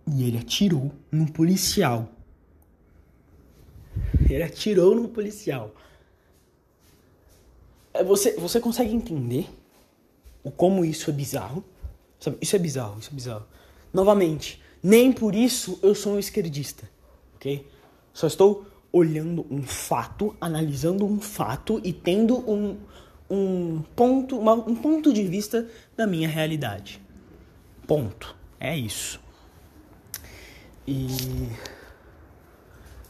E 0.07 0.25
ele 0.25 0.39
atirou 0.39 0.91
num 1.13 1.27
policial. 1.27 2.09
Ele 4.29 4.43
atirou 4.43 4.95
num 4.95 5.09
policial. 5.09 5.75
É, 7.93 8.03
você, 8.03 8.33
você 8.33 8.61
consegue 8.61 8.95
entender 8.95 9.49
o 10.43 10.51
como 10.51 10.85
isso 10.85 11.11
é 11.11 11.13
bizarro? 11.13 11.65
Sabe? 12.19 12.39
Isso 12.41 12.57
é 12.57 12.59
bizarro, 12.59 12.99
isso 12.99 13.11
é 13.11 13.15
bizarro. 13.15 13.47
Novamente, 13.93 14.63
nem 14.83 15.13
por 15.13 15.35
isso 15.35 15.79
eu 15.83 15.95
sou 15.95 16.15
um 16.15 16.19
esquerdista, 16.19 16.89
ok? 17.37 17.67
Só 18.13 18.27
estou 18.27 18.67
olhando 18.93 19.47
um 19.51 19.63
fato, 19.63 20.37
analisando 20.41 21.05
um 21.07 21.21
fato 21.21 21.81
e 21.83 21.93
tendo 21.93 22.39
um, 22.51 22.79
um 23.29 23.83
ponto, 23.97 24.39
uma, 24.39 24.53
um 24.53 24.77
ponto 24.77 25.13
de 25.13 25.25
vista 25.25 25.67
da 25.97 26.07
minha 26.07 26.29
realidade. 26.29 27.01
Ponto. 27.87 28.37
É 28.61 28.77
isso. 28.77 29.21
E. 30.87 31.07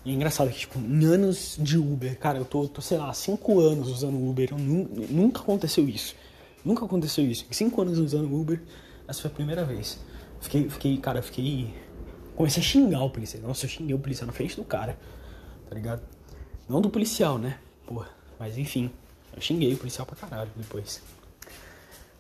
E 0.05 0.11
é 0.11 0.15
engraçado 0.15 0.51
que, 0.51 0.59
tipo, 0.59 0.79
em 0.79 1.05
anos 1.05 1.57
de 1.61 1.79
Uber, 1.79 2.19
cara, 2.19 2.39
eu 2.39 2.45
tô, 2.45 2.67
tô 2.67 2.81
sei 2.81 2.99
lá, 2.99 3.13
cinco 3.13 3.61
anos 3.61 3.89
usando 3.89 4.17
Uber, 4.17 4.51
eu 4.51 4.59
nunca 4.59 5.41
aconteceu 5.41 5.89
isso. 5.89 6.17
Nunca 6.65 6.85
aconteceu 6.85 7.25
isso. 7.25 7.47
Em 7.49 7.53
cinco 7.53 7.83
anos 7.83 7.99
usando 7.99 8.33
Uber, 8.33 8.61
essa 9.07 9.21
foi 9.21 9.31
a 9.31 9.35
primeira 9.35 9.65
vez. 9.65 9.99
Fiquei, 10.41 10.69
fiquei, 10.69 10.97
cara, 10.99 11.23
fiquei. 11.23 11.73
Comecei 12.35 12.63
a 12.63 12.67
xingar 12.67 13.03
o 13.03 13.11
policial. 13.11 13.43
Nossa, 13.43 13.67
eu 13.67 13.71
xinguei 13.71 13.95
o 13.95 13.99
policial 13.99 14.27
na 14.27 14.33
frente 14.33 14.57
do 14.57 14.65
cara, 14.65 14.99
tá 15.69 15.75
ligado? 15.75 16.03
Não 16.69 16.81
do 16.81 16.91
policial, 16.91 17.39
né? 17.39 17.59
Porra, 17.87 18.09
mas 18.39 18.59
enfim. 18.59 18.91
Eu 19.35 19.41
xinguei 19.41 19.73
o 19.73 19.77
policial 19.77 20.07
pra 20.07 20.17
caralho 20.17 20.51
depois. 20.57 21.03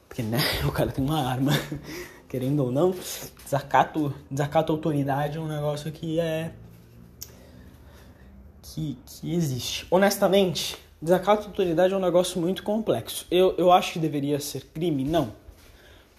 Porque, 0.08 0.22
né, 0.22 0.38
o 0.64 0.70
cara 0.70 0.92
tem 0.92 1.04
uma 1.04 1.26
arma. 1.26 1.52
Querendo 2.28 2.64
ou 2.64 2.72
não, 2.72 2.94
desacato, 3.44 4.14
desacato 4.30 4.72
autoridade 4.72 5.36
é 5.36 5.40
um 5.40 5.48
negócio 5.48 5.92
que 5.92 6.18
é. 6.18 6.54
Que, 8.74 8.96
que 9.04 9.34
existe. 9.34 9.86
Honestamente, 9.90 10.76
desacato 11.00 11.48
autoridade 11.48 11.92
é 11.92 11.96
um 11.96 12.00
negócio 12.00 12.40
muito 12.40 12.62
complexo. 12.62 13.26
Eu, 13.30 13.54
eu 13.58 13.70
acho 13.70 13.94
que 13.94 13.98
deveria 13.98 14.40
ser 14.40 14.64
crime? 14.72 15.04
Não. 15.04 15.32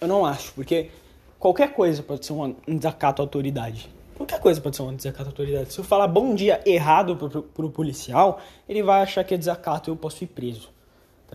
Eu 0.00 0.06
não 0.06 0.24
acho, 0.24 0.52
porque 0.52 0.90
qualquer 1.38 1.72
coisa 1.72 2.02
pode 2.02 2.24
ser 2.26 2.32
um 2.32 2.54
desacato 2.68 3.20
à 3.20 3.24
autoridade. 3.24 3.90
Qualquer 4.14 4.38
coisa 4.38 4.60
pode 4.60 4.76
ser 4.76 4.82
um 4.82 4.94
desacato 4.94 5.24
à 5.24 5.32
autoridade. 5.32 5.72
Se 5.72 5.78
eu 5.80 5.84
falar 5.84 6.06
bom 6.06 6.34
dia 6.34 6.60
errado 6.64 7.16
pro, 7.16 7.28
pro, 7.28 7.42
pro 7.42 7.70
policial, 7.70 8.40
ele 8.68 8.82
vai 8.82 9.02
achar 9.02 9.24
que 9.24 9.34
é 9.34 9.36
desacato 9.36 9.88
e 9.88 9.92
eu 9.92 9.96
posso 9.96 10.22
ir 10.22 10.28
preso 10.28 10.74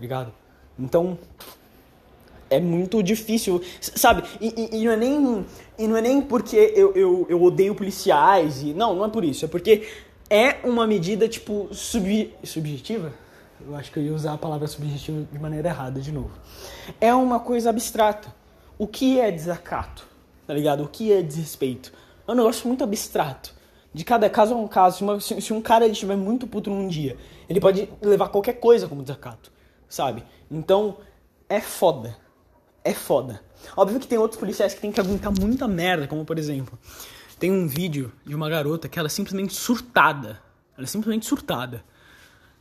ligado? 0.00 0.32
Então, 0.78 1.18
é 2.48 2.58
muito 2.58 3.02
difícil, 3.02 3.62
sabe? 3.80 4.22
E, 4.40 4.48
e, 4.72 4.80
e, 4.80 4.84
não, 4.86 4.92
é 4.92 4.96
nem, 4.96 5.46
e 5.78 5.86
não 5.86 5.96
é 5.96 6.00
nem 6.00 6.22
porque 6.22 6.56
eu, 6.74 6.94
eu, 6.94 7.26
eu 7.28 7.42
odeio 7.42 7.74
policiais, 7.74 8.62
e 8.62 8.72
não, 8.72 8.94
não 8.94 9.04
é 9.04 9.08
por 9.08 9.24
isso, 9.24 9.44
é 9.44 9.48
porque 9.48 9.86
é 10.30 10.60
uma 10.64 10.86
medida, 10.86 11.28
tipo, 11.28 11.68
sub, 11.72 12.32
subjetiva? 12.44 13.12
Eu 13.60 13.76
acho 13.76 13.92
que 13.92 13.98
eu 13.98 14.02
ia 14.04 14.14
usar 14.14 14.32
a 14.32 14.38
palavra 14.38 14.66
subjetiva 14.66 15.26
de 15.30 15.38
maneira 15.38 15.68
errada 15.68 16.00
de 16.00 16.12
novo. 16.12 16.30
É 17.00 17.12
uma 17.12 17.40
coisa 17.40 17.68
abstrata. 17.68 18.32
O 18.78 18.86
que 18.86 19.20
é 19.20 19.30
desacato? 19.30 20.06
Tá 20.46 20.54
ligado? 20.54 20.84
O 20.84 20.88
que 20.88 21.12
é 21.12 21.20
desrespeito? 21.20 21.92
É 22.26 22.32
um 22.32 22.34
negócio 22.34 22.66
muito 22.66 22.82
abstrato. 22.82 23.52
De 23.92 24.04
cada 24.04 24.30
caso 24.30 24.54
é 24.54 24.56
um 24.56 24.68
caso. 24.68 24.98
Se, 24.98 25.02
uma, 25.02 25.20
se, 25.20 25.40
se 25.40 25.52
um 25.52 25.60
cara 25.60 25.86
estiver 25.86 26.16
muito 26.16 26.46
puto 26.46 26.70
num 26.70 26.88
dia, 26.88 27.16
ele 27.48 27.60
pode 27.60 27.88
levar 28.00 28.28
qualquer 28.28 28.54
coisa 28.54 28.88
como 28.88 29.02
desacato 29.02 29.50
sabe? 29.90 30.22
Então, 30.48 30.98
é 31.48 31.60
foda. 31.60 32.16
É 32.82 32.94
foda. 32.94 33.42
Óbvio 33.76 34.00
que 34.00 34.06
tem 34.06 34.16
outros 34.16 34.40
policiais 34.40 34.72
que 34.72 34.80
tem 34.80 34.90
que 34.90 35.00
aguentar 35.00 35.30
muita 35.38 35.68
merda, 35.68 36.06
como 36.06 36.24
por 36.24 36.38
exemplo, 36.38 36.78
tem 37.40 37.50
um 37.50 37.66
vídeo 37.66 38.12
de 38.24 38.34
uma 38.34 38.50
garota 38.50 38.86
que 38.86 38.98
ela 38.98 39.06
é 39.06 39.08
simplesmente 39.08 39.54
surtada. 39.54 40.40
Ela 40.76 40.84
é 40.84 40.86
simplesmente 40.86 41.24
surtada. 41.24 41.82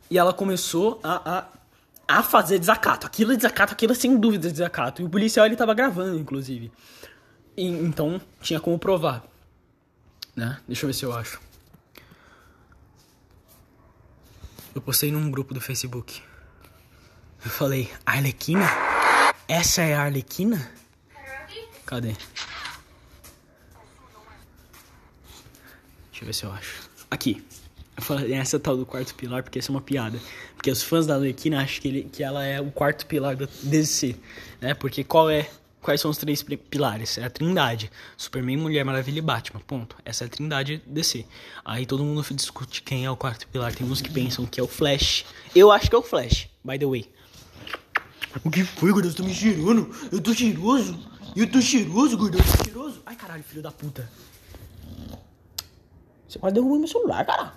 E 0.10 0.18
ela 0.18 0.34
começou 0.34 1.02
a, 1.04 1.40
a, 2.08 2.18
a 2.20 2.24
fazer 2.24 2.58
desacato. 2.58 3.06
Aquilo 3.06 3.34
é 3.34 3.36
desacato, 3.36 3.74
aquilo 3.74 3.92
é 3.92 3.96
sem 3.96 4.18
dúvida 4.18 4.50
desacato. 4.50 5.02
E 5.02 5.06
o 5.06 5.10
policial 5.10 5.46
ele 5.46 5.58
tava 5.58 5.74
gravando, 5.74 6.18
inclusive. 6.18 6.72
E, 7.58 7.68
então, 7.68 8.22
tinha 8.42 8.60
como 8.60 8.80
provar. 8.80 9.22
Né? 10.34 10.58
Deixa 10.66 10.86
eu 10.86 10.88
ver 10.88 10.94
se 10.94 11.04
eu 11.04 11.14
acho. 11.14 11.42
Eu 14.74 14.82
postei 14.82 15.12
num 15.12 15.30
grupo 15.30 15.54
do 15.54 15.60
Facebook. 15.60 16.22
Eu 17.44 17.52
falei, 17.52 17.92
Arlequina? 18.06 18.66
Essa 19.46 19.82
é 19.82 19.94
a 19.94 20.04
Arlequina? 20.04 20.72
Cadê? 21.86 22.16
Deixa 26.20 26.24
eu 26.24 26.26
ver 26.26 26.34
se 26.34 26.44
eu 26.44 26.52
acho. 26.52 26.90
aqui. 27.10 27.44
Essa 28.34 28.60
tal 28.60 28.78
do 28.78 28.86
quarto 28.86 29.14
pilar 29.16 29.44
porque 29.44 29.60
essa 29.60 29.72
é 29.72 29.74
uma 29.74 29.82
piada. 29.82 30.20
Porque 30.56 30.70
os 30.70 30.84
fãs 30.84 31.06
da 31.06 31.16
Arlequina 31.16 31.62
acham 31.62 31.82
que, 31.82 31.88
ele, 31.88 32.04
que 32.04 32.24
ela 32.24 32.46
é 32.46 32.60
o 32.60 32.72
quarto 32.72 33.06
pilar 33.06 33.36
da 33.36 33.48
DC, 33.64 34.16
né? 34.62 34.74
Porque 34.74 35.04
qual 35.04 35.30
é 35.30 35.50
Quais 35.82 36.02
são 36.02 36.12
os 36.12 36.18
três 36.18 36.44
pilares? 36.44 37.18
É 37.18 37.24
a 37.24 37.30
trindade. 37.30 37.90
Superman, 38.18 38.58
Mulher 38.58 38.84
Maravilha 38.84 39.20
e 39.20 39.22
Batman. 39.22 39.62
Ponto. 39.62 39.96
Essa 40.04 40.26
é 40.26 40.28
a 40.28 40.30
trindade 40.30 40.84
DC. 40.86 41.26
Aí 41.64 41.86
todo 41.86 42.04
mundo 42.04 42.22
discute 42.36 42.84
quem 42.84 43.06
é 43.06 43.12
o 43.12 43.16
quarto 43.16 43.48
pilar. 43.48 43.74
Tem 43.74 43.88
uns 43.88 44.02
que 44.02 44.12
pensam 44.12 44.46
que 44.46 44.60
é 44.60 44.64
o 44.64 44.68
Flash. 44.68 45.24
Eu 45.56 45.72
acho 45.72 45.90
que 45.90 45.96
é 45.96 45.98
o 45.98 46.04
Flash, 46.04 46.50
by 46.66 46.78
the 46.78 46.86
way. 46.86 47.10
O 48.44 48.52
que 48.52 48.66
foi, 48.66 48.92
gordão? 48.92 49.10
Você 49.10 49.18
tá 49.18 49.24
me 49.24 49.34
cheirando? 49.34 49.90
Eu 50.12 50.20
tô 50.20 50.34
cheiroso. 50.34 51.00
Eu 51.34 51.50
tô 51.50 51.62
cheiroso, 51.62 52.18
gordão. 52.18 52.42
Eu 52.42 52.58
tô 52.58 52.64
cheiroso. 52.66 53.02
Ai, 53.06 53.16
caralho, 53.16 53.44
filho 53.44 53.62
da 53.62 53.72
puta. 53.72 54.10
Você 56.30 56.38
quase 56.38 56.54
derrubou 56.54 56.78
meu 56.78 56.88
celular, 56.88 57.26
cara. 57.26 57.54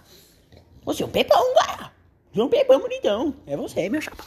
Você 0.86 1.02
é 1.02 1.06
um 1.06 1.10
pepão, 1.10 1.54
cara. 1.54 1.92
Você 2.32 2.40
é 2.40 2.44
um 2.44 2.48
pepão 2.48 2.80
bonitão. 2.80 3.34
É 3.46 3.54
você, 3.54 3.86
meu 3.90 4.00
chapa. 4.00 4.24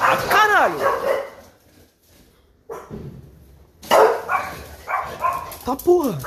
Ai, 0.00 0.28
caralho. 0.28 0.78
Tá 5.64 5.74
porra! 5.76 6.18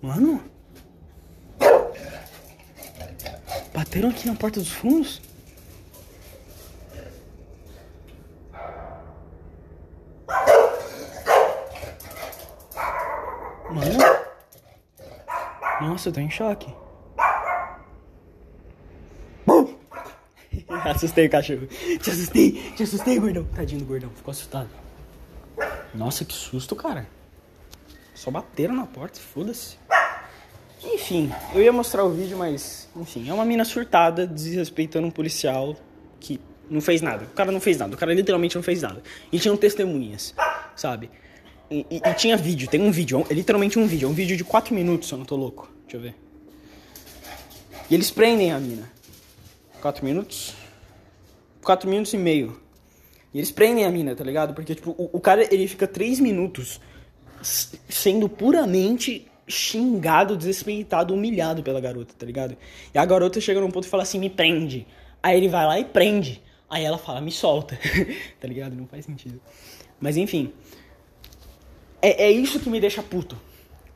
Mano? 0.00 0.44
Bateram 3.74 4.10
aqui 4.10 4.28
na 4.28 4.36
porta 4.36 4.60
dos 4.60 4.70
fundos? 4.70 5.20
Mano? 13.72 13.90
Nossa, 15.80 16.08
eu 16.08 16.12
tô 16.12 16.20
em 16.20 16.30
choque. 16.30 16.72
assustei 20.84 21.26
o 21.26 21.30
cachorro. 21.30 21.66
Te 21.66 22.10
assustei, 22.10 22.52
te 22.76 22.82
assustei, 22.82 23.18
gordão. 23.18 23.44
Tadinho 23.44 23.80
do 23.80 23.86
gordão, 23.86 24.10
ficou 24.10 24.32
assustado. 24.32 24.68
Nossa, 25.94 26.24
que 26.24 26.34
susto, 26.34 26.74
cara. 26.74 27.06
Só 28.14 28.30
bateram 28.30 28.74
na 28.74 28.86
porta, 28.86 29.18
foda-se. 29.20 29.76
Enfim, 30.84 31.32
eu 31.54 31.62
ia 31.62 31.72
mostrar 31.72 32.04
o 32.04 32.10
vídeo, 32.10 32.36
mas. 32.36 32.88
Enfim, 32.96 33.28
é 33.28 33.32
uma 33.32 33.44
mina 33.44 33.64
surtada, 33.64 34.26
desrespeitando 34.26 35.06
um 35.06 35.10
policial 35.10 35.76
que 36.20 36.40
não 36.68 36.80
fez 36.80 37.02
nada. 37.02 37.24
O 37.24 37.34
cara 37.34 37.52
não 37.52 37.60
fez 37.60 37.78
nada, 37.78 37.94
o 37.94 37.98
cara 37.98 38.14
literalmente 38.14 38.56
não 38.56 38.62
fez 38.62 38.82
nada. 38.82 39.02
E 39.30 39.38
tinham 39.38 39.56
testemunhas, 39.56 40.34
sabe? 40.74 41.10
E, 41.72 41.86
e, 41.90 42.14
tinha 42.14 42.36
vídeo, 42.36 42.68
tem 42.68 42.82
um 42.82 42.90
vídeo, 42.90 43.24
é 43.30 43.32
literalmente 43.32 43.78
um 43.78 43.86
vídeo, 43.86 44.06
é 44.06 44.10
um 44.10 44.12
vídeo 44.12 44.36
de 44.36 44.44
4 44.44 44.74
minutos, 44.74 45.08
se 45.08 45.14
eu 45.14 45.18
não 45.18 45.24
tô 45.24 45.36
louco. 45.36 45.72
Deixa 45.84 45.96
eu 45.96 46.00
ver. 46.02 46.14
E 47.88 47.94
eles 47.94 48.10
prendem 48.10 48.52
a 48.52 48.60
mina. 48.60 48.92
4 49.80 50.04
minutos? 50.04 50.52
4 51.62 51.88
minutos 51.88 52.12
e 52.12 52.18
meio. 52.18 52.60
E 53.32 53.38
eles 53.38 53.50
prendem 53.50 53.86
a 53.86 53.90
mina, 53.90 54.14
tá 54.14 54.22
ligado? 54.22 54.52
Porque, 54.52 54.74
tipo, 54.74 54.90
o, 54.98 55.08
o 55.14 55.20
cara, 55.20 55.42
ele 55.52 55.66
fica 55.66 55.86
3 55.86 56.20
minutos 56.20 56.78
sendo 57.88 58.28
puramente 58.28 59.26
xingado, 59.48 60.36
desrespeitado, 60.36 61.14
humilhado 61.14 61.62
pela 61.62 61.80
garota, 61.80 62.14
tá 62.16 62.26
ligado? 62.26 62.54
E 62.94 62.98
a 62.98 63.04
garota 63.04 63.40
chega 63.40 63.60
num 63.62 63.70
ponto 63.70 63.86
e 63.86 63.88
fala 63.88 64.02
assim, 64.02 64.18
me 64.18 64.28
prende. 64.28 64.86
Aí 65.22 65.38
ele 65.38 65.48
vai 65.48 65.66
lá 65.66 65.80
e 65.80 65.86
prende. 65.86 66.42
Aí 66.68 66.84
ela 66.84 66.98
fala, 66.98 67.20
me 67.22 67.30
solta. 67.30 67.78
tá 68.38 68.46
ligado? 68.46 68.76
Não 68.76 68.86
faz 68.86 69.06
sentido. 69.06 69.40
Mas 69.98 70.18
enfim. 70.18 70.52
É, 72.02 72.24
é 72.24 72.30
isso 72.30 72.58
que 72.58 72.68
me 72.68 72.80
deixa 72.80 73.02
puto. 73.02 73.38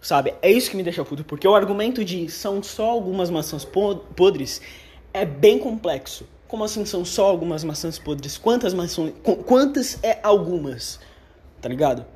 Sabe? 0.00 0.34
É 0.40 0.50
isso 0.50 0.70
que 0.70 0.76
me 0.76 0.84
deixa 0.84 1.04
puto. 1.04 1.24
Porque 1.24 1.46
o 1.46 1.54
argumento 1.54 2.04
de 2.04 2.30
são 2.30 2.62
só 2.62 2.88
algumas 2.88 3.28
maçãs 3.28 3.66
podres 4.14 4.62
é 5.12 5.24
bem 5.24 5.58
complexo. 5.58 6.24
Como 6.46 6.62
assim 6.62 6.84
são 6.84 7.04
só 7.04 7.26
algumas 7.26 7.64
maçãs 7.64 7.98
podres? 7.98 8.38
Quantas 8.38 8.72
maçãs. 8.72 9.12
Quantas 9.44 9.98
é 10.04 10.20
algumas? 10.22 11.00
Tá 11.60 11.68
ligado? 11.68 12.06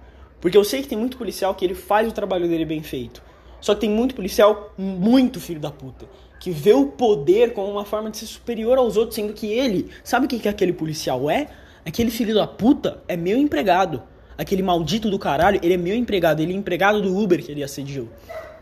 Porque 0.41 0.57
eu 0.57 0.63
sei 0.63 0.83
que 0.83 0.89
tem 0.89 0.97
muito 0.97 1.19
policial 1.19 1.55
que 1.55 1.65
ele 1.65 1.75
faz 1.75 2.09
o 2.09 2.13
trabalho 2.13 2.49
dele 2.49 2.65
bem 2.65 2.83
feito. 2.83 3.21
Só 3.61 3.75
que 3.75 3.81
tem 3.81 3.91
muito 3.91 4.15
policial 4.15 4.73
muito 4.79 5.41
filho 5.41 5.61
da 5.61 5.71
puta. 5.71 6.07
Que 6.39 6.51
vê 6.51 6.73
o 6.73 6.87
poder 6.87 7.53
como 7.53 7.71
uma 7.71 7.85
forma 7.85 8.09
de 8.11 8.19
ser 8.19 8.27
superior 8.27 8.79
aos 8.79 8.97
outros, 8.97 9.17
sendo 9.17 9.33
que 9.33 9.53
ele. 9.53 9.91
Sabe 10.05 10.27
o 10.27 10.29
que, 10.29 10.39
que 10.39 10.49
aquele 10.49 10.73
policial 10.73 11.29
é? 11.29 11.49
Aquele 11.85 12.11
filho 12.11 12.35
da 12.35 12.47
puta 12.47 13.03
é 13.09 13.17
meu 13.17 13.37
empregado. 13.37 14.03
Aquele 14.41 14.63
maldito 14.63 15.11
do 15.11 15.19
caralho, 15.19 15.61
ele 15.63 15.75
é 15.75 15.77
meu 15.77 15.95
empregado. 15.95 16.41
Ele 16.41 16.53
é 16.53 16.57
empregado 16.57 17.03
do 17.03 17.17
Uber 17.17 17.45
que 17.45 17.53
ele 17.53 17.63
assediou. 17.63 18.09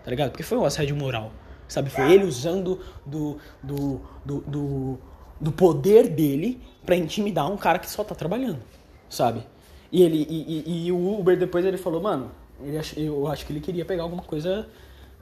Tá 0.05 0.11
ligado? 0.11 0.31
Porque 0.31 0.43
foi 0.43 0.59
um 0.59 0.65
assédio 0.65 0.97
moral. 0.97 1.33
Sabe? 1.69 1.91
Foi 1.91 2.11
ele 2.11 2.25
usando 2.25 2.81
do, 3.07 3.39
do, 3.63 4.01
do, 4.25 4.41
do 4.41 4.99
do 5.41 5.53
poder 5.53 6.09
dele 6.09 6.61
para 6.85 6.97
intimidar 6.97 7.51
um 7.51 7.57
cara 7.57 7.79
que 7.79 7.89
só 7.89 8.03
tá 8.03 8.15
trabalhando, 8.15 8.61
sabe? 9.09 9.43
E 9.91 10.03
ele 10.03 10.27
e, 10.29 10.65
e, 10.67 10.87
e, 10.87 10.93
o 10.93 11.19
Uber 11.19 11.39
depois 11.39 11.65
ele 11.65 11.77
falou, 11.77 12.01
mano, 12.01 12.31
ele, 12.61 12.79
eu 12.97 13.27
acho 13.29 13.47
que 13.47 13.53
ele 13.53 13.61
queria 13.61 13.85
pegar 13.85 14.03
alguma 14.03 14.23
coisa 14.23 14.69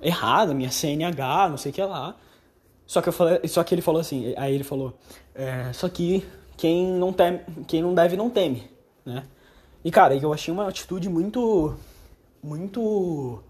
errada, 0.02 0.54
minha 0.54 0.70
CNH, 0.70 1.48
não 1.50 1.56
sei 1.56 1.70
o 1.70 1.74
que 1.74 1.82
lá. 1.82 2.16
Só 2.86 3.02
que 3.02 3.08
eu 3.08 3.12
falei, 3.12 3.46
só 3.48 3.62
que 3.64 3.74
ele 3.74 3.82
falou 3.82 4.00
assim, 4.00 4.32
aí 4.36 4.54
ele 4.54 4.64
falou, 4.64 4.96
é, 5.34 5.72
só 5.72 5.88
que 5.88 6.24
quem 6.56 6.86
não 6.86 7.12
teme, 7.12 7.40
quem 7.66 7.82
não 7.82 7.94
deve 7.94 8.16
não 8.16 8.30
teme, 8.30 8.70
né? 9.04 9.24
E 9.86 9.90
cara, 9.92 10.16
eu 10.16 10.32
achei 10.32 10.52
uma 10.52 10.68
atitude 10.68 11.08
muito 11.08 11.76
muito 12.42 13.40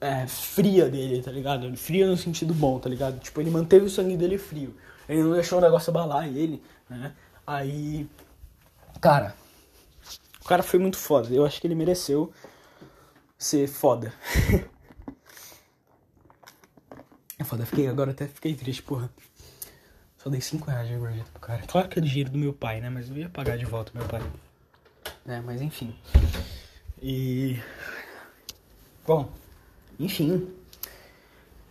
é, 0.00 0.28
fria 0.28 0.88
dele, 0.88 1.20
tá 1.20 1.32
ligado? 1.32 1.76
Fria 1.76 2.06
no 2.06 2.16
sentido 2.16 2.54
bom, 2.54 2.78
tá 2.78 2.88
ligado? 2.88 3.18
Tipo, 3.18 3.40
ele 3.40 3.50
manteve 3.50 3.86
o 3.86 3.90
sangue 3.90 4.16
dele 4.16 4.38
frio. 4.38 4.76
Ele 5.08 5.24
não 5.24 5.32
deixou 5.32 5.58
o 5.58 5.60
negócio 5.60 5.90
abalar 5.90 6.28
ele, 6.28 6.62
né? 6.88 7.16
Aí, 7.44 8.08
cara, 9.00 9.34
o 10.40 10.44
cara 10.44 10.62
foi 10.62 10.78
muito 10.78 10.96
foda. 10.96 11.34
Eu 11.34 11.44
acho 11.44 11.60
que 11.60 11.66
ele 11.66 11.74
mereceu 11.74 12.32
ser 13.36 13.66
foda. 13.66 14.12
é 17.40 17.42
foda, 17.42 17.66
fiquei, 17.66 17.88
agora 17.88 18.12
até 18.12 18.28
fiquei 18.28 18.54
triste, 18.54 18.84
porra. 18.84 19.10
Só 20.16 20.30
dei 20.30 20.40
5 20.40 20.70
reais 20.70 20.88
de 20.88 20.94
pro 21.32 21.40
cara. 21.40 21.62
Claro 21.66 21.88
que 21.88 21.98
é 21.98 22.02
dinheiro 22.02 22.30
do 22.30 22.38
meu 22.38 22.52
pai, 22.52 22.80
né? 22.80 22.88
Mas 22.88 23.10
eu 23.10 23.16
ia 23.16 23.28
pagar 23.28 23.58
de 23.58 23.64
volta 23.64 23.90
meu 23.92 24.06
pai. 24.06 24.22
É, 25.26 25.40
mas 25.40 25.60
enfim. 25.60 25.94
E. 27.00 27.58
Bom, 29.06 29.30
enfim. 29.98 30.48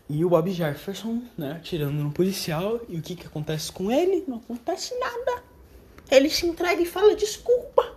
E 0.09 0.25
o 0.25 0.29
Bob 0.29 0.51
Jefferson, 0.51 1.21
né, 1.37 1.53
atirando 1.53 2.03
no 2.03 2.11
policial. 2.11 2.81
E 2.89 2.97
o 2.97 3.01
que 3.01 3.15
que 3.15 3.27
acontece 3.27 3.71
com 3.71 3.91
ele? 3.91 4.25
Não 4.27 4.37
acontece 4.37 4.93
nada. 4.99 5.43
Ele 6.09 6.29
se 6.29 6.45
entrega 6.45 6.81
e 6.81 6.85
fala 6.85 7.15
desculpa. 7.15 7.95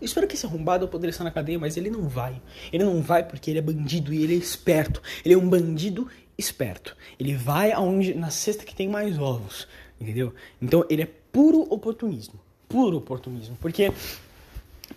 Espero 0.00 0.26
que 0.26 0.34
esse 0.34 0.46
arrombado 0.46 0.88
poderia 0.88 1.10
estar 1.10 1.24
na 1.24 1.30
cadeia, 1.30 1.58
mas 1.58 1.76
ele 1.76 1.90
não 1.90 2.08
vai. 2.08 2.40
Ele 2.72 2.84
não 2.84 3.02
vai 3.02 3.22
porque 3.22 3.50
ele 3.50 3.58
é 3.58 3.62
bandido 3.62 4.12
e 4.12 4.24
ele 4.24 4.34
é 4.34 4.38
esperto. 4.38 5.00
Ele 5.24 5.34
é 5.34 5.38
um 5.38 5.48
bandido 5.48 6.08
esperto. 6.36 6.96
Ele 7.18 7.36
vai 7.36 7.70
aonde 7.70 8.14
na 8.14 8.30
cesta 8.30 8.64
que 8.64 8.74
tem 8.74 8.88
mais 8.88 9.18
ovos, 9.18 9.68
entendeu? 10.00 10.34
Então 10.60 10.84
ele 10.88 11.02
é 11.02 11.08
puro 11.30 11.62
oportunismo, 11.72 12.40
puro 12.68 12.96
oportunismo, 12.96 13.56
porque 13.60 13.92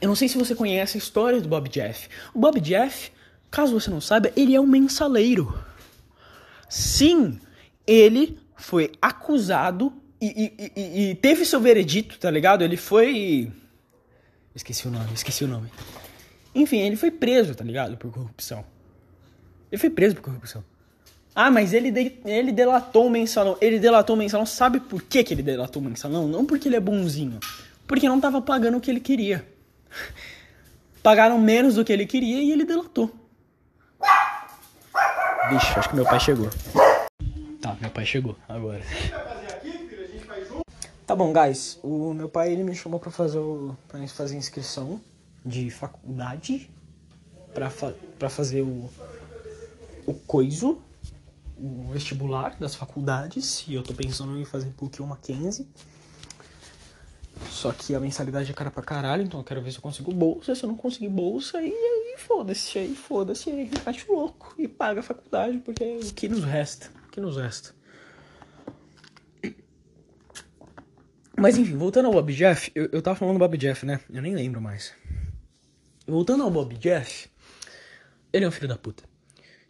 eu 0.02 0.07
não 0.07 0.15
sei 0.15 0.28
se 0.28 0.38
você 0.38 0.56
conhece 0.56 0.98
a 0.98 0.99
história 0.99 1.40
do 1.40 1.48
Bob 1.48 1.70
Jeff. 1.70 2.10
O 2.34 2.40
Bob 2.40 2.60
Jeff, 2.60 3.11
caso 3.49 3.80
você 3.80 3.90
não 3.90 4.02
saiba, 4.02 4.32
ele 4.36 4.56
é 4.56 4.60
um 4.60 4.68
mensaleiro. 4.68 5.57
Sim, 6.70 7.40
ele 7.86 8.40
foi 8.56 8.91
acusado 9.02 9.94
e, 10.20 10.53
e, 10.57 10.72
e, 10.76 11.10
e, 11.11 11.15
teve 11.15 11.45
seu 11.45 11.60
veredito, 11.60 12.18
tá 12.18 12.32
ligado? 12.32 12.64
Ele 12.64 12.78
foi. 12.78 13.52
Esqueci 14.56 14.88
o 14.88 14.91
nome, 14.91 15.14
esqueci 15.14 15.44
o 15.44 15.48
nome. 15.48 15.70
Enfim, 16.56 16.80
ele 16.80 16.95
foi 16.95 17.11
preso, 17.11 17.53
tá 17.53 17.64
ligado? 17.64 17.98
Por 17.98 18.11
corrupção. 18.11 18.64
Ele 19.72 19.80
foi 19.80 19.90
preso 19.90 20.15
por 20.15 20.22
corrupção. 20.22 20.64
Ah, 21.36 21.49
mas 21.49 21.74
ele, 21.74 21.91
de, 21.91 22.14
ele 22.26 22.52
delatou 22.52 23.07
o 23.07 23.10
mensalão. 23.10 23.57
Ele 23.60 23.80
delatou 23.80 24.15
o 24.15 24.20
mensalão. 24.20 24.45
Sabe 24.45 24.80
por 24.80 25.02
que, 25.02 25.24
que 25.24 25.34
ele 25.34 25.41
delatou 25.41 25.82
o 25.82 25.86
mensalão? 25.86 26.28
Não 26.28 26.45
porque 26.45 26.70
ele 26.70 26.76
é 26.76 26.80
bonzinho. 26.80 27.40
Porque 27.88 28.07
não 28.07 28.22
tava 28.22 28.41
pagando 28.41 28.78
o 28.78 28.82
que 28.82 28.91
ele 28.91 28.99
queria. 28.99 29.45
Pagaram 31.02 31.38
menos 31.38 31.76
do 31.76 31.84
que 31.84 31.91
ele 31.91 32.06
queria 32.06 32.41
e 32.41 32.52
ele 32.52 32.64
delatou. 32.64 33.11
Vixe, 35.49 35.78
acho 35.78 35.90
que 35.90 35.95
meu 35.95 36.06
pai 36.06 36.20
chegou. 36.20 36.49
Tá, 37.61 37.78
meu 37.80 37.90
pai 37.90 38.06
chegou 38.06 38.36
agora. 38.48 38.82
Tá 41.06 41.15
bom, 41.15 41.34
guys. 41.34 41.80
O 41.84 42.14
meu 42.14 42.30
pai 42.30 42.52
ele 42.52 42.64
me 42.64 42.74
chamou 42.74 42.99
para 42.99 43.11
fazer 43.11 43.40
o 43.40 43.76
para 43.88 44.07
fazer 44.07 44.38
inscrição 44.38 45.02
de 45.45 45.70
faculdade 45.70 46.70
para 47.53 47.70
fa, 47.70 47.94
para 48.18 48.30
fazer 48.30 48.61
o 48.61 48.90
o 50.06 50.14
coiso, 50.14 50.82
o 51.57 51.88
vestibular 51.91 52.57
das 52.60 52.76
faculdades, 52.76 53.65
e 53.68 53.74
eu 53.74 53.84
tô 53.84 53.94
pensando 53.94 54.38
em 54.38 54.45
fazer 54.45 54.70
PUC 54.72 55.02
ou 55.02 55.07
Mackenzie. 55.07 55.68
Só 57.49 57.72
que 57.72 57.95
a 57.95 57.99
mensalidade 57.99 58.52
é 58.52 58.53
cara 58.53 58.72
pra 58.72 58.84
caralho, 58.84 59.24
então 59.24 59.40
eu 59.40 59.44
quero 59.44 59.61
ver 59.61 59.72
se 59.72 59.78
eu 59.78 59.82
consigo 59.82 60.11
bolsa. 60.14 60.56
Se 60.56 60.64
eu 60.64 60.70
não 60.70 60.76
conseguir 60.76 61.10
bolsa, 61.10 61.57
aí, 61.57 61.72
aí 61.72 62.15
foda-se, 62.18 62.78
aí 62.78 62.95
foda-se, 62.95 63.49
aí 63.49 63.70
mete 63.86 64.06
louco 64.10 64.53
e 64.57 64.68
paga 64.68 64.99
a 64.99 65.03
faculdade, 65.03 65.57
porque 65.60 65.84
é 65.84 65.98
o 65.98 66.14
que 66.14 66.28
nos 66.28 66.44
resta? 66.44 66.90
O 67.07 67.11
que 67.11 67.22
nos 67.22 67.38
resta? 67.38 67.74
Mas 71.38 71.57
enfim, 71.57 71.76
voltando 71.76 72.06
ao 72.06 72.14
Bob 72.14 72.34
Jeff, 72.34 72.72
eu, 72.76 72.90
eu 72.91 73.02
tava 73.02 73.15
falando 73.15 73.36
do 73.36 73.40
Bob 73.40 73.57
Jeff, 73.57 73.86
né? 73.86 73.99
Eu 74.11 74.22
nem 74.22 74.36
lembro 74.36 74.61
mais. 74.61 74.94
Voltando 76.07 76.44
ao 76.44 76.52
Bob 76.52 76.76
Jeff, 76.78 77.30
ele 78.32 78.45
é 78.45 78.48
um 78.48 78.52
filho 78.52 78.68
da 78.68 78.78
puta. 78.78 79.03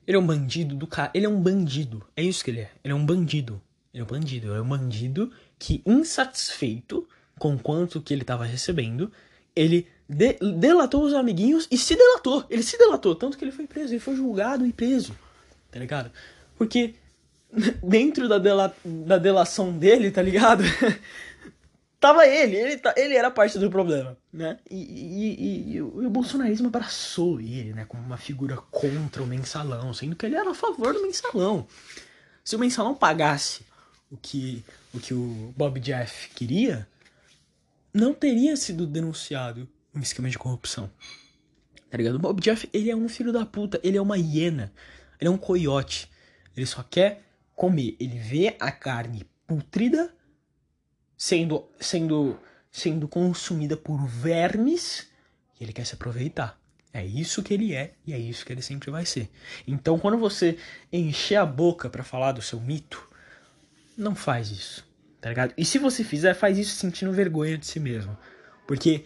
Ele 0.06 0.18
é 0.18 0.20
um 0.20 0.26
bandido 0.26 0.76
do 0.76 0.86
cara. 0.86 1.10
Ele 1.14 1.26
é 1.26 1.30
um 1.30 1.42
bandido. 1.42 2.06
É 2.16 2.22
isso 2.22 2.44
que 2.44 2.52
ele 2.52 2.62
é. 2.62 2.72
Ele 2.84 2.92
é 2.92 2.96
um 2.96 3.06
bandido. 3.06 3.62
Ele 3.94 4.02
é 4.02 4.04
um 4.04 4.08
bandido. 4.08 4.48
Ele 4.48 4.58
é 4.58 4.62
um 4.62 4.68
bandido 4.68 5.32
que, 5.58 5.82
insatisfeito 5.86 7.08
com 7.40 7.58
quanto 7.58 8.02
que 8.02 8.14
ele 8.14 8.24
tava 8.24 8.46
recebendo, 8.46 9.12
ele 9.56 9.88
de 10.08 10.34
delatou 10.58 11.04
os 11.04 11.14
amiguinhos 11.14 11.68
e 11.72 11.78
se 11.78 11.96
delatou. 11.96 12.46
Ele 12.50 12.64
se 12.64 12.78
delatou. 12.78 13.16
Tanto 13.16 13.38
que 13.38 13.44
ele 13.44 13.52
foi 13.52 13.66
preso. 13.66 13.94
Ele 13.94 14.00
foi 14.00 14.16
julgado 14.16 14.66
e 14.66 14.74
preso. 14.74 15.16
Tá 15.72 15.80
ligado? 15.80 16.12
Porque 16.58 16.96
dentro 17.82 18.28
da, 18.28 18.38
dela 18.38 18.76
da 18.84 19.18
delação 19.18 19.72
dele, 19.78 20.12
tá 20.12 20.22
ligado? 20.22 20.64
tava 22.00 22.28
ele, 22.28 22.58
ele, 22.58 22.78
tá, 22.78 22.94
ele 22.98 23.16
era 23.16 23.32
parte 23.32 23.58
do 23.58 23.70
problema, 23.70 24.18
né? 24.32 24.60
E, 24.70 24.76
e, 24.76 25.36
e, 25.36 25.76
e, 25.76 25.82
o, 25.82 26.10
bolsonarismo 26.10 26.68
abraçou 26.68 27.40
ele, 27.40 27.72
né, 27.74 27.86
como 27.86 28.04
uma 28.04 28.18
figura 28.18 28.58
contra 28.70 29.24
o 29.24 29.26
mensalão, 29.26 29.94
sendo 29.94 30.14
que 30.14 30.26
ele 30.26 30.36
era 30.36 30.52
a 30.52 30.54
favor 30.54 30.94
do 30.94 31.02
mensalão. 31.02 31.66
Se 32.44 32.58
o 32.58 32.60
mensalão 32.60 32.94
pagasse 32.94 33.66
o 34.12 34.18
que 34.18 34.66
o, 34.94 35.00
que 35.00 35.14
o 35.14 35.54
Bob 35.56 35.80
Jeff 35.80 36.30
queria, 36.32 36.86
não 37.94 38.14
teria 38.14 38.56
sido 38.58 38.88
denunciado 38.88 39.70
um 39.94 40.00
esquema 40.00 40.30
de 40.30 40.40
corrupção. 40.40 40.90
Tá 41.90 41.98
ligado? 41.98 42.16
O 42.16 42.20
Bob 42.20 42.42
Jeff, 42.42 42.68
ele 42.74 42.90
é 42.90 42.96
um 42.96 43.08
filho 43.08 43.32
da 43.32 43.46
puta, 43.46 43.80
ele 43.84 43.98
é 43.98 44.02
uma 44.02 44.18
hiena, 44.18 44.74
ele 45.20 45.28
é 45.28 45.32
um 45.32 45.38
coiote. 45.38 46.10
Ele 46.58 46.66
só 46.66 46.82
quer 46.82 47.24
comer, 47.56 47.96
ele 48.00 48.18
vê 48.18 48.56
a 48.60 48.72
carne 48.72 49.26
pútrida 49.46 50.14
sendo, 51.16 51.70
sendo, 51.80 52.40
sendo 52.72 53.08
consumida 53.08 53.78
por 53.78 54.06
vermes 54.08 55.08
e 55.60 55.64
ele 55.64 55.74
quer 55.74 55.86
se 55.86 55.94
aproveitar. 55.94 56.60
É 56.92 57.04
isso 57.06 57.42
que 57.42 57.54
ele 57.54 57.74
é 57.74 57.94
e 58.06 58.14
é 58.14 58.18
isso 58.18 58.46
que 58.46 58.54
ele 58.54 58.62
sempre 58.62 58.92
vai 58.92 59.06
ser. 59.06 59.30
Então, 59.68 59.98
quando 59.98 60.18
você 60.18 60.58
encher 60.92 61.36
a 61.36 61.46
boca 61.46 61.90
para 61.90 62.04
falar 62.04 62.32
do 62.32 62.42
seu 62.42 62.60
mito, 62.60 63.08
não 63.98 64.16
faz 64.16 64.50
isso, 64.52 64.88
tá 65.24 65.30
ligado? 65.30 65.54
E 65.58 65.64
se 65.64 65.80
você 65.80 66.04
fizer, 66.04 66.34
faz 66.34 66.58
isso 66.58 66.76
sentindo 66.76 67.14
vergonha 67.14 67.58
de 67.58 67.66
si 67.66 67.80
mesmo. 67.80 68.18
Porque, 68.68 69.06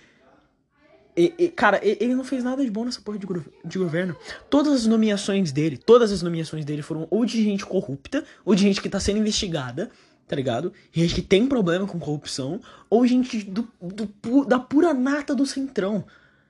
e, 1.16 1.32
e, 1.38 1.48
cara, 1.50 1.80
ele 1.84 2.16
não 2.16 2.24
fez 2.24 2.44
nada 2.44 2.66
de 2.66 2.72
bom 2.72 2.84
nessa 2.84 3.00
porra 3.00 3.20
de, 3.20 3.28
de 3.64 3.78
governo. 3.78 4.16
Todas 4.50 4.74
as 4.74 4.88
nomeações 4.88 5.52
dele, 5.52 5.78
todas 5.78 6.12
as 6.12 6.24
nomeações 6.24 6.66
dele 6.66 6.82
foram 6.82 7.08
ou 7.12 7.24
de 7.24 7.44
gente 7.44 7.64
corrupta, 7.64 8.26
ou 8.44 8.56
de 8.56 8.64
gente 8.64 8.82
que 8.82 8.90
tá 8.90 9.00
sendo 9.00 9.20
investigada, 9.20 9.92
tá 10.28 10.36
ligado? 10.36 10.74
Gente 10.92 11.14
que 11.14 11.22
tem 11.22 11.46
problema 11.46 11.86
com 11.86 12.00
corrupção, 12.00 12.60
ou 12.90 13.06
gente 13.06 13.44
do, 13.44 13.68
do, 13.80 14.44
da 14.44 14.58
pura 14.58 14.96
nata 14.96 15.36
do 15.36 15.46
centrão, 15.46 16.04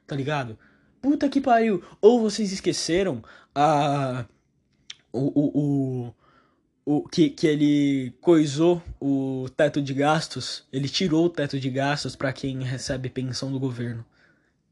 tá 0.08 0.16
ligado? 0.16 0.58
Puta 1.02 1.28
que 1.28 1.42
pariu. 1.42 1.84
Ou 2.00 2.22
vocês 2.22 2.54
esqueceram 2.54 3.22
a. 3.54 4.24
O. 5.12 5.20
o, 5.20 5.52
o, 6.08 6.14
o 6.90 7.06
que, 7.06 7.30
que 7.30 7.46
ele 7.46 8.14
coisou 8.22 8.82
o 8.98 9.50
teto 9.58 9.82
de 9.82 9.94
gastos. 9.94 10.64
Ele 10.72 10.88
tirou 10.88 11.26
o 11.26 11.30
teto 11.30 11.60
de 11.60 11.70
gastos 11.70 12.16
para 12.16 12.32
quem 12.32 12.64
recebe 12.64 13.10
pensão 13.10 13.52
do 13.52 13.60
governo. 13.60 14.06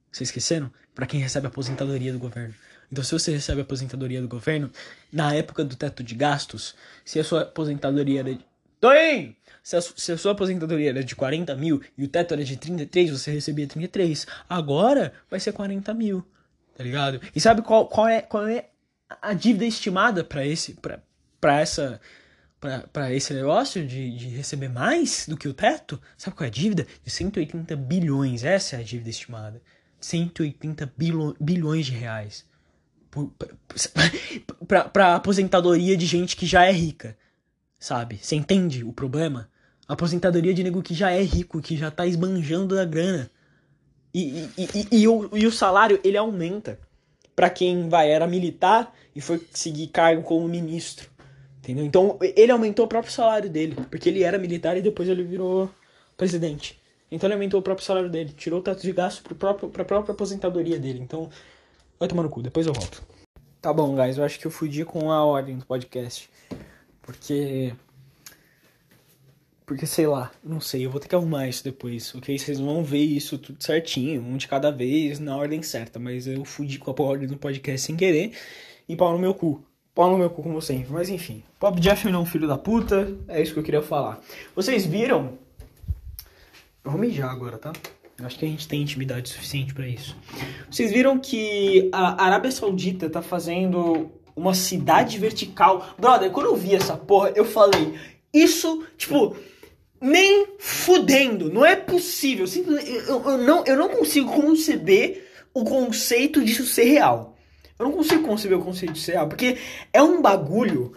Vocês 0.10 0.30
esqueceram? 0.30 0.72
Para 0.94 1.06
quem 1.06 1.20
recebe 1.20 1.48
aposentadoria 1.48 2.14
do 2.14 2.18
governo. 2.18 2.56
Então, 2.90 3.04
se 3.04 3.12
você 3.12 3.34
recebe 3.34 3.60
aposentadoria 3.60 4.22
do 4.22 4.30
governo, 4.30 4.72
na 5.12 5.34
época 5.34 5.66
do 5.66 5.76
teto 5.76 6.02
de 6.02 6.16
gastos, 6.16 6.74
se 7.04 7.20
a 7.20 7.24
sua 7.24 7.42
aposentadoria 7.42 8.22
era 8.22 8.38
Toim! 8.80 9.36
Se 9.62 9.76
a, 9.76 9.82
se 9.82 10.14
a 10.14 10.18
sua 10.18 10.32
aposentadoria 10.32 10.92
era 10.92 11.04
de 11.04 11.18
40 11.18 11.54
mil 11.56 11.82
e 11.98 12.06
o 12.06 12.08
teto 12.08 12.34
era 12.34 12.46
de 12.46 12.56
33, 12.56 13.10
você 13.10 13.30
recebia 13.30 13.68
33. 13.68 14.26
Agora 14.48 15.12
vai 15.30 15.42
ser 15.42 15.52
40 15.52 15.94
mil. 15.94 16.26
Tá 16.78 16.82
ligado? 16.82 17.20
E 17.36 17.42
sabe 17.42 17.62
qual, 17.62 17.90
qual, 17.90 18.08
é, 18.08 18.22
qual 18.22 18.48
é 18.48 18.70
a 19.22 19.34
dívida 19.34 19.66
estimada 19.66 20.24
para 20.24 20.46
esse. 20.46 20.76
Pra, 20.76 21.02
pra 21.46 21.60
essa. 21.60 22.02
Pra, 22.92 23.14
esse 23.14 23.34
negócio 23.34 23.86
de, 23.86 24.18
de 24.18 24.28
receber 24.30 24.70
mais 24.70 25.28
do 25.28 25.38
que 25.38 25.48
o 25.48 25.54
teto? 25.54 26.02
Sabe 26.18 26.36
qual 26.36 26.46
é 26.46 26.48
a 26.48 26.52
dívida? 26.52 26.88
De 27.04 27.12
180 27.12 27.76
bilhões. 27.76 28.44
Essa 28.44 28.78
é 28.78 28.80
a 28.80 28.84
dívida 28.84 29.12
estimada. 29.12 29.62
180 30.00 30.92
bilho, 30.98 31.36
bilhões 31.40 31.86
de 31.86 31.92
reais. 31.92 32.46
Para 34.92 35.14
aposentadoria 35.16 35.96
de 35.96 36.06
gente 36.06 36.36
que 36.36 36.46
já 36.46 36.66
é 36.66 36.72
rica 36.72 37.16
sabe? 37.86 38.18
Você 38.22 38.36
entende 38.36 38.84
o 38.84 38.92
problema? 38.92 39.48
Aposentadoria 39.88 40.54
de 40.54 40.64
nego 40.64 40.82
que 40.82 40.96
já 40.96 41.12
é 41.12 41.22
rico, 41.22 41.62
que 41.62 41.78
já 41.78 41.92
tá 41.92 42.08
esbanjando 42.08 42.76
da 42.76 42.84
grana. 42.84 43.30
E, 44.14 44.50
e, 44.58 44.70
e, 44.74 44.88
e, 45.02 45.08
o, 45.08 45.30
e 45.38 45.46
o 45.46 45.52
salário, 45.52 46.00
ele 46.04 46.18
aumenta. 46.18 46.80
para 47.36 47.50
quem 47.50 47.88
vai, 47.88 48.10
era 48.10 48.26
militar 48.26 48.92
e 49.16 49.22
foi 49.22 49.46
seguir 49.52 49.88
cargo 49.88 50.24
como 50.24 50.48
ministro. 50.48 51.10
Entendeu? 51.66 51.84
Então, 51.84 52.18
ele 52.22 52.52
aumentou 52.52 52.86
o 52.86 52.88
próprio 52.88 53.12
salário 53.12 53.50
dele. 53.50 53.76
Porque 53.90 54.10
ele 54.10 54.22
era 54.22 54.38
militar 54.38 54.78
e 54.78 54.82
depois 54.82 55.10
ele 55.10 55.24
virou 55.24 55.70
presidente. 56.16 56.80
Então, 57.12 57.28
ele 57.28 57.34
aumentou 57.34 57.60
o 57.60 57.64
próprio 57.64 57.86
salário 57.86 58.10
dele. 58.10 58.34
Tirou 58.38 58.60
o 58.60 58.64
teto 58.64 58.84
de 58.84 58.92
gasto 58.92 59.24
pro 59.24 59.34
próprio, 59.34 59.70
pra 59.70 59.84
própria 59.84 60.14
aposentadoria 60.14 60.78
dele. 60.80 61.00
Então, 61.00 61.30
vai 62.00 62.08
tomar 62.08 62.24
no 62.24 62.30
cu. 62.30 62.44
Depois 62.44 62.68
eu 62.68 62.74
volto. 62.74 63.02
Tá 63.60 63.74
bom, 63.74 63.96
guys. 63.96 64.18
Eu 64.18 64.24
acho 64.24 64.40
que 64.40 64.46
eu 64.46 64.52
fudi 64.52 64.86
com 64.86 65.12
a 65.12 65.26
ordem 65.26 65.58
do 65.58 65.66
podcast. 65.66 66.30
Porque. 67.02 67.74
Porque 69.66 69.88
sei 69.88 70.06
lá, 70.06 70.32
não 70.44 70.60
sei, 70.60 70.86
eu 70.86 70.92
vou 70.92 71.00
ter 71.00 71.08
que 71.08 71.16
arrumar 71.16 71.48
isso 71.48 71.64
depois, 71.64 72.14
ok? 72.14 72.38
Vocês 72.38 72.60
vão 72.60 72.84
ver 72.84 73.00
isso 73.00 73.40
tudo 73.40 73.64
certinho, 73.64 74.22
um 74.22 74.38
de 74.38 74.48
cada 74.48 74.70
vez, 74.70 75.18
na 75.18 75.36
ordem 75.36 75.64
certa. 75.64 76.00
Mas 76.00 76.28
eu 76.28 76.46
fudi 76.46 76.78
com 76.78 76.92
a 76.92 77.04
ordem 77.04 77.28
do 77.28 77.38
podcast 77.38 77.88
sem 77.88 77.96
querer 77.96 78.34
e 78.88 78.96
pau 78.96 79.12
no 79.12 79.18
meu 79.18 79.34
cu. 79.34 79.66
Pau 79.96 80.12
no 80.12 80.18
meu 80.18 80.30
cu 80.30 80.44
como 80.44 80.62
sempre. 80.62 80.92
Mas 80.92 81.10
enfim, 81.10 81.42
Pop 81.58 81.80
Jeff 81.80 82.06
não 82.10 82.20
é 82.20 82.22
um 82.22 82.26
filho 82.26 82.48
da 82.48 82.58
puta, 82.58 83.16
é 83.30 83.42
isso 83.42 83.54
que 83.54 83.60
eu 83.60 83.64
queria 83.64 83.82
falar. 83.82 84.20
Vocês 84.54 84.86
viram? 84.86 85.40
Eu 86.84 86.92
vou 86.92 87.00
mijar 87.00 87.32
agora, 87.32 87.58
tá? 87.58 87.72
Eu 88.20 88.26
acho 88.26 88.38
que 88.38 88.46
a 88.46 88.48
gente 88.48 88.68
tem 88.68 88.82
intimidade 88.82 89.30
suficiente 89.30 89.74
para 89.74 89.88
isso. 89.88 90.16
Vocês 90.70 90.92
viram 90.92 91.18
que 91.18 91.90
a 91.94 92.26
Arábia 92.26 92.52
Saudita 92.52 93.10
tá 93.10 93.22
fazendo 93.22 94.12
uma 94.36 94.54
cidade 94.54 95.18
vertical. 95.18 95.88
Brother, 95.98 96.30
quando 96.30 96.48
eu 96.48 96.56
vi 96.56 96.76
essa 96.76 96.98
porra, 96.98 97.32
eu 97.34 97.46
falei, 97.46 97.98
isso, 98.34 98.86
tipo, 98.98 99.36
nem 100.00 100.48
fudendo, 100.60 101.50
não 101.50 101.66
é 101.66 101.76
possível. 101.76 102.46
Eu, 103.08 103.24
eu, 103.32 103.38
não, 103.38 103.64
eu 103.66 103.78
não 103.78 103.90
consigo 103.90 104.32
conceber 104.32 105.30
o 105.54 105.64
conceito 105.64 106.44
disso 106.44 106.66
ser 106.66 106.84
real. 106.84 107.35
Eu 107.78 107.86
não 107.86 107.92
consigo 107.92 108.26
conceber 108.26 108.58
o 108.58 108.64
conceito 108.64 108.94
de 108.94 109.12
real, 109.12 109.28
porque 109.28 109.58
é 109.92 110.02
um 110.02 110.22
bagulho 110.22 110.94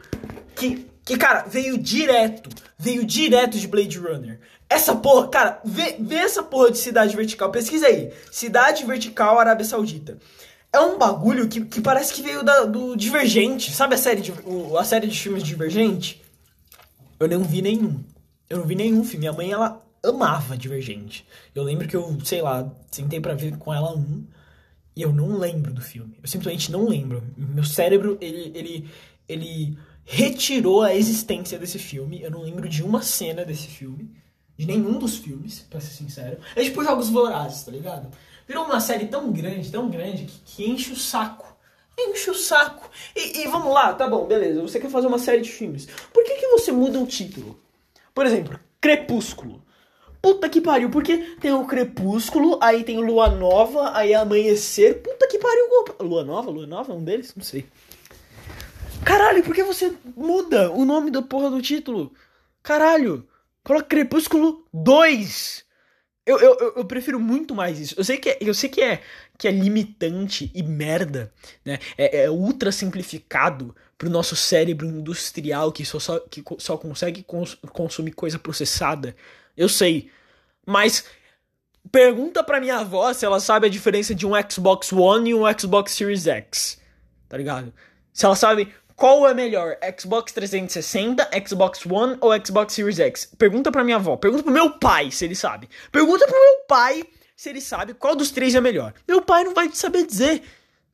que, 0.54 0.86
que 1.04 1.16
cara, 1.16 1.44
veio 1.44 1.76
direto, 1.76 2.48
veio 2.78 3.04
direto 3.04 3.58
de 3.58 3.66
Blade 3.66 3.98
Runner. 3.98 4.38
Essa 4.70 4.94
porra, 4.94 5.28
cara, 5.28 5.60
vê, 5.64 5.96
vê 5.98 6.16
essa 6.16 6.42
porra 6.42 6.70
de 6.70 6.78
cidade 6.78 7.16
vertical, 7.16 7.50
pesquisa 7.50 7.86
aí. 7.86 8.12
Cidade 8.30 8.84
vertical 8.84 9.38
Arábia 9.38 9.64
Saudita. 9.64 10.18
É 10.72 10.78
um 10.78 10.98
bagulho 10.98 11.48
que, 11.48 11.64
que 11.64 11.80
parece 11.80 12.12
que 12.12 12.22
veio 12.22 12.44
da, 12.44 12.64
do 12.64 12.94
Divergente. 12.94 13.72
Sabe 13.72 13.94
a 13.94 13.98
série, 13.98 14.20
de, 14.20 14.32
o, 14.44 14.76
a 14.76 14.84
série 14.84 15.06
de 15.06 15.18
filmes 15.18 15.42
Divergente? 15.42 16.22
Eu 17.18 17.26
não 17.26 17.42
vi 17.42 17.62
nenhum. 17.62 18.04
Eu 18.48 18.58
não 18.58 18.66
vi 18.66 18.74
nenhum 18.74 19.02
filme. 19.02 19.20
Minha 19.20 19.32
mãe, 19.32 19.50
ela 19.50 19.82
amava 20.04 20.56
Divergente. 20.56 21.26
Eu 21.54 21.62
lembro 21.62 21.88
que 21.88 21.96
eu, 21.96 22.18
sei 22.22 22.42
lá, 22.42 22.70
sentei 22.90 23.20
para 23.20 23.34
ver 23.34 23.56
com 23.56 23.72
ela 23.72 23.96
um 23.96 24.24
e 24.98 25.02
eu 25.02 25.12
não 25.12 25.38
lembro 25.38 25.72
do 25.72 25.80
filme. 25.80 26.18
Eu 26.20 26.28
simplesmente 26.28 26.72
não 26.72 26.88
lembro. 26.88 27.22
Meu 27.36 27.62
cérebro, 27.62 28.18
ele, 28.20 28.50
ele, 28.52 28.90
ele 29.28 29.78
retirou 30.04 30.82
a 30.82 30.92
existência 30.92 31.56
desse 31.56 31.78
filme. 31.78 32.20
Eu 32.20 32.32
não 32.32 32.42
lembro 32.42 32.68
de 32.68 32.82
uma 32.82 33.00
cena 33.00 33.44
desse 33.44 33.68
filme. 33.68 34.10
De 34.56 34.66
nenhum 34.66 34.98
dos 34.98 35.18
filmes, 35.18 35.60
pra 35.70 35.78
ser 35.78 35.92
sincero. 35.92 36.38
É 36.56 36.64
tipo 36.64 36.82
Jogos 36.82 37.10
Vorazes, 37.10 37.62
tá 37.62 37.70
ligado? 37.70 38.10
Virou 38.44 38.64
uma 38.64 38.80
série 38.80 39.06
tão 39.06 39.30
grande, 39.30 39.70
tão 39.70 39.88
grande, 39.88 40.24
que, 40.24 40.40
que 40.40 40.68
enche 40.68 40.92
o 40.92 40.96
saco. 40.96 41.56
Enche 41.96 42.28
o 42.32 42.34
saco. 42.34 42.90
E, 43.14 43.42
e, 43.42 43.46
vamos 43.46 43.72
lá, 43.72 43.94
tá 43.94 44.08
bom, 44.08 44.26
beleza. 44.26 44.60
Você 44.62 44.80
quer 44.80 44.90
fazer 44.90 45.06
uma 45.06 45.20
série 45.20 45.42
de 45.42 45.52
filmes. 45.52 45.86
Por 46.12 46.24
que, 46.24 46.38
que 46.38 46.48
você 46.48 46.72
muda 46.72 46.98
o 46.98 47.06
título? 47.06 47.60
Por 48.12 48.26
exemplo, 48.26 48.58
Crepúsculo. 48.80 49.62
Puta 50.20 50.48
que 50.48 50.60
pariu, 50.60 50.90
porque 50.90 51.16
tem 51.40 51.52
o 51.52 51.64
Crepúsculo, 51.64 52.58
aí 52.60 52.82
tem 52.82 52.98
Lua 52.98 53.28
Nova, 53.28 53.96
aí 53.96 54.14
Amanhecer. 54.14 55.00
Puta 55.00 55.28
que 55.28 55.38
pariu. 55.38 55.66
Lua 56.00 56.24
Nova? 56.24 56.50
Lua 56.50 56.66
Nova? 56.66 56.92
Um 56.92 57.04
deles? 57.04 57.34
Não 57.36 57.44
sei. 57.44 57.66
Caralho, 59.04 59.42
por 59.42 59.54
que 59.54 59.62
você 59.62 59.92
muda 60.16 60.70
o 60.72 60.84
nome 60.84 61.10
da 61.10 61.22
porra 61.22 61.50
do 61.50 61.62
título? 61.62 62.12
Caralho. 62.62 63.26
Coloca 63.62 63.86
Crepúsculo 63.86 64.64
2. 64.72 65.64
Eu, 66.26 66.38
eu, 66.40 66.74
eu 66.76 66.84
prefiro 66.84 67.18
muito 67.18 67.54
mais 67.54 67.78
isso. 67.80 67.94
Eu 67.96 68.04
sei 68.04 68.18
que 68.18 68.28
é, 68.28 68.38
eu 68.40 68.52
sei 68.52 68.68
que 68.68 68.82
é, 68.82 69.00
que 69.38 69.48
é 69.48 69.50
limitante 69.50 70.50
e 70.54 70.62
merda, 70.62 71.32
né? 71.64 71.78
É, 71.96 72.24
é 72.24 72.30
ultra 72.30 72.70
simplificado 72.70 73.74
pro 73.96 74.10
nosso 74.10 74.36
cérebro 74.36 74.86
industrial 74.86 75.72
que 75.72 75.86
só, 75.86 75.98
só, 75.98 76.20
que 76.20 76.44
só 76.58 76.76
consegue 76.76 77.22
cons 77.22 77.54
consumir 77.72 78.12
coisa 78.12 78.38
processada. 78.38 79.16
Eu 79.58 79.68
sei. 79.68 80.08
Mas 80.64 81.04
pergunta 81.90 82.44
pra 82.44 82.60
minha 82.60 82.78
avó 82.78 83.12
se 83.12 83.26
ela 83.26 83.40
sabe 83.40 83.66
a 83.66 83.70
diferença 83.70 84.14
de 84.14 84.24
um 84.24 84.32
Xbox 84.48 84.92
One 84.92 85.30
e 85.30 85.34
um 85.34 85.42
Xbox 85.58 85.92
Series 85.92 86.28
X. 86.28 86.80
Tá 87.28 87.36
ligado? 87.36 87.74
Se 88.12 88.24
ela 88.24 88.36
sabe 88.36 88.72
qual 88.94 89.28
é 89.28 89.34
melhor, 89.34 89.76
Xbox 89.98 90.32
360, 90.32 91.28
Xbox 91.46 91.84
One 91.84 92.16
ou 92.20 92.30
Xbox 92.44 92.74
Series 92.74 93.00
X? 93.00 93.32
Pergunta 93.36 93.72
pra 93.72 93.82
minha 93.82 93.96
avó, 93.96 94.16
pergunta 94.16 94.44
pro 94.44 94.52
meu 94.52 94.78
pai 94.78 95.10
se 95.10 95.24
ele 95.24 95.34
sabe. 95.34 95.68
Pergunta 95.90 96.24
pro 96.26 96.34
meu 96.34 96.66
pai 96.68 97.02
se 97.36 97.48
ele 97.48 97.60
sabe 97.60 97.94
qual 97.94 98.14
dos 98.14 98.30
três 98.30 98.54
é 98.54 98.60
melhor. 98.60 98.94
Meu 99.06 99.22
pai 99.22 99.44
não 99.44 99.54
vai 99.54 99.70
saber 99.72 100.06
dizer, 100.06 100.42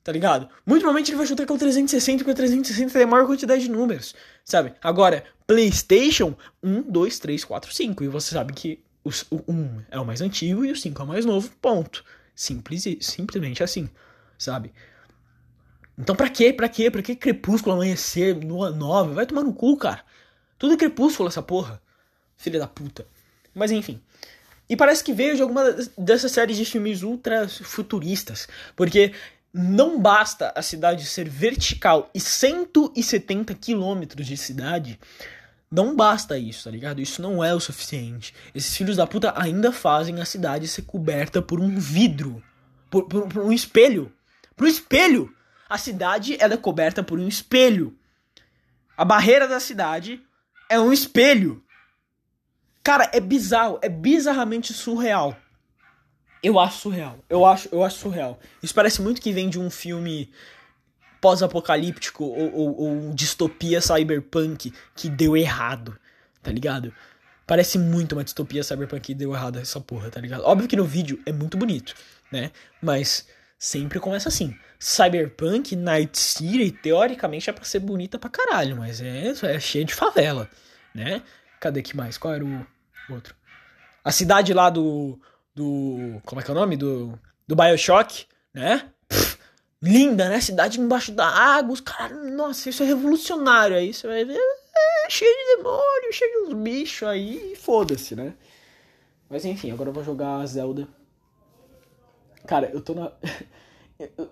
tá 0.05 0.13
ligado? 0.13 0.49
Muito 0.67 0.83
provavelmente 0.83 1.11
ele 1.11 1.17
vai 1.17 1.27
chutar 1.27 1.47
com 1.47 1.55
o 1.55 1.59
360, 1.59 2.19
porque 2.19 2.31
o 2.31 2.35
360 2.35 2.93
tem 2.93 3.03
a 3.03 3.07
maior 3.07 3.27
quantidade 3.27 3.63
de 3.63 3.71
números, 3.71 4.15
sabe? 4.45 4.75
Agora, 4.83 5.25
PlayStation, 5.47 6.37
1, 6.63 6.83
2, 6.83 7.19
3, 7.19 7.43
4, 7.43 7.75
5. 7.75 8.05
E 8.05 8.09
você 8.09 8.35
sabe 8.35 8.53
que 8.53 8.85
o 9.03 9.11
1 9.51 9.83
é 9.91 9.99
o 9.99 10.05
mais 10.05 10.21
antigo 10.21 10.63
e 10.65 10.71
o 10.71 10.77
5 10.77 11.01
é 11.01 11.05
o 11.05 11.09
mais 11.09 11.25
novo, 11.25 11.51
ponto. 11.61 12.05
Simples, 12.35 12.85
simplesmente 13.01 13.63
assim, 13.63 13.89
sabe? 14.37 14.73
Então 15.97 16.15
pra 16.15 16.29
quê? 16.29 16.53
Pra 16.53 16.69
quê? 16.69 16.91
Pra 16.91 17.01
que 17.01 17.17
crepúsculo 17.17 17.75
amanhecer, 17.75 18.37
lua 18.45 18.71
nova? 18.71 19.15
Vai 19.15 19.25
tomar 19.25 19.43
no 19.43 19.55
cu, 19.55 19.77
cara. 19.77 20.05
Tudo 20.59 20.75
é 20.75 20.77
crepúsculo 20.77 21.29
essa 21.29 21.43
porra. 21.43 21.81
Filha 22.37 22.59
da 22.59 22.67
puta. 22.67 23.07
Mas 23.55 23.71
enfim. 23.71 24.03
E 24.69 24.77
parece 24.77 25.05
que 25.05 25.13
veio 25.13 25.37
de 25.37 25.43
alguma 25.43 25.73
dessas 25.97 26.33
séries 26.33 26.57
de 26.57 26.65
filmes 26.65 27.03
ultra 27.03 27.49
futuristas. 27.49 28.49
Porque 28.75 29.13
não 29.55 30.01
basta 30.01 30.53
a 30.57 30.61
cidade 30.63 31.07
ser 31.07 31.29
vertical 31.29 32.11
e 32.13 32.19
170 32.19 33.55
quilômetros 33.55 34.27
de 34.27 34.37
cidade. 34.37 34.99
Não 35.71 35.95
basta 35.95 36.37
isso, 36.37 36.65
tá 36.65 36.71
ligado? 36.71 37.01
Isso 37.01 37.23
não 37.23 37.43
é 37.43 37.55
o 37.55 37.61
suficiente. 37.61 38.35
Esses 38.55 38.77
filhos 38.77 38.97
da 38.97 39.07
puta 39.07 39.33
ainda 39.37 39.71
fazem 39.71 40.21
a 40.21 40.25
cidade 40.25 40.67
ser 40.67 40.83
coberta 40.83 41.41
por 41.41 41.61
um 41.61 41.79
vidro. 41.79 42.43
Por, 42.91 43.05
por, 43.05 43.29
por 43.29 43.43
um 43.45 43.53
espelho. 43.53 44.13
Por 44.57 44.67
um 44.67 44.71
espelho! 44.71 45.35
a 45.69 45.79
cidade 45.79 46.37
ela 46.39 46.55
é 46.55 46.57
coberta 46.57 47.03
por 47.03 47.19
um 47.19 47.27
espelho. 47.27 47.99
A 48.97 49.05
barreira 49.05 49.49
da 49.49 49.59
cidade 49.59 50.23
é 50.69 50.79
um 50.79 50.93
espelho. 50.93 51.65
Cara, 52.83 53.11
é 53.13 53.19
bizarro, 53.19 53.81
é 53.83 53.89
bizarramente 53.89 54.73
surreal. 54.73 55.37
Eu 56.45 56.59
acho 56.59 56.79
surreal. 56.79 57.19
Eu 57.29 57.47
acho, 57.47 57.69
eu 57.73 57.83
acho 57.83 57.99
surreal. 57.99 58.39
Isso 58.63 58.75
parece 58.75 59.01
muito 59.01 59.21
que 59.21 59.33
vem 59.33 59.49
de 59.49 59.59
um 59.59 59.71
filme 59.71 60.31
pós-apocalíptico 61.19 62.23
ou, 62.23 62.55
ou, 62.55 62.81
ou 62.81 63.15
distopia 63.15 63.81
cyberpunk 63.81 64.71
que 64.95 65.09
deu 65.09 65.35
errado, 65.35 65.99
tá 66.43 66.53
ligado? 66.53 66.93
Parece 67.47 67.79
muito 67.79 68.13
uma 68.13 68.23
distopia 68.23 68.63
cyberpunk 68.63 69.01
que 69.01 69.15
deu 69.15 69.33
errado 69.33 69.59
essa 69.59 69.81
porra, 69.81 70.11
tá 70.11 70.21
ligado? 70.21 70.45
Óbvio 70.45 70.69
que 70.69 70.77
no 70.77 70.85
vídeo 70.85 71.19
é 71.25 71.33
muito 71.33 71.57
bonito, 71.57 71.95
né? 72.31 72.51
Mas 72.83 73.27
sempre 73.59 73.99
começa 73.99 74.29
assim. 74.29 74.55
Cyberpunk, 74.79 75.75
Night 75.75 76.19
City, 76.19 76.71
teoricamente 76.71 77.49
é 77.49 77.55
pra 77.55 77.65
ser 77.65 77.79
bonita 77.79 78.19
pra 78.19 78.29
caralho, 78.29 78.77
mas 78.77 79.01
é, 79.01 79.29
é 79.29 79.59
cheia 79.59 79.85
de 79.87 79.95
favela, 79.95 80.47
né? 80.95 81.23
Cadê 81.59 81.81
que 81.81 81.97
mais? 81.97 82.19
Qual 82.19 82.35
era 82.35 82.45
o 82.45 82.67
outro? 83.09 83.35
A 84.05 84.13
cidade 84.13 84.53
lá 84.53 84.69
do. 84.69 85.19
Do. 85.55 86.21
Como 86.25 86.41
é 86.41 86.45
que 86.45 86.51
é 86.51 86.53
o 86.53 86.57
nome? 86.57 86.77
Do. 86.77 87.19
Do 87.47 87.55
Bioshock, 87.55 88.27
né? 88.55 88.91
Pff, 89.09 89.39
linda, 89.81 90.29
né? 90.29 90.41
Cidade 90.41 90.81
embaixo 90.81 91.13
da 91.13 91.27
água, 91.27 91.73
os 91.73 91.81
caras. 91.81 92.33
Nossa, 92.33 92.71
isso 92.71 92.83
é 92.83 92.87
revolucionário. 92.87 93.77
Aí 93.77 93.93
você 93.93 94.07
vai 94.07 94.25
ver. 94.25 94.39
É, 94.39 95.11
cheio 95.11 95.31
de 95.31 95.57
demônio, 95.57 96.13
cheio 96.13 96.33
de 96.33 96.39
uns 96.55 96.63
bichos 96.63 97.07
aí, 97.07 97.55
foda-se, 97.57 98.17
né? 98.17 98.35
Mas 99.29 99.45
enfim, 99.45 99.71
agora 99.71 99.91
eu 99.91 99.95
vou 99.95 100.03
jogar 100.03 100.45
Zelda. 100.47 100.89
Cara, 102.47 102.71
eu 102.73 102.81
tô 102.81 102.95
na. 102.95 103.13
eu, 103.99 104.31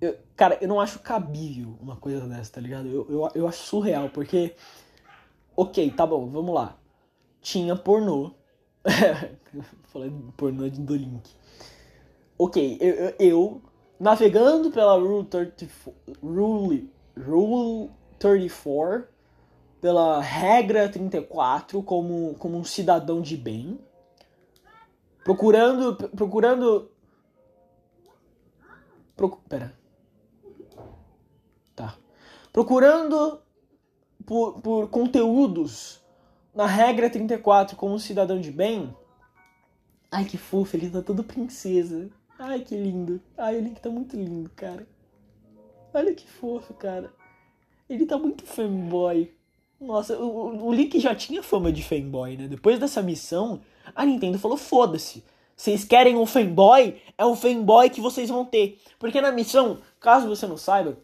eu, 0.00 0.18
cara, 0.36 0.58
eu 0.60 0.68
não 0.68 0.80
acho 0.80 0.98
cabível 1.00 1.76
uma 1.80 1.96
coisa 1.96 2.26
dessa, 2.26 2.52
tá 2.52 2.60
ligado? 2.60 2.88
Eu, 2.88 3.06
eu, 3.10 3.30
eu 3.34 3.48
acho 3.48 3.62
surreal, 3.62 4.08
porque. 4.10 4.54
Ok, 5.56 5.90
tá 5.90 6.06
bom, 6.06 6.28
vamos 6.28 6.54
lá. 6.54 6.78
Tinha 7.40 7.76
pornô. 7.76 8.34
Falei 9.84 10.12
pornô 10.36 10.68
do 10.68 10.96
Link. 10.96 11.30
Ok, 12.38 12.78
eu, 12.80 12.94
eu, 12.94 13.14
eu, 13.18 13.62
navegando 14.00 14.70
pela 14.70 14.94
Rule 14.96 15.26
34, 15.26 15.94
Rule, 16.22 16.90
Rule 17.16 17.90
34, 18.18 19.06
pela 19.80 20.20
regra 20.20 20.88
34, 20.88 21.82
como, 21.82 22.34
como 22.34 22.58
um 22.58 22.64
cidadão 22.64 23.20
de 23.20 23.36
bem, 23.36 23.78
procurando, 25.22 25.94
procurando 26.08 26.90
Procu 29.16 29.40
Pera. 29.48 29.72
Tá. 31.76 31.96
Procurando 32.52 33.40
por, 34.26 34.60
por 34.60 34.88
conteúdos 34.88 36.01
na 36.54 36.66
regra 36.66 37.08
34 37.08 37.76
como 37.76 37.98
cidadão 37.98 38.40
de 38.40 38.50
bem. 38.50 38.94
Ai, 40.10 40.24
que 40.24 40.36
fofo, 40.36 40.76
ele 40.76 40.90
tá 40.90 41.00
todo 41.00 41.24
princesa. 41.24 42.10
Ai, 42.38 42.60
que 42.60 42.76
lindo. 42.76 43.20
Ai, 43.36 43.56
o 43.56 43.60
Link 43.60 43.80
tá 43.80 43.88
muito 43.88 44.16
lindo, 44.16 44.50
cara. 44.50 44.86
Olha 45.94 46.14
que 46.14 46.26
fofo, 46.26 46.74
cara. 46.74 47.12
Ele 47.88 48.04
tá 48.04 48.18
muito 48.18 48.44
fanboy. 48.44 49.32
Nossa, 49.80 50.18
o, 50.18 50.66
o 50.66 50.72
Link 50.72 50.98
já 51.00 51.14
tinha 51.14 51.42
fama 51.42 51.72
de 51.72 51.82
fanboy, 51.82 52.36
né? 52.36 52.48
Depois 52.48 52.78
dessa 52.78 53.02
missão, 53.02 53.60
a 53.94 54.04
Nintendo 54.04 54.38
falou: 54.38 54.56
foda-se. 54.56 55.24
Vocês 55.56 55.84
querem 55.84 56.16
um 56.16 56.26
fanboy? 56.26 57.00
É 57.16 57.24
um 57.24 57.36
fanboy 57.36 57.88
que 57.90 58.00
vocês 58.00 58.28
vão 58.28 58.44
ter. 58.44 58.80
Porque 58.98 59.20
na 59.20 59.30
missão, 59.30 59.78
caso 60.00 60.28
você 60.28 60.46
não 60.46 60.56
saiba, 60.56 60.98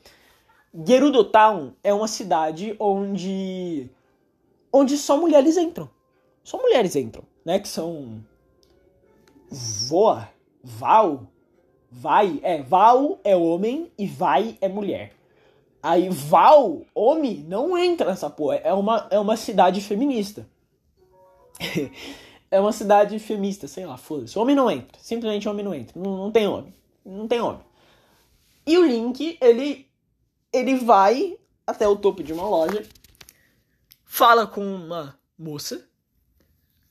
Gerudo 0.87 1.25
Town 1.25 1.73
é 1.83 1.95
uma 1.95 2.09
cidade 2.09 2.75
onde 2.79 3.89
onde 4.73 4.97
só 4.97 5.17
mulheres 5.17 5.57
entram. 5.57 5.89
Só 6.43 6.59
mulheres 6.59 6.97
entram, 6.97 7.25
né? 7.45 7.59
Que 7.59 7.69
são 7.69 8.25
Voa, 9.51 10.29
Val, 10.63 11.27
Vai, 11.91 12.39
é, 12.43 12.63
Val 12.63 13.19
é 13.25 13.35
homem 13.35 13.91
e 13.99 14.07
Vai 14.07 14.57
é 14.61 14.69
mulher. 14.69 15.13
Aí 15.83 16.09
Val, 16.09 16.83
homem, 16.95 17.45
não 17.49 17.79
entra 17.79 18.09
nessa 18.09 18.29
porra. 18.29 18.57
É 18.57 18.73
uma, 18.73 19.07
é 19.11 19.19
uma 19.19 19.37
cidade 19.37 19.81
feminista. 19.81 20.47
é 22.51 22.61
uma 22.61 22.73
cidade 22.73 23.19
feminista, 23.19 23.67
sei 23.67 23.87
lá, 23.87 23.97
foda-se. 23.97 24.39
Homem 24.39 24.55
não 24.55 24.71
entra. 24.71 24.99
Simplesmente 25.01 25.49
homem 25.49 25.65
não 25.65 25.75
entra. 25.75 25.99
Não, 25.99 26.17
não 26.17 26.31
tem 26.31 26.47
homem. 26.47 26.75
Não 27.05 27.27
tem 27.27 27.41
homem. 27.41 27.63
E 28.67 28.77
o 28.77 28.85
Link, 28.85 29.39
ele, 29.41 29.87
ele 30.53 30.77
vai 30.77 31.39
até 31.67 31.89
o 31.89 31.97
topo 31.97 32.23
de 32.23 32.33
uma 32.33 32.47
loja, 32.47 32.85
fala 34.09 34.47
com 34.47 34.65
uma 34.75 35.17
moça, 35.39 35.87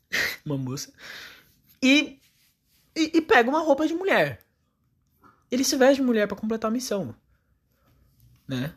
uma 0.45 0.57
moça, 0.57 0.94
e, 1.81 2.22
e, 2.95 3.18
e, 3.18 3.22
pega 3.22 3.49
uma 3.49 3.60
roupa 3.60 3.88
de 3.88 3.94
mulher. 3.94 4.39
Ele 5.49 5.64
se 5.64 5.76
veste 5.76 5.95
de 5.95 6.03
mulher 6.03 6.27
para 6.27 6.38
completar 6.38 6.69
a 6.69 6.73
missão, 6.73 7.14
né? 8.48 8.73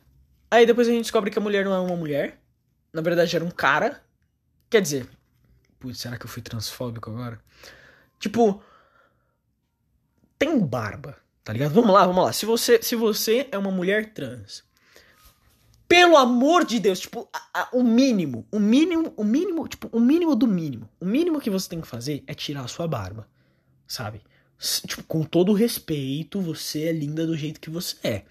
Aí 0.51 0.67
depois 0.67 0.89
a 0.89 0.91
gente 0.91 1.03
descobre 1.03 1.31
que 1.31 1.39
a 1.39 1.43
mulher 1.43 1.65
não 1.65 1.75
é 1.75 1.81
uma 1.81 1.97
mulher, 1.97 2.41
na 2.93 3.03
verdade 3.03 3.37
era 3.37 3.45
um 3.45 3.51
cara. 3.51 4.03
Quer 4.69 4.81
dizer, 4.81 5.09
Putz, 5.79 6.01
será 6.01 6.19
que 6.19 6.25
eu 6.25 6.31
fui 6.31 6.43
transfóbico 6.43 7.11
agora? 7.11 7.41
Tipo, 8.19 8.63
tem 10.39 10.59
barba, 10.59 11.17
tá 11.45 11.53
ligado? 11.53 11.73
Vamos 11.73 11.93
lá, 11.93 12.07
vamos 12.07 12.25
lá. 12.25 12.33
Se 12.33 12.47
você, 12.47 12.83
se 12.83 12.97
você 12.97 13.49
é 13.53 13.59
uma 13.59 13.71
mulher 13.71 14.13
trans, 14.13 14.65
pelo 15.91 16.17
amor 16.17 16.65
de 16.65 16.79
Deus, 16.79 17.01
tipo, 17.01 17.29
a, 17.33 17.63
a, 17.63 17.69
o 17.73 17.83
mínimo, 17.83 18.47
o 18.53 18.61
mínimo, 18.61 19.13
o 19.17 19.25
mínimo, 19.25 19.67
tipo, 19.67 19.89
o 19.91 19.99
mínimo 19.99 20.37
do 20.37 20.47
mínimo. 20.47 20.89
O 21.01 21.05
mínimo 21.05 21.41
que 21.41 21.51
você 21.51 21.69
tem 21.69 21.81
que 21.81 21.89
fazer 21.89 22.23
é 22.29 22.33
tirar 22.33 22.63
a 22.63 22.69
sua 22.69 22.87
barba, 22.87 23.27
sabe? 23.89 24.21
Tipo, 24.87 25.03
com 25.03 25.25
todo 25.25 25.53
respeito, 25.53 26.41
você 26.41 26.85
é 26.85 26.93
linda 26.93 27.27
do 27.27 27.37
jeito 27.37 27.59
que 27.59 27.69
você 27.69 27.97
é. 28.05 28.23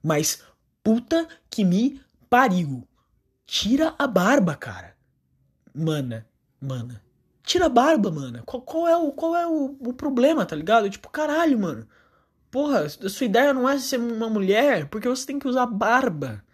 Mas, 0.00 0.40
puta 0.84 1.26
que 1.50 1.64
me 1.64 2.00
pariu. 2.30 2.86
Tira 3.44 3.92
a 3.98 4.06
barba, 4.06 4.54
cara. 4.54 4.94
Mana, 5.74 6.24
mana. 6.60 7.02
Tira 7.42 7.66
a 7.66 7.68
barba, 7.68 8.08
mano. 8.12 8.40
Qual, 8.46 8.62
qual 8.62 8.86
é, 8.86 8.96
o, 8.96 9.10
qual 9.10 9.34
é 9.34 9.44
o, 9.48 9.76
o 9.80 9.92
problema, 9.92 10.46
tá 10.46 10.54
ligado? 10.54 10.88
Tipo, 10.88 11.10
caralho, 11.10 11.58
mano. 11.58 11.88
Porra, 12.52 12.82
a 12.84 13.08
sua 13.08 13.26
ideia 13.26 13.52
não 13.52 13.68
é 13.68 13.80
ser 13.80 13.98
uma 13.98 14.30
mulher, 14.30 14.86
porque 14.88 15.08
você 15.08 15.26
tem 15.26 15.40
que 15.40 15.48
usar 15.48 15.66
barba. 15.66 16.44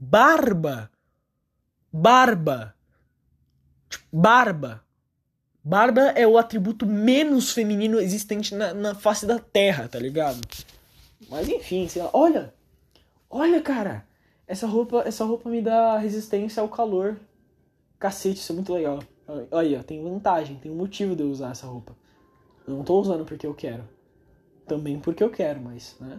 Barba. 0.00 0.90
Barba. 1.92 2.74
Tipo, 3.90 4.04
barba. 4.10 4.82
Barba 5.62 6.00
é 6.12 6.26
o 6.26 6.38
atributo 6.38 6.86
menos 6.86 7.52
feminino 7.52 8.00
existente 8.00 8.54
na, 8.54 8.72
na 8.72 8.94
face 8.94 9.26
da 9.26 9.38
Terra, 9.38 9.86
tá 9.88 9.98
ligado? 9.98 10.40
Mas 11.28 11.46
enfim, 11.48 11.86
sei 11.86 12.02
lá. 12.02 12.10
Olha! 12.14 12.54
Olha, 13.28 13.60
cara! 13.60 14.06
Essa 14.46 14.66
roupa, 14.66 15.02
essa 15.06 15.24
roupa 15.24 15.50
me 15.50 15.60
dá 15.60 15.98
resistência 15.98 16.62
ao 16.62 16.68
calor. 16.68 17.20
Cacete, 17.98 18.40
isso 18.40 18.52
é 18.52 18.54
muito 18.54 18.72
legal. 18.72 19.00
Olha, 19.50 19.84
tem 19.84 20.02
vantagem, 20.02 20.56
tem 20.56 20.72
um 20.72 20.76
motivo 20.76 21.14
de 21.14 21.22
eu 21.22 21.30
usar 21.30 21.50
essa 21.50 21.66
roupa. 21.66 21.94
Eu 22.66 22.74
não 22.74 22.82
tô 22.82 22.98
usando 22.98 23.26
porque 23.26 23.46
eu 23.46 23.54
quero. 23.54 23.86
Também 24.66 24.98
porque 24.98 25.22
eu 25.22 25.30
quero, 25.30 25.60
mas, 25.60 25.94
né? 26.00 26.18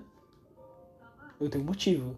Eu 1.39 1.49
tenho 1.49 1.63
um 1.63 1.67
motivo. 1.67 2.15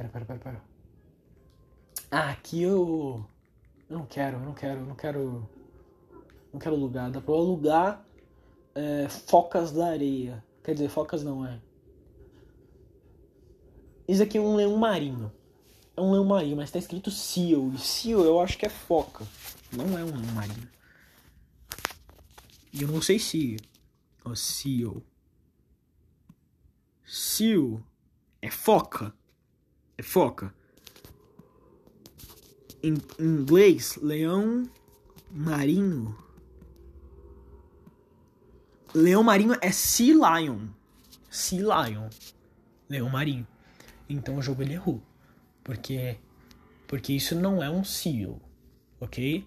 Pera, 0.00 0.08
pera, 0.08 0.24
pera, 0.24 0.38
pera. 0.40 0.62
Ah, 2.10 2.30
aqui 2.30 2.62
eu. 2.62 3.22
Eu 3.86 3.98
não 3.98 4.06
quero, 4.06 4.38
eu 4.38 4.40
não 4.40 4.54
quero, 4.54 4.80
eu 4.80 4.86
não 4.86 4.94
quero. 4.94 5.50
Não 6.50 6.58
quero 6.58 6.74
alugar. 6.74 7.10
Dá 7.10 7.20
pra 7.20 7.34
alugar 7.34 8.02
é, 8.74 9.08
focas 9.10 9.72
da 9.72 9.88
areia. 9.88 10.42
Quer 10.64 10.72
dizer, 10.72 10.88
focas 10.88 11.22
não 11.22 11.44
é. 11.44 11.60
Isso 14.08 14.22
aqui 14.22 14.38
é 14.38 14.40
um 14.40 14.56
leão 14.56 14.74
marinho. 14.78 15.30
É 15.94 16.00
um 16.00 16.12
leão 16.12 16.24
marinho, 16.24 16.56
mas 16.56 16.70
tá 16.70 16.78
escrito 16.78 17.10
seal. 17.10 17.70
E 17.74 17.78
seal 17.78 18.24
eu 18.24 18.40
acho 18.40 18.56
que 18.56 18.64
é 18.64 18.70
foca. 18.70 19.26
Não 19.70 19.98
é 19.98 20.02
um 20.02 20.14
leão 20.14 20.32
marinho. 20.32 20.68
E 22.72 22.80
eu 22.80 22.88
não 22.88 23.02
sei 23.02 23.18
se. 23.18 23.58
Ó, 24.24 24.34
seal. 24.34 25.02
Seal. 27.04 27.82
É 28.40 28.50
foca. 28.50 29.14
É 30.00 30.02
foca. 30.02 30.54
Em 32.82 32.94
inglês, 33.18 33.98
leão 34.00 34.66
marinho. 35.30 36.16
Leão 38.94 39.22
marinho 39.22 39.54
é 39.60 39.70
sea 39.70 40.14
lion. 40.14 40.68
Sea 41.28 41.60
lion. 41.60 42.08
Leão 42.88 43.10
marinho. 43.10 43.46
Então 44.08 44.38
o 44.38 44.42
jogo 44.42 44.62
ele 44.62 44.72
errou. 44.72 45.02
Porque 45.62 46.16
porque 46.88 47.12
isso 47.12 47.34
não 47.34 47.62
é 47.62 47.68
um 47.68 47.84
seal, 47.84 48.40
ok? 48.98 49.46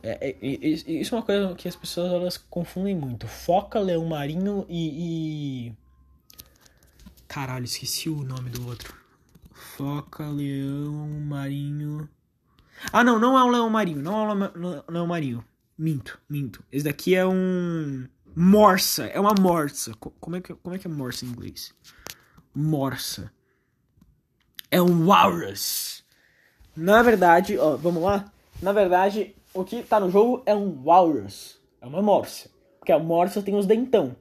É, 0.00 0.28
é, 0.28 0.36
é, 0.40 0.56
isso 0.56 1.12
é 1.12 1.18
uma 1.18 1.24
coisa 1.24 1.56
que 1.56 1.66
as 1.66 1.74
pessoas 1.74 2.12
elas 2.12 2.36
confundem 2.36 2.94
muito. 2.94 3.26
Foca, 3.26 3.80
leão 3.80 4.06
marinho 4.06 4.64
e, 4.68 5.66
e... 5.66 5.76
Caralho, 7.26 7.64
esqueci 7.64 8.08
o 8.08 8.22
nome 8.22 8.48
do 8.48 8.64
outro. 8.64 9.01
Foca, 9.82 10.28
leão 10.28 11.08
marinho. 11.26 12.08
Ah, 12.92 13.02
não, 13.02 13.18
não 13.18 13.36
é 13.36 13.42
um 13.42 13.50
leão 13.50 13.68
marinho. 13.68 14.00
Não 14.00 14.30
é 14.30 14.32
um 14.32 14.92
leão 14.92 15.06
marinho. 15.08 15.44
Minto, 15.76 16.20
minto. 16.30 16.62
Esse 16.70 16.84
daqui 16.84 17.16
é 17.16 17.26
um. 17.26 18.06
Morsa. 18.36 19.06
É 19.06 19.18
uma 19.18 19.34
morsa. 19.40 19.92
Como 19.98 20.36
é 20.36 20.40
que, 20.40 20.54
como 20.54 20.76
é, 20.76 20.78
que 20.78 20.86
é 20.86 20.90
morsa 20.90 21.24
em 21.24 21.30
inglês? 21.30 21.74
Morsa 22.54 23.32
é 24.70 24.80
um 24.80 25.04
walrus. 25.08 26.04
Na 26.76 27.02
verdade, 27.02 27.58
ó, 27.58 27.76
vamos 27.76 28.04
lá? 28.04 28.32
Na 28.62 28.72
verdade, 28.72 29.34
o 29.52 29.64
que 29.64 29.82
tá 29.82 29.98
no 29.98 30.12
jogo 30.12 30.44
é 30.46 30.54
um 30.54 30.80
walrus. 30.84 31.60
É 31.80 31.86
uma 31.86 32.00
morsa. 32.00 32.48
Porque 32.78 32.92
a 32.92 33.00
morsa 33.00 33.42
tem 33.42 33.56
os 33.56 33.66
dentão. 33.66 34.14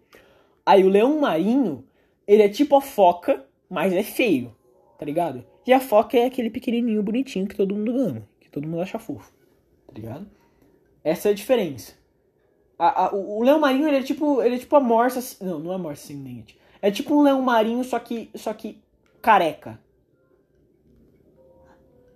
Aí 0.65 0.83
o 0.83 0.89
leão 0.89 1.19
marinho, 1.19 1.85
ele 2.25 2.41
é 2.41 2.49
tipo 2.49 2.75
a 2.75 2.81
foca, 2.81 3.45
mas 3.69 3.93
é 3.93 4.01
feio. 4.01 4.55
Tá 4.97 5.05
ligado? 5.05 5.50
E 5.65 5.73
a 5.73 5.79
foca 5.79 6.17
é 6.17 6.25
aquele 6.25 6.49
pequenininho 6.49 7.03
bonitinho 7.03 7.47
que 7.47 7.55
todo 7.55 7.75
mundo 7.75 7.95
ama. 7.97 8.27
Que 8.39 8.49
todo 8.49 8.67
mundo 8.67 8.81
acha 8.81 8.99
fofo. 8.99 9.31
Tá 9.87 9.93
ligado? 9.93 10.27
Essa 11.03 11.29
é 11.29 11.31
a 11.31 11.35
diferença. 11.35 11.93
A, 12.77 13.05
a, 13.05 13.13
o, 13.13 13.39
o 13.39 13.43
leão 13.43 13.59
marinho, 13.59 13.87
ele 13.87 13.97
é 13.97 14.03
tipo, 14.03 14.41
ele 14.41 14.55
é 14.55 14.59
tipo 14.59 14.75
a 14.75 14.79
morsa... 14.79 15.43
Não, 15.43 15.59
não 15.59 15.73
é 15.73 15.77
morsa 15.77 16.07
sem 16.07 16.23
dente. 16.23 16.57
É 16.81 16.89
tipo 16.89 17.13
um 17.13 17.21
leão 17.21 17.41
marinho, 17.41 17.83
só 17.83 17.99
que, 17.99 18.29
só 18.33 18.53
que 18.53 18.81
careca. 19.21 19.79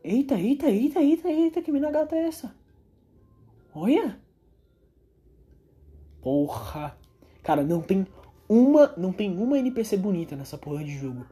Eita, 0.03 0.35
eita, 0.35 0.69
eita, 0.69 1.01
eita, 1.01 1.29
eita, 1.29 1.61
que 1.61 1.71
mina 1.71 1.91
gata 1.91 2.15
é 2.15 2.27
essa? 2.27 2.55
Olha! 3.73 4.19
Porra! 6.21 6.97
Cara, 7.43 7.63
não 7.63 7.81
tem 7.81 8.07
uma, 8.47 8.93
não 8.97 9.11
tem 9.11 9.37
uma 9.37 9.57
NPC 9.59 9.97
bonita 9.97 10.35
nessa 10.35 10.57
porra 10.57 10.83
de 10.83 10.91
jogo. 10.97 11.25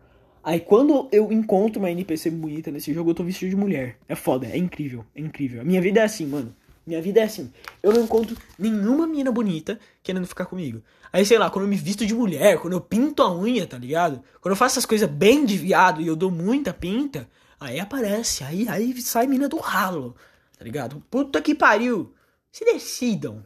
Aí 0.44 0.60
quando 0.60 1.08
eu 1.12 1.32
encontro 1.32 1.80
uma 1.80 1.90
NPC 1.90 2.30
bonita 2.30 2.70
nesse 2.70 2.94
jogo, 2.94 3.12
eu 3.12 3.16
tô 3.16 3.24
vestido 3.24 3.50
de 3.50 3.56
mulher. 3.56 3.98
É 4.08 4.16
foda, 4.16 4.48
é 4.48 4.58
incrível, 4.58 5.06
é 5.16 5.22
incrível. 5.22 5.62
A 5.62 5.64
minha 5.64 5.82
vida 5.82 6.02
é 6.02 6.04
assim, 6.04 6.26
mano. 6.26 6.54
Minha 6.86 7.02
vida 7.02 7.22
é 7.22 7.24
assim. 7.24 7.50
Eu 7.82 7.94
não 7.94 8.04
encontro 8.04 8.36
nenhuma 8.60 9.08
menina 9.08 9.32
bonita 9.32 9.80
querendo 10.04 10.28
ficar 10.28 10.46
comigo. 10.46 10.82
Aí, 11.14 11.26
sei 11.26 11.38
lá, 11.38 11.50
quando 11.50 11.64
eu 11.64 11.70
me 11.70 11.78
visto 11.78 12.06
de 12.06 12.14
mulher, 12.14 12.60
quando 12.60 12.74
eu 12.74 12.82
pinto 12.82 13.24
a 13.24 13.34
unha, 13.34 13.66
tá 13.66 13.78
ligado? 13.78 14.22
Quando 14.42 14.52
eu 14.52 14.58
faço 14.58 14.74
essas 14.74 14.86
coisas 14.86 15.10
bem 15.10 15.46
de 15.46 15.58
viado 15.58 16.02
e 16.02 16.08
eu 16.08 16.16
dou 16.16 16.30
muita 16.30 16.74
pinta, 16.74 17.30
Aí 17.64 17.80
aparece, 17.80 18.44
aí, 18.44 18.68
aí 18.68 19.02
sai 19.02 19.26
mina 19.26 19.48
do 19.48 19.56
ralo, 19.56 20.18
tá 20.58 20.66
ligado? 20.66 21.00
Puta 21.10 21.42
que 21.42 21.56
pariu. 21.56 22.14
Se 22.52 22.66
decidam. 22.66 23.42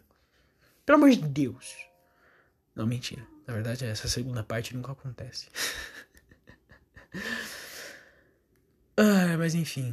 Pelo 0.83 0.97
amor 0.97 1.11
de 1.11 1.17
Deus. 1.17 1.75
Não, 2.75 2.87
mentira. 2.87 3.21
Na 3.45 3.53
verdade, 3.53 3.85
essa 3.85 4.07
segunda 4.07 4.43
parte 4.43 4.75
nunca 4.75 4.93
acontece. 4.93 5.49
ah, 8.97 9.37
mas 9.37 9.55
enfim. 9.55 9.91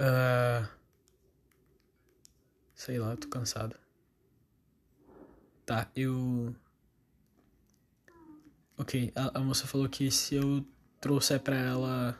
Uh, 0.00 0.68
sei 2.74 2.98
lá, 2.98 3.16
tô 3.16 3.28
cansado. 3.28 3.76
Tá, 5.64 5.90
eu. 5.96 6.54
Ok, 8.76 9.12
a, 9.14 9.38
a 9.38 9.40
moça 9.40 9.66
falou 9.66 9.88
que 9.88 10.10
se 10.10 10.34
eu 10.34 10.66
trouxer 11.00 11.40
pra 11.40 11.56
ela 11.56 12.18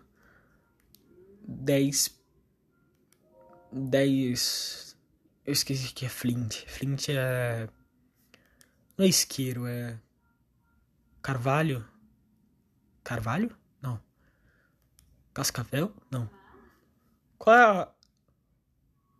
10. 1.46 2.18
10. 3.72 4.96
Eu 5.44 5.52
esqueci 5.52 5.92
que 5.92 6.06
é 6.06 6.08
flint. 6.08 6.64
Flint 6.66 7.08
é. 7.10 7.68
Não 8.96 9.04
é 9.04 9.08
isqueiro, 9.08 9.66
é. 9.66 9.98
Carvalho? 11.20 11.86
Carvalho? 13.04 13.54
Não. 13.80 14.00
Cascavel? 15.32 15.94
Não. 16.10 16.28
Qual 17.38 17.56
é 17.56 17.62
a. 17.62 17.88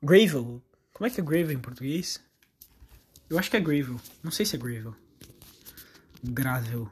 Gravel? 0.02 0.62
Como 0.92 1.06
é 1.06 1.10
que 1.10 1.20
é 1.20 1.24
gravel 1.24 1.52
em 1.52 1.60
português? 1.60 2.20
Eu 3.28 3.38
acho 3.38 3.50
que 3.50 3.56
é 3.56 3.60
gravel. 3.60 4.00
Não 4.22 4.30
sei 4.30 4.46
se 4.46 4.56
é 4.56 4.58
gravel. 4.58 4.96
Gravel. 6.22 6.90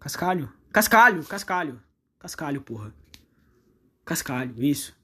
Cascalho? 0.00 0.52
Cascalho, 0.72 1.24
cascalho. 1.24 1.82
Cascalho, 2.18 2.60
porra. 2.60 2.92
Cascalho, 4.04 4.62
isso. 4.62 4.94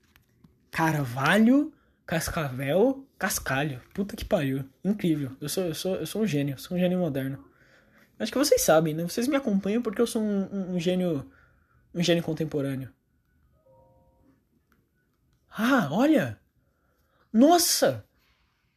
Carvalho, 0.70 1.72
Cascavel, 2.06 3.06
Cascalho. 3.18 3.80
Puta 3.94 4.16
que 4.16 4.24
pariu. 4.24 4.68
Incrível. 4.84 5.36
Eu 5.40 5.48
sou, 5.48 5.64
eu 5.64 5.74
sou, 5.74 5.94
eu 5.96 6.06
sou 6.06 6.22
um 6.22 6.26
gênio. 6.26 6.58
Sou 6.58 6.76
um 6.76 6.80
gênio 6.80 6.98
moderno. 6.98 7.44
Acho 8.22 8.30
que 8.30 8.38
vocês 8.38 8.62
sabem, 8.62 8.94
né? 8.94 9.02
Vocês 9.02 9.26
me 9.26 9.34
acompanham 9.34 9.82
porque 9.82 10.00
eu 10.00 10.06
sou 10.06 10.22
um, 10.22 10.48
um, 10.52 10.74
um 10.76 10.80
gênio. 10.80 11.28
um 11.92 12.02
gênio 12.02 12.22
contemporâneo. 12.22 12.88
Ah, 15.50 15.88
olha! 15.90 16.38
Nossa! 17.32 18.04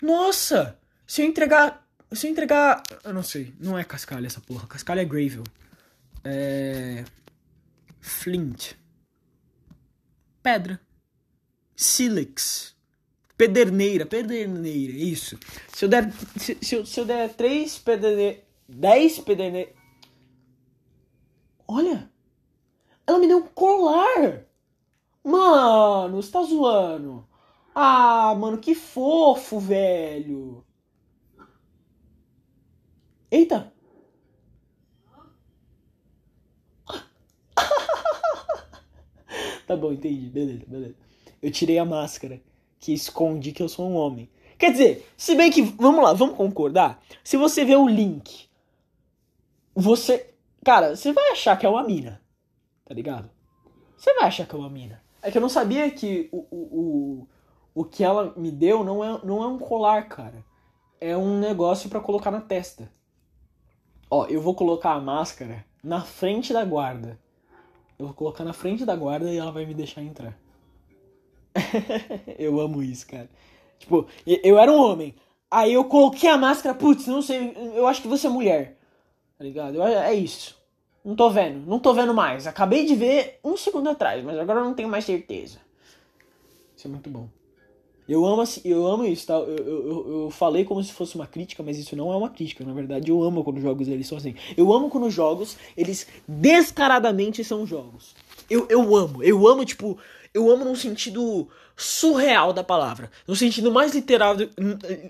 Nossa! 0.02 0.80
Se 1.06 1.22
eu 1.22 1.28
entregar. 1.28 1.88
Se 2.12 2.26
eu 2.26 2.32
entregar. 2.32 2.82
Eu 3.04 3.14
não 3.14 3.22
sei. 3.22 3.54
Não 3.60 3.78
é 3.78 3.84
cascalha 3.84 4.26
essa 4.26 4.42
porra. 4.42 4.66
Cascalha 4.66 5.02
é 5.02 5.06
Gravel. 5.06 5.44
É. 6.24 7.06
Flint. 8.02 8.74
Pedra. 10.42 10.82
Silex, 11.76 12.76
Pederneira. 13.38 14.06
Pederneira, 14.06 14.94
isso. 14.94 15.38
Se 15.72 15.86
eu 15.86 15.90
der. 15.90 16.12
Se, 16.38 16.58
se, 16.62 16.76
eu, 16.76 16.86
se 16.86 17.00
eu 17.00 17.06
der 17.06 17.34
três 17.34 17.78
pederne, 17.78 18.45
10 18.68 19.20
PDN. 19.20 19.68
Olha! 21.68 22.10
Ela 23.08 23.20
me 23.20 23.28
deu 23.28 23.38
um 23.38 23.48
colar! 23.48 24.46
Mano, 25.24 26.22
você 26.22 26.32
tá 26.32 26.42
zoando? 26.44 27.28
Ah, 27.74 28.36
mano, 28.36 28.58
que 28.58 28.74
fofo, 28.74 29.60
velho! 29.60 30.66
Eita! 33.30 33.74
tá 39.68 39.76
bom, 39.76 39.92
entendi. 39.92 40.30
Beleza, 40.30 40.64
beleza. 40.68 40.96
Eu 41.42 41.52
tirei 41.52 41.78
a 41.78 41.86
máscara 41.86 42.42
que 42.80 42.94
esconde 42.94 43.52
que 43.52 43.62
eu 43.62 43.70
sou 43.70 43.90
um 43.90 43.96
homem. 43.96 44.30
Quer 44.58 44.72
dizer, 44.72 45.08
se 45.18 45.36
bem 45.36 45.52
que. 45.52 45.62
Vamos 45.62 46.04
lá, 46.04 46.14
vamos 46.14 46.38
concordar? 46.38 47.04
Se 47.24 47.36
você 47.36 47.66
vê 47.66 47.76
o 47.76 47.88
link 47.88 48.45
você. 49.76 50.34
Cara, 50.64 50.96
você 50.96 51.12
vai 51.12 51.32
achar 51.32 51.58
que 51.58 51.66
é 51.66 51.70
uma 51.70 51.84
mina. 51.84 52.22
Tá 52.86 52.94
ligado? 52.94 53.30
Você 53.98 54.14
vai 54.14 54.26
achar 54.26 54.48
que 54.48 54.56
é 54.56 54.58
uma 54.58 54.70
mina. 54.70 55.04
É 55.22 55.30
que 55.30 55.38
eu 55.38 55.42
não 55.42 55.50
sabia 55.50 55.90
que 55.92 56.30
o, 56.32 56.46
o, 56.52 57.28
o 57.74 57.84
que 57.84 58.04
ela 58.04 58.34
me 58.38 58.52
deu 58.52 58.84
não 58.84 59.04
é, 59.04 59.20
não 59.24 59.44
é 59.44 59.48
um 59.48 59.60
colar, 59.60 60.08
cara. 60.08 60.46
É 61.02 61.18
um 61.18 61.40
negócio 61.40 61.90
para 61.90 62.00
colocar 62.00 62.32
na 62.32 62.42
testa. 62.42 62.92
Ó, 64.10 64.26
eu 64.28 64.42
vou 64.42 64.56
colocar 64.56 64.94
a 64.94 65.02
máscara 65.02 65.66
na 65.84 66.02
frente 66.02 66.54
da 66.54 66.64
guarda. 66.64 67.20
Eu 67.98 68.08
vou 68.08 68.16
colocar 68.16 68.44
na 68.44 68.54
frente 68.54 68.86
da 68.86 68.96
guarda 68.96 69.32
e 69.32 69.38
ela 69.38 69.52
vai 69.52 69.66
me 69.66 69.74
deixar 69.74 70.02
entrar. 70.02 70.38
eu 72.38 72.60
amo 72.60 72.84
isso, 72.84 73.08
cara. 73.08 73.30
Tipo, 73.80 74.08
eu 74.26 74.58
era 74.60 74.72
um 74.72 74.80
homem. 74.80 75.16
Aí 75.50 75.74
eu 75.74 75.86
coloquei 75.86 76.30
a 76.30 76.38
máscara, 76.38 76.76
putz, 76.76 77.08
não 77.08 77.22
sei, 77.22 77.54
eu 77.76 77.88
acho 77.88 78.02
que 78.02 78.08
você 78.08 78.28
é 78.28 78.30
mulher. 78.30 78.78
Tá 79.38 79.44
ligado? 79.44 79.82
É 79.82 80.14
isso. 80.14 80.57
Não 81.03 81.16
tô 81.16 81.30
vendo, 81.30 81.68
não 81.68 81.80
tô 81.80 81.94
vendo 81.94 82.14
mais. 82.14 82.48
Acabei 82.48 82.86
de 82.86 82.95
ver 82.95 83.40
um 83.44 83.56
segundo 83.56 83.90
atrás, 83.90 84.24
mas 84.24 84.40
agora 84.40 84.60
eu 84.60 84.66
não 84.66 84.74
tenho 84.74 84.90
mais 84.90 85.06
certeza. 85.06 85.60
Isso 86.76 86.88
é 86.88 86.90
muito 86.90 87.10
bom. 87.10 87.30
Eu 88.07 88.24
amo, 88.26 88.44
eu 88.64 88.86
amo 88.86 89.06
isso, 89.06 89.26
tá? 89.26 89.34
Eu, 89.34 89.57
eu, 89.57 90.24
eu 90.24 90.30
falei 90.30 90.64
como 90.64 90.84
se 90.84 90.94
fosse 90.94 91.16
uma 91.16 91.26
crítica, 91.26 91.64
mas 91.64 91.78
isso 91.78 91.95
não 91.95 92.14
é 92.14 92.16
uma 92.16 92.30
crítica. 92.30 92.64
Na 92.64 92.74
verdade, 92.74 93.10
eu 93.10 93.22
amo 93.24 93.44
quando 93.44 93.57
os 93.57 93.64
jogos 93.64 93.88
eles 93.88 94.07
são 94.07 94.18
assim. 94.18 94.36
Eu 94.56 94.72
amo 94.72 94.90
quando 94.90 95.07
os 95.07 95.14
jogos, 95.14 95.57
eles 95.76 96.07
descaradamente 96.28 97.44
são 97.44 97.66
jogos. 97.66 98.16
Eu, 98.49 98.68
eu 98.70 98.95
amo, 98.95 99.24
eu 99.24 99.48
amo, 99.48 99.66
tipo, 99.66 99.98
eu 100.34 100.52
amo 100.52 100.66
num 100.66 100.76
sentido 100.76 101.48
surreal 101.76 102.53
da 102.53 102.64
palavra. 102.64 103.10
No 103.28 103.36
sentido 103.36 103.72
mais 103.72 103.94
literal, 103.94 104.36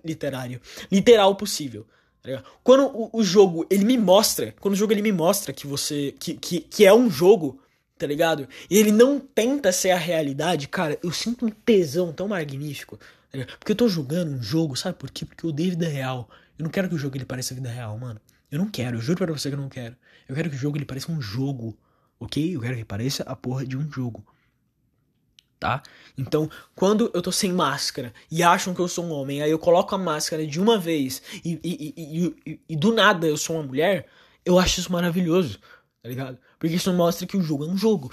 literário, 0.04 0.62
literal 0.90 1.36
possível. 1.36 1.86
Tá 2.26 2.44
quando 2.64 3.10
o, 3.14 3.24
jogo, 3.24 3.66
ele 3.70 3.86
me 3.86 3.98
mostra, 3.98 4.54
quando 4.60 4.74
o 4.74 4.78
jogo 4.78 4.94
ele 4.94 5.02
me 5.02 5.12
mostra 5.12 5.54
que 5.54 5.68
você, 5.68 6.14
que, 6.20 6.34
que, 6.34 6.60
que 6.60 6.86
é 6.86 6.94
um 6.94 7.10
jogo, 7.10 7.62
tá 7.98 8.08
ligado? 8.08 8.48
E 8.70 8.78
ele 8.78 8.92
não 8.92 9.20
tenta 9.20 9.72
ser 9.72 9.92
a 9.92 9.98
realidade, 9.98 10.68
cara, 10.68 10.98
eu 11.04 11.12
sinto 11.12 11.46
um 11.46 11.50
tesão 11.50 12.12
tão 12.12 12.28
magnífico. 12.28 12.98
Tá 13.32 13.40
Porque 13.60 13.72
eu 13.72 13.76
tô 13.76 13.88
jogando 13.88 14.32
um 14.32 14.42
jogo, 14.42 14.76
sabe 14.76 14.98
por 14.98 15.12
quê? 15.12 15.26
Porque 15.26 15.46
eu 15.46 15.50
odeio 15.50 15.72
vida 15.72 15.88
real. 15.88 16.30
Eu 16.58 16.64
não 16.64 16.72
quero 16.72 16.90
que 16.90 16.96
o 16.96 16.98
jogo 16.98 17.16
ele 17.18 17.26
pareça 17.26 17.54
vida 17.54 17.70
real, 17.70 17.98
mano. 17.98 18.20
Eu 18.52 18.60
não 18.60 18.70
quero, 18.70 18.98
eu 18.98 19.02
juro 19.02 19.18
pra 19.18 19.34
você 19.34 19.50
que 19.50 19.56
eu 19.56 19.60
não 19.60 19.70
quero. 19.70 19.96
Eu 20.28 20.36
quero 20.36 20.50
que 20.50 20.56
o 20.56 20.60
jogo 20.60 20.78
ele 20.78 20.86
pareça 20.86 21.12
um 21.12 21.22
jogo, 21.22 21.78
ok? 22.20 22.56
Eu 22.56 22.62
quero 22.62 22.78
que 22.78 22.86
pareça 22.86 23.24
a 23.24 23.36
porra 23.36 23.66
de 23.66 23.78
um 23.78 23.92
jogo. 23.92 24.26
Tá? 25.60 25.82
Então, 26.18 26.50
quando 26.76 27.10
eu 27.14 27.22
tô 27.22 27.32
sem 27.32 27.52
máscara 27.52 28.14
e 28.30 28.44
acham 28.44 28.74
que 28.74 28.82
eu 28.82 28.88
sou 28.88 29.06
um 29.06 29.12
homem, 29.12 29.42
aí 29.42 29.50
eu 29.50 29.58
coloco 29.58 29.96
a 29.96 29.98
máscara 29.98 30.46
de 30.46 30.60
uma 30.60 30.78
vez 30.78 31.22
e, 31.46 31.60
e, 31.64 32.36
e, 32.46 32.60
e, 32.70 32.76
do 32.76 32.94
nada 32.94 33.26
eu 33.26 33.38
sou 33.38 33.56
uma 33.56 33.64
mulher, 33.64 34.06
eu 34.44 34.60
acho 34.60 34.82
isso 34.82 34.92
maravilhoso 34.92 35.60
tá 36.06 36.10
ligado? 36.10 36.38
Porque 36.60 36.76
isso 36.76 36.94
mostra 36.94 37.26
que 37.26 37.36
o 37.36 37.42
jogo 37.42 37.66
é 37.66 37.68
um 37.68 37.76
jogo. 37.76 38.12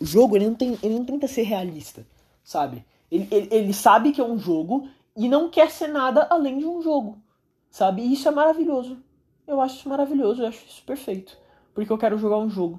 O 0.00 0.04
jogo, 0.04 0.36
ele 0.36 0.46
não, 0.46 0.54
tem, 0.54 0.78
ele 0.80 0.94
não 0.94 1.04
tenta 1.04 1.26
ser 1.26 1.42
realista, 1.42 2.06
sabe? 2.44 2.86
Ele, 3.10 3.26
ele, 3.32 3.48
ele 3.50 3.74
sabe 3.74 4.12
que 4.12 4.20
é 4.20 4.24
um 4.24 4.38
jogo 4.38 4.88
e 5.16 5.28
não 5.28 5.50
quer 5.50 5.68
ser 5.68 5.88
nada 5.88 6.28
além 6.30 6.58
de 6.58 6.64
um 6.64 6.80
jogo, 6.80 7.20
sabe? 7.68 8.02
E 8.02 8.12
isso 8.12 8.28
é 8.28 8.30
maravilhoso. 8.30 8.96
Eu 9.44 9.60
acho 9.60 9.74
isso 9.74 9.88
maravilhoso, 9.88 10.40
eu 10.40 10.46
acho 10.46 10.64
isso 10.64 10.84
perfeito. 10.84 11.36
Porque 11.74 11.92
eu 11.92 11.98
quero 11.98 12.16
jogar 12.16 12.38
um 12.38 12.48
jogo. 12.48 12.78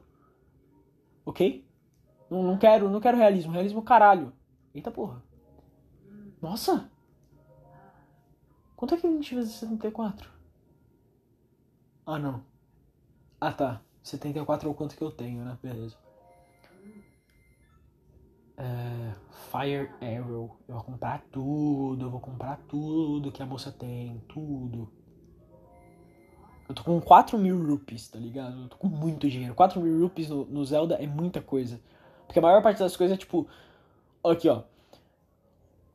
Ok? 1.26 1.66
Não, 2.34 2.42
não 2.42 2.58
quero, 2.58 2.90
não 2.90 3.00
quero 3.00 3.16
realismo. 3.16 3.52
Realismo 3.52 3.84
caralho. 3.84 4.34
Eita 4.74 4.90
porra. 4.90 5.22
Nossa! 6.42 6.90
Quanto 8.76 8.96
é 8.96 8.98
que 8.98 9.08
20 9.08 9.36
vezes 9.36 9.54
74? 9.54 10.32
Ah, 12.04 12.18
não. 12.18 12.44
Ah, 13.40 13.54
tá. 13.54 13.82
74 14.02 14.68
é 14.68 14.72
o 14.72 14.74
quanto 14.74 14.98
que 14.98 15.04
eu 15.04 15.12
tenho, 15.12 15.46
né? 15.46 15.60
Beleza. 15.62 15.96
É, 18.58 19.14
Fire 19.52 19.92
Arrow. 20.02 20.58
Eu 20.68 20.74
vou 20.74 20.84
comprar 20.84 21.22
tudo. 21.32 22.04
Eu 22.04 22.10
vou 22.10 22.20
comprar 22.20 22.58
tudo 22.68 23.32
que 23.32 23.44
a 23.44 23.46
moça 23.46 23.72
tem. 23.72 24.18
Tudo. 24.28 24.92
Eu 26.68 26.74
tô 26.74 26.84
com 26.84 27.00
4 27.00 27.38
mil 27.38 27.64
rupees, 27.64 28.10
tá 28.10 28.18
ligado? 28.18 28.60
Eu 28.60 28.70
tô 28.70 28.78
com 28.78 28.88
muito 28.88 29.30
dinheiro. 29.30 29.54
4 29.54 29.80
mil 29.80 30.02
rupees 30.02 30.30
no, 30.30 30.46
no 30.46 30.66
Zelda 30.66 30.96
é 30.96 31.06
muita 31.06 31.40
coisa. 31.44 31.80
Porque 32.34 32.40
a 32.40 32.42
maior 32.42 32.64
parte 32.64 32.80
das 32.80 32.98
coisas 32.98 33.16
é 33.16 33.20
tipo. 33.20 33.48
Aqui, 34.24 34.50
ó. 34.50 34.64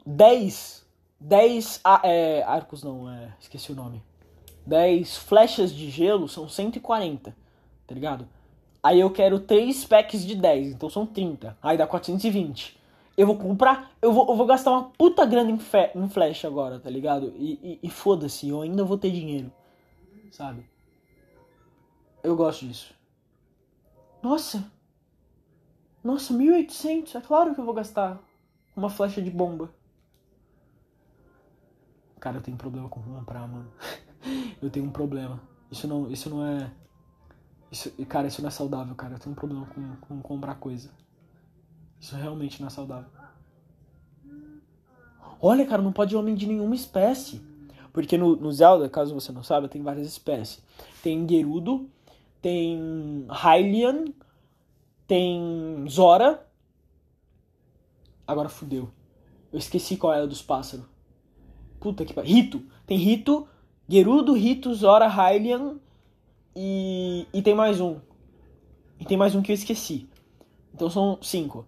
10. 0.06 0.86
10 1.18 1.80
é, 2.04 2.44
arcos, 2.44 2.84
não, 2.84 3.10
é, 3.10 3.34
esqueci 3.40 3.72
o 3.72 3.74
nome. 3.74 4.00
10 4.64 5.16
flechas 5.16 5.74
de 5.74 5.90
gelo 5.90 6.28
são 6.28 6.48
140 6.48 7.34
tá 7.88 7.94
ligado? 7.94 8.28
Aí 8.80 9.00
eu 9.00 9.10
quero 9.10 9.40
3 9.40 9.84
packs 9.86 10.24
de 10.24 10.36
10, 10.36 10.74
então 10.74 10.88
são 10.88 11.04
30. 11.04 11.56
Aí 11.60 11.76
dá 11.76 11.86
420. 11.86 12.78
Eu 13.16 13.26
vou 13.26 13.36
comprar, 13.36 13.90
eu 14.00 14.12
vou, 14.12 14.28
eu 14.28 14.36
vou 14.36 14.46
gastar 14.46 14.70
uma 14.70 14.84
puta 14.90 15.24
grana 15.26 15.50
em, 15.50 15.58
fe, 15.58 15.90
em 15.96 16.08
flash 16.08 16.44
agora, 16.44 16.78
tá 16.78 16.88
ligado? 16.88 17.32
E, 17.36 17.58
e, 17.62 17.78
e 17.82 17.90
foda-se, 17.90 18.48
eu 18.48 18.62
ainda 18.62 18.84
vou 18.84 18.96
ter 18.96 19.10
dinheiro, 19.10 19.50
sabe? 20.30 20.70
Eu 22.22 22.36
gosto 22.36 22.64
disso. 22.64 22.94
Nossa! 24.22 24.77
Nossa, 26.08 26.32
1800, 26.32 27.16
é 27.16 27.20
claro 27.20 27.54
que 27.54 27.60
eu 27.60 27.66
vou 27.66 27.74
gastar 27.74 28.18
uma 28.74 28.88
flecha 28.88 29.20
de 29.20 29.30
bomba. 29.30 29.68
Cara, 32.18 32.38
eu 32.38 32.40
tenho 32.40 32.56
problema 32.56 32.88
com 32.88 33.02
comprar, 33.02 33.46
mano. 33.46 33.70
eu 34.62 34.70
tenho 34.70 34.86
um 34.86 34.90
problema. 34.90 35.38
Isso 35.70 35.86
não, 35.86 36.10
isso 36.10 36.30
não 36.30 36.42
é 36.42 36.72
isso, 37.70 37.92
cara, 38.06 38.26
isso 38.26 38.40
não 38.40 38.48
é 38.48 38.50
saudável, 38.50 38.94
cara. 38.94 39.16
Eu 39.16 39.18
tenho 39.18 39.32
um 39.32 39.36
problema 39.36 39.66
com, 39.66 39.96
com 39.96 40.22
comprar 40.22 40.54
coisa. 40.54 40.90
Isso 42.00 42.16
realmente 42.16 42.58
não 42.58 42.68
é 42.68 42.70
saudável. 42.70 43.10
Olha, 45.38 45.66
cara, 45.66 45.82
não 45.82 45.92
pode 45.92 46.16
homem 46.16 46.34
de 46.34 46.46
nenhuma 46.46 46.74
espécie. 46.74 47.42
Porque 47.92 48.16
no, 48.16 48.34
no 48.34 48.50
Zelda, 48.50 48.88
caso 48.88 49.12
você 49.12 49.30
não 49.30 49.42
saiba, 49.42 49.68
tem 49.68 49.82
várias 49.82 50.06
espécies. 50.06 50.64
Tem 51.02 51.28
Gerudo, 51.28 51.86
tem 52.40 53.26
Hylian, 53.28 54.06
tem 55.08 55.86
Zora. 55.88 56.46
Agora 58.26 58.50
fudeu. 58.50 58.90
Eu 59.50 59.58
esqueci 59.58 59.96
qual 59.96 60.12
era 60.12 60.26
dos 60.26 60.42
pássaros. 60.42 60.84
Puta 61.80 62.04
que 62.04 62.12
pariu. 62.12 62.30
Rito. 62.30 62.62
Tem 62.86 62.98
Rito, 62.98 63.48
Gerudo, 63.88 64.34
Rito, 64.34 64.72
Zora, 64.74 65.08
Hylian 65.08 65.78
e, 66.54 67.26
e 67.32 67.42
tem 67.42 67.54
mais 67.54 67.80
um. 67.80 67.98
E 69.00 69.04
tem 69.04 69.16
mais 69.16 69.34
um 69.34 69.40
que 69.40 69.50
eu 69.50 69.54
esqueci. 69.54 70.08
Então 70.74 70.90
são 70.90 71.18
cinco. 71.22 71.66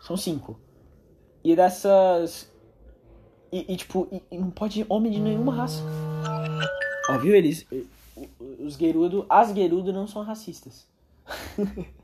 São 0.00 0.16
cinco. 0.16 0.58
E 1.44 1.54
dessas. 1.54 2.50
E, 3.52 3.72
e 3.72 3.76
tipo, 3.76 4.08
e, 4.10 4.22
e 4.32 4.38
não 4.38 4.50
pode 4.50 4.84
homem 4.88 5.12
de 5.12 5.20
nenhuma 5.20 5.54
raça. 5.54 5.82
Ó, 7.08 7.18
viu? 7.18 7.34
Eles. 7.34 7.66
Os 8.58 8.74
Gerudo. 8.74 9.26
As 9.28 9.54
Gerudo 9.54 9.92
não 9.92 10.08
são 10.08 10.22
racistas. 10.22 10.88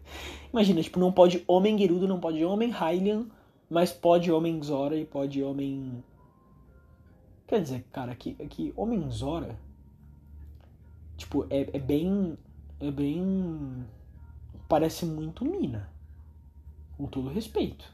Imagina, 0.53 0.83
tipo, 0.83 0.99
não 0.99 1.13
pode 1.13 1.45
homem 1.47 1.79
Gerudo, 1.79 2.09
não 2.09 2.21
pode 2.21 2.45
homem 2.45 2.71
Hylian, 2.71 3.27
mas 3.69 3.93
pode 3.93 4.31
homem 4.33 4.63
Zora 4.63 4.97
e 4.97 5.05
pode 5.05 5.43
homem. 5.43 6.03
Quer 7.47 7.63
dizer, 7.63 7.85
cara, 7.93 8.15
que, 8.15 8.35
que 8.35 8.73
homem 8.77 9.11
Zora 9.11 9.59
Tipo, 11.19 11.45
é, 11.51 11.77
é 11.77 11.81
bem. 11.81 12.39
É 12.81 12.91
bem. 12.91 13.85
Parece 14.69 15.05
muito 15.05 15.45
mina. 15.45 15.93
Com 16.97 17.07
todo 17.07 17.29
respeito. 17.29 17.93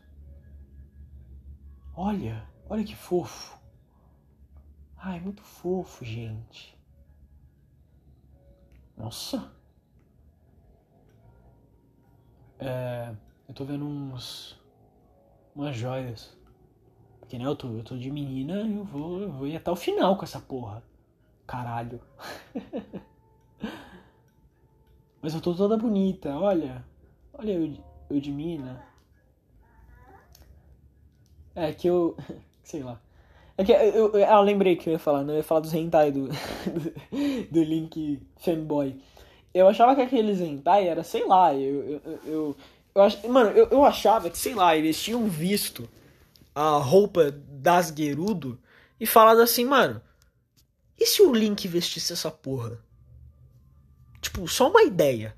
Olha, 1.97 2.47
olha 2.69 2.85
que 2.85 2.95
fofo. 2.95 3.59
Ai, 4.97 5.20
muito 5.20 5.43
fofo, 5.43 6.05
gente. 6.05 6.78
Nossa. 8.97 9.53
É, 12.65 13.15
eu 13.47 13.55
tô 13.55 13.65
vendo 13.65 13.85
uns. 13.85 14.59
umas 15.55 15.77
joias. 15.77 16.35
Porque 17.20 17.39
né, 17.39 17.45
eu 17.45 17.55
tô, 17.55 17.69
eu 17.69 17.85
tô 17.85 17.97
de 17.97 18.11
menina, 18.11 18.55
eu 18.55 18.85
vou, 18.85 19.20
eu 19.20 19.31
vou 19.31 19.47
ir 19.47 19.57
até 19.57 19.70
o 19.70 19.77
final 19.77 20.16
com 20.16 20.24
essa 20.24 20.41
porra. 20.41 20.82
Caralho. 21.47 22.01
Mas 25.20 25.35
eu 25.35 25.41
tô 25.43 25.55
toda 25.55 25.77
bonita, 25.77 26.35
olha. 26.36 26.82
Olha 27.35 27.53
eu, 27.53 27.77
eu 28.09 28.20
de 28.20 28.31
mina. 28.31 28.82
É 31.55 31.70
que 31.73 31.86
eu. 31.86 32.16
Sei 32.65 32.82
lá. 32.82 32.99
É 33.59 33.65
que 33.65 33.73
eu, 33.73 33.77
eu, 33.77 34.12
eu, 34.12 34.27
ah, 34.27 34.41
lembrei 34.41 34.74
que 34.74 34.89
eu 34.89 34.93
ia 34.95 34.99
falar, 34.99 35.19
não 35.19 35.27
né? 35.27 35.32
eu 35.35 35.36
ia 35.36 35.45
falar 35.45 35.61
dos 35.61 35.73
hentai 35.74 36.11
do, 36.11 36.28
do, 36.28 37.53
do 37.53 37.62
Link 37.62 38.27
Fanboy. 38.39 38.99
Eu 39.55 39.68
achava 39.68 39.94
que 39.94 40.02
aqueles 40.02 40.40
hentai 40.40 40.89
era, 40.89 41.05
sei 41.05 41.24
lá, 41.24 41.55
eu. 41.55 42.02
Eu, 42.05 42.20
eu, 42.26 42.56
eu, 42.94 43.02
ach, 43.02 43.24
mano, 43.28 43.51
eu, 43.51 43.68
eu 43.68 43.85
achava 43.85 44.28
que, 44.28 44.36
sei 44.36 44.55
lá, 44.55 44.76
eles 44.76 45.01
tinham 45.01 45.26
visto 45.28 45.89
a 46.55 46.76
roupa 46.78 47.31
das 47.31 47.93
Gerudo 47.97 48.59
e 48.98 49.06
falado 49.06 49.40
assim, 49.40 49.64
mano. 49.64 50.02
E 50.98 51.06
se 51.06 51.22
o 51.22 51.32
Link 51.32 51.66
vestisse 51.68 52.12
essa 52.12 52.31
porra? 52.31 52.78
Tipo, 54.20 54.47
só 54.48 54.68
uma 54.70 54.82
ideia. 54.82 55.36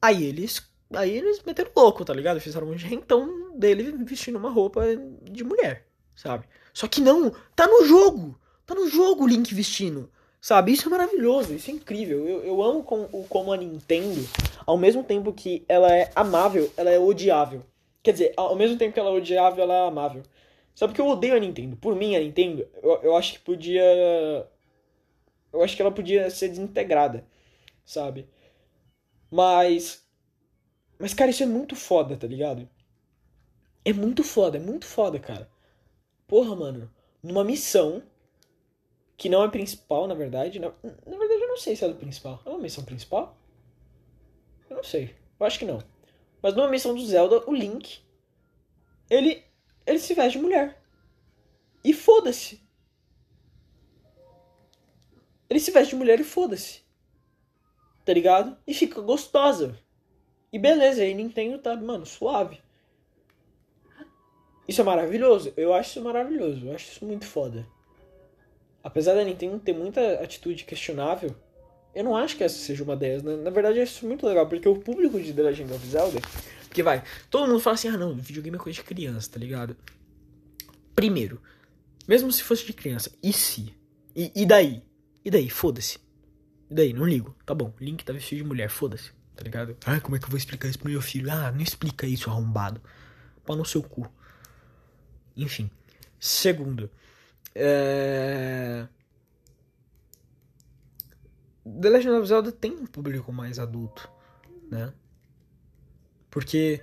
Aí 0.00 0.24
eles. 0.24 0.66
Aí 0.94 1.10
eles 1.10 1.42
meteram 1.44 1.70
louco, 1.76 2.04
tá 2.04 2.14
ligado? 2.14 2.40
Fizeram 2.40 2.68
um 2.68 2.76
rentão 2.76 3.58
dele 3.58 3.92
vestindo 4.04 4.38
uma 4.38 4.50
roupa 4.50 4.82
de 5.22 5.42
mulher. 5.42 5.86
sabe? 6.14 6.46
Só 6.72 6.86
que 6.86 7.00
não, 7.00 7.32
tá 7.54 7.66
no 7.66 7.84
jogo. 7.86 8.38
Tá 8.64 8.74
no 8.74 8.88
jogo 8.88 9.24
o 9.24 9.26
Link 9.26 9.54
vestindo. 9.54 10.10
Sabe? 10.46 10.70
Isso 10.70 10.86
é 10.86 10.90
maravilhoso, 10.92 11.54
isso 11.54 11.72
é 11.72 11.74
incrível. 11.74 12.24
Eu, 12.24 12.44
eu 12.44 12.62
amo 12.62 12.84
com, 12.84 13.08
como 13.24 13.52
a 13.52 13.56
Nintendo, 13.56 14.20
ao 14.64 14.78
mesmo 14.78 15.02
tempo 15.02 15.32
que 15.32 15.64
ela 15.68 15.92
é 15.92 16.08
amável, 16.14 16.72
ela 16.76 16.88
é 16.88 16.96
odiável. 16.96 17.64
Quer 18.00 18.12
dizer, 18.12 18.32
ao 18.36 18.54
mesmo 18.54 18.78
tempo 18.78 18.94
que 18.94 19.00
ela 19.00 19.10
é 19.10 19.12
odiável, 19.12 19.64
ela 19.64 19.74
é 19.74 19.88
amável. 19.88 20.22
Sabe 20.72 20.94
que 20.94 21.00
eu 21.00 21.08
odeio 21.08 21.34
a 21.34 21.40
Nintendo? 21.40 21.76
Por 21.76 21.96
mim, 21.96 22.14
a 22.14 22.20
Nintendo, 22.20 22.64
eu, 22.80 22.90
eu 23.02 23.16
acho 23.16 23.32
que 23.32 23.38
podia. 23.40 23.82
Eu 25.52 25.64
acho 25.64 25.74
que 25.74 25.82
ela 25.82 25.90
podia 25.90 26.30
ser 26.30 26.48
desintegrada, 26.48 27.26
sabe? 27.84 28.28
Mas. 29.28 30.06
Mas, 30.96 31.12
cara, 31.12 31.32
isso 31.32 31.42
é 31.42 31.46
muito 31.46 31.74
foda, 31.74 32.16
tá 32.16 32.28
ligado? 32.28 32.68
É 33.84 33.92
muito 33.92 34.22
foda, 34.22 34.58
é 34.58 34.60
muito 34.60 34.86
foda, 34.86 35.18
cara. 35.18 35.50
Porra, 36.28 36.54
mano. 36.54 36.88
Numa 37.20 37.42
missão 37.42 38.00
que 39.16 39.28
não 39.28 39.42
é 39.42 39.48
principal, 39.48 40.06
na 40.06 40.14
verdade. 40.14 40.58
Na, 40.58 40.68
na 40.82 41.18
verdade, 41.18 41.42
eu 41.42 41.48
não 41.48 41.56
sei 41.56 41.74
se 41.74 41.84
é 41.84 41.88
do 41.88 41.94
principal. 41.94 42.42
É 42.44 42.50
uma 42.50 42.58
missão 42.58 42.84
principal? 42.84 43.36
Eu 44.68 44.76
não 44.76 44.84
sei. 44.84 45.14
Eu 45.38 45.46
acho 45.46 45.58
que 45.58 45.64
não. 45.64 45.82
Mas 46.42 46.54
numa 46.54 46.68
missão 46.68 46.94
do 46.94 47.04
Zelda, 47.04 47.42
o 47.48 47.54
Link. 47.54 48.00
Ele. 49.08 49.42
Ele 49.86 49.98
se 49.98 50.14
veste 50.14 50.38
de 50.38 50.44
mulher. 50.44 50.82
E 51.82 51.92
foda-se. 51.92 52.60
Ele 55.48 55.60
se 55.60 55.70
veste 55.70 55.90
de 55.90 55.96
mulher 55.96 56.20
e 56.20 56.24
foda-se. 56.24 56.82
Tá 58.04 58.12
ligado? 58.12 58.56
E 58.66 58.74
fica 58.74 59.00
gostosa. 59.00 59.78
E 60.52 60.58
beleza, 60.58 61.02
aí 61.02 61.14
Nintendo 61.14 61.58
tá, 61.58 61.76
mano, 61.76 62.04
suave. 62.04 62.60
Isso 64.66 64.80
é 64.80 64.84
maravilhoso? 64.84 65.52
Eu 65.56 65.72
acho 65.72 65.90
isso 65.90 66.02
maravilhoso. 66.02 66.66
Eu 66.66 66.74
acho 66.74 66.90
isso 66.90 67.04
muito 67.04 67.26
foda. 67.26 67.66
Apesar 68.86 69.14
da 69.14 69.24
Nintendo 69.24 69.58
ter 69.58 69.72
muita 69.72 70.22
atitude 70.22 70.62
questionável, 70.62 71.34
eu 71.92 72.04
não 72.04 72.16
acho 72.16 72.36
que 72.36 72.44
essa 72.44 72.56
seja 72.56 72.84
uma 72.84 72.94
delas. 72.94 73.20
Na, 73.20 73.36
na 73.36 73.50
verdade, 73.50 73.78
eu 73.78 73.82
acho 73.82 73.94
isso 73.94 74.06
muito 74.06 74.24
legal, 74.24 74.48
porque 74.48 74.68
o 74.68 74.76
público 74.76 75.20
de 75.20 75.32
The 75.32 75.42
Legend 75.42 75.72
of 75.72 75.86
Zelda. 75.88 76.20
Porque 76.68 76.84
vai, 76.84 77.02
todo 77.28 77.48
mundo 77.48 77.58
fala 77.58 77.74
assim: 77.74 77.88
ah, 77.88 77.96
não, 77.96 78.14
videogame 78.14 78.56
é 78.56 78.60
coisa 78.60 78.76
de 78.76 78.84
criança, 78.84 79.28
tá 79.28 79.40
ligado? 79.40 79.76
Primeiro, 80.94 81.42
mesmo 82.06 82.30
se 82.30 82.44
fosse 82.44 82.64
de 82.64 82.72
criança, 82.72 83.10
e 83.20 83.32
se? 83.32 83.74
E, 84.14 84.30
e 84.36 84.46
daí? 84.46 84.84
E 85.24 85.32
daí? 85.32 85.50
Foda-se. 85.50 85.98
E 86.70 86.74
daí? 86.74 86.92
Não 86.92 87.04
ligo. 87.04 87.34
Tá 87.44 87.52
bom, 87.52 87.72
Link 87.80 88.04
tá 88.04 88.12
vestido 88.12 88.38
de 88.38 88.44
mulher, 88.44 88.70
foda-se, 88.70 89.10
tá 89.34 89.42
ligado? 89.42 89.76
Ah, 89.84 89.98
como 89.98 90.14
é 90.14 90.20
que 90.20 90.26
eu 90.26 90.30
vou 90.30 90.38
explicar 90.38 90.68
isso 90.68 90.78
pro 90.78 90.88
meu 90.88 91.02
filho? 91.02 91.28
Ah, 91.32 91.50
não 91.50 91.60
explica 91.60 92.06
isso, 92.06 92.30
arrombado. 92.30 92.80
Pau 93.44 93.56
no 93.56 93.64
seu 93.64 93.82
cu. 93.82 94.08
Enfim. 95.36 95.68
Segundo, 96.20 96.88
é... 97.58 98.88
The 101.64 101.90
Legend 101.90 102.20
of 102.20 102.28
Zelda 102.28 102.52
tem 102.52 102.72
um 102.72 102.86
público 102.86 103.32
mais 103.32 103.58
adulto, 103.58 104.08
né? 104.70 104.92
Porque 106.30 106.80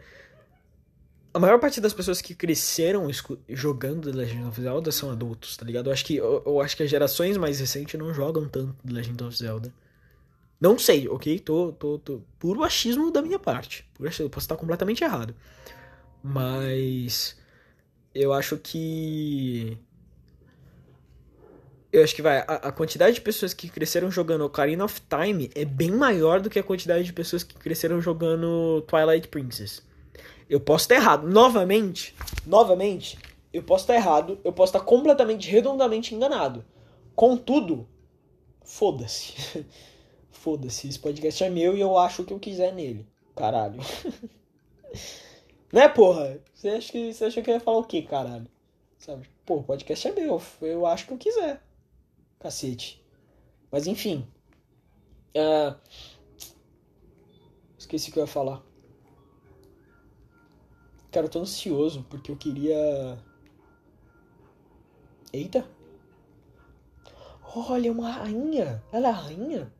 a 1.33 1.39
maior 1.39 1.59
parte 1.59 1.79
das 1.79 1.93
pessoas 1.93 2.21
que 2.21 2.35
cresceram 2.35 3.07
jogando 3.49 4.11
The 4.11 4.17
Legend 4.17 4.43
of 4.45 4.61
Zelda 4.61 4.91
são 4.91 5.11
adultos, 5.11 5.55
tá 5.55 5.65
ligado? 5.65 5.87
Eu 5.87 5.93
acho 5.93 6.05
que, 6.05 6.15
eu, 6.17 6.43
eu 6.45 6.59
acho 6.59 6.75
que 6.75 6.83
as 6.83 6.89
gerações 6.89 7.37
mais 7.37 7.59
recentes 7.59 7.99
não 7.99 8.13
jogam 8.13 8.47
tanto 8.49 8.75
The 8.85 8.91
Legend 8.91 9.23
of 9.23 9.37
Zelda. 9.37 9.73
Não 10.59 10.77
sei, 10.77 11.07
ok? 11.07 11.39
Tô, 11.39 11.71
tô, 11.73 11.99
tô 11.99 12.21
puro 12.37 12.63
achismo 12.63 13.11
da 13.11 13.21
minha 13.21 13.39
parte. 13.39 13.87
Puro 13.93 14.09
achismo, 14.09 14.29
posso 14.29 14.45
estar 14.45 14.57
completamente 14.57 15.03
errado. 15.03 15.35
Mas 16.21 17.37
eu 18.13 18.31
acho 18.31 18.57
que 18.57 19.77
eu 21.93 22.03
acho 22.03 22.15
que 22.15 22.23
vai. 22.23 22.39
A, 22.39 22.55
a, 22.55 22.71
quantidade 22.71 23.13
de 23.13 23.21
pessoas 23.21 23.53
que 23.53 23.69
cresceram 23.69 24.09
jogando 24.09 24.43
Ocarina 24.43 24.83
of 24.83 24.99
Time 25.01 25.51
é 25.53 25.63
bem 25.63 25.91
maior 25.91 26.41
do 26.41 26.49
que 26.49 26.57
a 26.57 26.63
quantidade 26.63 27.03
de 27.03 27.13
pessoas 27.13 27.43
que 27.43 27.53
cresceram 27.53 28.01
jogando 28.01 28.81
Twilight 28.87 29.27
Princess. 29.27 29.83
Eu 30.49 30.59
posso 30.59 30.85
estar 30.85 30.95
errado. 30.95 31.27
Novamente, 31.29 32.15
novamente, 32.47 33.19
eu 33.53 33.61
posso 33.61 33.83
estar 33.83 33.93
errado. 33.93 34.39
Eu 34.43 34.51
posso 34.51 34.75
estar 34.75 34.83
completamente, 34.83 35.47
redondamente 35.47 36.15
enganado. 36.15 36.65
Contudo, 37.15 37.87
foda-se. 38.65 39.63
foda-se. 40.31 40.89
Esse 40.89 40.97
podcast 40.97 41.43
é 41.43 41.49
meu 41.51 41.77
e 41.77 41.81
eu 41.81 41.95
acho 41.95 42.23
o 42.23 42.25
que 42.25 42.33
eu 42.33 42.39
quiser 42.39 42.73
nele. 42.73 43.05
Caralho. 43.35 43.79
né, 45.71 45.87
porra? 45.89 46.39
Você 46.55 46.69
acha 46.69 46.91
que, 46.91 47.13
você 47.13 47.25
acha 47.25 47.41
que 47.43 47.51
eu 47.51 47.53
ia 47.53 47.59
falar 47.59 47.77
o 47.77 47.83
quê, 47.83 48.01
caralho? 48.01 48.47
Sabe? 48.97 49.29
Pô, 49.45 49.57
o 49.57 49.63
podcast 49.63 50.07
é 50.07 50.11
meu. 50.11 50.41
Eu 50.59 50.87
acho 50.87 51.05
que 51.05 51.13
eu 51.13 51.17
quiser. 51.19 51.61
Cacete. 52.43 53.01
Mas 53.71 53.87
enfim. 53.87 54.27
Uh, 55.33 55.79
esqueci 57.77 58.09
o 58.09 58.13
que 58.13 58.19
eu 58.19 58.23
ia 58.23 58.27
falar. 58.27 58.61
Cara, 61.09 61.27
eu 61.27 61.29
tô 61.29 61.39
ansioso 61.39 62.05
porque 62.09 62.29
eu 62.29 62.35
queria. 62.35 63.17
Eita! 65.31 65.65
Olha, 67.55 67.91
uma 67.93 68.11
rainha! 68.11 68.83
Ela 68.91 69.07
é 69.07 69.11
a 69.11 69.13
rainha? 69.13 69.73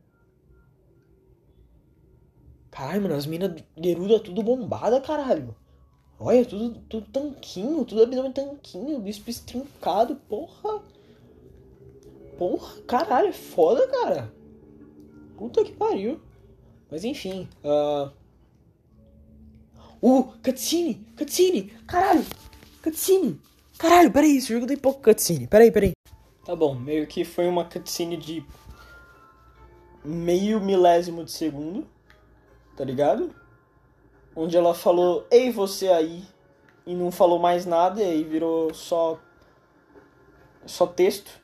Caralho, 2.72 3.02
mano, 3.02 3.16
as 3.16 3.26
minas 3.26 3.62
Geruda 3.78 4.22
tudo 4.22 4.42
bombada, 4.42 5.02
caralho. 5.02 5.54
Olha, 6.18 6.46
tudo, 6.46 6.80
tudo 6.88 7.08
tanquinho, 7.12 7.84
tudo 7.84 8.04
abdômen 8.04 8.32
tanquinho, 8.32 9.02
bispo 9.02 9.30
estrincado, 9.30 10.16
porra. 10.16 10.82
Porra, 12.38 12.82
caralho, 12.82 13.30
é 13.30 13.34
foda, 13.34 13.88
cara. 13.88 14.34
Puta 15.38 15.64
que 15.64 15.72
pariu. 15.72 16.20
Mas 16.90 17.04
enfim. 17.04 17.48
Uh, 17.64 18.12
uh 20.02 20.24
cutscene! 20.44 21.06
Cutscene! 21.18 21.74
Caralho! 21.88 22.26
Cutscene! 22.82 23.40
Caralho, 23.78 24.12
peraí, 24.12 24.38
esse 24.38 24.54
jogo 24.54 24.68
tem 24.68 24.78
pouco 24.78 25.02
cutscene. 25.02 25.48
Peraí, 25.48 25.72
peraí. 25.72 25.92
Tá 26.46 26.56
bom, 26.56 26.76
meio 26.76 27.08
que 27.08 27.24
foi 27.24 27.48
uma 27.48 27.66
cutscene 27.66 28.18
de 28.18 28.46
meio 30.04 30.60
milésimo 30.60 31.24
de 31.24 31.32
segundo, 31.32 31.88
tá 32.76 32.84
ligado? 32.84 33.34
Onde 34.36 34.58
ela 34.58 34.74
falou, 34.74 35.26
ei 35.32 35.52
você 35.52 35.88
aí, 35.88 36.24
e 36.86 36.94
não 36.94 37.12
falou 37.12 37.40
mais 37.40 37.66
nada, 37.66 38.02
e 38.02 38.06
aí 38.06 38.24
virou 38.24 38.74
só 38.74 39.20
só 40.66 40.88
texto. 40.88 41.43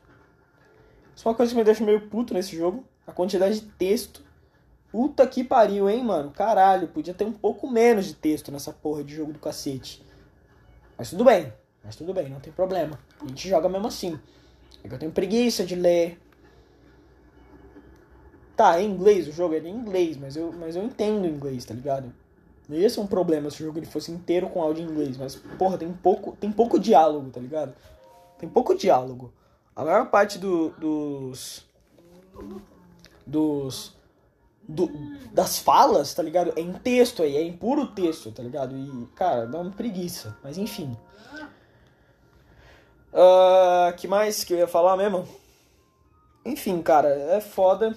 É 1.25 1.29
uma 1.29 1.35
coisa 1.35 1.51
que 1.51 1.57
me 1.57 1.63
deixa 1.63 1.83
meio 1.83 2.07
puto 2.09 2.33
nesse 2.33 2.55
jogo. 2.55 2.83
A 3.05 3.11
quantidade 3.11 3.59
de 3.59 3.67
texto. 3.67 4.23
Puta 4.91 5.27
que 5.27 5.43
pariu, 5.43 5.89
hein, 5.89 6.03
mano? 6.03 6.31
Caralho, 6.31 6.87
podia 6.87 7.13
ter 7.13 7.25
um 7.25 7.31
pouco 7.31 7.69
menos 7.69 8.05
de 8.05 8.15
texto 8.15 8.51
nessa 8.51 8.71
porra 8.71 9.03
de 9.03 9.15
jogo 9.15 9.33
do 9.33 9.39
cacete. 9.39 10.03
Mas 10.97 11.09
tudo 11.09 11.23
bem. 11.23 11.53
Mas 11.83 11.95
tudo 11.95 12.13
bem, 12.13 12.29
não 12.29 12.39
tem 12.39 12.51
problema. 12.51 12.99
A 13.21 13.27
gente 13.27 13.47
joga 13.47 13.69
mesmo 13.69 13.87
assim. 13.87 14.19
É 14.83 14.87
que 14.87 14.93
eu 14.93 14.99
tenho 14.99 15.11
preguiça 15.11 15.63
de 15.63 15.75
ler. 15.75 16.19
Tá, 18.55 18.79
é 18.79 18.83
em 18.83 18.91
inglês 18.91 19.27
o 19.27 19.31
jogo, 19.31 19.55
é 19.55 19.59
em 19.59 19.69
inglês, 19.69 20.17
mas 20.17 20.35
eu, 20.35 20.51
mas 20.51 20.75
eu 20.75 20.83
entendo 20.83 21.25
inglês, 21.25 21.63
tá 21.63 21.73
ligado? 21.73 22.13
Não 22.67 22.77
ia 22.77 22.89
ser 22.89 22.99
um 22.99 23.07
problema 23.07 23.49
se 23.49 23.63
o 23.63 23.65
jogo 23.65 23.79
ele 23.79 23.85
fosse 23.85 24.11
inteiro 24.11 24.49
com 24.49 24.61
áudio 24.61 24.83
em 24.83 24.91
inglês, 24.91 25.17
mas, 25.17 25.35
porra, 25.35 25.77
tem 25.77 25.91
pouco, 25.91 26.35
tem 26.35 26.51
pouco 26.51 26.77
diálogo, 26.77 27.29
tá 27.29 27.39
ligado? 27.39 27.73
Tem 28.37 28.49
pouco 28.49 28.75
diálogo. 28.75 29.33
A 29.80 29.85
maior 29.85 30.10
parte 30.10 30.38
do, 30.38 30.72
dos. 30.72 31.65
Dos. 33.26 33.95
Do, 34.68 34.91
das 35.31 35.57
falas, 35.57 36.14
tá 36.14 36.22
ligado? 36.22 36.51
É 36.57 36.60
em 36.60 36.73
texto 36.73 37.23
aí, 37.23 37.38
é 37.38 37.41
em 37.41 37.56
puro 37.56 37.88
texto, 37.88 38.30
tá 38.30 38.43
ligado? 38.43 38.76
E, 38.76 39.07
cara, 39.15 39.45
dá 39.45 39.57
uma 39.57 39.72
preguiça. 39.72 40.38
Mas 40.43 40.57
enfim. 40.57 40.97
Uh, 43.14 43.95
que 43.95 44.06
mais 44.06 44.43
que 44.43 44.53
eu 44.53 44.57
ia 44.57 44.68
falar 44.68 44.97
mesmo? 44.97 45.26
Enfim, 46.43 46.81
cara, 46.81 47.07
é 47.07 47.39
foda. 47.39 47.95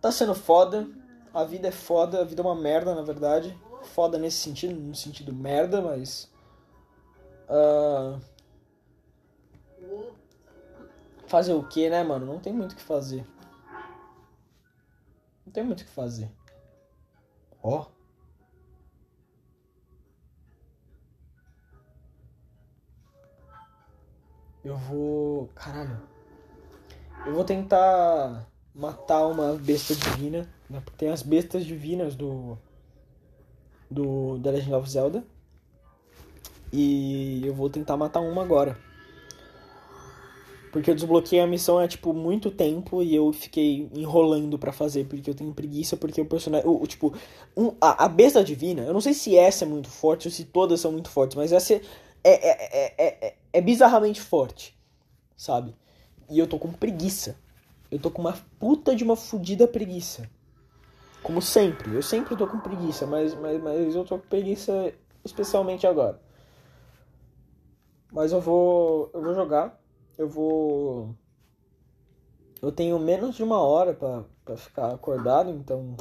Tá 0.00 0.10
sendo 0.10 0.34
foda. 0.34 0.88
A 1.34 1.44
vida 1.44 1.68
é 1.68 1.72
foda, 1.72 2.22
a 2.22 2.24
vida 2.24 2.40
é 2.40 2.44
uma 2.46 2.56
merda, 2.56 2.94
na 2.94 3.02
verdade. 3.02 3.54
Foda 3.94 4.16
nesse 4.16 4.38
sentido, 4.38 4.74
no 4.74 4.94
sentido 4.94 5.30
merda, 5.30 5.82
mas. 5.82 6.26
Uh, 7.50 8.18
Fazer 11.28 11.52
o 11.52 11.62
que, 11.62 11.90
né, 11.90 12.02
mano? 12.02 12.24
Não 12.24 12.40
tem 12.40 12.54
muito 12.54 12.72
o 12.72 12.76
que 12.76 12.82
fazer. 12.82 13.22
Não 15.44 15.52
tem 15.52 15.62
muito 15.62 15.82
o 15.82 15.84
que 15.84 15.90
fazer. 15.90 16.30
Ó. 17.62 17.86
Eu 24.64 24.76
vou. 24.78 25.48
Caralho. 25.48 26.00
Eu 27.26 27.34
vou 27.34 27.44
tentar 27.44 28.46
matar 28.74 29.26
uma 29.26 29.52
besta 29.54 29.94
divina. 29.94 30.48
Né? 30.68 30.80
Porque 30.80 30.96
tem 30.96 31.10
as 31.10 31.22
bestas 31.22 31.66
divinas 31.66 32.16
do. 32.16 32.56
Do 33.90 34.40
The 34.42 34.50
Legend 34.50 34.74
of 34.74 34.90
Zelda. 34.90 35.24
E 36.72 37.46
eu 37.46 37.54
vou 37.54 37.68
tentar 37.68 37.98
matar 37.98 38.20
uma 38.20 38.42
agora. 38.42 38.87
Porque 40.72 40.90
eu 40.90 40.94
desbloqueei 40.94 41.40
a 41.40 41.46
missão 41.46 41.78
há, 41.78 41.88
tipo, 41.88 42.12
muito 42.12 42.50
tempo 42.50 43.02
e 43.02 43.14
eu 43.14 43.32
fiquei 43.32 43.88
enrolando 43.94 44.58
para 44.58 44.72
fazer, 44.72 45.06
porque 45.06 45.30
eu 45.30 45.34
tenho 45.34 45.54
preguiça, 45.54 45.96
porque 45.96 46.20
o 46.20 46.26
personagem. 46.26 46.68
O, 46.68 46.82
o 46.82 46.86
tipo, 46.86 47.14
um, 47.56 47.72
a, 47.80 48.04
a 48.04 48.08
besta 48.08 48.44
divina, 48.44 48.82
eu 48.82 48.92
não 48.92 49.00
sei 49.00 49.14
se 49.14 49.36
essa 49.36 49.64
é 49.64 49.68
muito 49.68 49.88
forte 49.88 50.28
ou 50.28 50.32
se 50.32 50.44
todas 50.44 50.80
são 50.80 50.92
muito 50.92 51.08
fortes, 51.10 51.36
mas 51.36 51.52
essa 51.52 51.74
é, 51.74 51.80
é, 52.24 52.92
é, 52.98 53.26
é, 53.26 53.36
é 53.52 53.60
bizarramente 53.60 54.20
forte, 54.20 54.78
sabe? 55.36 55.74
E 56.28 56.38
eu 56.38 56.46
tô 56.46 56.58
com 56.58 56.72
preguiça. 56.72 57.36
Eu 57.90 57.98
tô 57.98 58.10
com 58.10 58.20
uma 58.20 58.36
puta 58.58 58.94
de 58.94 59.02
uma 59.02 59.16
fudida 59.16 59.66
preguiça. 59.66 60.28
Como 61.22 61.40
sempre, 61.40 61.94
eu 61.94 62.02
sempre 62.02 62.36
tô 62.36 62.46
com 62.46 62.60
preguiça, 62.60 63.06
mas, 63.06 63.34
mas, 63.34 63.62
mas 63.62 63.94
eu 63.94 64.04
tô 64.04 64.18
com 64.18 64.28
preguiça 64.28 64.92
especialmente 65.24 65.86
agora. 65.86 66.20
Mas 68.12 68.32
eu 68.32 68.40
vou. 68.40 69.10
Eu 69.12 69.22
vou 69.22 69.34
jogar. 69.34 69.78
Eu 70.18 70.28
vou. 70.28 71.14
Eu 72.60 72.72
tenho 72.72 72.98
menos 72.98 73.36
de 73.36 73.42
uma 73.44 73.62
hora 73.62 73.94
para 73.94 74.56
ficar 74.56 74.92
acordado, 74.92 75.50
então. 75.50 75.96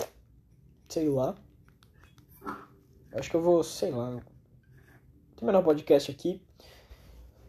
Sei 0.89 1.07
lá. 1.07 1.35
Acho 3.13 3.29
que 3.29 3.35
eu 3.35 3.41
vou, 3.41 3.63
sei 3.63 3.91
lá. 3.91 4.19
Terminar 5.35 5.59
o 5.59 5.63
podcast 5.63 6.09
aqui. 6.09 6.41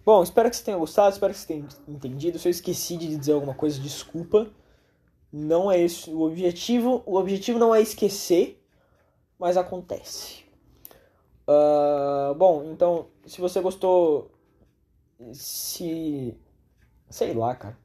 Bom, 0.05 0.23
espero 0.23 0.51
que 0.51 0.57
você 0.57 0.65
tenha 0.65 0.77
gostado, 0.77 1.12
espero 1.12 1.32
que 1.32 1.39
você 1.39 1.47
tenha 1.47 1.69
entendido. 1.89 2.39
Se 2.39 2.49
eu 2.49 2.51
esqueci 2.51 2.99
de 2.99 3.16
dizer 3.16 3.32
alguma 3.32 3.55
coisa, 3.55 3.81
desculpa. 3.81 4.51
Não 5.32 5.70
é 5.70 5.81
esse 5.81 6.11
o 6.11 6.20
objetivo. 6.20 7.03
O 7.07 7.16
objetivo 7.16 7.59
não 7.59 7.74
é 7.74 7.81
esquecer, 7.81 8.62
mas 9.39 9.57
acontece. 9.57 10.45
Uh, 11.49 12.35
bom, 12.35 12.70
então, 12.73 13.09
se 13.27 13.40
você 13.40 13.59
gostou, 13.61 14.31
se. 15.32 16.36
Sei 17.11 17.33
lá, 17.33 17.55
cara. 17.55 17.77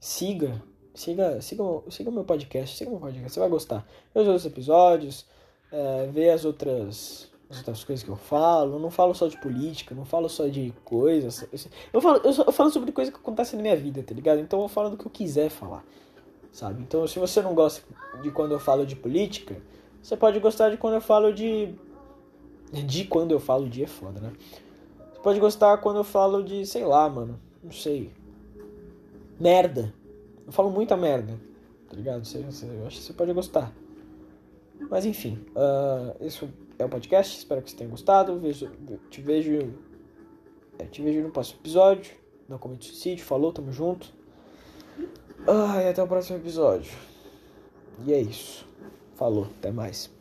Siga. 0.00 0.62
Siga, 0.94 1.40
siga, 1.40 1.62
siga 1.90 2.10
o 2.10 2.12
meu 2.12 2.24
podcast. 2.24 2.76
Siga 2.76 2.90
meu 2.90 3.00
podcast. 3.00 3.32
Você 3.32 3.40
vai 3.40 3.48
gostar. 3.48 3.86
Vê 4.14 4.20
os 4.20 4.26
outros 4.26 4.46
episódios. 4.46 5.26
É, 5.70 6.08
vê 6.12 6.30
as 6.30 6.44
outras, 6.44 7.30
as 7.48 7.58
outras 7.58 7.84
coisas 7.84 8.04
que 8.04 8.10
eu 8.10 8.16
falo. 8.16 8.76
Eu 8.76 8.78
não 8.80 8.90
falo 8.90 9.14
só 9.14 9.28
de 9.28 9.36
política. 9.40 9.94
Não 9.94 10.04
falo 10.04 10.28
só 10.28 10.48
de 10.48 10.72
coisas. 10.84 11.46
Eu 11.92 12.00
falo, 12.00 12.20
eu, 12.24 12.32
eu 12.32 12.52
falo 12.52 12.70
sobre 12.70 12.90
coisas 12.90 13.14
que 13.14 13.20
acontecem 13.20 13.56
na 13.56 13.62
minha 13.62 13.76
vida, 13.76 14.02
tá 14.02 14.14
ligado? 14.14 14.40
Então 14.40 14.60
eu 14.62 14.68
falo 14.68 14.90
do 14.90 14.96
que 14.96 15.06
eu 15.06 15.10
quiser 15.10 15.50
falar. 15.50 15.84
Sabe? 16.50 16.82
Então 16.82 17.06
se 17.06 17.18
você 17.18 17.42
não 17.42 17.54
gosta 17.54 17.82
de 18.22 18.30
quando 18.30 18.52
eu 18.52 18.58
falo 18.58 18.84
de 18.84 18.96
política. 18.96 19.56
Você 20.02 20.16
pode 20.16 20.40
gostar 20.40 20.70
de 20.70 20.76
quando 20.76 20.94
eu 20.94 21.00
falo 21.00 21.32
de. 21.32 21.74
De 22.72 23.04
quando 23.04 23.32
eu 23.32 23.40
falo 23.40 23.68
de 23.68 23.84
é 23.84 23.86
foda, 23.86 24.20
né? 24.20 24.32
Você 25.12 25.20
pode 25.20 25.40
gostar 25.40 25.78
quando 25.78 25.98
eu 25.98 26.04
falo 26.04 26.42
de, 26.42 26.66
sei 26.66 26.84
lá, 26.84 27.08
mano. 27.08 27.38
Não 27.62 27.72
sei. 27.72 28.12
Merda. 29.38 29.92
Eu 30.46 30.52
falo 30.52 30.70
muita 30.70 30.96
merda. 30.96 31.38
Tá 31.88 31.96
ligado? 31.96 32.24
Você, 32.24 32.38
você, 32.42 32.66
eu 32.66 32.86
acho 32.86 32.98
que 32.98 33.02
você 33.04 33.12
pode 33.12 33.32
gostar. 33.32 33.72
Mas 34.90 35.04
enfim. 35.04 35.44
Uh, 35.50 36.24
esse 36.24 36.48
é 36.78 36.84
o 36.84 36.88
podcast. 36.88 37.38
Espero 37.38 37.62
que 37.62 37.70
você 37.70 37.76
tenha 37.76 37.90
gostado. 37.90 38.38
Vejo, 38.38 38.70
te 39.10 39.20
vejo. 39.20 39.74
É, 40.78 40.84
te 40.84 41.02
vejo 41.02 41.22
no 41.22 41.30
próximo 41.30 41.60
episódio. 41.60 42.12
Não 42.48 42.58
comete 42.58 42.86
suicídio. 42.86 43.24
Falou, 43.24 43.52
tamo 43.52 43.72
junto. 43.72 44.12
Ah, 45.46 45.82
e 45.82 45.88
até 45.88 46.02
o 46.02 46.08
próximo 46.08 46.38
episódio. 46.38 46.92
E 48.06 48.12
é 48.12 48.20
isso. 48.20 48.66
Falou, 49.14 49.44
até 49.58 49.70
mais. 49.70 50.17